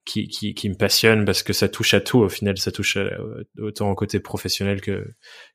qui, 0.04 0.28
qui, 0.28 0.54
qui, 0.54 0.68
me 0.68 0.74
passionne 0.74 1.24
parce 1.24 1.42
que 1.42 1.52
ça 1.52 1.68
touche 1.68 1.94
à 1.94 2.00
tout 2.00 2.18
au 2.18 2.28
final, 2.28 2.56
ça 2.58 2.72
touche 2.72 2.96
autant 3.58 3.90
au 3.90 3.94
côté 3.94 4.20
professionnel 4.20 4.80
que, 4.80 5.06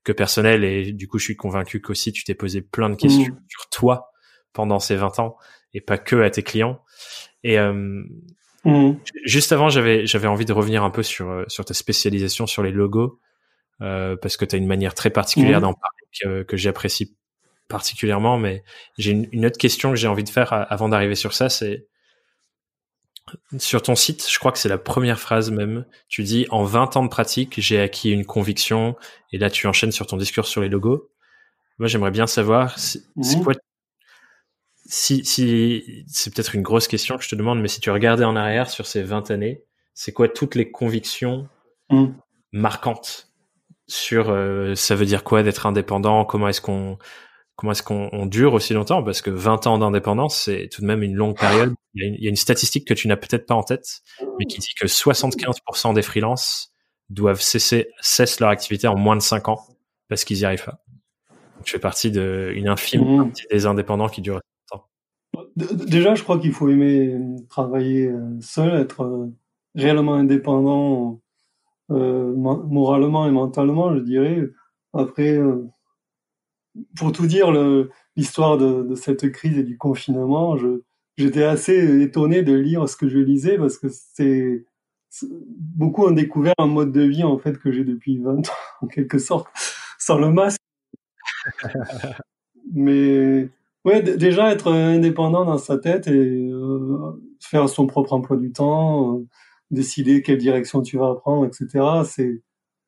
que 0.03 0.11
personnel 0.11 0.63
et 0.63 0.91
du 0.91 1.07
coup 1.07 1.17
je 1.17 1.25
suis 1.25 1.35
convaincu 1.35 1.81
qu'aussi 1.81 2.11
tu 2.11 2.23
t'es 2.23 2.35
posé 2.35 2.61
plein 2.61 2.89
de 2.89 2.95
questions 2.95 3.33
mmh. 3.33 3.45
sur 3.47 3.69
toi 3.69 4.11
pendant 4.53 4.79
ces 4.79 4.95
20 4.95 5.19
ans 5.19 5.37
et 5.73 5.81
pas 5.81 5.97
que 5.97 6.21
à 6.21 6.29
tes 6.29 6.43
clients. 6.43 6.81
Et 7.43 7.59
euh, 7.59 8.03
mmh. 8.63 8.93
juste 9.25 9.51
avant, 9.51 9.69
j'avais 9.69 10.05
j'avais 10.05 10.27
envie 10.27 10.45
de 10.45 10.53
revenir 10.53 10.83
un 10.83 10.89
peu 10.89 11.03
sur 11.03 11.29
euh, 11.29 11.43
sur 11.47 11.65
ta 11.65 11.73
spécialisation 11.73 12.47
sur 12.47 12.63
les 12.63 12.71
logos 12.71 13.19
euh, 13.81 14.15
parce 14.15 14.37
que 14.37 14.45
tu 14.45 14.55
as 14.55 14.59
une 14.59 14.67
manière 14.67 14.93
très 14.93 15.09
particulière 15.09 15.59
mmh. 15.59 15.63
d'en 15.63 15.73
parler 15.73 16.45
que, 16.45 16.57
j'apprécie 16.57 17.17
particulièrement. 17.67 18.37
Mais 18.37 18.63
j'ai 18.97 19.11
une, 19.11 19.45
autre 19.45 19.57
question 19.57 19.91
que 19.91 19.95
j'ai 19.95 20.07
envie 20.07 20.23
de 20.23 20.29
faire 20.29 20.53
avant 20.71 20.89
d'arriver 20.89 21.15
sur 21.15 21.33
ça, 21.33 21.49
c'est 21.49 21.87
sur 23.57 23.81
ton 23.81 23.95
site, 23.95 24.29
je 24.29 24.37
crois 24.37 24.51
que 24.51 24.57
c'est 24.57 24.69
la 24.69 24.77
première 24.77 25.19
phrase 25.19 25.49
même. 25.49 25.85
Tu 26.09 26.23
dis 26.23 26.45
en 26.49 26.63
20 26.63 26.97
ans 26.97 27.03
de 27.03 27.09
pratique, 27.09 27.59
j'ai 27.59 27.79
acquis 27.79 28.11
une 28.11 28.25
conviction, 28.25 28.95
et 29.31 29.37
là 29.37 29.49
tu 29.49 29.65
enchaînes 29.67 29.93
sur 29.93 30.07
ton 30.07 30.17
discours 30.17 30.45
sur 30.45 30.61
les 30.61 30.69
logos. 30.69 31.09
Moi, 31.79 31.87
j'aimerais 31.87 32.11
bien 32.11 32.27
savoir, 32.27 32.77
c'est 32.77 33.01
mmh. 33.15 33.43
quoi 33.43 33.53
si, 34.85 35.23
si 35.25 36.05
c'est 36.07 36.33
peut-être 36.33 36.55
une 36.55 36.61
grosse 36.61 36.87
question 36.87 37.17
que 37.17 37.23
je 37.23 37.29
te 37.29 37.35
demande, 37.35 37.61
mais 37.61 37.67
si 37.67 37.79
tu 37.79 37.89
regardais 37.89 38.25
en 38.25 38.35
arrière 38.35 38.69
sur 38.69 38.85
ces 38.85 39.01
20 39.01 39.31
années, 39.31 39.63
c'est 39.93 40.11
quoi 40.11 40.27
toutes 40.27 40.55
les 40.55 40.69
convictions 40.69 41.47
mmh. 41.89 42.07
marquantes 42.51 43.29
sur 43.87 44.29
euh, 44.29 44.75
ça 44.75 44.95
veut 44.95 45.05
dire 45.05 45.23
quoi 45.23 45.43
d'être 45.43 45.65
indépendant, 45.65 46.25
comment 46.25 46.47
est-ce 46.47 46.61
qu'on 46.61 46.97
comment 47.55 47.71
est-ce 47.71 47.83
qu'on 47.83 48.25
dure 48.25 48.53
aussi 48.53 48.73
longtemps? 48.73 49.03
Parce 49.03 49.21
que 49.21 49.29
20 49.29 49.67
ans 49.67 49.77
d'indépendance 49.77 50.37
c'est 50.37 50.69
tout 50.71 50.81
de 50.81 50.87
même 50.87 51.03
une 51.03 51.15
longue 51.15 51.37
période. 51.37 51.73
Il 51.95 52.17
y 52.19 52.25
a 52.25 52.29
une, 52.29 52.35
statistique 52.35 52.87
que 52.87 52.93
tu 52.93 53.07
n'as 53.07 53.17
peut-être 53.17 53.45
pas 53.45 53.53
en 53.53 53.63
tête, 53.63 54.01
mais 54.39 54.45
qui 54.45 54.59
dit 54.59 54.73
que 54.79 54.87
75% 54.87 55.93
des 55.93 56.01
freelances 56.01 56.73
doivent 57.09 57.41
cesser 57.41 57.87
cessent 58.01 58.39
leur 58.39 58.49
activité 58.49 58.87
en 58.87 58.97
moins 58.97 59.15
de 59.15 59.21
5 59.21 59.47
ans 59.49 59.59
parce 60.09 60.23
qu'ils 60.23 60.39
y 60.39 60.45
arrivent 60.45 60.65
pas. 60.65 60.79
Donc, 61.29 61.65
je 61.65 61.71
fais 61.71 61.79
partie 61.79 62.09
de 62.09 62.51
une 62.55 62.67
infime 62.67 63.03
mmh. 63.03 63.23
partie 63.25 63.43
des 63.51 63.65
indépendants 63.67 64.09
qui 64.09 64.21
durent 64.21 64.39
longtemps. 64.71 64.87
Déjà, 65.55 66.15
je 66.15 66.23
crois 66.23 66.39
qu'il 66.39 66.51
faut 66.51 66.67
aimer 66.69 67.15
travailler 67.47 68.07
euh, 68.07 68.39
seul, 68.41 68.73
être 68.81 69.03
euh, 69.03 69.31
réellement 69.75 70.15
indépendant 70.15 71.21
euh, 71.91 72.33
moralement 72.35 73.27
et 73.27 73.31
mentalement, 73.31 73.93
je 73.93 73.99
dirais. 73.99 74.49
Après, 74.93 75.37
euh, 75.37 75.67
pour 76.95 77.11
tout 77.11 77.27
dire, 77.27 77.51
l'histoire 78.15 78.57
de, 78.57 78.83
de, 78.83 78.95
cette 78.95 79.31
crise 79.31 79.57
et 79.57 79.63
du 79.63 79.77
confinement, 79.77 80.57
j'étais 81.17 81.43
assez 81.43 82.01
étonné 82.01 82.43
de 82.43 82.53
lire 82.53 82.87
ce 82.89 82.95
que 82.95 83.07
je 83.07 83.19
lisais 83.19 83.57
parce 83.57 83.77
que 83.77 83.87
c'est 83.89 84.65
beaucoup 85.29 86.05
ont 86.05 86.11
découvert 86.11 86.55
un 86.57 86.65
mode 86.65 86.91
de 86.91 87.01
vie 87.01 87.23
en 87.23 87.37
fait 87.37 87.59
que 87.59 87.71
j'ai 87.71 87.83
depuis 87.83 88.17
20 88.17 88.49
ans 88.49 88.53
en 88.81 88.87
quelque 88.87 89.19
sorte 89.19 89.45
sans 89.99 90.17
le 90.17 90.31
masque 90.31 90.57
mais 92.73 93.47
ouais 93.85 94.01
déjà 94.01 94.51
être 94.51 94.71
indépendant 94.71 95.45
dans 95.45 95.59
sa 95.59 95.77
tête 95.77 96.07
et 96.07 96.49
euh, 96.49 97.11
faire 97.39 97.69
son 97.69 97.85
propre 97.85 98.13
emploi 98.13 98.37
du 98.37 98.51
temps 98.51 99.23
décider 99.73 100.21
quelle 100.21 100.37
direction 100.37 100.81
tu 100.81 100.97
vas 100.97 101.15
prendre, 101.15 101.45
etc. 101.45 102.03
C'est 102.05 102.41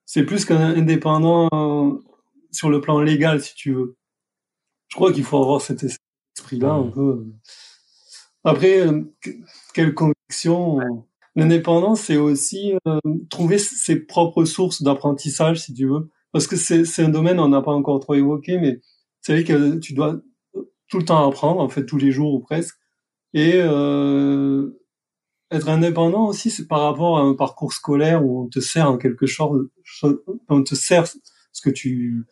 c'est 0.05 0.23
plus 0.23 0.45
qu'un 0.45 0.75
indépendant 0.77 1.49
euh, 1.51 1.99
sur 2.55 2.69
le 2.69 2.81
plan 2.81 2.99
légal, 2.99 3.41
si 3.41 3.53
tu 3.55 3.73
veux. 3.73 3.97
Je 4.87 4.95
crois 4.95 5.11
qu'il 5.11 5.23
faut 5.23 5.41
avoir 5.41 5.61
cet 5.61 5.83
esprit-là 5.83 6.73
un 6.73 6.87
peu. 6.87 7.25
Après, 8.43 8.87
euh, 8.87 9.01
quelle 9.73 9.93
conviction 9.93 10.79
L'indépendance, 11.35 12.01
c'est 12.01 12.17
aussi 12.17 12.73
euh, 12.87 12.99
trouver 13.29 13.57
ses 13.57 13.99
propres 13.99 14.45
sources 14.45 14.83
d'apprentissage, 14.83 15.59
si 15.59 15.73
tu 15.73 15.87
veux. 15.87 16.09
Parce 16.31 16.47
que 16.47 16.55
c'est 16.55 17.03
un 17.03 17.09
domaine, 17.09 17.39
on 17.39 17.49
n'a 17.49 17.61
pas 17.61 17.73
encore 17.73 17.99
trop 17.99 18.13
évoqué, 18.13 18.57
mais 18.57 18.79
c'est 19.21 19.33
vrai 19.33 19.43
que 19.43 19.77
tu 19.79 19.93
dois 19.93 20.21
tout 20.87 20.99
le 20.99 21.05
temps 21.05 21.27
apprendre, 21.27 21.59
en 21.59 21.69
fait, 21.69 21.85
tous 21.85 21.97
les 21.97 22.11
jours 22.11 22.33
ou 22.33 22.39
presque. 22.39 22.75
Et 23.33 23.53
euh, 23.55 24.79
être 25.51 25.69
indépendant 25.69 26.27
aussi, 26.27 26.51
c'est 26.51 26.67
par 26.67 26.81
rapport 26.81 27.17
à 27.17 27.21
un 27.21 27.33
parcours 27.33 27.73
scolaire 27.73 28.23
où 28.25 28.43
on 28.43 28.47
te 28.47 28.59
sert 28.59 28.89
en 28.89 28.97
quelque 28.97 29.25
chose, 29.25 29.69
on 30.49 30.63
te 30.63 30.75
sert 30.75 31.07
ce 31.07 31.61
que 31.61 31.69
tu, 31.69 32.25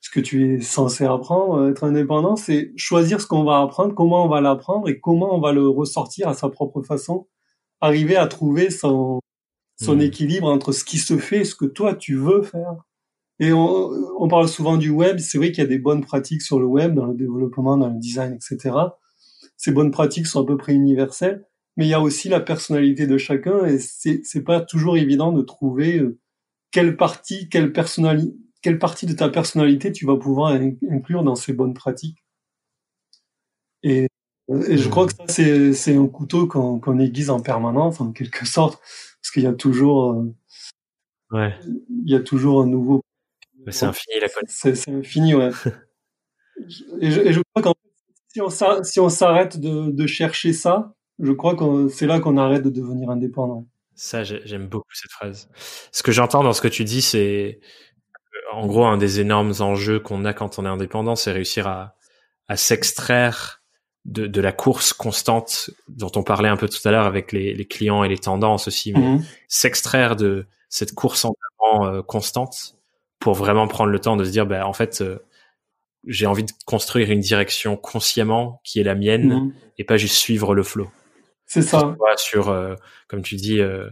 ce 0.00 0.10
que 0.10 0.20
tu 0.20 0.54
es 0.54 0.60
censé 0.60 1.04
apprendre. 1.04 1.68
Être 1.68 1.84
indépendant, 1.84 2.36
c'est 2.36 2.72
choisir 2.76 3.20
ce 3.20 3.26
qu'on 3.26 3.44
va 3.44 3.60
apprendre, 3.60 3.94
comment 3.94 4.24
on 4.24 4.28
va 4.28 4.40
l'apprendre 4.40 4.88
et 4.88 5.00
comment 5.00 5.34
on 5.34 5.40
va 5.40 5.52
le 5.52 5.68
ressortir 5.68 6.28
à 6.28 6.34
sa 6.34 6.48
propre 6.48 6.82
façon. 6.82 7.28
Arriver 7.80 8.16
à 8.16 8.26
trouver 8.26 8.70
son, 8.70 9.20
son 9.80 9.96
hmm. 9.96 10.02
équilibre 10.02 10.48
entre 10.48 10.72
ce 10.72 10.84
qui 10.84 10.98
se 10.98 11.18
fait 11.18 11.40
et 11.40 11.44
ce 11.44 11.54
que 11.54 11.66
toi 11.66 11.94
tu 11.94 12.16
veux 12.16 12.42
faire. 12.42 12.76
Et 13.38 13.52
on, 13.52 13.90
on 14.18 14.28
parle 14.28 14.48
souvent 14.48 14.76
du 14.76 14.90
web. 14.90 15.18
C'est 15.18 15.38
vrai 15.38 15.50
qu'il 15.52 15.62
y 15.62 15.66
a 15.66 15.70
des 15.70 15.78
bonnes 15.78 16.02
pratiques 16.02 16.42
sur 16.42 16.58
le 16.60 16.66
web, 16.66 16.94
dans 16.94 17.06
le 17.06 17.14
développement, 17.14 17.76
dans 17.76 17.88
le 17.88 17.98
design, 17.98 18.34
etc. 18.34 18.76
Ces 19.56 19.72
bonnes 19.72 19.90
pratiques 19.90 20.26
sont 20.26 20.42
à 20.42 20.46
peu 20.46 20.56
près 20.56 20.72
universelles, 20.72 21.46
mais 21.76 21.86
il 21.86 21.90
y 21.90 21.94
a 21.94 22.00
aussi 22.00 22.28
la 22.28 22.40
personnalité 22.40 23.06
de 23.06 23.18
chacun 23.18 23.66
et 23.66 23.78
c'est, 23.78 24.22
c'est 24.24 24.42
pas 24.42 24.60
toujours 24.60 24.96
évident 24.96 25.32
de 25.32 25.42
trouver 25.42 25.98
euh, 25.98 26.18
quelle 26.70 26.96
partie, 26.96 27.48
quelle 27.48 27.72
personnalité, 27.72 28.34
quelle 28.62 28.78
partie 28.78 29.06
de 29.06 29.12
ta 29.12 29.28
personnalité 29.28 29.92
tu 29.92 30.06
vas 30.06 30.16
pouvoir 30.16 30.58
inclure 30.90 31.22
dans 31.22 31.34
ces 31.34 31.52
bonnes 31.52 31.74
pratiques? 31.74 32.24
Et, 33.82 34.08
et 34.48 34.76
je 34.76 34.88
crois 34.88 35.06
que 35.06 35.14
ça, 35.14 35.24
c'est, 35.28 35.72
c'est 35.72 35.96
un 35.96 36.06
couteau 36.06 36.46
qu'on, 36.46 36.78
qu'on 36.78 36.98
aiguise 36.98 37.30
en 37.30 37.40
permanence, 37.40 38.00
en 38.00 38.12
quelque 38.12 38.46
sorte, 38.46 38.80
parce 39.20 39.30
qu'il 39.32 39.42
y 39.42 39.46
a 39.46 39.52
toujours, 39.52 40.12
euh, 40.12 40.34
ouais. 41.32 41.54
il 41.64 42.10
y 42.10 42.14
a 42.14 42.20
toujours 42.20 42.62
un 42.62 42.66
nouveau. 42.66 43.02
C'est 43.68 43.86
infini 43.86 44.20
la 44.20 44.28
C'est, 44.48 44.74
c'est 44.74 44.90
infini, 44.90 45.34
ouais. 45.34 45.50
et, 47.00 47.10
je, 47.10 47.20
et 47.20 47.32
je 47.32 47.40
crois 47.52 47.62
qu'en 47.62 47.74
fait, 47.74 47.90
si 48.28 48.40
on, 48.40 48.82
si 48.82 49.00
on 49.00 49.08
s'arrête 49.08 49.58
de, 49.58 49.90
de 49.90 50.06
chercher 50.06 50.52
ça, 50.52 50.94
je 51.18 51.32
crois 51.32 51.54
que 51.54 51.88
c'est 51.88 52.06
là 52.06 52.20
qu'on 52.20 52.36
arrête 52.36 52.62
de 52.62 52.70
devenir 52.70 53.10
indépendant. 53.10 53.66
Ça, 53.94 54.24
j'aime 54.24 54.66
beaucoup 54.66 54.94
cette 54.94 55.10
phrase. 55.10 55.50
Ce 55.92 56.02
que 56.02 56.10
j'entends 56.10 56.42
dans 56.42 56.54
ce 56.54 56.62
que 56.62 56.68
tu 56.68 56.84
dis, 56.84 57.02
c'est 57.02 57.60
en 58.52 58.66
gros 58.66 58.84
un 58.84 58.98
des 58.98 59.20
énormes 59.20 59.54
enjeux 59.60 60.00
qu'on 60.00 60.24
a 60.24 60.32
quand 60.32 60.58
on 60.58 60.64
est 60.64 60.68
indépendant, 60.68 61.16
c'est 61.16 61.32
réussir 61.32 61.66
à, 61.66 61.96
à 62.48 62.56
s'extraire 62.56 63.62
de, 64.04 64.26
de, 64.26 64.40
la 64.40 64.52
course 64.52 64.92
constante 64.92 65.70
dont 65.88 66.10
on 66.16 66.22
parlait 66.22 66.48
un 66.48 66.56
peu 66.56 66.68
tout 66.68 66.86
à 66.86 66.90
l'heure 66.90 67.04
avec 67.04 67.32
les, 67.32 67.52
les, 67.52 67.66
clients 67.66 68.02
et 68.02 68.08
les 68.08 68.18
tendances 68.18 68.66
aussi, 68.66 68.92
mais 68.92 69.00
mhm. 69.00 69.24
s'extraire 69.46 70.16
de 70.16 70.46
cette 70.70 70.94
course 70.94 71.24
en 71.24 71.34
avant 71.60 71.86
euh, 71.86 72.02
constante 72.02 72.76
pour 73.18 73.34
vraiment 73.34 73.68
prendre 73.68 73.90
le 73.90 73.98
temps 73.98 74.16
de 74.16 74.24
se 74.24 74.30
dire, 74.30 74.46
bah, 74.46 74.66
en 74.66 74.72
fait, 74.72 75.02
euh, 75.02 75.18
j'ai 76.06 76.26
envie 76.26 76.44
de 76.44 76.52
construire 76.64 77.10
une 77.10 77.20
direction 77.20 77.76
consciemment 77.76 78.60
qui 78.64 78.80
est 78.80 78.84
la 78.84 78.94
mienne 78.94 79.28
mhm. 79.28 79.52
et 79.78 79.84
pas 79.84 79.98
juste 79.98 80.16
suivre 80.16 80.54
le 80.54 80.62
flot. 80.62 80.90
C'est 81.46 81.62
ça. 81.62 81.96
Sur, 82.16 82.48
euh, 82.48 82.74
comme 83.08 83.22
tu 83.22 83.34
dis, 83.34 83.60
euh, 83.60 83.90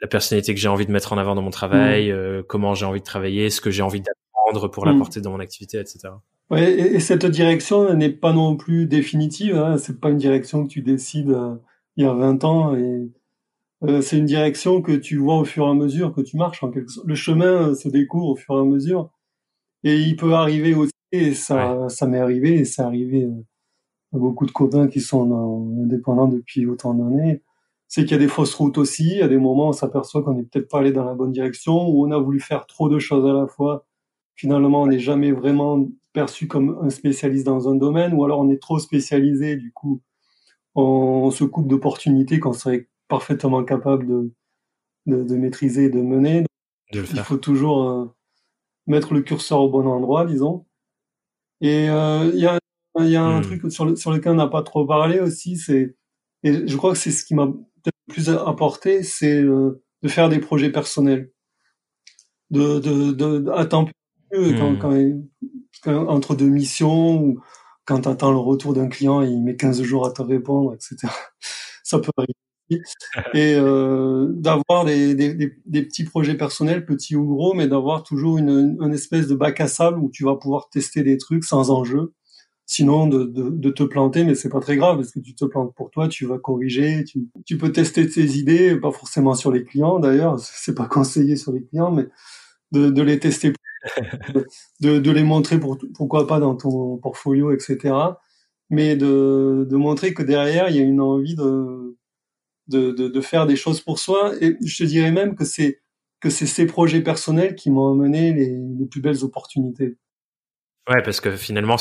la 0.00 0.08
personnalité 0.08 0.54
que 0.54 0.60
j'ai 0.60 0.68
envie 0.68 0.86
de 0.86 0.92
mettre 0.92 1.12
en 1.12 1.18
avant 1.18 1.34
dans 1.34 1.42
mon 1.42 1.50
travail, 1.50 2.08
mm. 2.08 2.14
euh, 2.14 2.42
comment 2.46 2.74
j'ai 2.74 2.86
envie 2.86 3.00
de 3.00 3.04
travailler, 3.04 3.50
ce 3.50 3.60
que 3.60 3.70
j'ai 3.70 3.82
envie 3.82 4.00
d'apprendre 4.00 4.68
pour 4.68 4.86
mm. 4.86 4.90
l'apporter 4.90 5.20
dans 5.20 5.30
mon 5.30 5.40
activité, 5.40 5.78
etc. 5.78 6.08
Ouais, 6.50 6.72
et, 6.72 7.00
cette 7.00 7.26
direction 7.26 7.92
n'est 7.94 8.10
pas 8.10 8.32
non 8.32 8.56
plus 8.56 8.86
définitive. 8.86 9.56
Hein. 9.56 9.78
C'est 9.78 10.00
pas 10.00 10.10
une 10.10 10.18
direction 10.18 10.64
que 10.64 10.68
tu 10.68 10.82
décides 10.82 11.36
il 11.96 12.04
y 12.04 12.06
a 12.06 12.12
20 12.12 12.44
ans. 12.44 12.76
Et 12.76 13.10
c'est 14.00 14.18
une 14.18 14.26
direction 14.26 14.80
que 14.80 14.92
tu 14.92 15.16
vois 15.16 15.38
au 15.38 15.44
fur 15.44 15.66
et 15.66 15.70
à 15.70 15.74
mesure 15.74 16.14
que 16.14 16.20
tu 16.20 16.36
marches. 16.36 16.62
En 16.62 16.70
quelque 16.70 16.92
sorte. 16.92 17.06
Le 17.06 17.16
chemin 17.16 17.74
se 17.74 17.88
découvre 17.88 18.28
au 18.28 18.36
fur 18.36 18.54
et 18.56 18.60
à 18.60 18.64
mesure. 18.64 19.10
Et 19.82 19.96
il 19.96 20.16
peut 20.16 20.34
arriver 20.34 20.74
aussi, 20.74 20.92
et 21.10 21.34
ça, 21.34 21.88
ça 21.88 22.06
m'est 22.06 22.20
arrivé, 22.20 22.54
et 22.54 22.64
c'est 22.64 22.82
arrivé 22.82 23.28
beaucoup 24.12 24.46
de 24.46 24.50
copains 24.50 24.88
qui 24.88 25.00
sont 25.00 25.22
indépendants 25.82 26.28
depuis 26.28 26.66
autant 26.66 26.94
d'années, 26.94 27.42
c'est 27.88 28.02
qu'il 28.02 28.12
y 28.12 28.14
a 28.14 28.18
des 28.18 28.28
fausses 28.28 28.54
routes 28.54 28.78
aussi. 28.78 29.08
Il 29.10 29.18
y 29.18 29.22
a 29.22 29.28
des 29.28 29.38
moments 29.38 29.66
où 29.66 29.68
on 29.70 29.72
s'aperçoit 29.72 30.22
qu'on 30.22 30.34
n'est 30.34 30.44
peut-être 30.44 30.68
pas 30.68 30.80
allé 30.80 30.92
dans 30.92 31.04
la 31.04 31.14
bonne 31.14 31.32
direction, 31.32 31.88
où 31.88 32.06
on 32.06 32.10
a 32.10 32.18
voulu 32.18 32.40
faire 32.40 32.66
trop 32.66 32.88
de 32.88 32.98
choses 32.98 33.26
à 33.26 33.32
la 33.32 33.46
fois. 33.46 33.86
Finalement, 34.34 34.82
on 34.82 34.86
n'est 34.86 34.98
jamais 34.98 35.32
vraiment 35.32 35.86
perçu 36.12 36.48
comme 36.48 36.78
un 36.82 36.90
spécialiste 36.90 37.46
dans 37.46 37.68
un 37.68 37.74
domaine, 37.74 38.14
ou 38.14 38.24
alors 38.24 38.40
on 38.40 38.50
est 38.50 38.60
trop 38.60 38.78
spécialisé, 38.78 39.56
du 39.56 39.72
coup, 39.72 40.02
on, 40.74 41.30
se 41.30 41.44
coupe 41.44 41.68
d'opportunités 41.68 42.40
qu'on 42.40 42.52
serait 42.52 42.88
parfaitement 43.08 43.64
capable 43.64 44.06
de, 44.06 44.32
de, 45.06 45.22
de 45.22 45.36
maîtriser, 45.36 45.88
de 45.88 46.00
mener. 46.00 46.44
Il 46.92 47.04
faut 47.04 47.36
toujours 47.36 47.88
euh, 47.88 48.06
mettre 48.86 49.14
le 49.14 49.22
curseur 49.22 49.60
au 49.60 49.70
bon 49.70 49.86
endroit, 49.86 50.26
disons. 50.26 50.66
Et 51.60 51.88
euh, 51.88 52.30
il 52.32 52.40
y 52.40 52.46
a 52.46 52.58
y 53.04 53.16
a 53.16 53.22
un 53.22 53.40
hmm. 53.40 53.42
truc 53.42 53.72
sur, 53.72 53.98
sur 53.98 54.10
lequel 54.10 54.32
on 54.32 54.36
n'a 54.36 54.46
pas 54.46 54.62
trop 54.62 54.86
parlé 54.86 55.20
aussi, 55.20 55.56
c'est, 55.56 55.96
et 56.42 56.66
je 56.66 56.76
crois 56.76 56.92
que 56.92 56.98
c'est 56.98 57.10
ce 57.10 57.24
qui 57.24 57.34
m'a 57.34 57.52
plus 58.08 58.30
apporté, 58.30 59.02
c'est 59.02 59.40
euh, 59.40 59.82
de 60.02 60.08
faire 60.08 60.28
des 60.28 60.38
projets 60.38 60.70
personnels. 60.70 61.30
De, 62.50 62.78
de, 62.78 63.12
de, 63.12 63.50
à 63.50 63.66
temps 63.66 63.88
quand, 64.32 64.92
hmm. 64.92 65.26
quand, 65.82 66.06
entre 66.08 66.34
deux 66.34 66.48
missions, 66.48 67.20
ou 67.20 67.40
quand 67.84 68.02
tu 68.02 68.08
attends 68.08 68.30
le 68.30 68.38
retour 68.38 68.72
d'un 68.74 68.88
client, 68.88 69.22
il 69.22 69.42
met 69.42 69.56
15 69.56 69.82
jours 69.82 70.06
à 70.06 70.12
te 70.12 70.22
répondre, 70.22 70.74
etc. 70.74 71.12
Ça 71.84 71.98
peut 71.98 72.10
arriver. 72.16 72.32
Et 73.34 73.54
euh, 73.54 74.26
d'avoir 74.32 74.84
des, 74.84 75.14
des, 75.14 75.34
des, 75.34 75.82
petits 75.82 76.02
projets 76.02 76.34
personnels, 76.34 76.84
petits 76.84 77.14
ou 77.14 77.24
gros, 77.24 77.54
mais 77.54 77.68
d'avoir 77.68 78.02
toujours 78.02 78.38
une, 78.38 78.76
une 78.80 78.92
espèce 78.92 79.28
de 79.28 79.36
bac 79.36 79.60
à 79.60 79.68
sable 79.68 80.00
où 80.00 80.10
tu 80.10 80.24
vas 80.24 80.34
pouvoir 80.34 80.68
tester 80.68 81.04
des 81.04 81.16
trucs 81.16 81.44
sans 81.44 81.70
enjeu 81.70 82.12
sinon 82.66 83.06
de, 83.06 83.24
de, 83.24 83.48
de, 83.50 83.70
te 83.70 83.84
planter, 83.84 84.24
mais 84.24 84.34
c'est 84.34 84.48
pas 84.48 84.60
très 84.60 84.76
grave 84.76 84.96
parce 84.96 85.12
que 85.12 85.20
tu 85.20 85.34
te 85.34 85.44
plantes 85.44 85.72
pour 85.74 85.90
toi, 85.90 86.08
tu 86.08 86.26
vas 86.26 86.38
corriger, 86.38 87.04
tu, 87.04 87.28
tu 87.44 87.56
peux 87.56 87.70
tester 87.70 88.08
tes 88.08 88.24
idées, 88.24 88.76
pas 88.76 88.90
forcément 88.90 89.34
sur 89.34 89.52
les 89.52 89.64
clients 89.64 90.00
d'ailleurs, 90.00 90.38
c'est 90.40 90.74
pas 90.74 90.86
conseillé 90.86 91.36
sur 91.36 91.52
les 91.52 91.64
clients, 91.64 91.92
mais 91.92 92.08
de, 92.72 92.90
de 92.90 93.02
les 93.02 93.20
tester, 93.20 93.52
de, 94.80 94.98
de 94.98 95.10
les 95.12 95.22
montrer 95.22 95.60
pour, 95.60 95.78
pourquoi 95.94 96.26
pas 96.26 96.40
dans 96.40 96.56
ton 96.56 96.98
portfolio, 96.98 97.52
etc. 97.52 97.94
Mais 98.68 98.96
de, 98.96 99.64
de 99.70 99.76
montrer 99.76 100.12
que 100.12 100.24
derrière 100.24 100.68
il 100.68 100.76
y 100.76 100.80
a 100.80 100.82
une 100.82 101.00
envie 101.00 101.36
de, 101.36 101.96
de, 102.66 102.90
de, 102.90 103.08
de 103.08 103.20
faire 103.20 103.46
des 103.46 103.54
choses 103.54 103.80
pour 103.80 104.00
soi. 104.00 104.32
Et 104.40 104.56
je 104.64 104.78
te 104.78 104.82
dirais 104.82 105.12
même 105.12 105.36
que 105.36 105.44
c'est 105.44 105.80
que 106.18 106.30
c'est 106.30 106.46
ces 106.46 106.66
projets 106.66 107.02
personnels 107.02 107.54
qui 107.54 107.70
m'ont 107.70 107.92
amené 107.92 108.32
les, 108.32 108.50
les 108.50 108.86
plus 108.86 109.00
belles 109.00 109.22
opportunités. 109.22 109.96
Ouais, 110.88 111.02
parce 111.04 111.20
que 111.20 111.36
finalement, 111.36 111.76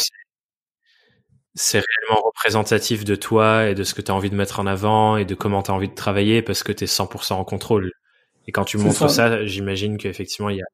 c'est 1.55 1.79
réellement 1.79 2.21
représentatif 2.25 3.05
de 3.05 3.15
toi 3.15 3.69
et 3.69 3.75
de 3.75 3.83
ce 3.83 3.93
que 3.93 4.01
tu 4.01 4.11
as 4.11 4.15
envie 4.15 4.29
de 4.29 4.35
mettre 4.35 4.59
en 4.59 4.67
avant 4.67 5.15
et 5.15 5.23
de 5.23 5.35
comment 5.35 5.63
tu 5.63 5.71
as 5.71 5.73
envie 5.73 5.87
de 5.87 5.95
travailler 5.95 6.41
parce 6.41 6.63
que 6.63 6.73
tu 6.73 6.83
es 6.83 6.87
100% 6.87 7.33
en 7.33 7.43
contrôle. 7.45 7.93
Et 8.47 8.51
quand 8.51 8.65
tu 8.65 8.77
montres 8.77 9.09
ça, 9.09 9.45
j'imagine 9.45 9.97
qu'effectivement, 9.97 10.49
il 10.49 10.57
y 10.57 10.61
a, 10.61 10.65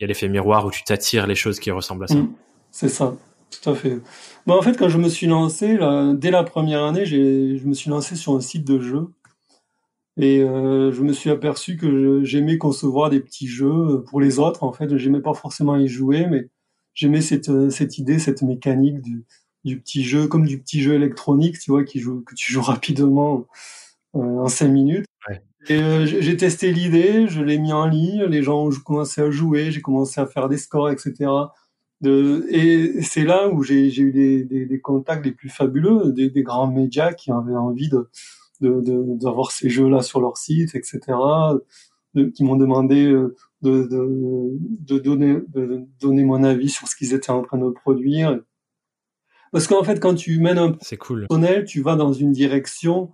y 0.00 0.04
a 0.04 0.06
l'effet 0.06 0.28
miroir 0.28 0.66
où 0.66 0.70
tu 0.70 0.84
t'attires 0.84 1.26
les 1.26 1.34
choses 1.34 1.58
qui 1.58 1.70
ressemblent 1.70 2.04
à 2.04 2.08
ça. 2.08 2.14
Mm. 2.14 2.32
c'est 2.70 2.90
ça, 2.90 3.16
tout 3.50 3.70
à 3.70 3.74
fait. 3.74 3.98
Bon, 4.46 4.54
en 4.54 4.62
fait, 4.62 4.76
quand 4.76 4.90
je 4.90 4.98
me 4.98 5.08
suis 5.08 5.26
lancé, 5.26 5.78
là, 5.78 6.12
dès 6.14 6.30
la 6.30 6.44
première 6.44 6.84
année, 6.84 7.06
je 7.06 7.66
me 7.66 7.74
suis 7.74 7.90
lancé 7.90 8.14
sur 8.14 8.34
un 8.34 8.40
site 8.40 8.66
de 8.66 8.80
jeu. 8.80 9.08
Et 10.20 10.40
euh, 10.40 10.90
je 10.90 11.02
me 11.02 11.12
suis 11.12 11.30
aperçu 11.30 11.76
que 11.76 12.22
j'aimais 12.24 12.58
concevoir 12.58 13.08
des 13.08 13.20
petits 13.20 13.46
jeux 13.46 14.02
pour 14.08 14.20
les 14.20 14.40
autres. 14.40 14.64
En 14.64 14.72
fait, 14.72 14.96
j'aimais 14.96 15.20
pas 15.20 15.32
forcément 15.32 15.76
y 15.76 15.86
jouer, 15.86 16.26
mais 16.26 16.50
j'aimais 16.92 17.20
cette, 17.20 17.70
cette 17.70 17.98
idée, 17.98 18.18
cette 18.18 18.42
mécanique 18.42 19.00
du, 19.00 19.24
du 19.64 19.80
petit 19.80 20.04
jeu, 20.04 20.28
comme 20.28 20.46
du 20.46 20.58
petit 20.58 20.80
jeu 20.80 20.94
électronique, 20.94 21.58
tu 21.58 21.70
vois, 21.70 21.84
qui 21.84 22.00
joue, 22.00 22.22
que 22.22 22.34
tu 22.34 22.52
joues 22.52 22.62
rapidement 22.74 23.46
euh, 24.14 24.20
en 24.20 24.48
cinq 24.48 24.68
minutes. 24.68 25.06
Et 25.68 25.82
euh, 25.82 26.06
j'ai 26.06 26.36
testé 26.36 26.72
l'idée, 26.72 27.26
je 27.28 27.42
l'ai 27.42 27.58
mis 27.58 27.72
en 27.72 27.86
ligne, 27.86 28.24
les 28.24 28.42
gens 28.42 28.66
ont 28.66 28.70
commencé 28.70 29.20
à 29.20 29.30
jouer, 29.30 29.70
j'ai 29.70 29.82
commencé 29.82 30.20
à 30.20 30.26
faire 30.26 30.48
des 30.48 30.56
scores, 30.56 30.90
etc. 30.90 31.30
De, 32.00 32.46
et 32.48 33.02
c'est 33.02 33.24
là 33.24 33.48
où 33.48 33.62
j'ai 33.62 33.88
eu 34.00 34.12
des, 34.12 34.44
des, 34.44 34.66
des, 34.66 34.80
contacts 34.80 35.26
les 35.26 35.32
plus 35.32 35.48
fabuleux, 35.48 36.12
des, 36.12 36.30
des, 36.30 36.42
grands 36.42 36.68
médias 36.68 37.12
qui 37.12 37.32
avaient 37.32 37.56
envie 37.56 37.90
de 37.90 38.08
d'avoir 38.60 39.48
de, 39.48 39.52
ces 39.52 39.68
jeux-là 39.68 40.02
sur 40.02 40.20
leur 40.20 40.36
site, 40.36 40.74
etc. 40.74 41.00
qui 42.34 42.44
m'ont 42.44 42.56
demandé 42.56 43.06
euh, 43.06 43.36
de, 43.62 43.82
de, 43.84 44.58
de, 44.94 44.98
donner, 44.98 45.38
de 45.48 45.82
donner 46.00 46.24
mon 46.24 46.42
avis 46.44 46.68
sur 46.68 46.88
ce 46.88 46.96
qu'ils 46.96 47.14
étaient 47.14 47.30
en 47.30 47.42
train 47.42 47.58
de 47.58 47.70
produire. 47.70 48.40
Parce 49.52 49.66
qu'en 49.66 49.82
fait, 49.84 50.00
quand 50.00 50.14
tu 50.14 50.38
mènes 50.40 50.58
un 50.58 50.76
cool. 50.98 51.26
personnel, 51.26 51.64
tu 51.64 51.80
vas 51.80 51.96
dans 51.96 52.12
une 52.12 52.32
direction, 52.32 53.12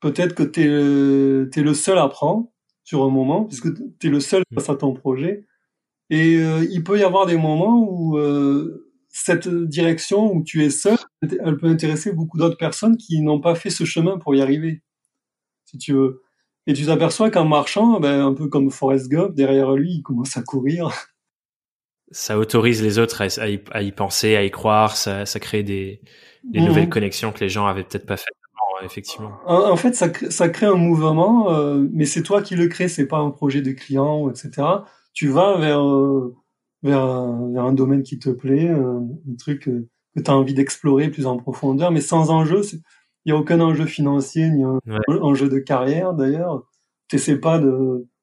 peut-être 0.00 0.34
que 0.34 0.42
tu 0.42 0.60
es, 0.60 1.60
es, 1.60 1.62
le 1.62 1.74
seul 1.74 1.98
à 1.98 2.08
prendre 2.08 2.48
sur 2.84 3.02
un 3.04 3.10
moment, 3.10 3.44
puisque 3.44 3.68
tu 3.98 4.06
es 4.06 4.10
le 4.10 4.20
seul 4.20 4.42
face 4.54 4.68
à 4.68 4.74
ton 4.74 4.92
projet. 4.92 5.46
Et 6.10 6.36
euh, 6.36 6.66
il 6.70 6.84
peut 6.84 6.98
y 6.98 7.04
avoir 7.04 7.26
des 7.26 7.36
moments 7.36 7.86
où 7.88 8.18
euh, 8.18 8.90
cette 9.08 9.48
direction 9.48 10.34
où 10.34 10.42
tu 10.42 10.64
es 10.64 10.70
seul, 10.70 10.98
elle 11.22 11.56
peut 11.56 11.68
intéresser 11.68 12.12
beaucoup 12.12 12.38
d'autres 12.38 12.58
personnes 12.58 12.96
qui 12.96 13.20
n'ont 13.20 13.40
pas 13.40 13.54
fait 13.54 13.70
ce 13.70 13.84
chemin 13.84 14.18
pour 14.18 14.34
y 14.34 14.42
arriver, 14.42 14.82
si 15.64 15.78
tu 15.78 15.92
veux. 15.92 16.22
Et 16.66 16.74
tu 16.74 16.86
t'aperçois 16.86 17.30
qu'en 17.30 17.44
marchant, 17.44 17.98
ben, 18.00 18.20
un 18.20 18.34
peu 18.34 18.48
comme 18.48 18.70
Forrest 18.70 19.08
Gump, 19.08 19.34
derrière 19.34 19.72
lui, 19.72 19.94
il 19.96 20.02
commence 20.02 20.36
à 20.36 20.42
courir 20.42 20.90
ça 22.12 22.38
autorise 22.38 22.82
les 22.82 22.98
autres 22.98 23.22
à, 23.22 23.48
y, 23.48 23.92
penser, 23.92 24.36
à 24.36 24.44
y 24.44 24.50
croire, 24.50 24.96
ça, 24.96 25.26
ça 25.26 25.40
crée 25.40 25.62
des, 25.62 26.00
des 26.44 26.60
mhm. 26.60 26.66
nouvelles 26.66 26.88
connexions 26.88 27.32
que 27.32 27.40
les 27.40 27.48
gens 27.48 27.66
avaient 27.66 27.84
peut-être 27.84 28.06
pas 28.06 28.16
faites 28.16 28.34
avant, 28.54 28.86
effectivement. 28.86 29.32
En, 29.46 29.76
fait, 29.76 29.94
ça, 29.94 30.12
ça 30.30 30.48
crée 30.48 30.66
un 30.66 30.76
mouvement, 30.76 31.52
euh, 31.52 31.86
mais 31.92 32.04
c'est 32.04 32.22
toi 32.22 32.42
qui 32.42 32.54
le 32.54 32.68
crée, 32.68 32.88
c'est 32.88 33.06
pas 33.06 33.18
un 33.18 33.30
projet 33.30 33.62
de 33.62 33.72
client, 33.72 34.30
etc. 34.30 34.50
Tu 35.12 35.28
vas 35.28 35.56
vers 35.58 35.84
euh, 35.84 36.36
vers 36.82 37.00
un, 37.00 37.52
vers 37.52 37.64
un 37.64 37.72
domaine 37.72 38.02
qui 38.02 38.18
te 38.18 38.30
plaît, 38.30 38.68
un, 38.68 39.06
truc 39.38 39.62
que, 39.64 39.86
tu 40.16 40.30
as 40.30 40.34
envie 40.34 40.54
d'explorer 40.54 41.10
plus 41.10 41.26
en 41.26 41.36
profondeur, 41.36 41.90
mais 41.90 42.00
sans 42.00 42.30
enjeu. 42.30 42.62
Il 43.24 43.32
n'y 43.32 43.38
a 43.38 43.40
aucun 43.40 43.60
enjeu 43.60 43.86
financier 43.86 44.50
ni 44.50 44.64
un 44.64 44.80
enjeu 45.06 45.48
de 45.48 45.58
carrière 45.58 46.12
d'ailleurs. 46.12 46.64
Tu 47.08 47.18
pas 47.40 47.58
de, 47.58 47.68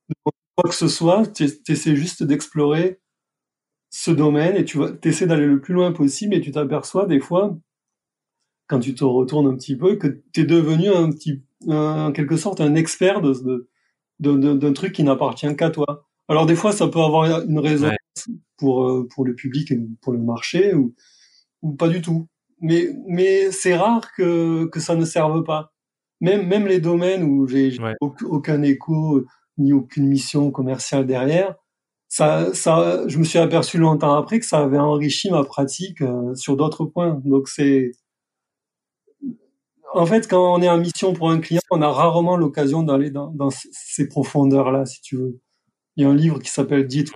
de, 0.10 0.16
quoi 0.24 0.70
que 0.70 0.76
ce 0.76 0.88
soit, 0.88 1.26
tu 1.28 1.46
essaies 1.68 1.96
juste 1.96 2.24
d'explorer 2.24 3.00
ce 3.90 4.12
domaine 4.12 4.56
et 4.56 4.66
tu 4.66 4.80
essaies 5.04 5.28
d'aller 5.28 5.48
le 5.48 5.60
plus 5.60 5.74
loin 5.74 5.92
possible 5.92 6.36
et 6.36 6.42
tu 6.42 6.52
t'aperçois 6.52 7.06
des 7.06 7.20
fois, 7.20 7.58
quand 8.68 8.80
tu 8.80 8.94
te 8.94 9.04
retournes 9.04 9.48
un 9.48 9.56
petit 9.56 9.76
peu, 9.76 9.96
que 9.96 10.22
tu 10.32 10.42
es 10.42 10.46
devenu 10.46 10.90
un 10.90 11.10
petit, 11.10 11.42
en 11.68 12.12
quelque 12.12 12.38
sorte, 12.38 12.62
un 12.62 12.76
expert 12.76 13.22
de, 13.22 13.68
d'un 14.20 14.74
truc 14.74 14.94
qui 14.94 15.04
n'appartient 15.04 15.56
qu'à 15.56 15.72
toi. 15.72 16.06
Alors 16.28 16.46
des 16.46 16.56
fois, 16.56 16.72
ça 16.72 16.88
peut 16.88 17.00
avoir 17.00 17.44
une 17.44 17.60
raison 17.60 17.90
pour 18.58 18.86
euh, 18.86 19.08
pour 19.10 19.26
le 19.26 19.34
public 19.34 19.72
et 19.72 19.80
pour 20.02 20.14
le 20.14 20.20
marché 20.20 20.74
ou 20.76 20.94
ou 21.62 21.74
pas 21.74 21.90
du 21.90 22.02
tout. 22.02 22.28
Mais 22.62 22.90
mais 23.08 23.52
c'est 23.52 23.76
rare 23.76 24.12
que 24.16 24.66
que 24.66 24.80
ça 24.80 24.96
ne 24.96 25.06
serve 25.06 25.44
pas. 25.44 25.74
Même 26.22 26.48
même 26.48 26.68
les 26.68 26.80
domaines 26.80 27.24
où 27.24 27.48
j'ai 27.48 27.76
aucun 28.02 28.62
écho 28.62 29.26
ni 29.58 29.74
aucune 29.74 30.08
mission 30.08 30.52
commerciale 30.52 31.06
derrière, 31.08 31.56
ça 32.10 32.54
ça 32.54 33.08
je 33.08 33.18
me 33.20 33.24
suis 33.24 33.40
aperçu 33.40 33.78
longtemps 33.78 34.16
après 34.16 34.40
que 34.40 34.46
ça 34.46 34.60
avait 34.60 34.80
enrichi 34.80 35.30
ma 35.30 35.44
pratique 35.44 36.02
euh, 36.02 36.36
sur 36.36 36.58
d'autres 36.58 36.86
points. 36.86 37.22
Donc 37.24 37.48
c'est 37.48 37.92
en 39.94 40.06
fait, 40.06 40.28
quand 40.28 40.54
on 40.54 40.62
est 40.62 40.70
en 40.70 40.78
mission 40.78 41.14
pour 41.14 41.32
un 41.32 41.40
client, 41.40 41.62
on 41.72 41.82
a 41.82 41.90
rarement 41.90 42.38
l'occasion 42.38 42.84
d'aller 42.84 43.10
dans, 43.10 43.32
dans, 43.32 43.50
ces 43.50 44.08
profondeurs-là, 44.08 44.86
si 44.86 45.02
tu 45.02 45.18
veux. 45.18 45.40
Il 45.96 46.04
y 46.04 46.06
a 46.06 46.10
un 46.10 46.16
livre 46.16 46.40
qui 46.40 46.50
s'appelle 46.50 46.88
Deep, 46.88 47.10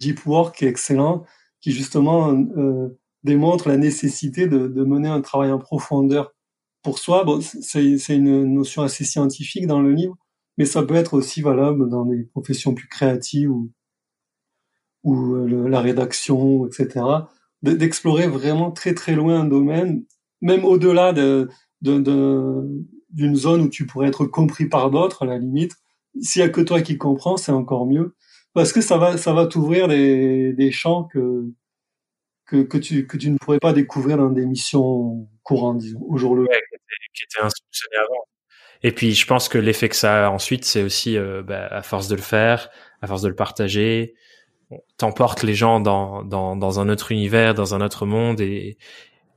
Deep 0.00 0.26
Work, 0.26 0.56
qui 0.56 0.64
est 0.66 0.68
excellent, 0.68 1.24
qui 1.60 1.72
justement 1.72 2.32
euh, 2.32 3.00
démontre 3.24 3.68
la 3.68 3.76
nécessité 3.76 4.46
de, 4.46 4.68
de, 4.68 4.84
mener 4.84 5.08
un 5.08 5.20
travail 5.20 5.50
en 5.50 5.58
profondeur 5.58 6.34
pour 6.82 6.98
soi. 6.98 7.24
Bon, 7.24 7.40
c'est 7.40 8.14
une 8.14 8.44
notion 8.44 8.82
assez 8.82 9.04
scientifique 9.04 9.66
dans 9.66 9.80
le 9.80 9.92
livre, 9.92 10.16
mais 10.58 10.66
ça 10.66 10.82
peut 10.82 10.94
être 10.94 11.14
aussi 11.14 11.40
valable 11.42 11.88
dans 11.88 12.04
des 12.04 12.24
professions 12.24 12.74
plus 12.74 12.88
créatives 12.88 13.50
ou, 13.50 13.72
ou 15.02 15.34
euh, 15.34 15.68
la 15.68 15.80
rédaction, 15.80 16.66
etc. 16.66 17.04
D'explorer 17.62 18.26
vraiment 18.26 18.70
très 18.70 18.94
très 18.94 19.14
loin 19.14 19.40
un 19.40 19.44
domaine, 19.44 20.04
même 20.40 20.64
au-delà 20.64 21.12
de, 21.12 21.48
d'une 21.82 23.36
zone 23.36 23.62
où 23.62 23.68
tu 23.68 23.86
pourrais 23.86 24.08
être 24.08 24.26
compris 24.26 24.66
par 24.66 24.90
d'autres, 24.90 25.24
à 25.24 25.26
la 25.26 25.38
limite. 25.38 25.76
S'il 26.20 26.40
y 26.40 26.44
a 26.44 26.48
que 26.48 26.60
toi 26.60 26.80
qui 26.80 26.98
comprends, 26.98 27.36
c'est 27.36 27.52
encore 27.52 27.86
mieux. 27.86 28.14
Parce 28.52 28.72
que 28.72 28.80
ça 28.80 28.98
va, 28.98 29.16
ça 29.16 29.32
va 29.32 29.46
t'ouvrir 29.46 29.88
des, 29.88 30.52
des 30.52 30.72
champs 30.72 31.04
que, 31.04 31.44
que, 32.46 32.78
tu, 32.78 33.06
que 33.06 33.16
tu 33.16 33.30
ne 33.30 33.38
pourrais 33.38 33.60
pas 33.60 33.72
découvrir 33.72 34.16
dans 34.16 34.30
des 34.30 34.44
missions 34.44 35.28
courantes, 35.42 35.78
disons, 35.78 36.00
au 36.08 36.16
jour 36.16 36.34
le 36.34 36.42
jour. 36.42 36.52
qui 37.14 37.22
étaient 37.24 37.44
insoupçonnées 37.44 38.02
avant. 38.02 38.24
Et 38.82 38.92
puis, 38.92 39.12
je 39.12 39.26
pense 39.26 39.48
que 39.48 39.58
l'effet 39.58 39.88
que 39.88 39.96
ça 39.96 40.26
a 40.26 40.30
ensuite, 40.30 40.64
c'est 40.64 40.82
aussi, 40.82 41.16
euh, 41.16 41.42
bah, 41.42 41.66
à 41.66 41.82
force 41.82 42.08
de 42.08 42.16
le 42.16 42.22
faire, 42.22 42.70
à 43.02 43.06
force 43.06 43.22
de 43.22 43.28
le 43.28 43.34
partager, 43.34 44.14
t'emportes 44.96 45.42
les 45.42 45.54
gens 45.54 45.80
dans, 45.80 46.22
dans, 46.22 46.56
dans 46.56 46.80
un 46.80 46.88
autre 46.88 47.12
univers, 47.12 47.54
dans 47.54 47.74
un 47.74 47.80
autre 47.80 48.06
monde 48.06 48.40
et 48.40 48.76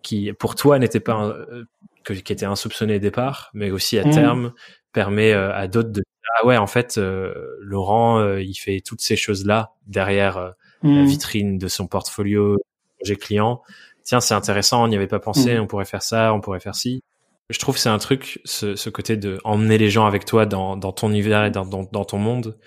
qui, 0.02 0.32
pour 0.34 0.56
toi, 0.56 0.80
n'était 0.80 1.00
pas 1.00 1.24
euh, 1.26 1.66
que, 2.04 2.14
qui 2.14 2.34
était 2.34 2.46
insoupçonné 2.46 2.98
au 2.98 3.00
départ, 3.00 3.50
mais 3.54 3.72
aussi 3.72 3.98
à 3.98 4.06
mmh. 4.06 4.12
terme 4.12 4.54
permet 4.92 5.34
euh, 5.34 5.54
à 5.54 5.68
d'autres 5.68 5.92
de 5.92 6.04
ah 6.40 6.46
ouais 6.46 6.58
en 6.58 6.68
fait 6.68 6.98
euh, 6.98 7.34
Laurent 7.60 8.20
euh, 8.20 8.42
il 8.42 8.54
fait 8.56 8.80
toutes 8.80 9.02
ces 9.02 9.16
choses 9.16 9.46
là 9.46 9.74
derrière 9.88 10.54
la 10.84 10.90
mmh. 10.90 11.06
vitrine 11.06 11.58
de 11.58 11.68
son 11.68 11.88
portfolio 11.88 12.58
projet 12.98 13.16
client. 13.16 13.62
Tiens 14.04 14.20
c'est 14.20 14.34
intéressant, 14.34 14.84
on 14.84 14.88
n'y 14.88 14.96
avait 14.96 15.08
pas 15.08 15.20
pensé, 15.20 15.56
mmh. 15.56 15.62
on 15.62 15.68
pourrait 15.68 15.86
faire 15.86 16.04
ça, 16.04 16.34
on 16.34 16.42
pourrait 16.42 16.60
faire 16.60 16.76
ci. 16.76 17.04
Je 17.50 17.60
trouve 17.60 17.78
c'est 17.78 17.90
un 17.90 17.98
truc 17.98 18.40
ce, 18.46 18.76
ce, 18.76 18.90
côté 18.90 19.18
de 19.18 19.40
emmener 19.44 19.78
les 19.78 19.90
gens 19.90 20.06
avec 20.06 20.26
toi 20.26 20.46
dans, 20.46 20.78
dans 20.78 20.92
ton 20.92 21.10
univers 21.10 21.46
et 21.46 21.52
dans, 21.52 21.66
dans, 21.66 21.84
dans 21.84 22.06
ton 22.06 22.18
monde. 22.18 22.58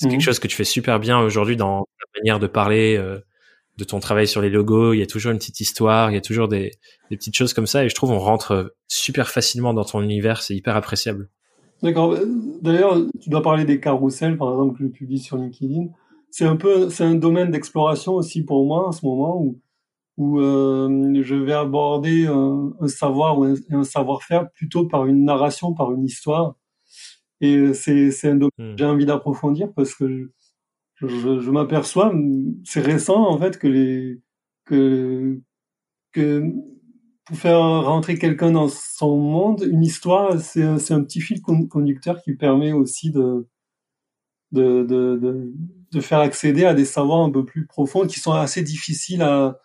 C'est 0.00 0.08
quelque 0.08 0.22
chose 0.22 0.38
que 0.38 0.46
tu 0.46 0.56
fais 0.56 0.64
super 0.64 1.00
bien 1.00 1.18
aujourd'hui 1.18 1.56
dans 1.56 1.80
ta 1.82 2.20
manière 2.20 2.38
de 2.38 2.46
parler 2.46 2.96
de 2.96 3.84
ton 3.84 4.00
travail 4.00 4.26
sur 4.26 4.40
les 4.40 4.50
logos, 4.50 4.92
il 4.92 4.98
y 4.98 5.02
a 5.02 5.06
toujours 5.06 5.32
une 5.32 5.38
petite 5.38 5.60
histoire, 5.60 6.10
il 6.10 6.14
y 6.14 6.16
a 6.16 6.20
toujours 6.20 6.48
des, 6.48 6.72
des 7.10 7.16
petites 7.16 7.36
choses 7.36 7.52
comme 7.52 7.66
ça, 7.66 7.84
et 7.84 7.88
je 7.88 7.94
trouve 7.94 8.10
on 8.10 8.18
rentre 8.18 8.74
super 8.86 9.28
facilement 9.28 9.74
dans 9.74 9.84
ton 9.84 10.02
univers, 10.02 10.42
c'est 10.42 10.54
hyper 10.54 10.76
appréciable. 10.76 11.28
D'accord. 11.82 12.16
D'ailleurs, 12.60 12.98
tu 13.20 13.30
dois 13.30 13.42
parler 13.42 13.64
des 13.64 13.80
carousels, 13.80 14.36
par 14.36 14.50
exemple, 14.50 14.78
que 14.78 14.84
je 14.84 14.88
publie 14.88 15.20
sur 15.20 15.36
LinkedIn. 15.36 15.86
C'est 16.30 16.44
un 16.44 16.56
peu, 16.56 16.90
c'est 16.90 17.04
un 17.04 17.14
domaine 17.14 17.50
d'exploration 17.50 18.14
aussi 18.14 18.44
pour 18.44 18.66
moi 18.66 18.88
en 18.88 18.92
ce 18.92 19.06
moment 19.06 19.40
où, 19.40 19.60
où 20.16 20.40
euh, 20.40 21.22
je 21.22 21.36
vais 21.36 21.52
aborder 21.52 22.26
un, 22.26 22.72
savoir 22.88 23.38
ou 23.38 23.54
un, 23.70 23.84
savoir-faire 23.84 24.50
plutôt 24.50 24.86
par 24.86 25.06
une 25.06 25.24
narration, 25.24 25.72
par 25.72 25.92
une 25.92 26.04
histoire. 26.04 26.56
Et 27.40 27.72
c'est, 27.74 28.10
c'est 28.10 28.30
un 28.30 28.36
domaine 28.36 28.50
que 28.58 28.62
hmm. 28.62 28.78
j'ai 28.78 28.84
envie 28.84 29.06
d'approfondir 29.06 29.72
parce 29.74 29.94
que 29.94 30.30
je, 30.96 31.06
je 31.06 31.50
m'aperçois, 31.50 32.12
c'est 32.64 32.80
récent 32.80 33.28
en 33.28 33.38
fait 33.38 33.58
que 33.58 33.68
les 33.68 34.20
que 34.64 35.40
que 36.12 36.42
pour 37.24 37.36
faire 37.36 37.60
rentrer 37.60 38.18
quelqu'un 38.18 38.52
dans 38.52 38.68
son 38.68 39.18
monde, 39.18 39.62
une 39.70 39.82
histoire, 39.82 40.40
c'est 40.40 40.62
un, 40.62 40.76
un 40.76 41.02
petit 41.04 41.20
fil 41.20 41.42
conducteur 41.42 42.22
qui 42.22 42.34
permet 42.34 42.72
aussi 42.72 43.10
de 43.10 43.46
de, 44.52 44.82
de, 44.82 45.16
de, 45.16 45.52
de, 45.92 46.00
faire 46.00 46.20
accéder 46.20 46.64
à 46.64 46.74
des 46.74 46.86
savoirs 46.86 47.20
un 47.20 47.30
peu 47.30 47.44
plus 47.44 47.66
profonds 47.66 48.06
qui 48.06 48.18
sont 48.18 48.32
assez 48.32 48.62
difficiles 48.62 49.22
à, 49.22 49.58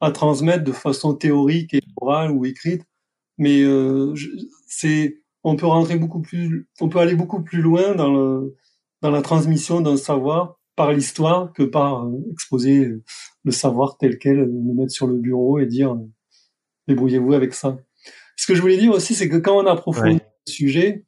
à 0.00 0.10
transmettre 0.12 0.64
de 0.64 0.72
façon 0.72 1.14
théorique 1.14 1.74
et 1.74 1.82
orale 2.00 2.30
ou 2.32 2.46
écrite. 2.46 2.84
Mais 3.38 3.62
euh, 3.62 4.14
c'est, 4.66 5.22
on 5.44 5.56
peut 5.56 5.66
rentrer 5.66 5.96
beaucoup 5.96 6.20
plus, 6.20 6.68
on 6.80 6.88
peut 6.88 6.98
aller 6.98 7.14
beaucoup 7.14 7.42
plus 7.42 7.62
loin 7.62 7.94
dans 7.94 8.12
le, 8.12 8.56
dans 9.02 9.10
la 9.10 9.22
transmission 9.22 9.80
d'un 9.80 9.96
savoir 9.96 10.58
par 10.76 10.92
l'histoire 10.92 11.52
que 11.52 11.62
par 11.62 12.06
euh, 12.06 12.18
exposer 12.32 12.90
le 13.44 13.52
savoir 13.52 13.96
tel 13.98 14.18
quel, 14.18 14.36
le 14.36 14.74
mettre 14.74 14.92
sur 14.92 15.06
le 15.06 15.16
bureau 15.16 15.58
et 15.58 15.66
dire 15.66 15.92
euh, 15.92 16.08
débrouillez-vous 16.88 17.32
avec 17.32 17.54
ça. 17.54 17.78
Ce 18.36 18.46
que 18.46 18.54
je 18.54 18.62
voulais 18.62 18.78
dire 18.78 18.92
aussi, 18.92 19.14
c'est 19.14 19.28
que 19.28 19.36
quand 19.36 19.56
on 19.56 19.66
approfondit 19.66 20.20
le 20.46 20.52
sujet 20.52 21.04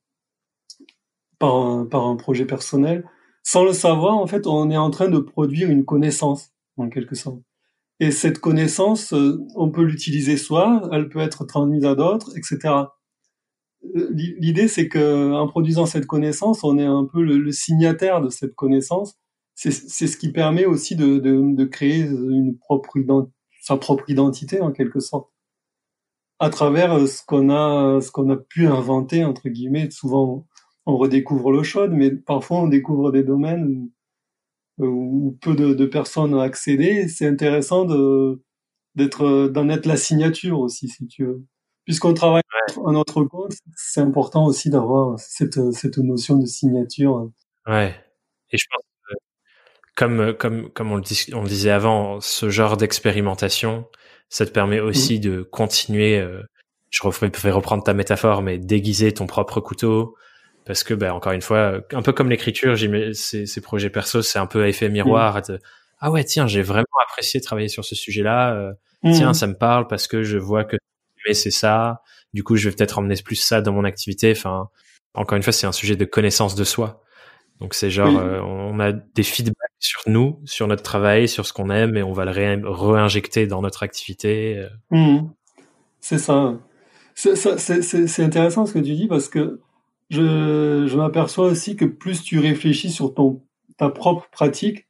par 1.39 1.57
un, 1.57 1.87
par 1.87 2.07
un 2.07 2.17
projet 2.17 2.45
personnel, 2.45 3.05
sans 3.43 3.65
le 3.65 3.73
savoir, 3.73 4.19
en 4.19 4.27
fait, 4.27 4.47
on 4.47 4.71
est 4.71 4.77
en 4.77 4.91
train 4.91 5.09
de 5.09 5.19
produire 5.19 5.71
une 5.71 5.85
connaissance, 5.85 6.53
en 6.77 6.89
quelque 6.89 7.15
sorte. 7.15 7.41
Et 8.01 8.11
cette 8.11 8.39
connaissance, 8.39 9.13
euh, 9.13 9.41
on 9.55 9.71
peut 9.71 9.83
l'utiliser 9.83 10.37
soi, 10.37 10.89
elle 10.93 11.09
peut 11.09 11.21
être 11.21 11.45
transmise 11.45 11.85
à 11.85 11.95
d'autres, 11.95 12.37
etc. 12.37 12.75
L'idée, 13.95 14.69
c'est 14.69 14.89
que 14.89 15.33
en 15.33 15.49
produisant 15.49 15.87
cette 15.87 16.07
connaissance, 16.07 16.65
on 16.65 16.79
est 16.79 16.85
un 16.85 17.05
peu 17.05 17.23
le 17.23 17.53
signataire 17.53 18.21
de 18.21 18.31
cette 18.31 18.55
connaissance. 18.55 19.17
C'est 19.55 19.71
ce 19.71 20.17
qui 20.17 20.33
permet 20.33 20.65
aussi 20.65 20.97
de, 20.97 21.19
de, 21.19 21.55
de 21.55 21.65
créer 21.65 22.01
une 22.01 22.57
propre 22.59 22.99
sa 23.63 23.77
propre 23.77 24.11
identité 24.11 24.61
en 24.61 24.73
quelque 24.73 25.01
sorte. 25.01 25.31
À 26.41 26.51
travers 26.51 26.93
euh, 26.95 27.07
ce 27.07 27.23
qu'on 27.25 27.51
a 27.51 28.01
ce 28.01 28.11
qu'on 28.11 28.29
a 28.31 28.37
pu 28.37 28.67
inventer 28.67 29.25
entre 29.25 29.49
guillemets. 29.49 29.91
Souvent 29.91 30.47
on 30.87 30.97
redécouvre 30.97 31.53
l'eau 31.53 31.63
chaude 31.63 31.93
mais 31.93 32.11
parfois 32.11 32.59
on 32.59 32.69
découvre 32.69 33.13
des 33.13 33.23
domaines 33.23 33.89
où, 34.79 35.39
peu 35.41 35.55
de, 35.55 35.75
de, 35.75 35.87
personnes 35.87 36.35
ont 36.35 36.41
accédé. 36.41 37.09
C'est 37.09 37.27
intéressant 37.27 37.85
d'en 37.85 38.39
être 38.97 39.87
la 39.87 39.97
signature 39.97 40.59
aussi 40.61 40.89
si 40.89 41.07
tu 41.07 41.25
veux 41.25 41.45
puisqu'on 41.85 42.15
travaille 42.15 42.43
en 42.77 42.89
à 42.89 42.93
notre 42.93 43.25
compte 43.25 43.53
c'est 43.77 44.01
important 44.01 44.47
aussi 44.47 44.71
d'avoir 44.71 45.19
cette 45.19 45.73
cette 45.73 45.99
notion 45.99 46.37
de 46.37 46.47
signature 46.47 47.31
ouais 47.67 47.95
et 48.51 48.59
je 48.59 48.67
pense 48.71 48.83
comme 49.97 50.21
euh, 50.21 50.33
comme 50.33 50.71
comme 50.71 50.93
on 50.93 50.97
le, 50.97 51.03
dis, 51.03 51.27
on 51.33 51.43
le 51.43 51.49
disait 51.49 51.71
avant, 51.71 52.21
ce 52.21 52.49
genre 52.51 52.77
d'expérimentation, 52.77 53.87
ça 54.29 54.47
te 54.47 54.51
permet 54.51 54.81
mmh. 54.81 54.85
aussi 54.85 55.21
de 55.21 55.43
continuer. 55.43 56.19
Euh, 56.19 56.43
je 56.91 57.01
vais 57.43 57.51
reprendre 57.51 57.83
ta 57.83 57.95
métaphore, 57.95 58.43
mais 58.43 58.59
déguiser 58.59 59.13
ton 59.13 59.27
propre 59.27 59.61
couteau, 59.61 60.15
parce 60.67 60.85
que 60.85 60.93
ben 60.95 61.13
encore 61.13 61.33
une 61.33 61.43
fois, 61.43 61.81
un 61.93 62.03
peu 62.03 62.13
comme 62.13 62.29
l'écriture, 62.29 62.77
ces, 63.15 63.47
ces 63.47 63.61
projets 63.63 63.91
perso, 63.91 64.23
c'est 64.23 64.39
un 64.39 64.47
peu 64.47 64.67
effet 64.67 64.89
miroir. 64.89 65.39
Mmh. 65.39 65.59
ah 66.01 66.11
ouais, 66.11 66.25
tiens, 66.25 66.47
j'ai 66.47 66.63
vraiment 66.63 66.87
apprécié 67.09 67.41
travailler 67.41 67.69
sur 67.69 67.85
ce 67.85 67.95
sujet-là. 67.95 68.55
Euh, 68.55 68.73
tiens, 69.05 69.31
mmh. 69.31 69.35
ça 69.35 69.47
me 69.47 69.55
parle 69.55 69.87
parce 69.87 70.07
que 70.07 70.23
je 70.23 70.39
vois 70.39 70.65
que 70.65 70.77
c'est 71.33 71.51
ça. 71.51 72.03
Du 72.35 72.43
coup, 72.43 72.57
je 72.57 72.69
vais 72.69 72.75
peut-être 72.75 72.99
emmener 72.99 73.15
plus 73.25 73.37
ça 73.37 73.61
dans 73.61 73.73
mon 73.73 73.85
activité. 73.85 74.33
Enfin, 74.33 74.69
encore 75.15 75.37
une 75.37 75.43
fois, 75.43 75.53
c'est 75.53 75.67
un 75.67 75.73
sujet 75.73 75.97
de 75.97 76.05
connaissance 76.05 76.55
de 76.55 76.65
soi. 76.65 77.03
Donc 77.61 77.75
c'est 77.75 77.91
genre, 77.91 78.09
on 78.45 78.81
a 78.81 78.93
des 78.93 79.23
feedbacks 79.23 79.55
sur 79.79 80.01
nous, 80.07 80.41
sur 80.45 80.67
notre 80.67 80.83
travail, 80.83 81.29
sur 81.29 81.47
ce 81.47 81.53
qu'on 81.53 81.71
aime, 81.71 81.97
et 81.97 82.03
on 82.03 82.13
va 82.13 82.25
le 82.25 82.69
réinjecter 82.69 83.47
dans 83.47 83.63
notre 83.63 83.83
activité. 83.83 84.59
Euh. 84.59 84.69
Mmh. 84.91 85.31
C'est 86.01 86.19
ça. 86.19 86.59
C'est 87.15 88.23
intéressant 88.23 88.67
ce 88.67 88.73
que 88.73 88.79
tu 88.79 88.95
dis 88.95 89.07
parce 89.07 89.29
que 89.29 89.61
je, 90.11 90.87
je 90.87 90.97
m'aperçois 90.97 91.47
aussi 91.47 91.77
que 91.77 91.85
plus 91.85 92.23
tu 92.23 92.39
réfléchis 92.39 92.91
sur 92.91 93.15
ton, 93.15 93.43
ta 93.77 93.91
propre 93.91 94.29
pratique, 94.31 94.89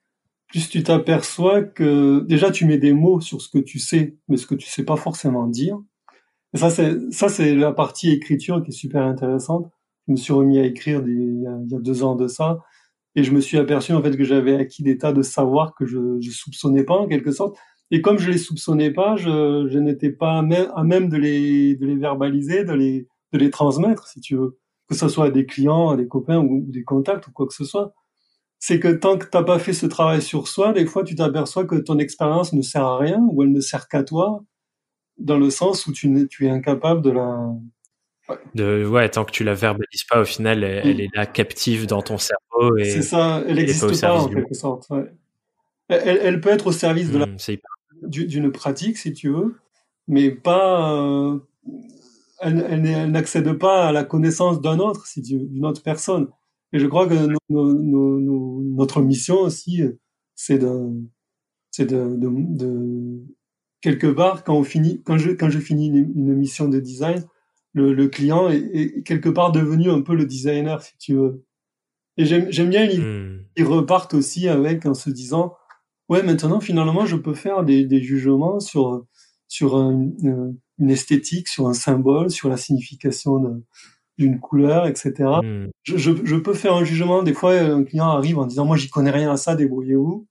plus 0.48 0.68
tu 0.68 0.82
t'aperçois 0.82 1.62
que 1.62 2.24
déjà 2.26 2.50
tu 2.50 2.64
mets 2.64 2.78
des 2.78 2.92
mots 2.92 3.20
sur 3.20 3.40
ce 3.42 3.48
que 3.48 3.58
tu 3.58 3.78
sais, 3.78 4.16
mais 4.28 4.36
ce 4.36 4.46
que 4.46 4.54
tu 4.54 4.68
sais 4.68 4.84
pas 4.84 4.96
forcément 4.96 5.46
dire. 5.46 5.78
Et 6.54 6.58
ça, 6.58 6.70
c'est 6.70 7.54
la 7.54 7.72
partie 7.72 8.10
écriture 8.10 8.62
qui 8.62 8.70
est 8.70 8.72
super 8.72 9.02
intéressante. 9.02 9.70
Je 10.06 10.12
me 10.12 10.16
suis 10.16 10.32
remis 10.32 10.58
à 10.58 10.64
écrire 10.64 11.02
il, 11.06 11.42
y 11.42 11.46
a, 11.46 11.78
deux 11.80 12.02
ans 12.02 12.16
de 12.16 12.28
ça, 12.28 12.58
et 13.14 13.24
je 13.24 13.32
me 13.32 13.40
suis 13.40 13.58
aperçu 13.58 13.92
en 13.92 14.02
fait 14.02 14.16
que 14.16 14.24
j'avais 14.24 14.56
acquis 14.56 14.82
des 14.82 14.98
tas 14.98 15.12
de 15.12 15.22
savoirs 15.22 15.74
que 15.74 15.86
je, 15.86 16.20
je 16.20 16.30
soupçonnais 16.30 16.84
pas 16.84 16.94
en 16.94 17.06
quelque 17.06 17.30
sorte. 17.32 17.56
Et 17.90 18.00
comme 18.00 18.18
je 18.18 18.30
les 18.30 18.38
soupçonnais 18.38 18.90
pas, 18.90 19.16
je, 19.16 19.78
n'étais 19.78 20.10
pas 20.10 20.38
à 20.38 20.42
même, 20.42 20.70
à 20.74 20.82
même 20.82 21.08
de 21.08 21.16
les 21.18 21.76
de 21.76 21.86
les 21.86 21.96
verbaliser, 21.96 22.64
de 22.64 22.72
les 22.72 23.06
de 23.32 23.38
les 23.38 23.50
transmettre, 23.50 24.08
si 24.08 24.20
tu 24.20 24.36
veux, 24.36 24.58
que 24.88 24.94
ce 24.94 25.08
soit 25.08 25.26
à 25.26 25.30
des 25.30 25.46
clients, 25.46 25.90
à 25.90 25.96
des 25.96 26.08
copains 26.08 26.38
ou, 26.38 26.64
ou 26.68 26.72
des 26.72 26.84
contacts 26.84 27.26
ou 27.28 27.32
quoi 27.32 27.46
que 27.46 27.54
ce 27.54 27.64
soit. 27.64 27.94
C'est 28.58 28.80
que 28.80 28.88
tant 28.88 29.18
que 29.18 29.26
t'as 29.26 29.42
pas 29.44 29.58
fait 29.58 29.72
ce 29.74 29.86
travail 29.86 30.22
sur 30.22 30.48
soi, 30.48 30.72
des 30.72 30.86
fois 30.86 31.04
tu 31.04 31.14
t'aperçois 31.14 31.66
que 31.66 31.76
ton 31.76 31.98
expérience 31.98 32.52
ne 32.52 32.62
sert 32.62 32.84
à 32.84 32.98
rien 32.98 33.20
ou 33.30 33.42
elle 33.42 33.52
ne 33.52 33.60
sert 33.60 33.88
qu'à 33.88 34.04
toi, 34.04 34.42
dans 35.18 35.38
le 35.38 35.50
sens 35.50 35.86
où 35.86 35.92
tu, 35.92 36.26
tu 36.28 36.46
es 36.46 36.50
incapable 36.50 37.02
de 37.02 37.10
la 37.10 37.50
de 38.54 38.86
ouais 38.86 39.08
tant 39.08 39.24
que 39.24 39.32
tu 39.32 39.44
la 39.44 39.54
verbalises 39.54 40.04
pas 40.08 40.20
au 40.20 40.24
final 40.24 40.64
elle, 40.64 40.86
elle 40.86 41.00
est 41.00 41.14
là 41.14 41.26
captive 41.26 41.86
dans 41.86 42.02
ton 42.02 42.18
cerveau 42.18 42.76
et 42.78 42.84
c'est 42.84 43.02
ça 43.02 43.42
elle 43.46 43.56
n'existe 43.56 44.00
pas, 44.00 44.14
en 44.14 44.28
quelque 44.28 44.54
sorte 44.54 44.88
ouais. 44.90 45.12
elle, 45.88 46.18
elle, 46.22 46.40
peut 46.40 46.50
être 46.50 46.68
au 46.68 46.72
service 46.72 47.10
de 47.10 47.18
la 47.18 47.26
mmh, 47.26 47.36
d'une 48.08 48.50
pratique 48.52 48.96
si 48.96 49.12
tu 49.12 49.28
veux 49.28 49.56
mais 50.08 50.30
pas 50.30 50.94
euh, 50.94 51.38
elle, 52.40 52.64
elle 52.70 53.10
n'accède 53.10 53.52
pas 53.54 53.88
à 53.88 53.92
la 53.92 54.04
connaissance 54.04 54.60
d'un 54.60 54.78
autre 54.78 55.06
si 55.06 55.20
d'une 55.20 55.66
autre 55.66 55.82
personne 55.82 56.28
et 56.72 56.78
je 56.78 56.86
crois 56.86 57.06
que 57.06 57.14
nos, 57.14 57.38
nos, 57.50 58.20
nos, 58.20 58.62
notre 58.62 59.02
mission 59.02 59.40
aussi 59.40 59.82
c'est 60.34 60.58
de 60.58 60.90
c'est 61.72 61.86
de, 61.86 62.16
de, 62.16 62.28
de, 62.30 63.22
quelque 63.82 64.06
part 64.06 64.44
quand 64.44 64.56
on 64.56 64.64
finit 64.64 65.02
quand 65.04 65.18
je 65.18 65.32
quand 65.32 65.50
je 65.50 65.58
finis 65.58 65.88
une, 65.88 66.12
une 66.16 66.34
mission 66.34 66.68
de 66.68 66.80
design 66.80 67.22
le, 67.74 67.92
le 67.92 68.08
client 68.08 68.48
est, 68.48 68.58
est, 68.58 69.02
quelque 69.02 69.28
part 69.28 69.52
devenu 69.52 69.90
un 69.90 70.02
peu 70.02 70.14
le 70.14 70.26
designer, 70.26 70.82
si 70.82 70.96
tu 70.98 71.14
veux. 71.14 71.44
Et 72.18 72.26
j'aime 72.26 72.68
bien 72.68 72.84
l'idée 72.84 73.02
mmh. 73.02 73.44
qu'ils 73.56 73.66
repartent 73.66 74.14
aussi 74.14 74.48
avec 74.48 74.84
en 74.84 74.92
se 74.92 75.08
disant, 75.08 75.54
ouais, 76.10 76.22
maintenant 76.22 76.60
finalement 76.60 77.06
je 77.06 77.16
peux 77.16 77.34
faire 77.34 77.64
des, 77.64 77.84
des 77.84 78.02
jugements 78.02 78.60
sur 78.60 79.06
sur 79.48 79.76
une, 79.76 80.58
une, 80.78 80.90
esthétique, 80.90 81.48
sur 81.48 81.68
un 81.68 81.74
symbole, 81.74 82.30
sur 82.30 82.48
la 82.48 82.56
signification 82.56 83.62
d'une 84.18 84.40
couleur, 84.40 84.86
etc. 84.86 85.12
Mmh. 85.42 85.66
Je, 85.82 85.96
je, 85.96 86.10
je, 86.24 86.36
peux 86.36 86.54
faire 86.54 86.74
un 86.74 86.84
jugement. 86.84 87.22
Des 87.22 87.34
fois, 87.34 87.54
un 87.54 87.84
client 87.84 88.08
arrive 88.08 88.38
en 88.38 88.46
disant, 88.46 88.64
moi 88.64 88.76
j'y 88.76 88.88
connais 88.88 89.10
rien 89.10 89.30
à 89.30 89.36
ça, 89.36 89.54
débrouillez-vous. 89.54 90.26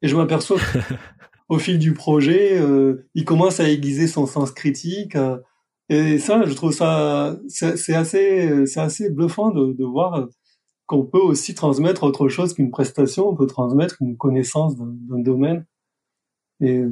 Et 0.00 0.08
je 0.08 0.16
m'aperçois 0.16 0.58
au 1.48 1.58
fil 1.58 1.78
du 1.78 1.94
projet, 1.94 2.60
euh, 2.60 3.08
il 3.14 3.24
commence 3.24 3.60
à 3.60 3.68
aiguiser 3.68 4.06
son 4.06 4.26
sens 4.26 4.52
critique. 4.52 5.16
À, 5.16 5.40
et 5.88 6.18
ça, 6.18 6.44
je 6.44 6.52
trouve 6.52 6.72
ça, 6.72 7.38
c'est 7.48 7.94
assez, 7.94 8.66
c'est 8.66 8.80
assez 8.80 9.10
bluffant 9.10 9.50
de, 9.50 9.72
de 9.72 9.84
voir 9.84 10.28
qu'on 10.86 11.04
peut 11.04 11.18
aussi 11.18 11.54
transmettre 11.54 12.02
autre 12.02 12.28
chose 12.28 12.54
qu'une 12.54 12.70
prestation. 12.70 13.28
On 13.28 13.36
peut 13.36 13.46
transmettre 13.46 13.96
une 14.00 14.16
connaissance 14.16 14.76
d'un 14.76 15.18
domaine. 15.18 15.64
Et 16.60 16.82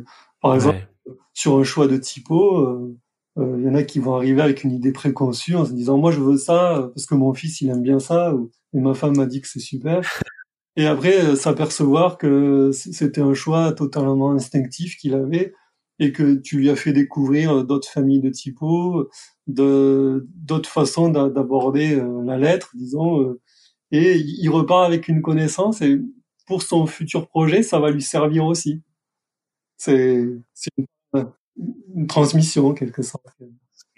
par 0.41 0.55
exemple, 0.55 0.87
ouais. 1.07 1.15
sur 1.35 1.59
un 1.59 1.65
choix 1.65 1.89
de 1.89 1.97
typo, 1.97 2.59
euh, 2.59 2.97
euh, 3.39 3.57
il 3.59 3.65
y 3.65 3.69
en 3.69 3.75
a 3.75 3.83
qui 3.83 3.99
vont 3.99 4.15
arriver 4.15 4.43
avec 4.43 4.65
une 4.65 4.73
idée 4.73 4.93
préconçue 4.93 5.57
en 5.57 5.65
se 5.65 5.73
disant 5.73 5.99
moi 5.99 6.11
je 6.11 6.21
veux 6.21 6.39
ça 6.39 6.91
parce 6.95 7.05
que 7.05 7.15
mon 7.15 7.35
fils 7.35 7.61
il 7.61 7.69
aime 7.69 7.83
bien 7.83 7.99
ça 7.99 8.35
ou, 8.35 8.51
et 8.73 8.81
ma 8.81 8.95
femme 8.95 9.17
m'a 9.17 9.27
dit 9.27 9.41
que 9.41 9.49
c'est 9.49 9.61
super. 9.61 10.01
Et 10.77 10.87
après 10.87 11.25
euh, 11.25 11.37
s'apercevoir 11.37 12.19
que 12.19 12.71
c'était 12.73 13.21
un 13.21 13.35
choix 13.35 13.73
totalement 13.73 14.33
instinctif 14.33 14.97
qu'il 14.97 15.15
avait 15.15 15.55
et 15.99 16.13
que 16.13 16.35
tu 16.35 16.59
lui 16.59 16.71
as 16.71 16.77
fait 16.77 16.93
découvrir 16.93 17.65
d'autres 17.65 17.89
familles 17.89 18.21
de 18.21 18.29
typos, 18.29 19.09
d'autres 19.47 20.69
façons 20.69 21.09
d'aborder 21.09 21.99
la 22.27 22.37
lettre, 22.37 22.73
disons, 22.75 23.39
et 23.93 24.17
il 24.19 24.49
repart 24.51 24.85
avec 24.87 25.09
une 25.09 25.23
connaissance 25.23 25.81
et 25.81 25.99
pour 26.47 26.63
son 26.63 26.87
futur 26.87 27.29
projet, 27.29 27.63
ça 27.63 27.79
va 27.79 27.91
lui 27.91 28.03
servir 28.03 28.45
aussi. 28.45 28.83
C'est 29.79 30.29
une, 30.77 30.87
une 31.95 32.07
transmission 32.07 32.69
en 32.69 32.75
quelque 32.75 33.03
sorte. 33.03 33.27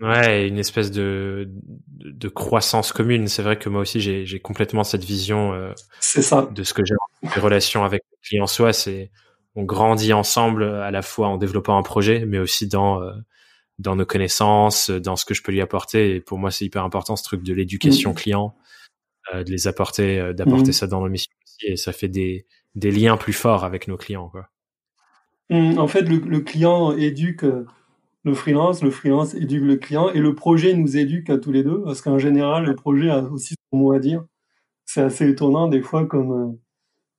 Ouais, 0.01 0.47
une 0.47 0.59
espèce 0.59 0.93
de, 0.93 1.51
de, 1.89 2.11
de 2.11 2.29
croissance 2.29 2.93
commune. 2.93 3.27
C'est 3.27 3.43
vrai 3.43 3.59
que 3.59 3.69
moi 3.69 3.81
aussi, 3.81 4.01
j'ai 4.01 4.41
complètement 4.41 4.85
cette 4.85 5.05
vision 5.05 5.53
euh, 5.53 5.73
ça. 6.01 6.49
de 6.53 6.63
ce 6.63 6.73
que 6.73 6.85
j'ai 6.85 6.95
en 7.23 7.41
relation 7.41 7.85
avec 7.85 8.03
le 8.13 8.17
client 8.23 8.47
soi. 8.47 8.73
C'est 8.73 9.11
on 9.57 9.65
grandit 9.65 10.13
ensemble 10.13 10.63
à 10.63 10.93
la 10.93 11.03
fois 11.03 11.29
en 11.29 11.37
développant 11.37 11.77
un 11.77 11.83
projet, 11.83 12.25
mais 12.27 12.39
aussi 12.39 12.69
dans 12.69 13.03
euh, 13.03 13.13
dans 13.79 13.97
nos 13.97 14.07
connaissances, 14.07 14.91
dans 14.91 15.17
ce 15.17 15.25
que 15.25 15.35
je 15.35 15.43
peux 15.43 15.53
lui 15.53 15.61
apporter. 15.61 16.15
Et 16.15 16.21
pour 16.21 16.39
moi, 16.39 16.51
c'est 16.53 16.65
hyper 16.65 16.85
important 16.85 17.17
ce 17.17 17.25
truc 17.25 17.43
de 17.43 17.53
l'éducation 17.53 18.13
mmh. 18.13 18.15
client, 18.15 18.57
euh, 19.35 19.43
de 19.43 19.51
les 19.51 19.67
apporter, 19.67 20.21
euh, 20.21 20.33
d'apporter 20.33 20.71
mmh. 20.71 20.75
ça 20.75 20.87
dans 20.87 21.01
nos 21.01 21.09
missions 21.09 21.33
aussi, 21.45 21.73
et 21.73 21.77
ça 21.77 21.93
fait 21.93 22.09
des 22.09 22.47
des 22.77 22.93
liens 22.93 23.17
plus 23.17 23.33
forts 23.33 23.65
avec 23.65 23.89
nos 23.89 23.97
clients, 23.97 24.29
quoi. 24.29 24.49
Mmh, 25.51 25.79
en 25.79 25.89
fait, 25.89 26.03
le, 26.03 26.19
le, 26.19 26.41
client 26.41 26.93
éduque 26.93 27.45
le 28.25 28.35
freelance, 28.35 28.83
le 28.83 28.91
freelance 28.91 29.35
éduque 29.35 29.63
le 29.63 29.77
client, 29.77 30.11
et 30.11 30.19
le 30.19 30.35
projet 30.35 30.75
nous 30.75 30.97
éduque 30.97 31.31
à 31.31 31.39
tous 31.39 31.53
les 31.53 31.63
deux, 31.63 31.83
parce 31.83 32.03
qu'en 32.03 32.19
général, 32.19 32.65
le 32.67 32.75
projet 32.75 33.11
a 33.11 33.23
aussi 33.23 33.55
son 33.71 33.79
mot 33.79 33.93
à 33.93 33.99
dire. 33.99 34.25
C'est 34.85 35.03
assez 35.03 35.29
étonnant 35.29 35.69
des 35.69 35.83
fois, 35.83 36.07
comme 36.07 36.59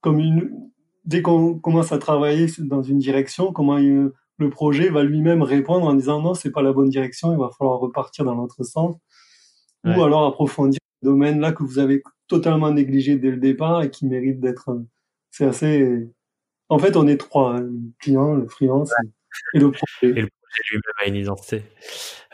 comme 0.01 0.19
une 0.19 0.69
dès 1.05 1.21
qu'on 1.21 1.59
commence 1.59 1.91
à 1.91 1.97
travailler 1.97 2.47
dans 2.59 2.83
une 2.83 2.99
direction, 2.99 3.51
comment 3.51 3.77
il, 3.77 4.11
le 4.37 4.49
projet 4.49 4.89
va 4.89 5.03
lui-même 5.03 5.41
répondre 5.41 5.85
en 5.87 5.93
disant 5.93 6.21
non, 6.21 6.33
c'est 6.33 6.51
pas 6.51 6.61
la 6.61 6.73
bonne 6.73 6.89
direction, 6.89 7.33
il 7.33 7.39
va 7.39 7.49
falloir 7.57 7.79
repartir 7.79 8.25
dans 8.25 8.35
l'autre 8.35 8.63
sens, 8.63 8.95
ouais. 9.83 9.95
ou 9.95 10.03
alors 10.03 10.25
approfondir 10.25 10.79
le 11.01 11.09
domaine 11.09 11.39
là 11.39 11.51
que 11.51 11.63
vous 11.63 11.79
avez 11.79 12.03
totalement 12.27 12.71
négligé 12.71 13.17
dès 13.17 13.31
le 13.31 13.37
départ 13.37 13.83
et 13.83 13.89
qui 13.89 14.05
mérite 14.05 14.39
d'être. 14.39 14.81
C'est 15.31 15.45
assez. 15.45 16.07
En 16.69 16.79
fait, 16.79 16.95
on 16.95 17.07
est 17.07 17.17
trois 17.17 17.55
hein, 17.55 17.61
le 17.61 17.79
client, 17.99 18.35
le 18.35 18.47
freelance 18.47 18.91
ouais. 18.91 19.09
et 19.55 19.59
le 19.59 19.71
projet. 19.71 19.87
Et 20.03 20.07
le 20.07 20.13
projet 20.13 20.38
lui-même 20.69 20.81
a 20.99 21.07
une 21.07 21.15
identité. 21.15 21.63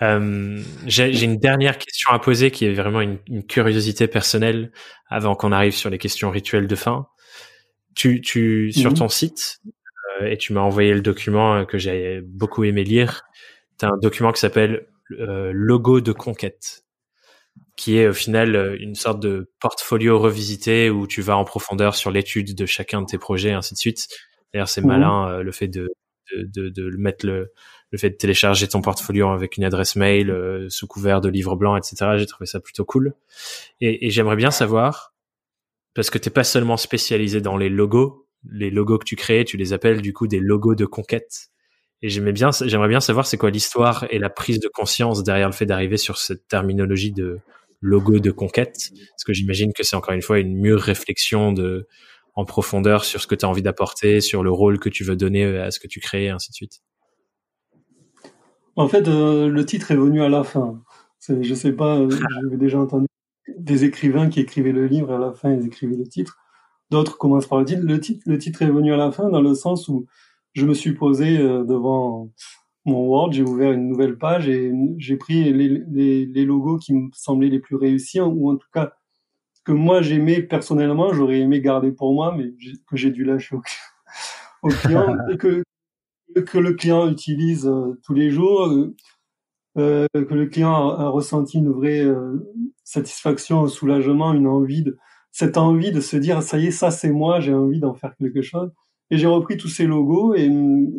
Euh, 0.01 0.61
J'ai 0.86 1.24
une 1.24 1.38
dernière 1.38 1.78
question 1.78 2.11
à 2.11 2.20
poser 2.20 2.51
qui 2.51 2.66
est 2.66 2.74
vraiment 2.74 3.01
une, 3.01 3.18
une 3.28 3.45
curiosité 3.45 4.07
personnelle 4.07 4.72
avant 5.07 5.36
qu'on 5.36 5.51
arrive 5.51 5.74
sur 5.74 5.89
les 5.89 5.97
questions 5.97 6.30
rituelles 6.30 6.68
de 6.68 6.76
fin 6.76 7.07
tu, 7.95 8.22
tu, 8.22 8.72
sur 8.72 8.93
ton 8.93 9.07
site, 9.07 9.61
euh, 10.22 10.28
et 10.28 10.38
tu 10.38 10.53
m'as 10.53 10.61
envoyé 10.61 10.93
le 10.93 11.01
document 11.01 11.66
que 11.66 11.78
j'ai 11.78 12.22
beaucoup 12.22 12.63
aimé 12.66 12.84
lire. 12.84 13.24
Tu 13.80 13.86
as 13.86 13.89
un 13.89 13.97
document 13.97 14.32
qui 14.32 14.41
s'appelle 14.41 14.88
euh, 15.20 15.51
Logo 15.53 16.01
de 16.01 16.11
conquête, 16.11 16.84
qui 17.78 17.97
est 17.97 18.07
au 18.07 18.13
final 18.13 18.78
une 18.80 18.95
sorte 18.95 19.22
de 19.22 19.49
portfolio 19.59 20.20
revisité 20.20 20.89
où 20.89 21.07
tu 21.07 21.22
vas 21.22 21.38
en 21.38 21.45
profondeur 21.45 21.95
sur 21.95 22.11
l'étude 22.11 22.53
de 22.53 22.66
chacun 22.66 23.01
de 23.01 23.07
tes 23.07 23.18
projets, 23.18 23.49
et 23.49 23.53
ainsi 23.53 23.74
de 23.74 23.80
suite. 23.80 24.07
D'ailleurs, 24.53 24.70
c'est 24.70 24.82
mmh. 24.82 24.88
malin 24.88 25.30
euh, 25.30 25.43
le 25.43 25.51
fait 25.51 25.68
de, 25.70 25.89
de, 26.36 26.43
de, 26.43 26.70
de, 26.70 26.97
mettre 26.97 27.26
le, 27.26 27.51
le 27.92 27.98
fait 27.98 28.10
de 28.10 28.16
télécharger 28.16 28.68
ton 28.68 28.82
portfolio 28.82 29.30
avec 29.30 29.58
une 29.58 29.64
adresse 29.64 29.96
mail 29.96 30.30
euh, 30.30 30.68
sous 30.70 30.88
couvert 30.88 31.22
de 31.22 31.30
livre 31.30 31.56
blanc, 31.56 31.76
etc. 31.78 32.18
J'ai 32.18 32.26
trouvé 32.26 32.46
ça 32.46 32.60
plutôt 32.60 32.86
cool. 32.86 33.14
Et, 33.82 34.08
et 34.08 34.10
j'aimerais 34.10 34.36
bien 34.36 34.52
savoir 34.52 35.14
parce 35.94 36.10
que 36.10 36.18
t'es 36.18 36.30
pas 36.30 36.44
seulement 36.44 36.78
spécialisé 36.78 37.42
dans 37.42 37.58
les 37.58 37.70
logos. 37.70 38.28
Les 38.52 38.70
logos 38.70 39.00
que 39.00 39.06
tu 39.06 39.16
crées, 39.16 39.46
tu 39.46 39.58
les 39.58 39.74
appelles 39.74 40.02
du 40.02 40.14
coup 40.14 40.28
des 40.28 40.40
logos 40.40 40.76
de 40.76 40.86
conquête. 40.86 41.50
Et 42.02 42.10
j'aimais 42.10 42.34
bien, 42.34 42.52
j'aimerais 42.66 42.90
bien 42.90 43.00
savoir 43.00 43.26
c'est 43.26 43.38
quoi 43.38 43.50
l'histoire 43.50 44.06
et 44.10 44.20
la 44.20 44.30
prise 44.30 44.60
de 44.60 44.68
conscience 44.68 45.24
derrière 45.24 45.48
le 45.48 45.54
fait 45.54 45.66
d'arriver 45.66 45.98
sur 45.98 46.18
cette 46.18 46.48
terminologie 46.48 47.12
de 47.12 47.40
logo 47.82 48.20
de 48.20 48.32
conquête. 48.32 48.92
Parce 49.12 49.24
que 49.26 49.34
j'imagine 49.34 49.74
que 49.74 49.84
c'est 49.84 49.96
encore 49.96 50.14
une 50.14 50.22
fois 50.22 50.40
une 50.40 50.56
mûre 50.56 50.82
réflexion 50.82 51.54
de, 51.54 51.88
en 52.36 52.46
profondeur 52.46 53.06
sur 53.06 53.22
ce 53.22 53.28
que 53.28 53.36
tu 53.36 53.46
as 53.46 53.50
envie 53.50 53.62
d'apporter, 53.62 54.22
sur 54.22 54.44
le 54.44 54.52
rôle 54.52 54.80
que 54.80 54.90
tu 54.90 55.04
veux 55.04 55.16
donner 55.16 55.46
à 55.58 55.72
ce 55.72 55.80
que 55.80 55.88
tu 55.88 56.00
crées, 56.00 56.26
et 56.26 56.30
ainsi 56.30 56.52
de 56.52 56.56
suite. 56.56 56.82
En 58.76 58.88
fait, 58.88 59.08
euh, 59.08 59.48
le 59.48 59.66
titre 59.66 59.92
est 59.92 59.96
venu 59.96 60.22
à 60.22 60.30
la 60.30 60.44
fin. 60.44 60.82
Je 61.28 61.54
sais 61.54 61.72
pas, 61.72 61.98
euh, 61.98 62.10
j'avais 62.42 62.58
déjà 62.58 62.80
entendu 62.80 63.08
des 63.58 63.86
écrivains 63.86 64.30
qui 64.30 64.42
écrivaient 64.42 64.72
le 64.72 64.88
livre 64.88 65.12
et 65.12 65.16
à 65.16 65.20
la 65.20 65.34
fin 65.34 65.54
ils 65.54 65.66
écrivaient 65.66 65.96
le 65.96 66.08
titre. 66.08 66.38
D'autres 66.92 67.18
commencent 67.18 67.48
par 67.48 67.60
le 67.60 67.66
titre. 67.66 67.82
Le 67.84 68.00
titre, 68.00 68.24
le 68.26 68.38
titre 68.38 68.62
est 68.62 68.70
venu 68.70 68.94
à 68.94 68.98
la 68.98 69.12
fin 69.12 69.30
dans 69.30 69.42
le 69.42 69.56
sens 69.56 69.88
où 69.88 70.06
je 70.54 70.66
me 70.66 70.74
suis 70.74 70.94
posé 70.94 71.38
euh, 71.38 71.64
devant 71.64 72.30
mon 72.86 73.08
Word, 73.08 73.32
j'ai 73.32 73.42
ouvert 73.42 73.72
une 73.72 73.88
nouvelle 73.88 74.18
page 74.18 74.48
et 74.48 74.72
j'ai 74.98 75.18
pris 75.18 75.52
les, 75.52 75.84
les, 75.92 76.26
les, 76.28 76.46
logos 76.46 76.78
qui 76.78 76.94
me 76.94 77.10
semblaient 77.14 77.50
les 77.50 77.60
plus 77.60 77.76
réussis 77.76 78.22
ou 78.22 78.52
en 78.52 78.58
tout 78.58 78.68
cas 78.72 78.94
que 79.64 79.72
moi 79.72 80.04
j'aimais 80.04 80.44
personnellement, 80.44 81.12
j'aurais 81.12 81.40
aimé 81.40 81.62
garder 81.62 81.92
pour 81.92 82.14
moi, 82.14 82.36
mais 82.38 82.54
que 82.88 82.96
j'ai 82.96 83.10
dû 83.10 83.24
lâcher 83.24 83.56
au, 83.56 83.62
au 84.64 84.70
client 84.70 85.18
et 85.32 85.38
que 85.38 85.64
que 86.46 86.58
le 86.58 86.74
client 86.74 87.10
utilise 87.10 87.68
euh, 87.68 88.00
tous 88.04 88.14
les 88.14 88.32
jours. 88.32 88.68
Euh, 88.68 88.96
euh, 89.78 90.08
que 90.14 90.34
le 90.34 90.46
client 90.46 90.90
a, 90.92 91.10
ressenti 91.10 91.58
une 91.58 91.70
vraie 91.70 92.08
satisfaction, 92.86 93.64
un 93.64 93.68
soulagement, 93.68 94.34
une 94.34 94.48
envie 94.48 94.84
de 94.84 94.98
cette 95.34 95.58
envie 95.58 95.92
de 95.92 96.00
se 96.00 96.16
dire 96.16 96.42
ça 96.42 96.58
y 96.58 96.68
est, 96.68 96.72
ça 96.72 96.92
c'est 96.92 97.10
moi, 97.10 97.42
j'ai 97.42 97.54
envie 97.54 97.82
d'en 97.82 97.94
faire 97.94 98.16
quelque 98.18 98.42
chose. 98.42 98.72
Et 99.12 99.18
j'ai 99.18 99.28
repris 99.28 99.58
tous 99.58 99.68
ces 99.68 99.86
logos 99.86 100.34
et, 100.34 100.50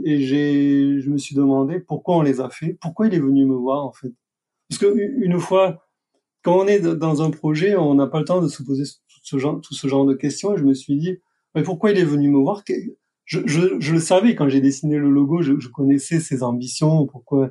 et 0.04 0.20
j'ai, 0.20 1.00
je 1.00 1.10
me 1.10 1.16
suis 1.16 1.34
demandé 1.34 1.80
pourquoi 1.80 2.16
on 2.16 2.22
les 2.22 2.40
a 2.42 2.50
fait, 2.50 2.76
pourquoi 2.82 3.06
il 3.06 3.14
est 3.14 3.18
venu 3.18 3.46
me 3.46 3.54
voir 3.54 3.86
en 3.86 3.92
fait. 3.92 4.12
Parce 4.68 4.78
que 4.78 4.94
une 5.24 5.40
fois, 5.40 5.86
quand 6.42 6.58
on 6.58 6.66
est 6.66 6.80
dans 6.80 7.22
un 7.22 7.30
projet, 7.30 7.76
on 7.76 7.94
n'a 7.94 8.06
pas 8.06 8.18
le 8.20 8.24
temps 8.24 8.40
de 8.40 8.48
se 8.48 8.62
poser 8.62 8.84
tout 8.84 9.20
ce 9.22 9.38
genre, 9.38 9.60
tout 9.60 9.74
ce 9.74 9.88
genre 9.88 10.06
de 10.06 10.14
questions. 10.14 10.54
Et 10.54 10.58
je 10.58 10.64
me 10.64 10.74
suis 10.74 10.96
dit, 10.96 11.18
mais 11.54 11.62
pourquoi 11.62 11.90
il 11.90 11.98
est 11.98 12.04
venu 12.04 12.28
me 12.28 12.38
voir? 12.38 12.62
Je, 13.26 13.40
je, 13.44 13.80
je, 13.80 13.92
le 13.92 14.00
savais 14.00 14.34
quand 14.34 14.48
j'ai 14.48 14.60
dessiné 14.60 14.96
le 14.96 15.10
logo, 15.10 15.42
je, 15.42 15.58
je, 15.58 15.68
connaissais 15.68 16.20
ses 16.20 16.42
ambitions, 16.42 17.06
pourquoi 17.06 17.50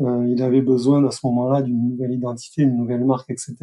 euh, 0.00 0.26
il 0.28 0.42
avait 0.42 0.60
besoin 0.60 1.04
à 1.06 1.10
ce 1.10 1.26
moment-là 1.26 1.62
d'une 1.62 1.90
nouvelle 1.90 2.12
identité, 2.12 2.62
une 2.62 2.76
nouvelle 2.76 3.04
marque, 3.04 3.30
etc. 3.30 3.56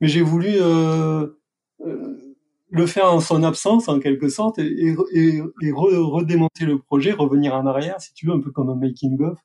Mais 0.00 0.08
j'ai 0.08 0.22
voulu 0.22 0.48
euh, 0.56 1.26
euh, 1.86 2.34
le 2.70 2.86
faire 2.86 3.12
en 3.12 3.20
son 3.20 3.42
absence, 3.44 3.88
en 3.88 4.00
quelque 4.00 4.28
sorte, 4.28 4.58
et, 4.58 4.96
et, 5.12 5.42
et 5.62 5.72
redémonter 5.72 6.64
le 6.64 6.78
projet, 6.78 7.12
revenir 7.12 7.54
en 7.54 7.66
arrière, 7.66 8.00
si 8.00 8.14
tu 8.14 8.26
veux, 8.26 8.32
un 8.32 8.40
peu 8.40 8.50
comme 8.50 8.70
un 8.70 8.74
making-of. 8.74 9.38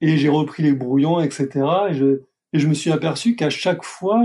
Et 0.00 0.16
j'ai 0.16 0.28
repris 0.28 0.62
les 0.62 0.72
brouillons, 0.72 1.20
etc. 1.20 1.48
Et 1.90 1.94
je, 1.94 2.22
et 2.52 2.58
je 2.60 2.68
me 2.68 2.74
suis 2.74 2.92
aperçu 2.92 3.34
qu'à 3.34 3.50
chaque 3.50 3.82
fois, 3.84 4.24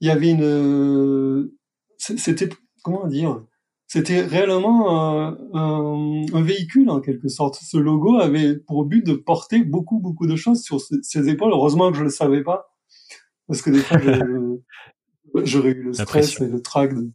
il 0.00 0.08
y 0.08 0.10
avait 0.10 0.30
une, 0.30 1.50
c'était, 1.98 2.48
comment 2.82 3.06
dire, 3.06 3.44
c'était 3.90 4.20
réellement 4.20 4.88
un, 4.88 5.36
un, 5.52 6.24
un, 6.32 6.42
véhicule 6.42 6.90
en 6.90 7.00
quelque 7.00 7.26
sorte. 7.26 7.58
Ce 7.60 7.76
logo 7.76 8.18
avait 8.18 8.54
pour 8.54 8.84
but 8.84 9.04
de 9.04 9.14
porter 9.14 9.64
beaucoup, 9.64 9.98
beaucoup 9.98 10.28
de 10.28 10.36
choses 10.36 10.62
sur 10.62 10.80
ses, 10.80 11.28
épaules. 11.28 11.50
Heureusement 11.50 11.90
que 11.90 11.98
je 11.98 12.04
le 12.04 12.10
savais 12.10 12.44
pas, 12.44 12.72
parce 13.48 13.62
que 13.62 13.70
des 13.70 13.80
fois, 13.80 13.98
j'aurais 15.44 15.70
eu 15.70 15.82
le 15.82 15.92
stress 15.92 16.40
et 16.40 16.46
le 16.46 16.62
trac 16.62 16.94
de, 16.94 17.10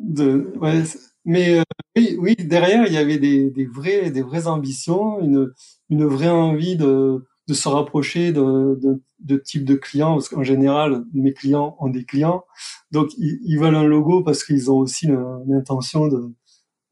de 0.00 0.52
ouais, 0.60 0.82
mais 1.24 1.60
euh, 1.60 1.62
oui, 1.96 2.16
oui, 2.18 2.34
derrière 2.34 2.84
il 2.88 2.94
y 2.94 2.98
avait 2.98 3.18
des, 3.18 3.50
des 3.50 3.66
vrais, 3.66 4.10
des 4.10 4.22
vraies 4.22 4.48
ambitions, 4.48 5.20
une, 5.20 5.52
une 5.88 6.04
vraie 6.04 6.30
envie 6.30 6.74
de, 6.74 7.24
de 7.48 7.54
se 7.54 7.68
rapprocher 7.68 8.30
de, 8.32 8.78
de, 8.80 9.02
de 9.20 9.36
type 9.38 9.64
de 9.64 9.74
clients, 9.74 10.14
parce 10.14 10.28
qu'en 10.28 10.42
général, 10.42 11.04
mes 11.14 11.32
clients 11.32 11.76
ont 11.80 11.88
des 11.88 12.04
clients, 12.04 12.44
donc 12.92 13.08
ils, 13.16 13.40
ils 13.44 13.58
veulent 13.58 13.74
un 13.74 13.84
logo 13.84 14.22
parce 14.22 14.44
qu'ils 14.44 14.70
ont 14.70 14.76
aussi 14.76 15.08
l'intention 15.46 16.08
de, 16.08 16.30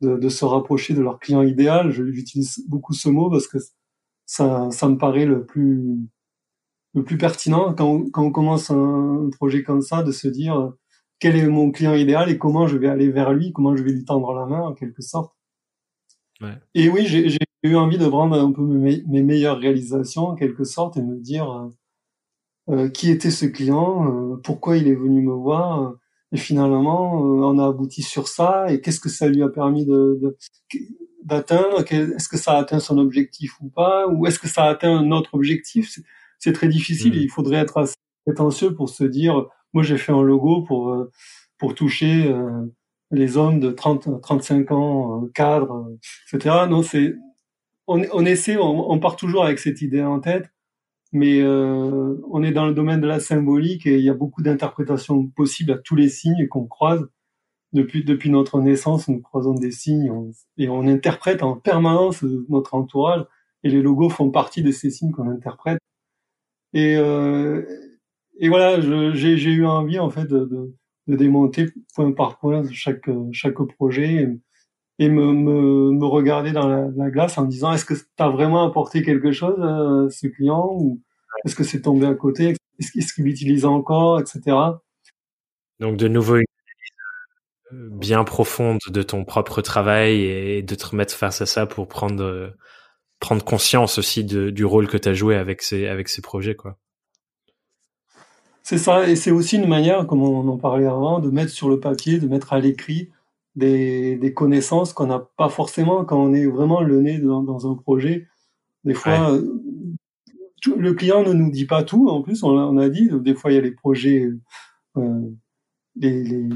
de, 0.00 0.16
de, 0.16 0.28
se 0.30 0.44
rapprocher 0.46 0.94
de 0.94 1.02
leur 1.02 1.18
client 1.18 1.42
idéal. 1.42 1.90
J'utilise 1.90 2.64
beaucoup 2.68 2.94
ce 2.94 3.11
mot 3.11 3.30
parce 3.30 3.46
que 3.46 3.59
ça, 4.24 4.70
ça 4.70 4.88
me 4.88 4.96
paraît 4.96 5.26
le 5.26 5.44
plus, 5.44 5.98
le 6.94 7.04
plus 7.04 7.18
pertinent 7.18 7.74
quand, 7.74 8.11
quand 8.11 8.24
on 8.24 8.32
commence 8.32 8.70
un, 8.70 9.28
projet 9.36 9.62
comme 9.62 9.82
ça, 9.82 10.02
de 10.02 10.12
se 10.12 10.26
dire 10.26 10.72
quel 11.18 11.36
est 11.36 11.46
mon 11.46 11.70
client 11.70 11.94
idéal 11.94 12.30
et 12.30 12.38
comment 12.38 12.66
je 12.66 12.78
vais 12.78 12.88
aller 12.88 13.11
vers 13.11 13.32
lui, 13.34 13.52
comment 13.52 13.76
je 13.76 13.82
vais 13.82 13.92
lui 13.92 14.04
tendre 14.04 14.32
la 14.32 14.46
main 14.46 14.62
en 14.62 14.72
quelque 14.72 15.02
sorte. 15.02 15.34
Ouais. 16.40 16.59
Et 16.74 16.88
oui, 16.88 17.07
j'ai 17.07 17.38
eu 17.66 17.76
envie 17.76 17.98
de 17.98 18.08
prendre 18.08 18.38
un 18.38 18.52
peu 18.52 18.62
mes, 18.62 19.02
mes, 19.06 19.22
meilleures 19.22 19.58
réalisations 19.58 20.28
en 20.28 20.34
quelque 20.34 20.64
sorte 20.64 20.96
et 20.96 21.02
me 21.02 21.16
dire 21.16 21.50
euh, 21.50 21.68
euh 22.70 22.88
qui 22.88 23.10
était 23.10 23.30
ce 23.30 23.46
client, 23.46 24.06
euh, 24.06 24.36
pourquoi 24.42 24.76
il 24.76 24.88
est 24.88 24.94
venu 24.94 25.22
me 25.22 25.32
voir, 25.32 25.94
et 26.32 26.36
finalement 26.36 27.14
on 27.14 27.58
a 27.58 27.66
abouti 27.66 28.02
sur 28.02 28.28
ça 28.28 28.66
et 28.70 28.80
qu'est-ce 28.80 29.00
que 29.00 29.08
ça 29.08 29.28
lui 29.28 29.42
a 29.42 29.48
permis 29.48 29.86
de 29.86 30.36
d'atteindre, 31.24 31.84
est-ce 31.90 32.28
que 32.28 32.36
ça 32.36 32.52
a 32.52 32.58
atteint 32.58 32.78
son 32.78 32.98
objectif 32.98 33.60
ou 33.60 33.68
pas, 33.68 34.06
ou 34.06 34.26
est-ce 34.26 34.38
que 34.38 34.48
ça 34.48 34.64
a 34.64 34.70
atteint 34.70 34.96
un 34.96 35.10
autre 35.10 35.34
objectif? 35.34 35.98
C'est 36.38 36.52
très 36.52 36.68
difficile. 36.68 37.14
Mmh. 37.14 37.22
Il 37.22 37.30
faudrait 37.30 37.56
être 37.56 37.78
assez 37.78 37.96
prétentieux 38.24 38.74
pour 38.74 38.88
se 38.90 39.02
dire, 39.04 39.46
moi 39.72 39.82
j'ai 39.82 39.98
fait 39.98 40.12
un 40.12 40.22
logo 40.22 40.62
pour 40.62 41.06
pour 41.58 41.74
toucher 41.74 42.32
les 43.10 43.36
hommes 43.36 43.60
de 43.60 43.70
30 43.70 44.20
35 44.20 44.70
ans, 44.72 45.28
cadres, 45.34 45.88
etc. 46.32 46.66
Non, 46.68 46.82
c'est 46.82 47.14
on, 47.87 48.03
on 48.12 48.24
essaie, 48.24 48.57
on, 48.57 48.91
on, 48.91 48.99
part 48.99 49.16
toujours 49.16 49.45
avec 49.45 49.59
cette 49.59 49.82
idée 49.82 50.03
en 50.03 50.20
tête, 50.20 50.51
mais 51.12 51.41
euh, 51.41 52.16
on 52.30 52.43
est 52.43 52.53
dans 52.53 52.66
le 52.66 52.74
domaine 52.74 53.01
de 53.01 53.07
la 53.07 53.20
symbolique 53.20 53.87
et 53.87 53.99
il 53.99 54.05
y 54.05 54.11
a 54.11 54.14
beaucoup 54.14 54.43
d'interprétations 54.43 55.26
possibles 55.28 55.72
à 55.72 55.78
tous 55.78 55.97
les 55.97 56.09
signes 56.09 56.49
qu'on 56.49 56.66
croise. 56.66 57.09
Depuis, 57.72 58.05
depuis 58.05 58.30
notre 58.30 58.61
naissance, 58.61 59.09
nous 59.09 59.20
croisons 59.20 59.55
des 59.55 59.72
signes 59.72 60.32
et 60.57 60.68
on 60.68 60.87
interprète 60.87 61.43
en 61.43 61.57
permanence 61.57 62.22
notre 62.49 62.74
entourage 62.74 63.24
et 63.64 63.68
les 63.68 63.82
logos 63.82 64.09
font 64.09 64.30
partie 64.30 64.62
de 64.62 64.70
ces 64.70 64.91
signes 64.91 65.12
qu'on 65.12 65.28
interprète. 65.28 65.78
Et, 66.72 66.97
euh, 66.97 67.62
et 68.39 68.49
voilà, 68.49 68.80
j'ai 68.80 69.51
eu 69.51 69.66
envie 69.66 69.99
en 69.99 70.11
fait 70.11 70.26
de, 70.26 70.45
de, 70.45 70.74
de, 71.07 71.16
démonter 71.16 71.66
point 71.95 72.12
par 72.12 72.39
point 72.39 72.62
chaque 72.70 73.09
chaque 73.32 73.55
projet 73.76 74.28
et, 74.99 75.09
me, 75.09 75.32
me, 75.32 75.90
me, 75.92 76.07
regarder 76.07 76.53
dans 76.53 76.68
la, 76.68 76.88
la 76.97 77.11
glace 77.11 77.36
en 77.38 77.44
me 77.44 77.51
disant 77.51 77.72
est-ce 77.72 77.84
que 77.84 77.94
tu 77.94 78.05
as 78.18 78.28
vraiment 78.28 78.66
apporté 78.66 79.03
quelque 79.03 79.32
chose 79.32 79.61
à 79.61 80.11
ce 80.11 80.26
client 80.26 80.68
ou 80.72 81.01
est-ce 81.44 81.55
que 81.55 81.64
c'est 81.64 81.82
tombé 81.82 82.07
à 82.07 82.14
côté? 82.14 82.57
Est-ce 82.78 83.12
qu'il 83.12 83.24
l'utilise 83.24 83.64
encore, 83.64 84.20
etc. 84.20 84.57
Donc 85.80 85.97
de 85.97 86.09
nouveau 86.09 86.36
une 86.36 86.44
analyse 87.72 87.72
euh, 87.72 87.88
bien 87.99 88.24
profonde 88.24 88.78
de 88.88 89.03
ton 89.03 89.24
propre 89.24 89.61
travail 89.61 90.22
et 90.22 90.62
de 90.62 90.74
te 90.74 90.86
remettre 90.86 91.14
face 91.14 91.40
à 91.40 91.47
ça 91.47 91.66
pour 91.66 91.88
prendre 91.88 92.55
prendre 93.20 93.44
conscience 93.44 93.99
aussi 93.99 94.24
de, 94.24 94.51
du 94.51 94.64
rôle 94.64 94.88
que 94.88 94.97
tu 94.97 95.09
as 95.09 95.14
joué 95.14 95.36
avec 95.36 95.62
ces, 95.62 95.86
avec 95.86 96.09
ces 96.09 96.22
projets. 96.22 96.55
quoi. 96.55 96.78
C'est 98.62 98.78
ça, 98.78 99.09
et 99.09 99.16
c'est 99.16 99.30
aussi 99.30 99.57
une 99.57 99.68
manière, 99.68 100.07
comme 100.07 100.22
on 100.22 100.49
en 100.49 100.59
parlait 100.59 100.86
avant, 100.86 101.20
de 101.20 101.30
mettre 101.30 101.53
sur 101.53 101.68
le 101.68 101.78
papier, 101.78 102.18
de 102.18 102.26
mettre 102.26 102.53
à 102.53 102.59
l'écrit 102.59 103.11
des, 103.57 104.16
des 104.16 104.34
connaissances 104.34 104.92
qu'on 104.92 105.07
n'a 105.07 105.28
pas 105.36 105.48
forcément 105.48 106.04
quand 106.04 106.22
on 106.22 106.32
est 106.34 106.46
vraiment 106.46 106.82
le 106.82 107.00
nez 107.00 107.18
dans, 107.18 107.42
dans 107.42 107.70
un 107.70 107.74
projet. 107.74 108.28
Des 108.84 108.94
fois, 108.94 109.32
ouais. 109.32 109.40
le 110.76 110.92
client 110.92 111.22
ne 111.22 111.32
nous 111.32 111.50
dit 111.50 111.64
pas 111.64 111.82
tout. 111.82 112.09
En 112.09 112.22
plus, 112.22 112.42
on 112.44 112.57
a, 112.57 112.62
on 112.62 112.76
a 112.76 112.88
dit, 112.88 113.11
des 113.12 113.34
fois, 113.34 113.50
il 113.50 113.54
y 113.54 113.59
a 113.59 113.62
les 113.62 113.72
projets, 113.72 114.28
euh, 114.96 115.20
les, 115.96 116.22
les, 116.22 116.48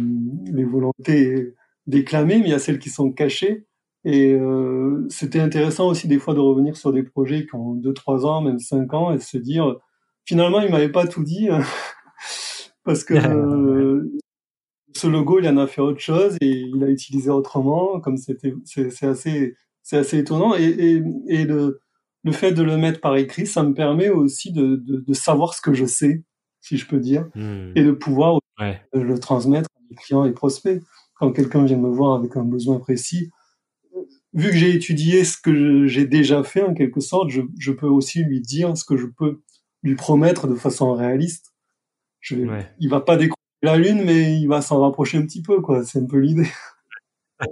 les 0.53 0.65
volontés 0.65 1.55
déclamées, 1.87 2.39
mais 2.39 2.47
il 2.47 2.51
y 2.51 2.55
a 2.55 2.59
celles 2.59 2.79
qui 2.79 2.91
sont 2.91 3.11
cachées. 3.11 3.67
Et 4.05 4.33
euh, 4.33 5.07
c'était 5.11 5.41
intéressant 5.41 5.89
aussi 5.89 6.09
des 6.09 6.19
fois 6.19 6.35
de 6.35 6.41
revenir 6.41 6.77
sur 6.77 6.93
des 6.93 7.03
projets 7.03 7.47
qui 7.47 7.55
ont 7.55 7.75
2-3 7.77 8.27
ans, 8.27 8.41
même 8.43 8.59
5 8.59 8.95
ans, 8.95 9.13
et 9.13 9.19
se 9.19 9.39
dire, 9.39 9.77
finalement, 10.25 10.61
il 10.61 10.71
m'avait 10.71 10.93
pas 10.93 11.07
tout 11.07 11.25
dit, 11.25 11.49
parce 12.85 13.05
que 13.05 13.15
euh, 13.15 14.11
ce 14.95 15.07
logo, 15.07 15.39
il 15.41 15.49
en 15.49 15.57
a 15.57 15.67
fait 15.67 15.81
autre 15.81 16.01
chose 16.01 16.37
et 16.41 16.49
il 16.49 16.83
a 16.83 16.89
utilisé 16.89 17.31
autrement, 17.31 18.01
comme 18.01 18.17
c'était, 18.17 18.55
c'est 18.65 19.07
assez, 19.07 19.55
c'est 19.83 19.99
assez 19.99 20.19
étonnant. 20.19 20.55
Et, 20.57 20.65
et, 20.65 21.03
et 21.29 21.45
le, 21.45 21.81
le 22.25 22.33
fait 22.33 22.53
de 22.53 22.63
le 22.63 22.77
mettre 22.77 23.01
par 23.01 23.17
écrit, 23.17 23.47
ça 23.47 23.63
me 23.63 23.75
permet 23.75 24.09
aussi 24.09 24.53
de, 24.53 24.77
de, 24.77 24.97
de 25.07 25.13
savoir 25.15 25.55
ce 25.55 25.61
que 25.61 25.75
je 25.75 25.87
sais, 25.87 26.23
si 26.61 26.77
je 26.77 26.87
peux 26.87 27.01
dire, 27.01 27.29
mmh. 27.35 27.73
et 27.77 27.85
de 27.85 27.93
pouvoir 27.93 28.41
ouais. 28.61 28.81
le 28.93 29.19
transmettre 29.19 29.69
à 29.77 29.81
mes 29.91 29.97
clients 29.97 30.25
et 30.25 30.33
prospects. 30.33 30.83
Quand 31.15 31.33
quelqu'un 31.33 31.65
vient 31.65 31.79
me 31.79 31.89
voir 31.89 32.19
avec 32.19 32.37
un 32.37 32.45
besoin 32.45 32.79
précis, 32.79 33.31
vu 34.33 34.51
que 34.51 34.57
j'ai 34.57 34.75
étudié 34.75 35.25
ce 35.25 35.37
que 35.37 35.87
j'ai 35.87 36.07
déjà 36.07 36.43
fait 36.43 36.63
en 36.63 36.75
quelque 36.75 37.01
sorte, 37.01 37.31
je, 37.31 37.43
je, 37.59 37.73
peux 37.73 37.87
aussi 37.87 38.23
lui 38.25 38.41
dire 38.41 38.77
ce 38.77 38.85
que 38.85 38.97
je 38.97 39.07
peux 39.07 39.41
lui 39.83 39.97
promettre 39.97 40.47
de 40.47 40.55
façon 40.55 40.95
réaliste. 40.95 41.53
Je 42.21 42.37
vais, 42.37 42.45
ouais. 42.45 42.71
Il 42.79 42.89
va 42.89 43.01
pas 43.01 43.17
découvrir 43.17 43.35
la 43.63 43.77
lune, 43.77 44.03
mais 44.05 44.35
il 44.35 44.47
va 44.47 44.63
s'en 44.63 44.81
rapprocher 44.81 45.19
un 45.19 45.23
petit 45.23 45.43
peu, 45.43 45.61
quoi. 45.61 45.85
C'est 45.85 45.99
un 45.99 46.07
peu 46.07 46.19
l'idée. 46.19 46.49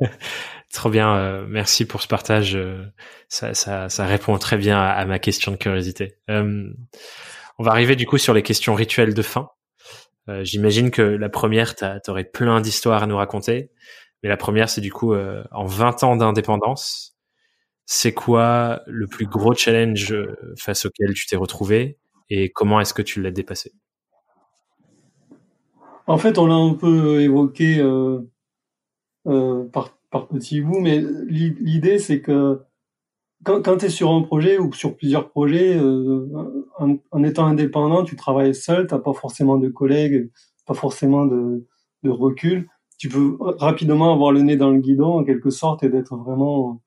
Trop 0.72 0.90
bien, 0.90 1.16
euh, 1.16 1.46
merci 1.48 1.86
pour 1.86 2.02
ce 2.02 2.08
partage. 2.08 2.56
Euh, 2.56 2.84
ça, 3.28 3.54
ça, 3.54 3.88
ça, 3.88 4.06
répond 4.06 4.36
très 4.38 4.56
bien 4.56 4.80
à, 4.80 5.04
ma 5.06 5.18
question 5.18 5.50
de 5.50 5.56
curiosité. 5.56 6.16
Euh, 6.28 6.70
on 7.58 7.64
va 7.64 7.70
arriver 7.72 7.96
du 7.96 8.06
coup 8.06 8.18
sur 8.18 8.34
les 8.34 8.42
questions 8.42 8.74
rituelles 8.74 9.14
de 9.14 9.22
fin. 9.22 9.50
Euh, 10.28 10.44
j'imagine 10.44 10.90
que 10.90 11.02
la 11.02 11.28
première, 11.28 11.74
tu 11.74 11.84
aurais 12.08 12.24
plein 12.24 12.60
d'histoires 12.60 13.02
à 13.02 13.06
nous 13.06 13.16
raconter. 13.16 13.70
Mais 14.22 14.28
la 14.28 14.36
première, 14.36 14.68
c'est 14.68 14.80
du 14.80 14.92
coup, 14.92 15.14
euh, 15.14 15.42
en 15.52 15.64
20 15.64 16.02
ans 16.04 16.16
d'indépendance, 16.16 17.16
c'est 17.86 18.12
quoi 18.12 18.82
le 18.86 19.06
plus 19.06 19.26
gros 19.26 19.54
challenge 19.54 20.12
euh, 20.12 20.54
face 20.58 20.84
auquel 20.86 21.14
tu 21.14 21.26
t'es 21.26 21.36
retrouvé 21.36 21.98
et 22.28 22.50
comment 22.50 22.80
est-ce 22.80 22.94
que 22.94 23.02
tu 23.02 23.22
l'as 23.22 23.30
dépassé? 23.30 23.72
En 26.08 26.16
fait, 26.16 26.38
on 26.38 26.46
l'a 26.46 26.54
un 26.54 26.72
peu 26.72 27.20
évoqué 27.20 27.78
euh, 27.80 28.20
euh, 29.26 29.64
par, 29.66 29.98
par 30.10 30.26
petits 30.26 30.62
mais 30.62 31.02
l'idée, 31.28 31.98
c'est 31.98 32.22
que 32.22 32.62
quand, 33.44 33.62
quand 33.62 33.76
tu 33.76 33.86
es 33.86 33.88
sur 33.90 34.10
un 34.10 34.22
projet 34.22 34.58
ou 34.58 34.72
sur 34.72 34.96
plusieurs 34.96 35.28
projets, 35.28 35.76
euh, 35.76 36.26
en, 36.78 36.96
en, 37.10 37.22
étant 37.24 37.46
indépendant, 37.46 38.04
tu 38.04 38.16
travailles 38.16 38.54
seul, 38.54 38.86
tu 38.86 38.98
pas 38.98 39.12
forcément 39.12 39.58
de 39.58 39.68
collègues, 39.68 40.30
pas 40.66 40.74
forcément 40.74 41.26
de, 41.26 41.66
de 42.02 42.10
recul. 42.10 42.68
Tu 42.98 43.10
peux 43.10 43.36
rapidement 43.40 44.12
avoir 44.12 44.32
le 44.32 44.40
nez 44.40 44.56
dans 44.56 44.70
le 44.70 44.80
guidon 44.80 45.18
en 45.20 45.24
quelque 45.24 45.50
sorte 45.50 45.82
et 45.84 45.90
d'être 45.90 46.16
vraiment 46.16 46.82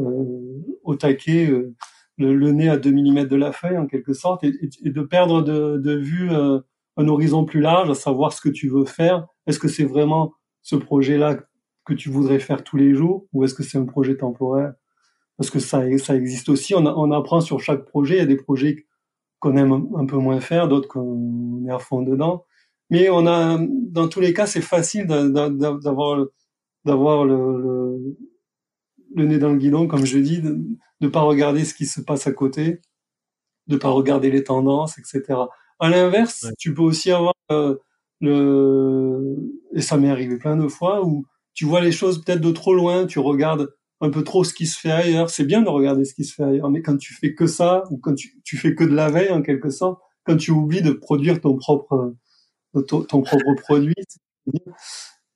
euh, 0.00 0.62
au 0.82 0.96
taquet, 0.96 1.46
euh, 1.48 1.74
le, 2.18 2.34
le, 2.34 2.50
nez 2.50 2.68
à 2.68 2.76
2 2.76 2.90
mm 2.90 3.26
de 3.26 3.36
la 3.36 3.52
feuille 3.52 3.78
en 3.78 3.86
quelque 3.86 4.14
sorte, 4.14 4.42
et, 4.44 4.52
et 4.84 4.90
de 4.90 5.02
perdre 5.02 5.42
de, 5.42 5.78
de 5.78 5.96
vue 5.96 6.32
euh, 6.32 6.58
un 6.96 7.08
horizon 7.08 7.44
plus 7.44 7.60
large, 7.60 7.90
à 7.90 7.94
savoir 7.94 8.32
ce 8.32 8.40
que 8.40 8.48
tu 8.48 8.68
veux 8.68 8.84
faire. 8.84 9.26
Est-ce 9.46 9.58
que 9.58 9.68
c'est 9.68 9.84
vraiment 9.84 10.32
ce 10.62 10.76
projet-là 10.76 11.38
que 11.84 11.94
tu 11.94 12.08
voudrais 12.08 12.38
faire 12.38 12.64
tous 12.64 12.76
les 12.76 12.94
jours 12.94 13.26
ou 13.32 13.44
est-ce 13.44 13.54
que 13.54 13.62
c'est 13.62 13.78
un 13.78 13.84
projet 13.84 14.16
temporaire? 14.16 14.74
Parce 15.36 15.50
que 15.50 15.58
ça, 15.58 15.82
ça 15.98 16.16
existe 16.16 16.48
aussi. 16.48 16.74
On, 16.74 16.86
on, 16.86 17.10
apprend 17.10 17.40
sur 17.40 17.60
chaque 17.60 17.84
projet. 17.84 18.14
Il 18.14 18.18
y 18.18 18.22
a 18.22 18.26
des 18.26 18.36
projets 18.36 18.86
qu'on 19.40 19.56
aime 19.56 19.88
un, 19.96 20.06
peu 20.06 20.16
moins 20.16 20.40
faire, 20.40 20.68
d'autres 20.68 20.88
qu'on 20.88 21.64
est 21.66 21.72
à 21.72 21.78
fond 21.78 22.02
dedans. 22.02 22.44
Mais 22.90 23.10
on 23.10 23.26
a, 23.26 23.58
dans 23.60 24.08
tous 24.08 24.20
les 24.20 24.32
cas, 24.32 24.46
c'est 24.46 24.60
facile 24.60 25.06
d'avoir 25.06 26.26
d'avoir 26.84 27.24
le, 27.24 27.62
le, 27.62 28.16
le, 29.14 29.24
nez 29.24 29.38
dans 29.38 29.48
le 29.48 29.56
guidon, 29.56 29.86
comme 29.88 30.04
je 30.04 30.18
dis, 30.18 30.40
de 30.42 30.58
ne 31.00 31.08
pas 31.08 31.22
regarder 31.22 31.64
ce 31.64 31.72
qui 31.72 31.86
se 31.86 32.00
passe 32.00 32.26
à 32.26 32.32
côté, 32.32 32.82
de 33.68 33.76
pas 33.76 33.88
regarder 33.88 34.30
les 34.30 34.44
tendances, 34.44 34.98
etc. 34.98 35.34
À 35.80 35.88
l'inverse, 35.88 36.46
tu 36.58 36.72
peux 36.74 36.82
aussi 36.82 37.10
avoir 37.10 37.34
euh, 37.50 37.76
le 38.20 39.36
et 39.74 39.80
ça 39.80 39.96
m'est 39.96 40.10
arrivé 40.10 40.38
plein 40.38 40.56
de 40.56 40.68
fois 40.68 41.04
où 41.04 41.26
tu 41.52 41.64
vois 41.64 41.80
les 41.80 41.92
choses 41.92 42.24
peut-être 42.24 42.40
de 42.40 42.52
trop 42.52 42.74
loin, 42.74 43.06
tu 43.06 43.18
regardes 43.18 43.74
un 44.00 44.10
peu 44.10 44.22
trop 44.22 44.44
ce 44.44 44.54
qui 44.54 44.66
se 44.66 44.78
fait 44.78 44.90
ailleurs. 44.90 45.30
C'est 45.30 45.44
bien 45.44 45.62
de 45.62 45.68
regarder 45.68 46.04
ce 46.04 46.14
qui 46.14 46.24
se 46.24 46.34
fait 46.34 46.44
ailleurs, 46.44 46.70
mais 46.70 46.82
quand 46.82 46.96
tu 46.96 47.14
fais 47.14 47.34
que 47.34 47.46
ça, 47.46 47.84
ou 47.90 47.98
quand 47.98 48.14
tu, 48.14 48.40
tu 48.44 48.56
fais 48.56 48.74
que 48.74 48.84
de 48.84 48.94
la 48.94 49.10
veille 49.10 49.30
en 49.30 49.42
quelque 49.42 49.70
sorte, 49.70 50.00
quand 50.24 50.36
tu 50.36 50.50
oublies 50.50 50.82
de 50.82 50.92
produire 50.92 51.40
ton 51.40 51.56
propre 51.56 52.14
ton, 52.82 53.02
ton 53.02 53.22
propre 53.22 53.54
produit, 53.62 53.94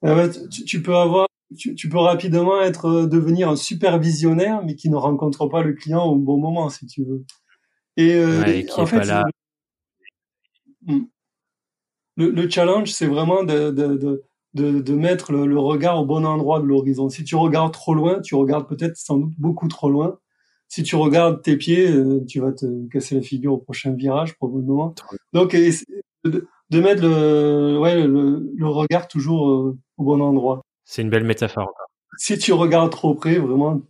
euh, 0.04 0.32
tu, 0.50 0.64
tu, 0.64 0.82
peux 0.82 0.96
avoir, 0.96 1.28
tu, 1.56 1.74
tu, 1.74 1.88
peux 1.88 1.98
rapidement 1.98 2.60
être 2.62 2.86
euh, 2.86 3.06
devenir 3.06 3.48
un 3.48 3.56
super 3.56 3.98
visionnaire, 3.98 4.62
mais 4.64 4.74
qui 4.74 4.90
ne 4.90 4.96
rencontre 4.96 5.46
pas 5.46 5.62
le 5.62 5.72
client 5.72 6.04
au 6.04 6.16
bon 6.16 6.38
moment, 6.38 6.68
si 6.68 6.86
tu 6.86 7.04
veux. 7.04 7.24
Et, 7.96 8.14
euh, 8.14 8.42
ouais, 8.42 8.64
qui 8.64 8.80
en 8.80 8.86
fait, 8.86 8.98
pas 8.98 9.04
là. 9.04 9.24
Hmm. 10.88 11.04
Le, 12.16 12.30
le, 12.30 12.50
challenge, 12.50 12.90
c'est 12.90 13.06
vraiment 13.06 13.44
de, 13.44 13.70
de, 13.70 13.96
de 13.96 14.24
de, 14.54 14.80
de 14.80 14.94
mettre 14.94 15.32
le, 15.32 15.46
le, 15.46 15.58
regard 15.58 16.00
au 16.00 16.06
bon 16.06 16.24
endroit 16.24 16.60
de 16.60 16.64
l'horizon. 16.64 17.08
Si 17.08 17.24
tu 17.24 17.36
regardes 17.36 17.72
trop 17.72 17.94
loin, 17.94 18.20
tu 18.20 18.34
regardes 18.34 18.68
peut-être 18.68 18.96
sans 18.96 19.18
doute 19.18 19.34
beaucoup 19.38 19.68
trop 19.68 19.90
loin. 19.90 20.18
Si 20.68 20.82
tu 20.82 20.96
regardes 20.96 21.42
tes 21.42 21.56
pieds, 21.56 21.90
euh, 21.90 22.24
tu 22.26 22.40
vas 22.40 22.52
te 22.52 22.88
casser 22.88 23.14
la 23.14 23.22
figure 23.22 23.54
au 23.54 23.58
prochain 23.58 23.92
virage 23.92 24.36
probablement. 24.36 24.94
Donc 25.32 25.54
de, 25.54 26.48
de 26.70 26.80
mettre 26.80 27.02
le, 27.02 27.78
ouais, 27.78 28.06
le, 28.06 28.50
le 28.54 28.66
regard 28.66 29.08
toujours 29.08 29.50
euh, 29.50 29.78
au 29.96 30.04
bon 30.04 30.20
endroit. 30.20 30.62
C'est 30.84 31.02
une 31.02 31.10
belle 31.10 31.24
métaphore. 31.24 31.72
Si 32.18 32.38
tu 32.38 32.52
regardes 32.52 32.90
trop 32.90 33.14
près, 33.14 33.38
vraiment, 33.38 33.80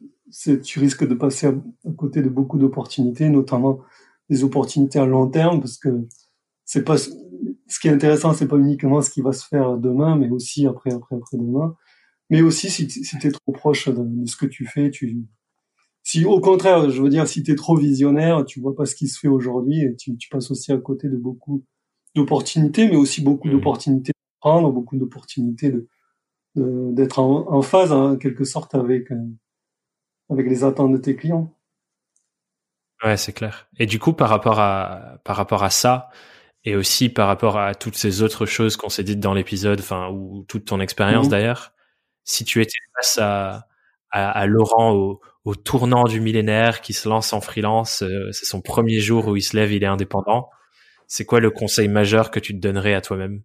tu 0.62 0.78
risques 0.78 1.06
de 1.06 1.14
passer 1.14 1.46
à, 1.46 1.50
à 1.50 1.92
côté 1.96 2.22
de 2.22 2.28
beaucoup 2.28 2.58
d'opportunités, 2.58 3.28
notamment 3.28 3.80
des 4.28 4.44
opportunités 4.44 4.98
à 4.98 5.06
long 5.06 5.28
terme, 5.28 5.60
parce 5.60 5.78
que 5.78 6.06
c'est 6.68 6.84
pas 6.84 6.98
ce 6.98 7.80
qui 7.80 7.88
est 7.88 7.90
intéressant, 7.90 8.34
c'est 8.34 8.46
pas 8.46 8.58
uniquement 8.58 9.00
ce 9.00 9.08
qui 9.08 9.22
va 9.22 9.32
se 9.32 9.46
faire 9.46 9.78
demain, 9.78 10.16
mais 10.16 10.28
aussi 10.28 10.66
après, 10.66 10.92
après, 10.92 11.16
après 11.16 11.38
demain. 11.38 11.74
Mais 12.28 12.42
aussi, 12.42 12.68
si, 12.68 12.90
si 12.90 13.18
tu 13.18 13.26
es 13.26 13.30
trop 13.30 13.52
proche 13.52 13.88
de, 13.88 14.26
ce 14.26 14.36
que 14.36 14.44
tu 14.44 14.66
fais, 14.66 14.90
tu, 14.90 15.16
si 16.02 16.26
au 16.26 16.40
contraire, 16.42 16.90
je 16.90 17.00
veux 17.00 17.08
dire, 17.08 17.26
si 17.26 17.42
tu 17.42 17.52
es 17.52 17.54
trop 17.54 17.74
visionnaire, 17.74 18.44
tu 18.44 18.60
vois 18.60 18.76
pas 18.76 18.84
ce 18.84 18.94
qui 18.94 19.08
se 19.08 19.18
fait 19.18 19.28
aujourd'hui 19.28 19.80
et 19.80 19.96
tu, 19.96 20.14
tu 20.18 20.28
passes 20.28 20.50
aussi 20.50 20.70
à 20.70 20.76
côté 20.76 21.08
de 21.08 21.16
beaucoup 21.16 21.64
d'opportunités, 22.14 22.86
mais 22.86 22.96
aussi 22.96 23.22
beaucoup 23.22 23.48
mmh. 23.48 23.52
d'opportunités 23.52 24.12
de 24.12 24.38
prendre, 24.38 24.70
beaucoup 24.70 24.98
d'opportunités 24.98 25.72
de, 25.72 25.88
d'être 26.54 27.18
en, 27.18 27.50
en, 27.50 27.62
phase, 27.62 27.92
hein, 27.92 28.12
en 28.12 28.16
quelque 28.18 28.44
sorte, 28.44 28.74
avec, 28.74 29.10
euh, 29.10 29.26
avec 30.28 30.46
les 30.46 30.64
attentes 30.64 30.92
de 30.92 30.98
tes 30.98 31.16
clients. 31.16 31.50
Ouais, 33.02 33.16
c'est 33.16 33.32
clair. 33.32 33.70
Et 33.78 33.86
du 33.86 33.98
coup, 33.98 34.12
par 34.12 34.28
rapport 34.28 34.60
à, 34.60 35.18
par 35.24 35.36
rapport 35.36 35.62
à 35.64 35.70
ça, 35.70 36.10
et 36.64 36.76
aussi 36.76 37.08
par 37.08 37.28
rapport 37.28 37.58
à 37.58 37.74
toutes 37.74 37.96
ces 37.96 38.22
autres 38.22 38.46
choses 38.46 38.76
qu'on 38.76 38.88
s'est 38.88 39.04
dites 39.04 39.20
dans 39.20 39.34
l'épisode, 39.34 39.80
enfin 39.80 40.10
ou 40.10 40.44
toute 40.48 40.64
ton 40.64 40.80
expérience 40.80 41.26
mhm. 41.26 41.30
d'ailleurs, 41.30 41.72
si 42.24 42.44
tu 42.44 42.60
étais 42.60 42.78
face 42.96 43.18
à, 43.18 43.68
à, 44.10 44.46
Laurent 44.46 44.92
au, 44.92 45.20
au, 45.44 45.54
tournant 45.54 46.04
du 46.04 46.20
millénaire 46.20 46.80
qui 46.80 46.92
se 46.92 47.08
lance 47.08 47.32
en 47.32 47.40
freelance, 47.40 48.02
euh, 48.02 48.30
c'est 48.32 48.44
son 48.44 48.60
premier 48.60 49.00
jour 49.00 49.28
où 49.28 49.36
il 49.36 49.42
se 49.42 49.56
lève, 49.56 49.72
il 49.72 49.82
est 49.82 49.86
indépendant. 49.86 50.50
C'est 51.06 51.24
quoi 51.24 51.40
le 51.40 51.50
conseil 51.50 51.88
majeur 51.88 52.30
que 52.30 52.38
tu 52.38 52.52
te 52.54 52.58
donnerais 52.58 52.94
à 52.94 53.00
toi-même? 53.00 53.40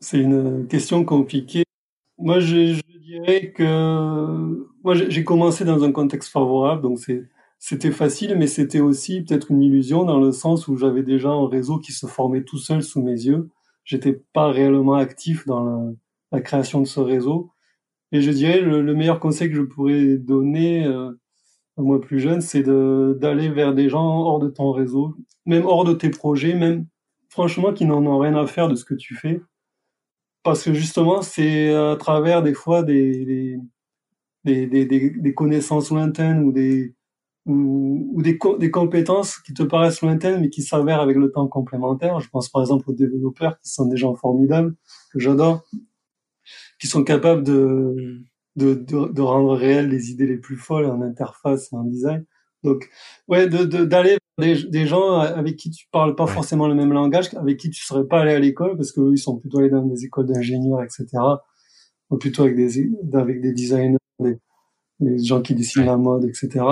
C'est 0.00 0.18
une 0.18 0.68
question 0.68 1.04
compliquée. 1.04 1.64
Moi, 2.18 2.38
je, 2.38 2.74
je 2.74 2.98
dirais 3.08 3.50
que 3.50 3.64
moi 4.84 4.94
j'ai 4.94 5.24
commencé 5.24 5.64
dans 5.64 5.82
un 5.82 5.92
contexte 5.92 6.30
favorable, 6.30 6.82
donc 6.82 6.98
c'est 6.98 7.24
c'était 7.58 7.90
facile, 7.90 8.36
mais 8.36 8.46
c'était 8.46 8.80
aussi 8.80 9.22
peut-être 9.22 9.50
une 9.50 9.62
illusion 9.62 10.04
dans 10.04 10.20
le 10.20 10.32
sens 10.32 10.68
où 10.68 10.76
j'avais 10.76 11.02
déjà 11.02 11.30
un 11.30 11.48
réseau 11.48 11.78
qui 11.78 11.92
se 11.92 12.06
formait 12.06 12.44
tout 12.44 12.58
seul 12.58 12.82
sous 12.82 13.02
mes 13.02 13.12
yeux. 13.12 13.50
J'étais 13.84 14.22
pas 14.32 14.50
réellement 14.50 14.94
actif 14.94 15.44
dans 15.46 15.94
la, 16.30 16.40
création 16.40 16.80
de 16.80 16.86
ce 16.86 17.00
réseau. 17.00 17.50
Et 18.12 18.22
je 18.22 18.30
dirais 18.30 18.60
le, 18.60 18.80
le 18.82 18.94
meilleur 18.94 19.18
conseil 19.18 19.48
que 19.50 19.56
je 19.56 19.62
pourrais 19.62 20.16
donner 20.18 20.86
euh, 20.86 21.10
à 21.76 21.82
moi 21.82 22.00
plus 22.00 22.20
jeune, 22.20 22.40
c'est 22.40 22.62
d'aller 22.62 23.48
vers 23.48 23.74
des 23.74 23.88
gens 23.88 24.20
hors 24.22 24.38
de 24.38 24.48
ton 24.48 24.72
réseau, 24.72 25.16
même 25.46 25.66
hors 25.66 25.84
de 25.84 25.94
tes 25.94 26.10
projets, 26.10 26.54
même 26.54 26.86
franchement 27.28 27.72
qui 27.72 27.84
n'en 27.86 28.04
ont 28.06 28.18
rien 28.18 28.36
à 28.36 28.46
faire 28.46 28.68
de 28.68 28.76
ce 28.76 28.84
que 28.84 28.94
tu 28.94 29.14
fais. 29.14 29.40
Parce 30.44 30.64
que 30.64 30.72
justement, 30.72 31.22
c'est 31.22 31.74
à 31.74 31.96
travers 31.96 32.42
des 32.42 32.54
fois 32.54 32.82
des 32.82 33.58
connaissances 35.34 35.90
lointaines 35.90 36.42
ou 36.44 36.52
des, 36.52 36.94
ou, 37.48 38.10
ou 38.12 38.22
des, 38.22 38.38
des, 38.58 38.70
compétences 38.70 39.38
qui 39.38 39.54
te 39.54 39.62
paraissent 39.62 40.02
lointaines 40.02 40.40
mais 40.40 40.50
qui 40.50 40.62
s'avèrent 40.62 41.00
avec 41.00 41.16
le 41.16 41.32
temps 41.32 41.48
complémentaires. 41.48 42.20
Je 42.20 42.28
pense 42.28 42.48
par 42.50 42.60
exemple 42.62 42.88
aux 42.90 42.94
développeurs 42.94 43.58
qui 43.58 43.70
sont 43.70 43.86
des 43.86 43.96
gens 43.96 44.14
formidables, 44.14 44.76
que 45.12 45.18
j'adore, 45.18 45.64
qui 46.78 46.86
sont 46.86 47.02
capables 47.04 47.42
de, 47.42 48.20
de, 48.56 48.74
de, 48.74 49.12
de, 49.12 49.22
rendre 49.22 49.54
réelles 49.54 49.88
les 49.88 50.10
idées 50.10 50.26
les 50.26 50.36
plus 50.36 50.56
folles 50.56 50.86
en 50.86 51.00
interface 51.00 51.72
et 51.72 51.76
en 51.76 51.84
design. 51.84 52.24
Donc, 52.64 52.90
ouais, 53.28 53.48
d'aller 53.48 54.18
de, 54.38 54.44
des, 54.44 54.64
des, 54.64 54.86
gens 54.86 55.18
avec 55.18 55.56
qui 55.56 55.70
tu 55.70 55.86
parles 55.90 56.16
pas 56.16 56.26
forcément 56.26 56.68
le 56.68 56.74
même 56.74 56.92
langage, 56.92 57.34
avec 57.34 57.56
qui 57.56 57.70
tu 57.70 57.84
serais 57.84 58.04
pas 58.04 58.20
allé 58.20 58.32
à 58.32 58.38
l'école, 58.38 58.76
parce 58.76 58.92
qu'eux, 58.92 59.12
ils 59.12 59.18
sont 59.18 59.38
plutôt 59.38 59.58
allés 59.58 59.70
dans 59.70 59.86
des 59.86 60.04
écoles 60.04 60.26
d'ingénieurs, 60.26 60.82
etc. 60.82 61.06
Ou 62.10 62.18
plutôt 62.18 62.42
avec 62.42 62.56
des, 62.56 62.90
avec 63.14 63.40
des 63.40 63.52
designers, 63.52 63.96
des, 64.18 64.38
des 65.00 65.18
gens 65.22 65.40
qui 65.40 65.54
dessinent 65.54 65.86
la 65.86 65.96
mode, 65.96 66.24
etc 66.24 66.64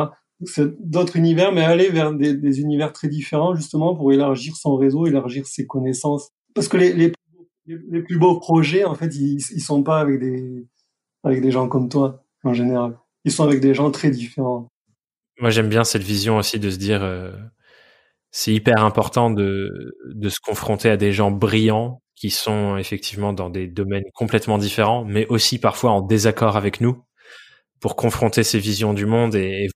d'autres 0.79 1.17
univers, 1.17 1.53
mais 1.53 1.63
aller 1.63 1.89
vers 1.89 2.13
des, 2.13 2.61
univers 2.61 2.93
très 2.93 3.09
différents 3.09 3.55
justement 3.55 3.95
pour 3.95 4.13
élargir 4.13 4.57
son 4.57 4.77
réseau, 4.77 5.07
élargir 5.07 5.47
ses 5.47 5.67
connaissances. 5.67 6.31
Parce 6.55 6.69
que 6.69 6.77
les, 6.77 6.93
les, 6.93 7.13
les 7.67 8.03
plus 8.03 8.19
beaux 8.19 8.39
projets, 8.39 8.85
en 8.85 8.95
fait, 8.95 9.15
ils, 9.15 9.37
ils 9.37 9.61
sont 9.61 9.83
pas 9.83 10.01
avec 10.01 10.21
des 10.21 10.67
avec 11.25 11.43
des 11.43 11.51
gens 11.51 11.69
comme 11.69 11.89
toi 11.89 12.25
en 12.45 12.53
général. 12.53 12.99
Ils 13.25 13.33
sont 13.33 13.45
avec 13.45 13.61
des 13.61 13.75
gens 13.75 13.91
très 13.91 14.11
différents. 14.11 14.69
Moi, 15.41 15.51
j'aime 15.51 15.69
bien 15.69 15.85
cette 15.85 16.03
vision 16.03 16.37
aussi 16.37 16.61
de 16.61 16.71
se 16.71 16.77
dire, 16.77 17.03
euh, 17.03 17.33
c'est 18.31 18.53
hyper 18.53 18.85
important 18.85 19.31
de 19.31 19.97
de 20.15 20.29
se 20.29 20.39
confronter 20.41 20.91
à 20.91 20.97
des 20.97 21.13
gens 21.13 21.31
brillants 21.31 22.01
qui 22.15 22.31
sont 22.31 22.77
effectivement 22.79 23.33
dans 23.33 23.51
des 23.51 23.67
domaines 23.67 24.05
complètement 24.15 24.59
différents, 24.59 25.05
mais 25.05 25.27
aussi 25.29 25.59
parfois 25.59 25.91
en 25.91 26.01
désaccord 26.01 26.57
avec 26.57 26.81
nous, 26.81 27.03
pour 27.81 27.97
confronter 27.97 28.43
ces 28.43 28.59
visions 28.59 28.95
du 28.95 29.07
monde 29.07 29.35
et, 29.35 29.69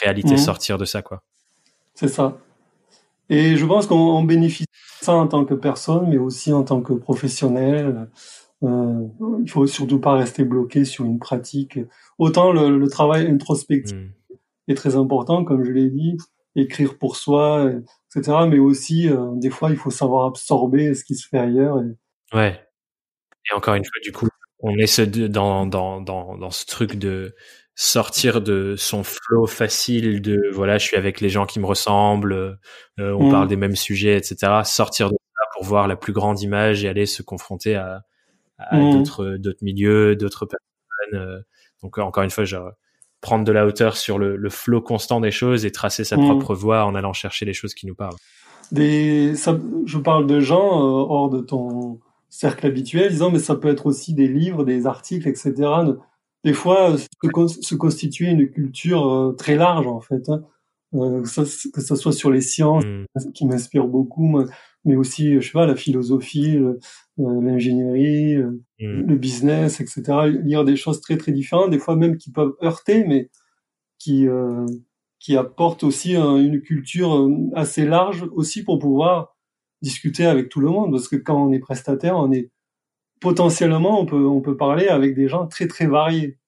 réalité, 0.00 0.32
mhm. 0.32 0.38
sortir 0.38 0.78
de 0.78 0.84
ça, 0.84 1.02
quoi. 1.02 1.22
C'est 1.94 2.08
ça. 2.08 2.38
Et 3.28 3.56
je 3.56 3.64
pense 3.66 3.86
qu'on 3.86 4.22
bénéficie 4.22 4.64
de 5.00 5.04
ça 5.04 5.12
en 5.12 5.28
tant 5.28 5.44
que 5.44 5.54
personne, 5.54 6.08
mais 6.08 6.18
aussi 6.18 6.52
en 6.52 6.64
tant 6.64 6.80
que 6.80 6.92
professionnel. 6.92 8.08
Euh, 8.62 9.06
il 9.42 9.50
faut 9.50 9.66
surtout 9.66 10.00
pas 10.00 10.14
rester 10.14 10.44
bloqué 10.44 10.84
sur 10.84 11.04
une 11.04 11.18
pratique. 11.18 11.78
Autant 12.18 12.52
le, 12.52 12.76
le 12.76 12.88
travail 12.88 13.26
introspectif 13.26 13.96
mhm. 13.96 14.12
est 14.68 14.74
très 14.74 14.96
important, 14.96 15.44
comme 15.44 15.64
je 15.64 15.70
l'ai 15.70 15.88
dit, 15.88 16.16
écrire 16.56 16.98
pour 16.98 17.16
soi, 17.16 17.70
etc. 18.14 18.38
Mais 18.48 18.58
aussi, 18.58 19.08
euh, 19.08 19.30
des 19.34 19.50
fois, 19.50 19.70
il 19.70 19.76
faut 19.76 19.90
savoir 19.90 20.26
absorber 20.26 20.94
ce 20.94 21.04
qui 21.04 21.14
se 21.14 21.28
fait 21.28 21.38
ailleurs. 21.38 21.78
Et... 21.78 22.36
Ouais. 22.36 22.60
Et 23.50 23.54
encore 23.54 23.74
une 23.74 23.84
fois, 23.84 24.00
du 24.02 24.12
coup, 24.12 24.28
on 24.60 24.76
est 24.76 25.00
dans, 25.28 25.66
dans, 25.66 26.00
dans, 26.00 26.36
dans 26.36 26.50
ce 26.50 26.66
truc 26.66 26.96
de 26.96 27.34
sortir 27.82 28.42
de 28.42 28.74
son 28.76 29.02
flow 29.02 29.46
facile 29.46 30.20
de 30.20 30.50
voilà 30.52 30.76
je 30.76 30.84
suis 30.84 30.98
avec 30.98 31.22
les 31.22 31.30
gens 31.30 31.46
qui 31.46 31.58
me 31.58 31.64
ressemblent 31.64 32.34
euh, 32.34 32.58
on 32.98 33.28
mmh. 33.28 33.30
parle 33.30 33.48
des 33.48 33.56
mêmes 33.56 33.74
sujets 33.74 34.18
etc 34.18 34.60
sortir 34.64 35.08
de 35.08 35.14
ça 35.14 35.44
pour 35.54 35.64
voir 35.64 35.88
la 35.88 35.96
plus 35.96 36.12
grande 36.12 36.42
image 36.42 36.84
et 36.84 36.90
aller 36.90 37.06
se 37.06 37.22
confronter 37.22 37.76
à, 37.76 38.02
à 38.58 38.76
mmh. 38.76 38.92
d'autres 38.92 39.36
d'autres 39.38 39.64
milieux 39.64 40.14
d'autres 40.14 40.44
personnes 40.44 41.26
euh. 41.26 41.40
donc 41.82 41.96
encore 41.96 42.22
une 42.22 42.28
fois 42.28 42.44
genre 42.44 42.70
prendre 43.22 43.46
de 43.46 43.52
la 43.52 43.64
hauteur 43.64 43.96
sur 43.96 44.18
le, 44.18 44.36
le 44.36 44.50
flow 44.50 44.82
constant 44.82 45.22
des 45.22 45.30
choses 45.30 45.64
et 45.64 45.72
tracer 45.72 46.04
sa 46.04 46.18
mmh. 46.18 46.26
propre 46.26 46.54
voie 46.54 46.84
en 46.84 46.94
allant 46.94 47.14
chercher 47.14 47.46
les 47.46 47.54
choses 47.54 47.72
qui 47.72 47.86
nous 47.86 47.94
parlent 47.94 48.18
des 48.72 49.34
ça, 49.36 49.58
je 49.86 49.96
parle 49.96 50.26
de 50.26 50.38
gens 50.38 50.82
euh, 50.82 51.06
hors 51.08 51.30
de 51.30 51.40
ton 51.40 51.98
cercle 52.28 52.66
habituel 52.66 53.10
disant 53.10 53.30
mais 53.30 53.38
ça 53.38 53.54
peut 53.54 53.68
être 53.68 53.86
aussi 53.86 54.12
des 54.12 54.28
livres 54.28 54.64
des 54.64 54.86
articles 54.86 55.26
etc 55.26 55.54
des 56.44 56.52
fois 56.52 56.92
euh, 56.92 56.98
se, 57.48 57.74
constituer 57.74 58.26
une 58.26 58.48
culture 58.48 59.06
euh, 59.08 59.32
très 59.32 59.56
large 59.56 59.86
en 59.86 60.00
fait. 60.00 60.28
Hein. 60.28 60.42
Euh, 60.94 61.22
que, 61.22 61.80
ça, 61.80 61.94
soit 61.94 62.12
sur 62.12 62.30
les 62.32 62.40
sciences, 62.40 62.84
mmh. 62.84 63.32
qui 63.32 63.46
m'inspire 63.46 63.86
beaucoup. 63.86 64.44
mais 64.84 64.96
aussi, 64.96 65.40
je 65.40 65.46
sais 65.46 65.52
pas, 65.52 65.66
la 65.66 65.76
philosophie, 65.76 66.58
l'ingénierie, 67.16 68.38
mmh. 68.38 68.56
le 68.80 69.16
business, 69.16 69.80
etc. 69.80 70.02
Lire 70.42 70.64
des 70.64 70.74
choses 70.74 71.00
très 71.00 71.16
très 71.16 71.30
différentes, 71.30 71.70
des 71.70 71.78
fois 71.78 71.94
même 71.94 72.16
qui 72.16 72.32
peuvent 72.32 72.56
heurter, 72.60 73.04
mais 73.04 73.30
qui 73.98 74.26
qui 75.20 75.36
apportent 75.36 75.84
aussi 75.84 76.16
une 76.16 76.60
culture 76.60 77.28
assez 77.54 77.84
large 77.84 78.26
aussi 78.32 78.64
pour 78.64 78.80
pouvoir 78.80 79.36
discuter 79.82 80.26
avec 80.26 80.48
tout 80.48 80.58
le 80.58 80.70
monde, 80.70 80.90
parce 80.90 81.06
que 81.06 81.16
quand 81.16 81.40
on 81.40 81.52
est 81.52 81.60
prestataire, 81.60 82.16
on 82.16 82.32
est 82.32 82.50
potentiellement 83.20 84.00
on 84.00 84.06
peut 84.06 84.26
on 84.26 84.40
peut 84.40 84.56
parler 84.56 84.88
avec 84.88 85.14
des 85.14 85.28
gens 85.28 85.46
très 85.46 85.66
très 85.66 85.86
variés. 85.86 86.38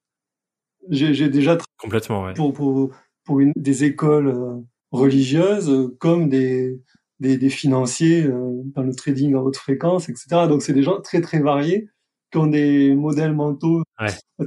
J'ai 0.88 1.28
déjà 1.28 1.58
complètement 1.78 2.24
ouais. 2.24 2.34
pour 2.34 2.52
pour 2.52 2.90
pour 3.24 3.40
une, 3.40 3.52
des 3.54 3.84
écoles 3.84 4.28
euh, 4.28 4.56
religieuses 4.90 5.92
comme 6.00 6.28
des 6.28 6.80
des, 7.20 7.36
des 7.36 7.50
financiers 7.50 8.24
euh, 8.24 8.62
dans 8.74 8.82
le 8.82 8.92
trading 8.94 9.34
à 9.34 9.38
haute 9.38 9.56
fréquence, 9.56 10.08
etc. 10.08 10.48
Donc 10.48 10.62
c'est 10.62 10.72
des 10.72 10.82
gens 10.82 11.00
très 11.00 11.20
très 11.20 11.38
variés 11.38 11.88
qui 12.32 12.38
ont 12.38 12.46
des 12.46 12.94
modèles 12.94 13.34
mentaux 13.34 13.82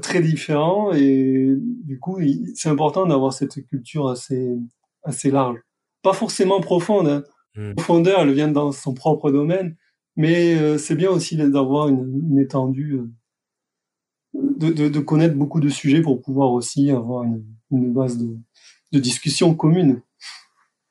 très 0.02 0.22
différents 0.22 0.92
et 0.92 1.54
du 1.58 2.00
coup 2.00 2.20
c'est 2.56 2.68
important 2.68 3.06
d'avoir 3.06 3.32
cette 3.32 3.66
culture 3.68 4.10
assez 4.10 4.58
assez 5.04 5.32
large, 5.32 5.60
pas 6.02 6.14
forcément 6.14 6.60
profonde. 6.60 7.08
Hein. 7.08 7.24
Hmm. 7.56 7.74
Profondeur, 7.76 8.20
elle 8.20 8.34
vient 8.34 8.50
dans 8.50 8.74
son 8.74 8.94
propre 8.94 9.32
domaine, 9.32 9.78
mais 10.16 10.56
euh, 10.56 10.78
c'est 10.78 10.96
bien 10.96 11.10
aussi 11.10 11.36
d'avoir 11.36 11.90
une, 11.90 12.30
une, 12.32 12.40
étendue, 12.40 12.94
euh, 12.94 13.10
de, 14.34 14.72
de, 14.72 14.90
de, 14.90 15.00
connaître 15.00 15.36
beaucoup 15.36 15.60
de 15.60 15.70
sujets 15.70 16.02
pour 16.02 16.22
pouvoir 16.22 16.52
aussi 16.52 16.90
avoir 16.92 17.24
une, 17.24 17.44
une 17.72 17.94
base 17.94 18.18
de, 18.18 18.38
de, 18.92 19.00
discussion 19.00 19.54
commune. 19.56 20.02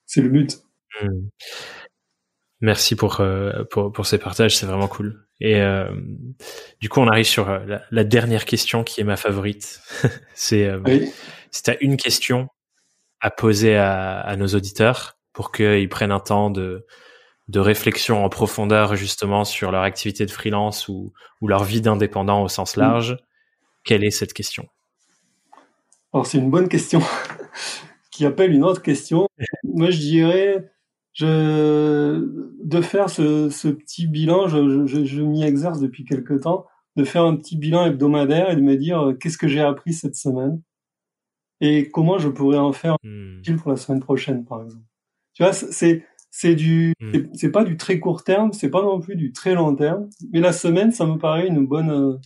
C'est 0.06 0.20
le 0.20 0.28
but. 0.28 0.60
Hmm. 1.02 1.28
Merci 2.60 2.96
pour, 2.96 3.20
euh, 3.20 3.64
pour, 3.64 3.92
pour 3.92 4.06
ces 4.06 4.18
partages, 4.18 4.56
c'est 4.56 4.66
vraiment 4.66 4.88
cool. 4.88 5.26
Et 5.40 5.56
euh, 5.56 5.90
du 6.80 6.88
coup, 6.88 7.00
on 7.00 7.08
arrive 7.08 7.26
sur 7.26 7.48
la, 7.48 7.82
la, 7.90 8.04
dernière 8.04 8.44
question 8.44 8.84
qui 8.84 9.00
est 9.00 9.04
ma 9.04 9.16
favorite. 9.16 9.80
c'est 10.34 10.72
oui. 10.76 11.10
si 11.50 11.62
tu 11.62 11.70
as 11.70 11.82
une 11.82 11.96
question 11.96 12.48
à 13.20 13.30
poser 13.30 13.76
à, 13.76 14.20
à 14.20 14.36
nos 14.36 14.46
auditeurs 14.48 15.18
pour 15.32 15.50
qu'ils 15.50 15.88
prennent 15.88 16.12
un 16.12 16.20
temps 16.20 16.50
de, 16.50 16.86
de 17.48 17.60
réflexion 17.60 18.24
en 18.24 18.28
profondeur 18.28 18.96
justement 18.96 19.44
sur 19.44 19.70
leur 19.70 19.82
activité 19.82 20.24
de 20.26 20.30
freelance 20.30 20.88
ou, 20.88 21.12
ou 21.40 21.48
leur 21.48 21.64
vie 21.64 21.80
d'indépendant 21.80 22.42
au 22.42 22.48
sens 22.48 22.76
mm. 22.76 22.80
large, 22.80 23.16
quelle 23.84 24.04
est 24.04 24.10
cette 24.10 24.32
question? 24.32 24.66
Alors 26.12 26.26
c'est 26.26 26.38
une 26.38 26.50
bonne 26.50 26.68
question 26.68 27.00
qui 28.10 28.24
appelle 28.24 28.52
une 28.52 28.64
autre 28.64 28.82
question. 28.82 29.28
Moi 29.64 29.90
je 29.90 29.98
dirais 29.98 30.70
je, 31.12 32.28
de 32.64 32.80
faire 32.80 33.08
ce, 33.08 33.48
ce 33.48 33.68
petit 33.68 34.06
bilan, 34.06 34.48
je, 34.48 34.86
je, 34.86 35.04
je 35.04 35.22
m'y 35.22 35.44
exerce 35.44 35.78
depuis 35.80 36.04
quelque 36.04 36.34
temps, 36.34 36.66
de 36.96 37.04
faire 37.04 37.24
un 37.24 37.36
petit 37.36 37.56
bilan 37.56 37.86
hebdomadaire 37.86 38.50
et 38.50 38.56
de 38.56 38.60
me 38.60 38.76
dire 38.76 39.00
euh, 39.00 39.14
qu'est-ce 39.14 39.38
que 39.38 39.48
j'ai 39.48 39.60
appris 39.60 39.92
cette 39.92 40.16
semaine 40.16 40.60
et 41.60 41.88
comment 41.90 42.18
je 42.18 42.28
pourrais 42.28 42.58
en 42.58 42.72
faire 42.72 42.96
hmm. 43.04 43.40
pour 43.58 43.70
la 43.70 43.76
semaine 43.76 44.00
prochaine 44.00 44.44
par 44.44 44.62
exemple. 44.62 44.84
Tu 45.34 45.42
vois, 45.42 45.52
c'est 45.52 46.04
c'est 46.36 46.56
du, 46.56 46.94
hmm. 47.00 47.12
c'est 47.34 47.52
pas 47.52 47.62
du 47.62 47.76
très 47.76 48.00
court 48.00 48.24
terme, 48.24 48.52
c'est 48.52 48.68
pas 48.68 48.82
non 48.82 48.98
plus 48.98 49.14
du 49.14 49.32
très 49.32 49.54
long 49.54 49.76
terme. 49.76 50.10
Mais 50.32 50.40
la 50.40 50.52
semaine, 50.52 50.90
ça 50.90 51.06
me 51.06 51.16
paraît 51.16 51.46
une 51.46 51.64
bonne, 51.64 51.90
euh, 51.90 52.16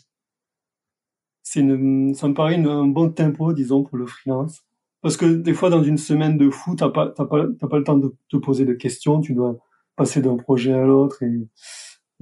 c'est 1.42 1.60
une, 1.60 2.14
ça 2.14 2.26
me 2.26 2.32
paraît 2.32 2.56
un 2.56 2.86
bon 2.86 3.10
tempo, 3.10 3.52
disons, 3.52 3.84
pour 3.84 3.98
le 3.98 4.06
freelance. 4.06 4.64
Parce 5.02 5.18
que 5.18 5.26
des 5.26 5.52
fois, 5.52 5.68
dans 5.68 5.82
une 5.82 5.98
semaine 5.98 6.38
de 6.38 6.48
fou, 6.48 6.74
t'as 6.74 6.88
pas, 6.88 7.10
t'as 7.10 7.26
pas, 7.26 7.44
t'as 7.60 7.68
pas 7.68 7.76
le 7.76 7.84
temps 7.84 7.98
de 7.98 8.16
te 8.30 8.38
poser 8.38 8.64
de 8.64 8.72
questions. 8.72 9.20
Tu 9.20 9.34
dois 9.34 9.58
passer 9.94 10.22
d'un 10.22 10.38
projet 10.38 10.72
à 10.72 10.86
l'autre 10.86 11.22
et, 11.22 11.46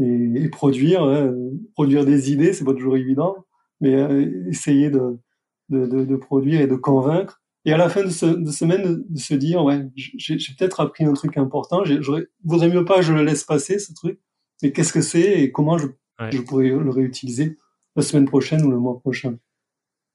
et, 0.00 0.42
et 0.42 0.48
produire, 0.48 1.04
hein. 1.04 1.32
produire 1.74 2.04
des 2.04 2.32
idées, 2.32 2.52
c'est 2.52 2.64
pas 2.64 2.74
toujours 2.74 2.96
évident, 2.96 3.46
mais 3.80 3.94
euh, 3.94 4.48
essayer 4.48 4.90
de, 4.90 5.20
de, 5.68 5.86
de, 5.86 6.04
de 6.04 6.16
produire 6.16 6.60
et 6.62 6.66
de 6.66 6.74
convaincre 6.74 7.40
et 7.66 7.72
à 7.72 7.76
la 7.76 7.88
fin 7.88 8.04
de, 8.04 8.10
ce, 8.10 8.26
de 8.26 8.50
semaine 8.50 9.04
de, 9.08 9.18
se 9.18 9.34
dire 9.34 9.62
ouais 9.62 9.84
j'ai 9.94 10.36
peut-être 10.56 10.80
appris 10.80 11.04
un 11.04 11.12
truc 11.12 11.36
important 11.36 11.84
j'aurais 11.84 12.28
vaudrait 12.44 12.68
mieux 12.68 12.84
pas 12.84 13.02
je 13.02 13.12
le 13.12 13.24
laisse 13.24 13.44
passer 13.44 13.78
ce 13.78 13.92
truc. 13.92 14.20
Mais 14.62 14.72
qu'est-ce 14.72 14.92
que 14.92 15.02
c'est 15.02 15.42
et 15.42 15.52
comment 15.52 15.76
je, 15.76 15.88
je 16.30 16.40
pourrais 16.40 16.68
le 16.68 16.90
réutiliser 16.90 17.58
la 17.94 18.02
semaine 18.02 18.24
prochaine 18.24 18.62
ou 18.64 18.70
le 18.70 18.78
mois 18.78 18.98
prochain. 18.98 19.36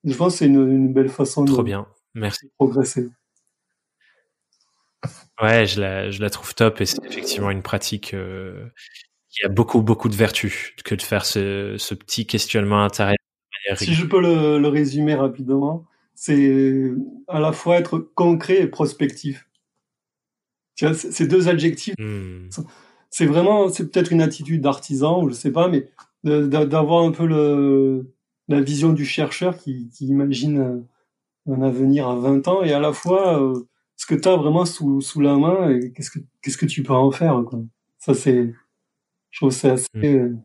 Je 0.04 0.16
pense 0.16 0.34
que 0.34 0.40
c'est 0.40 0.46
une, 0.48 0.68
une, 0.68 0.94
belle 0.94 1.10
façon 1.10 1.46
Trop 1.46 1.58
de 1.58 1.64
bien. 1.64 1.88
Merci. 2.16 2.50
progresser. 2.58 3.10
Ouais 5.42 5.68
je 5.68 5.80
la, 5.80 6.10
je 6.10 6.22
la 6.22 6.30
trouve 6.30 6.56
top 6.56 6.82
et 6.82 6.86
c'est 6.86 7.04
effectivement 7.06 7.52
une 7.52 7.62
pratique 7.64 8.14
euh, 8.14 8.68
qui 9.30 9.44
a 9.44 9.50
beaucoup 9.50 9.82
beaucoup 9.82 10.10
de 10.10 10.16
vertus 10.16 10.74
que 10.86 10.96
de 10.96 11.02
faire 11.02 11.26
ce, 11.26 11.76
ce 11.78 11.96
petit 11.96 12.26
questionnement 12.26 12.84
intérieur 12.84 13.16
si 13.76 13.94
je 13.94 14.06
peux 14.06 14.22
le, 14.22 14.60
le 14.60 14.68
résumer 14.68 15.16
rapidement 15.16 15.86
c'est 16.22 16.94
à 17.28 17.40
la 17.40 17.52
fois 17.52 17.80
être 17.80 17.98
concret 17.98 18.62
et 18.62 18.68
prospectif. 18.68 19.50
Tu 20.76 20.86
vois, 20.86 20.94
ces 20.94 21.26
deux 21.26 21.50
adjectifs, 21.50 21.96
hmm. 21.98 22.48
c'est 23.10 23.26
vraiment, 23.26 23.70
c'est 23.70 23.90
peut-être 23.90 24.12
une 24.12 24.22
attitude 24.22 24.62
d'artisan, 24.62 25.24
ou 25.24 25.30
je 25.30 25.34
sais 25.34 25.52
pas, 25.52 25.68
mais 25.68 25.90
d'avoir 26.24 27.06
un 27.06 27.12
peu 27.12 27.26
le, 27.26 28.14
la 28.50 28.62
vision 28.62 28.94
du 28.94 29.04
chercheur 29.04 29.58
qui, 29.58 29.90
qui, 29.90 30.06
imagine 30.06 30.86
un 31.50 31.62
avenir 31.64 32.08
à 32.08 32.16
20 32.16 32.48
ans 32.48 32.62
et 32.62 32.72
à 32.72 32.80
la 32.80 32.94
fois 32.94 33.42
euh, 33.42 33.68
ce 33.96 34.06
que 34.06 34.14
tu 34.14 34.30
as 34.30 34.36
vraiment 34.36 34.66
sous, 34.66 35.02
sous 35.02 35.22
la 35.22 35.36
main 35.38 35.72
et 35.72 35.92
qu'est-ce 35.92 36.12
que, 36.12 36.20
qu'est-ce 36.44 36.58
que 36.60 36.68
tu 36.68 36.84
peux 36.84 36.94
en 36.94 37.10
faire. 37.10 37.44
Quoi. 37.48 37.62
Ça, 37.98 38.14
c'est, 38.14 38.54
je 39.32 39.40
trouve 39.40 39.50
c'est 39.50 39.72
assez. 39.72 39.88
Hmm. 39.96 40.40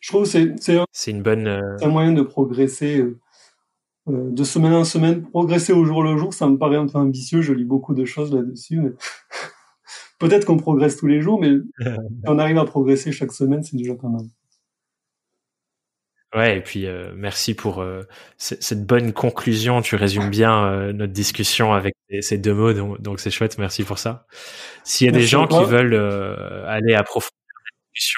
Je 0.00 0.08
trouve 0.08 0.24
c'est 0.24 0.54
c'est 0.92 1.10
une 1.10 1.22
bonne 1.22 1.46
euh, 1.46 1.76
un 1.82 1.88
moyen 1.88 2.12
de 2.12 2.22
progresser 2.22 2.98
euh, 2.98 3.18
euh, 4.08 4.30
de 4.30 4.44
semaine 4.44 4.74
en 4.74 4.84
semaine, 4.84 5.22
progresser 5.22 5.72
au 5.72 5.84
jour 5.84 6.02
le 6.02 6.16
jour. 6.16 6.34
Ça 6.34 6.48
me 6.48 6.56
paraît 6.56 6.76
un 6.76 6.86
peu 6.86 6.98
ambitieux. 6.98 7.42
Je 7.42 7.52
lis 7.52 7.64
beaucoup 7.64 7.94
de 7.94 8.04
choses 8.04 8.34
là-dessus, 8.34 8.78
mais 8.80 8.90
peut-être 10.18 10.44
qu'on 10.44 10.56
progresse 10.56 10.96
tous 10.96 11.06
les 11.06 11.20
jours, 11.20 11.40
mais 11.40 11.52
on 12.26 12.38
arrive 12.38 12.58
à 12.58 12.64
progresser 12.64 13.12
chaque 13.12 13.32
semaine, 13.32 13.62
c'est 13.62 13.76
déjà 13.76 13.94
pas 13.94 14.08
mal. 14.08 14.26
Ouais, 16.34 16.58
et 16.58 16.60
puis 16.60 16.86
euh, 16.86 17.10
merci 17.16 17.54
pour 17.54 17.80
euh, 17.80 18.04
cette 18.36 18.86
bonne 18.86 19.12
conclusion. 19.12 19.82
Tu 19.82 19.96
résumes 19.96 20.30
bien 20.30 20.64
euh, 20.64 20.92
notre 20.92 21.12
discussion 21.12 21.72
avec 21.72 21.94
ces 22.20 22.38
deux 22.38 22.54
mots, 22.54 22.72
donc, 22.72 23.00
donc 23.00 23.18
c'est 23.18 23.32
chouette. 23.32 23.58
Merci 23.58 23.82
pour 23.82 23.98
ça. 23.98 24.26
S'il 24.84 25.06
y 25.06 25.10
a 25.10 25.12
des 25.12 25.22
gens 25.22 25.48
qui 25.48 25.64
veulent 25.64 25.94
aller 26.68 26.94
approfondir 26.94 27.39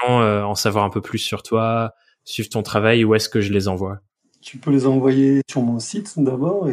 euh, 0.09 0.43
en 0.43 0.55
savoir 0.55 0.85
un 0.85 0.91
peu 0.91 1.01
plus 1.01 1.19
sur 1.19 1.43
toi, 1.43 1.95
suivre 2.25 2.49
ton 2.49 2.63
travail, 2.63 3.05
où 3.05 3.15
est-ce 3.15 3.29
que 3.29 3.41
je 3.41 3.53
les 3.53 3.69
envoie? 3.69 4.01
Tu 4.41 4.59
peux 4.59 4.71
les 4.71 4.87
envoyer 4.87 5.43
sur 5.51 5.63
mon 5.63 5.79
site 5.79 6.15
d'abord 6.19 6.69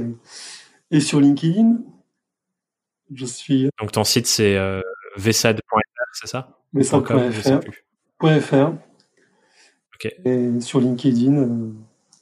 et, 0.92 1.00
sur 1.00 1.20
LinkedIn. 1.20 1.78
Je 3.14 3.26
suis. 3.26 3.70
Donc 3.80 3.92
ton 3.92 4.04
site 4.04 4.28
c'est 4.28 4.56
euh, 4.58 4.82
vsad.fr, 5.18 5.80
c'est 6.14 6.28
ça? 6.28 6.60
Vsad.fr. 6.74 7.12
Et 10.26 10.62
sur 10.62 10.80
LinkedIn, 10.80 11.38
euh, 11.38 11.72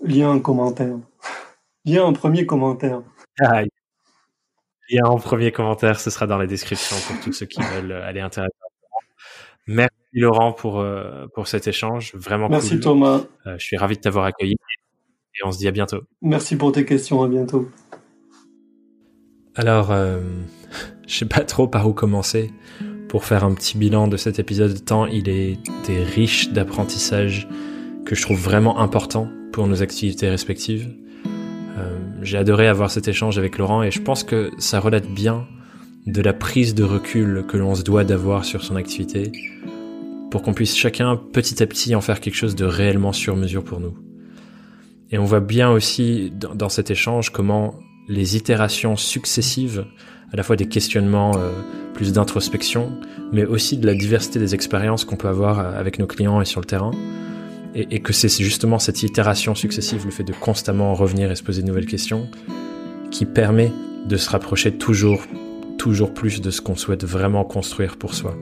lien 0.01 0.29
en 0.31 0.39
commentaire. 0.39 0.97
lien 1.85 2.03
en 2.03 2.13
premier 2.13 2.45
commentaire. 2.45 3.03
Ah, 3.39 3.63
lien 4.89 5.05
en 5.05 5.17
premier 5.17 5.51
commentaire, 5.51 5.99
ce 5.99 6.09
sera 6.09 6.27
dans 6.27 6.37
la 6.37 6.47
description 6.47 6.95
pour 7.07 7.23
tous 7.23 7.33
ceux 7.33 7.45
qui 7.45 7.61
veulent 7.61 7.91
aller 7.91 8.21
intéresser. 8.21 8.53
Merci 9.67 9.91
Laurent 10.19 10.51
pour 10.51 10.79
euh, 10.79 11.27
pour 11.33 11.47
cet 11.47 11.67
échange, 11.67 12.13
vraiment 12.15 12.49
Merci 12.49 12.79
Thomas. 12.79 13.21
Euh, 13.45 13.55
je 13.57 13.65
suis 13.65 13.77
ravi 13.77 13.95
de 13.95 14.01
t'avoir 14.01 14.25
accueilli 14.25 14.55
et 15.37 15.45
on 15.45 15.51
se 15.51 15.59
dit 15.59 15.67
à 15.67 15.71
bientôt. 15.71 16.01
Merci 16.21 16.55
pour 16.55 16.71
tes 16.71 16.85
questions, 16.85 17.21
à 17.21 17.27
bientôt. 17.27 17.69
Alors, 19.55 19.91
euh, 19.91 20.21
je 21.07 21.15
sais 21.15 21.25
pas 21.25 21.41
trop 21.41 21.67
par 21.67 21.87
où 21.87 21.93
commencer 21.93 22.51
pour 23.09 23.25
faire 23.25 23.43
un 23.43 23.53
petit 23.53 23.77
bilan 23.77 24.07
de 24.07 24.17
cet 24.17 24.39
épisode 24.39 24.73
de 24.73 24.79
temps. 24.79 25.05
Il 25.05 25.29
est 25.29 25.57
des 25.85 26.03
riche 26.03 26.49
d'apprentissage 26.49 27.47
que 28.05 28.15
je 28.15 28.21
trouve 28.21 28.39
vraiment 28.39 28.79
important 28.79 29.29
pour 29.51 29.67
nos 29.67 29.81
activités 29.81 30.29
respectives. 30.29 30.93
Euh, 31.77 31.97
J'ai 32.21 32.37
adoré 32.37 32.67
avoir 32.67 32.91
cet 32.91 33.07
échange 33.07 33.37
avec 33.37 33.57
Laurent 33.57 33.83
et 33.83 33.91
je 33.91 34.01
pense 34.01 34.23
que 34.23 34.51
ça 34.57 34.79
relate 34.79 35.07
bien 35.07 35.47
de 36.05 36.21
la 36.21 36.33
prise 36.33 36.73
de 36.73 36.83
recul 36.83 37.45
que 37.47 37.57
l'on 37.57 37.75
se 37.75 37.83
doit 37.83 38.03
d'avoir 38.03 38.45
sur 38.45 38.63
son 38.63 38.75
activité 38.75 39.31
pour 40.31 40.41
qu'on 40.41 40.53
puisse 40.53 40.75
chacun 40.75 41.15
petit 41.15 41.61
à 41.63 41.67
petit 41.67 41.95
en 41.95 42.01
faire 42.01 42.19
quelque 42.19 42.35
chose 42.35 42.55
de 42.55 42.65
réellement 42.65 43.13
sur 43.13 43.35
mesure 43.35 43.63
pour 43.63 43.79
nous. 43.79 43.97
Et 45.11 45.17
on 45.17 45.25
voit 45.25 45.39
bien 45.39 45.71
aussi 45.71 46.31
dans, 46.31 46.69
cet 46.69 46.91
échange 46.91 47.31
comment 47.31 47.79
les 48.09 48.35
itérations 48.35 48.95
successives, 48.95 49.85
à 50.33 50.37
la 50.37 50.43
fois 50.43 50.55
des 50.55 50.67
questionnements 50.67 51.31
euh, 51.37 51.51
plus 51.93 52.11
d'introspection, 52.11 52.91
mais 53.31 53.45
aussi 53.45 53.77
de 53.77 53.85
la 53.85 53.93
diversité 53.93 54.39
des 54.39 54.53
expériences 54.53 55.05
qu'on 55.05 55.15
peut 55.15 55.29
avoir 55.29 55.59
euh, 55.59 55.79
avec 55.79 55.99
nos 55.99 56.07
clients 56.07 56.41
et 56.41 56.45
sur 56.45 56.59
le 56.59 56.65
terrain, 56.65 56.91
et, 57.73 57.87
et 57.91 57.99
que 58.01 58.11
c'est 58.11 58.29
justement 58.43 58.79
cette 58.79 59.03
itération 59.03 59.55
successive, 59.55 60.03
le 60.05 60.11
fait 60.11 60.23
de 60.23 60.33
constamment 60.33 60.93
revenir 60.93 61.31
et 61.31 61.35
se 61.35 61.43
poser 61.43 61.61
de 61.61 61.67
nouvelles 61.67 61.85
questions, 61.85 62.27
qui 63.11 63.25
permet 63.25 63.71
de 64.05 64.17
se 64.17 64.29
rapprocher 64.29 64.73
toujours 64.73 65.21
toujours 65.77 66.13
plus 66.13 66.41
de 66.41 66.51
ce 66.51 66.61
qu'on 66.61 66.75
souhaite 66.75 67.05
vraiment 67.05 67.45
construire 67.45 67.97
pour 67.97 68.13
soi. 68.13 68.35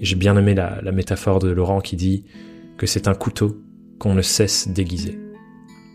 J'ai 0.00 0.16
bien 0.16 0.34
aimé 0.36 0.54
la, 0.54 0.80
métaphore 0.92 1.40
de 1.40 1.50
Laurent 1.50 1.80
qui 1.80 1.94
dit 1.94 2.24
que 2.78 2.86
c'est 2.86 3.06
un 3.06 3.14
couteau 3.14 3.62
qu'on 3.98 4.14
ne 4.14 4.22
cesse 4.22 4.68
d'aiguiser. 4.68 5.18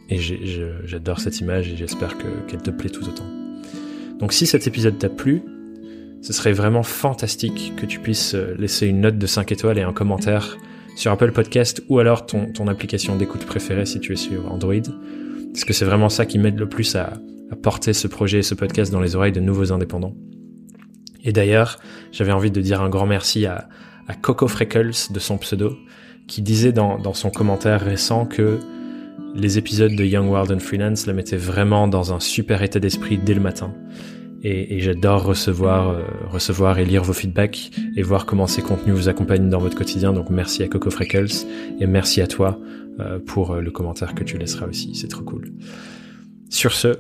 Et 0.10 0.20
j'adore 0.20 1.20
cette 1.20 1.40
image 1.40 1.72
et 1.72 1.76
j'espère 1.76 2.16
qu'elle 2.48 2.62
te 2.62 2.70
plaît 2.70 2.92
tout 2.92 3.04
autant. 3.10 3.26
Donc 4.20 4.32
si 4.32 4.46
cet 4.46 4.68
épisode 4.68 5.00
t'a 5.00 5.10
plu, 5.10 5.42
ce 6.22 6.34
serait 6.34 6.54
vraiment 6.54 6.84
fantastique 6.84 7.74
que 7.76 7.88
tu 7.88 8.00
puisses 8.00 8.36
euh, 8.36 8.56
laisser 8.58 8.88
une 8.88 9.02
note 9.02 9.18
de 9.18 9.28
5 9.28 9.52
étoiles 9.52 9.78
et 9.78 9.84
un 9.84 9.94
commentaire 9.94 10.58
sur 10.96 11.12
Apple 11.12 11.32
Podcast 11.32 11.84
ou 11.90 12.00
alors 12.00 12.26
ton, 12.26 12.52
ton 12.52 12.68
application 12.68 13.16
d'écoute 13.16 13.46
préférée 13.46 13.86
si 13.86 14.00
tu 14.00 14.14
es 14.14 14.16
sur 14.16 14.52
Android. 14.52 14.74
Parce 15.52 15.66
que 15.66 15.74
c'est 15.74 15.86
vraiment 15.86 16.10
ça 16.10 16.26
qui 16.26 16.40
m'aide 16.40 16.58
le 16.60 16.70
plus 16.70 16.96
à, 16.96 17.14
à 17.52 17.56
porter 17.56 17.94
ce 17.94 18.08
projet 18.08 18.40
et 18.40 18.44
ce 18.44 18.56
podcast 18.56 18.92
dans 18.92 19.02
les 19.02 19.16
oreilles 19.16 19.34
de 19.34 19.40
nouveaux 19.40 19.72
indépendants. 19.72 20.16
Et 21.24 21.32
d'ailleurs, 21.32 21.80
j'avais 22.12 22.32
envie 22.32 22.52
de 22.52 22.62
dire 22.62 22.82
un 22.82 22.90
grand 22.90 23.08
merci 23.08 23.46
à, 23.46 23.68
à 24.08 24.14
Coco 24.14 24.48
Freckles 24.48 25.12
de 25.12 25.20
son 25.20 25.38
pseudo, 25.38 25.78
qui 26.28 26.42
disait 26.42 26.72
dans, 26.72 26.98
dans 26.98 27.14
son 27.14 27.30
commentaire 27.30 27.82
récent 27.82 28.26
que 28.26 28.60
les 29.36 29.58
épisodes 29.58 29.94
de 29.94 30.04
Young 30.04 30.30
World 30.30 30.52
and 30.52 30.60
Freelance 30.60 31.06
la 31.06 31.14
mettaient 31.14 31.38
vraiment 31.38 31.88
dans 31.88 32.14
un 32.14 32.20
super 32.20 32.64
état 32.64 32.80
d'esprit 32.80 33.18
dès 33.18 33.34
le 33.34 33.42
matin. 33.42 33.74
Et, 34.44 34.76
et 34.76 34.80
j'adore 34.80 35.24
recevoir, 35.24 35.90
euh, 35.90 36.04
recevoir 36.30 36.78
et 36.80 36.86
lire 36.86 37.04
vos 37.04 37.14
feedbacks 37.14 37.72
et 37.96 38.02
voir 38.02 38.26
comment 38.26 38.48
ces 38.48 38.62
contenus 38.62 38.96
vous 38.96 39.10
accompagnent 39.10 39.50
dans 39.50 39.60
votre 39.60 39.76
quotidien. 39.76 40.14
Donc 40.14 40.30
merci 40.30 40.62
à 40.64 40.68
Coco 40.68 40.90
Freckles 40.90 41.46
et 41.80 41.88
merci 41.88 42.22
à 42.22 42.28
toi 42.28 42.60
euh, 43.00 43.20
pour 43.20 43.52
euh, 43.52 43.62
le 43.62 43.72
commentaire 43.72 44.14
que 44.14 44.24
tu 44.24 44.38
laisseras 44.38 44.68
aussi. 44.68 44.94
C'est 44.94 45.08
trop 45.08 45.24
cool. 45.24 45.52
Sur 46.50 46.74
ce, 46.74 46.96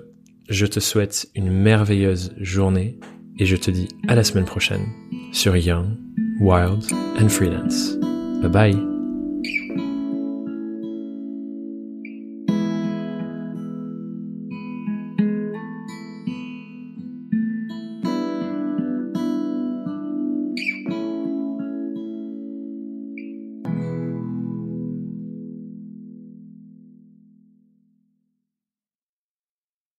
je 0.49 0.65
te 0.65 0.80
souhaite 0.80 1.30
une 1.36 1.52
merveilleuse 1.52 2.34
journée 2.40 2.99
et 3.38 3.45
je 3.45 3.56
te 3.56 3.72
dis 3.72 3.88
à 4.07 4.15
la 4.15 4.23
semaine 4.23 4.45
prochaine 4.45 4.86
sur 5.32 5.56
Young, 5.56 5.98
Wild 6.40 6.91
and 6.91 7.32
Freelance. 7.32 7.95
Bye 8.41 8.48
bye 8.49 8.95